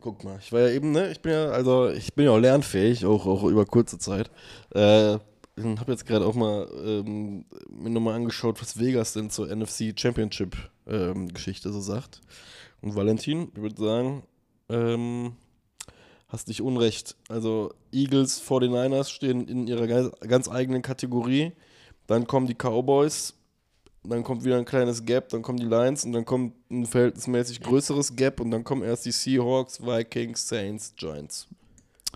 Guck 0.01 0.23
mal, 0.23 0.39
ich 0.41 0.51
war 0.51 0.61
ja 0.61 0.69
eben, 0.69 0.93
ne, 0.93 1.11
ich 1.11 1.21
bin 1.21 1.33
ja, 1.33 1.49
also 1.49 1.89
ich 1.89 2.15
bin 2.15 2.25
ja 2.25 2.31
auch 2.31 2.39
lernfähig, 2.39 3.05
auch, 3.05 3.27
auch 3.27 3.43
über 3.43 3.67
kurze 3.67 3.99
Zeit. 3.99 4.31
Äh, 4.73 4.79
habe 5.59 5.91
jetzt 5.91 6.07
gerade 6.07 6.25
auch 6.25 6.33
mal 6.33 6.67
ähm, 6.83 7.45
mir 7.69 7.91
nochmal 7.91 8.15
angeschaut, 8.15 8.59
was 8.59 8.79
Vegas 8.79 9.13
denn 9.13 9.29
zur 9.29 9.55
NFC 9.55 9.93
Championship 9.95 10.57
ähm, 10.87 11.27
Geschichte 11.29 11.71
so 11.71 11.79
sagt. 11.79 12.21
Und 12.81 12.95
Valentin, 12.95 13.49
ich 13.55 13.61
würde 13.61 13.81
sagen, 13.81 14.23
ähm, 14.69 15.33
hast 16.27 16.47
nicht 16.47 16.61
unrecht. 16.61 17.15
Also 17.29 17.73
Eagles, 17.91 18.41
49ers 18.41 19.09
stehen 19.09 19.47
in 19.47 19.67
ihrer 19.67 19.87
ganz, 19.87 20.49
eigenen 20.49 20.81
Kategorie. 20.81 21.53
Dann 22.07 22.27
kommen 22.27 22.47
die 22.47 22.55
Cowboys, 22.55 23.33
dann 24.03 24.23
kommt 24.23 24.45
wieder 24.45 24.57
ein 24.57 24.65
kleines 24.65 25.03
Gap, 25.03 25.29
dann 25.29 25.41
kommen 25.41 25.57
die 25.57 25.65
Lions 25.65 26.05
und 26.05 26.13
dann 26.13 26.25
kommt 26.25 26.53
ein 26.71 26.85
verhältnismäßig 26.85 27.61
größeres 27.61 28.15
Gap 28.15 28.39
und 28.39 28.51
dann 28.51 28.63
kommen 28.63 28.83
erst 28.83 29.05
die 29.05 29.11
Seahawks, 29.11 29.81
Vikings, 29.81 30.47
Saints, 30.47 30.93
Giants. 30.95 31.47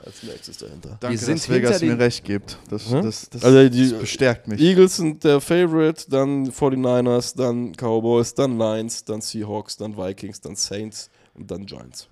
Als 0.03 0.23
nächstes 0.23 0.57
dahinter. 0.57 0.97
Danke, 0.99 1.17
sind 1.17 1.37
dass 1.39 1.49
Vegas 1.49 1.81
mir 1.81 1.97
recht 1.99 2.23
gibt. 2.23 2.57
Das, 2.69 2.89
Hm? 2.91 3.03
das, 3.03 3.29
das, 3.29 3.43
Also 3.43 3.69
die- 3.69 3.89
das 3.91 3.99
bestärkt 3.99 4.47
mich. 4.47 4.59
Eagles 4.59 4.95
sind 4.97 5.23
der 5.23 5.39
Favorite, 5.41 6.05
dann 6.09 6.51
49ers, 6.51 7.35
dann 7.35 7.73
Cowboys, 7.73 8.33
dann 8.33 8.57
Lions, 8.57 9.03
dann 9.05 9.21
Seahawks, 9.21 9.77
dann 9.77 9.95
Vikings, 9.95 10.41
dann 10.41 10.55
Saints 10.55 11.09
und 11.35 11.51
dann 11.51 11.65
Giants. 11.65 12.07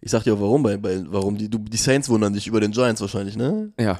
Ich 0.00 0.10
sag 0.12 0.22
dir 0.24 0.34
auch 0.34 0.40
warum, 0.40 0.62
bei, 0.62 0.76
bei, 0.76 1.02
warum 1.08 1.36
die, 1.36 1.48
du, 1.48 1.58
die 1.58 1.76
Saints 1.76 2.08
wundern 2.08 2.32
sich 2.34 2.46
über 2.46 2.60
den 2.60 2.70
Giants 2.70 3.00
wahrscheinlich, 3.00 3.36
ne? 3.36 3.72
Ja. 3.78 3.98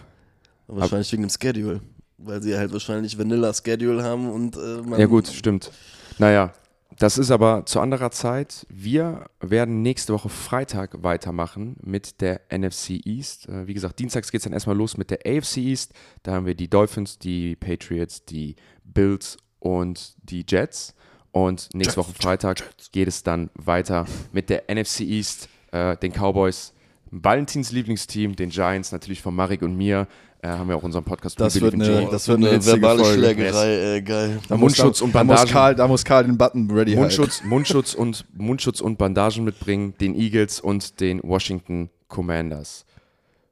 Wahrscheinlich 0.69 1.11
wegen 1.13 1.23
dem 1.23 1.31
Schedule. 1.31 1.81
Weil 2.19 2.43
sie 2.43 2.57
halt 2.57 2.73
wahrscheinlich 2.73 3.19
Vanilla 3.19 3.53
Schedule 3.53 4.03
haben 4.03 4.31
und 4.31 4.57
äh, 4.57 4.83
man 4.87 4.99
Ja 5.01 5.07
gut, 5.07 5.27
stimmt. 5.29 5.71
Naja, 6.19 6.53
das 6.99 7.19
ist 7.19 7.31
aber 7.31 7.67
zu 7.67 7.81
anderer 7.81 8.11
Zeit. 8.11 8.67
Wir 8.71 9.27
werden 9.41 9.83
nächste 9.83 10.13
Woche 10.13 10.29
Freitag 10.29 11.03
weitermachen 11.03 11.77
mit 11.83 12.21
der 12.21 12.41
NFC 12.51 13.05
East. 13.05 13.49
Äh, 13.49 13.67
Wie 13.67 13.75
gesagt, 13.75 13.99
dienstags 13.99 14.31
geht 14.31 14.39
es 14.39 14.45
dann 14.45 14.53
erstmal 14.53 14.77
los 14.77 14.97
mit 14.97 15.11
der 15.11 15.21
AFC 15.27 15.59
East. 15.59 15.93
Da 16.23 16.33
haben 16.33 16.47
wir 16.47 16.55
die 16.55 16.69
Dolphins, 16.69 17.19
die 17.19 17.57
Patriots, 17.57 18.25
die 18.25 18.57
Bills 18.85 19.37
und 19.59 20.15
die 20.23 20.45
Jets. 20.49 20.95
Und 21.33 21.69
nächste 21.75 21.99
Woche 21.99 22.13
Freitag 22.15 22.63
geht 22.93 23.09
es 23.09 23.23
dann 23.23 23.51
weiter 23.55 24.07
mit 24.33 24.49
der 24.49 24.65
NFC 24.75 25.01
East, 25.01 25.51
äh, 25.73 25.97
den 25.99 26.13
Cowboys, 26.13 26.73
Valentins 27.11 27.73
Lieblingsteam, 27.73 28.37
den 28.37 28.49
Giants, 28.49 28.93
natürlich 28.93 29.21
von 29.21 29.35
Marik 29.35 29.63
und 29.63 29.77
mir. 29.77 30.09
Äh, 30.47 30.51
haben 30.59 30.69
wir 30.69 30.77
auch 30.77 30.83
unseren 30.83 31.03
Podcast 31.03 31.41
Das 31.41 31.61
wird 31.61 31.75
eine- 31.75 32.09
das 32.11 32.29
wird 32.29 32.39
eine 32.39 32.51
hitzige 32.51 32.81
verbale 32.81 33.05
Folge. 33.05 33.19
Schlägerei, 33.21 33.97
äh, 33.97 34.03
geil. 34.03 34.39
Da 34.49 34.57
Mundschutz 34.57 35.01
und 35.01 35.13
da 35.15 35.25
muss, 35.25 35.35
Bandagen. 35.37 35.53
Karl, 35.53 35.75
da 35.75 35.89
muss 35.89 36.05
Karl 36.05 36.25
den 36.25 36.39
Button 36.39 36.71
ready 36.71 36.93
halten. 36.93 37.01
Mundschutz, 37.01 37.43
Mundschutz, 37.45 37.95
und, 37.95 38.25
Mundschutz 38.37 38.81
und 38.81 38.97
Bandagen 38.97 39.45
mitbringen, 39.45 39.95
den 40.01 40.15
Eagles 40.15 40.61
und 40.61 41.01
den 41.01 41.21
Washington 41.25 41.91
Commanders. 42.09 42.85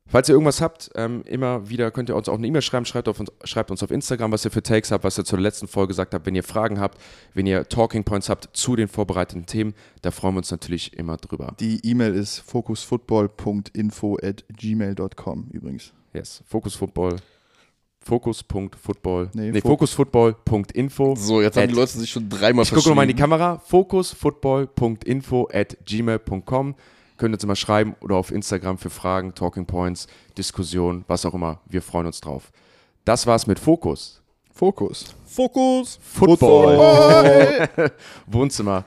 Falls 0.06 0.28
ihr 0.28 0.35
irgendwas 0.35 0.60
habt, 0.60 0.90
ähm, 0.97 1.22
immer 1.26 1.68
wieder 1.70 1.90
könnt 1.90 2.10
ihr 2.10 2.14
uns 2.16 2.28
auch 2.28 2.36
eine 2.36 2.47
E-Mail 2.47 2.60
schreiben. 2.62 2.85
Schreibt, 2.85 3.09
auf 3.09 3.18
uns, 3.20 3.32
schreibt 3.44 3.70
uns 3.70 3.82
auf 3.82 3.90
Instagram, 3.90 4.31
was 4.32 4.44
ihr 4.44 4.51
für 4.51 4.62
Takes 4.62 4.90
habt, 4.93 5.02
was 5.02 5.18
ihr 5.18 5.24
zur 5.24 5.40
letzten 5.40 5.66
Folge 5.66 5.89
gesagt 5.89 6.12
habt. 6.14 6.26
Wenn 6.26 6.35
ihr 6.35 6.43
Fragen 6.43 6.78
habt, 6.78 6.98
wenn 7.32 7.47
ihr 7.47 7.66
Talking 7.68 8.05
Points 8.05 8.28
habt 8.28 8.51
zu 8.55 8.76
den 8.76 8.86
vorbereiteten 8.89 9.47
Themen, 9.47 9.72
da 10.02 10.10
freuen 10.10 10.35
wir 10.35 10.39
uns 10.39 10.51
natürlich 10.51 10.93
immer 10.98 11.16
drüber. 11.16 11.55
Die 11.59 11.81
E-Mail 11.85 12.14
ist 12.14 12.39
focusfootball.info 12.40 14.18
at 14.22 14.44
gmail.com 14.48 15.48
übrigens. 15.51 15.93
Yes, 16.12 16.43
Focus 16.47 16.74
Football. 16.74 17.16
Focus.football. 18.01 19.31
Nee, 19.32 19.51
Nee, 19.51 19.60
Fo- 19.62 19.68
Focusfootball.info. 19.70 21.16
So, 21.16 21.40
jetzt 21.40 21.56
haben 21.56 21.68
die 21.68 21.74
Leute 21.74 21.98
sich 21.98 22.10
schon 22.10 22.28
dreimal 22.28 22.64
Ich 22.64 22.70
gucke 22.70 22.90
nochmal 22.90 23.09
in 23.09 23.16
die. 23.16 23.20
Kamera. 23.20 23.59
Focusfootball.info 23.59 25.48
at 25.51 25.78
gmail.com. 25.86 26.74
Könnt 27.16 27.32
ihr 27.32 27.36
uns 27.36 27.44
immer 27.44 27.56
schreiben 27.56 27.94
oder 28.00 28.16
auf 28.16 28.32
Instagram 28.32 28.78
für 28.78 28.90
Fragen, 28.90 29.34
Talking 29.34 29.66
Points, 29.66 30.06
Diskussionen, 30.36 31.04
was 31.06 31.24
auch 31.24 31.34
immer. 31.34 31.60
Wir 31.66 31.82
freuen 31.82 32.06
uns 32.06 32.20
drauf. 32.20 32.50
Das 33.04 33.26
war's 33.26 33.46
mit 33.46 33.58
Fokus. 33.58 34.20
Fokus. 34.52 35.14
Fokus. 35.26 35.98
Football. 36.00 36.78
Wohnzimmer. 38.26 38.84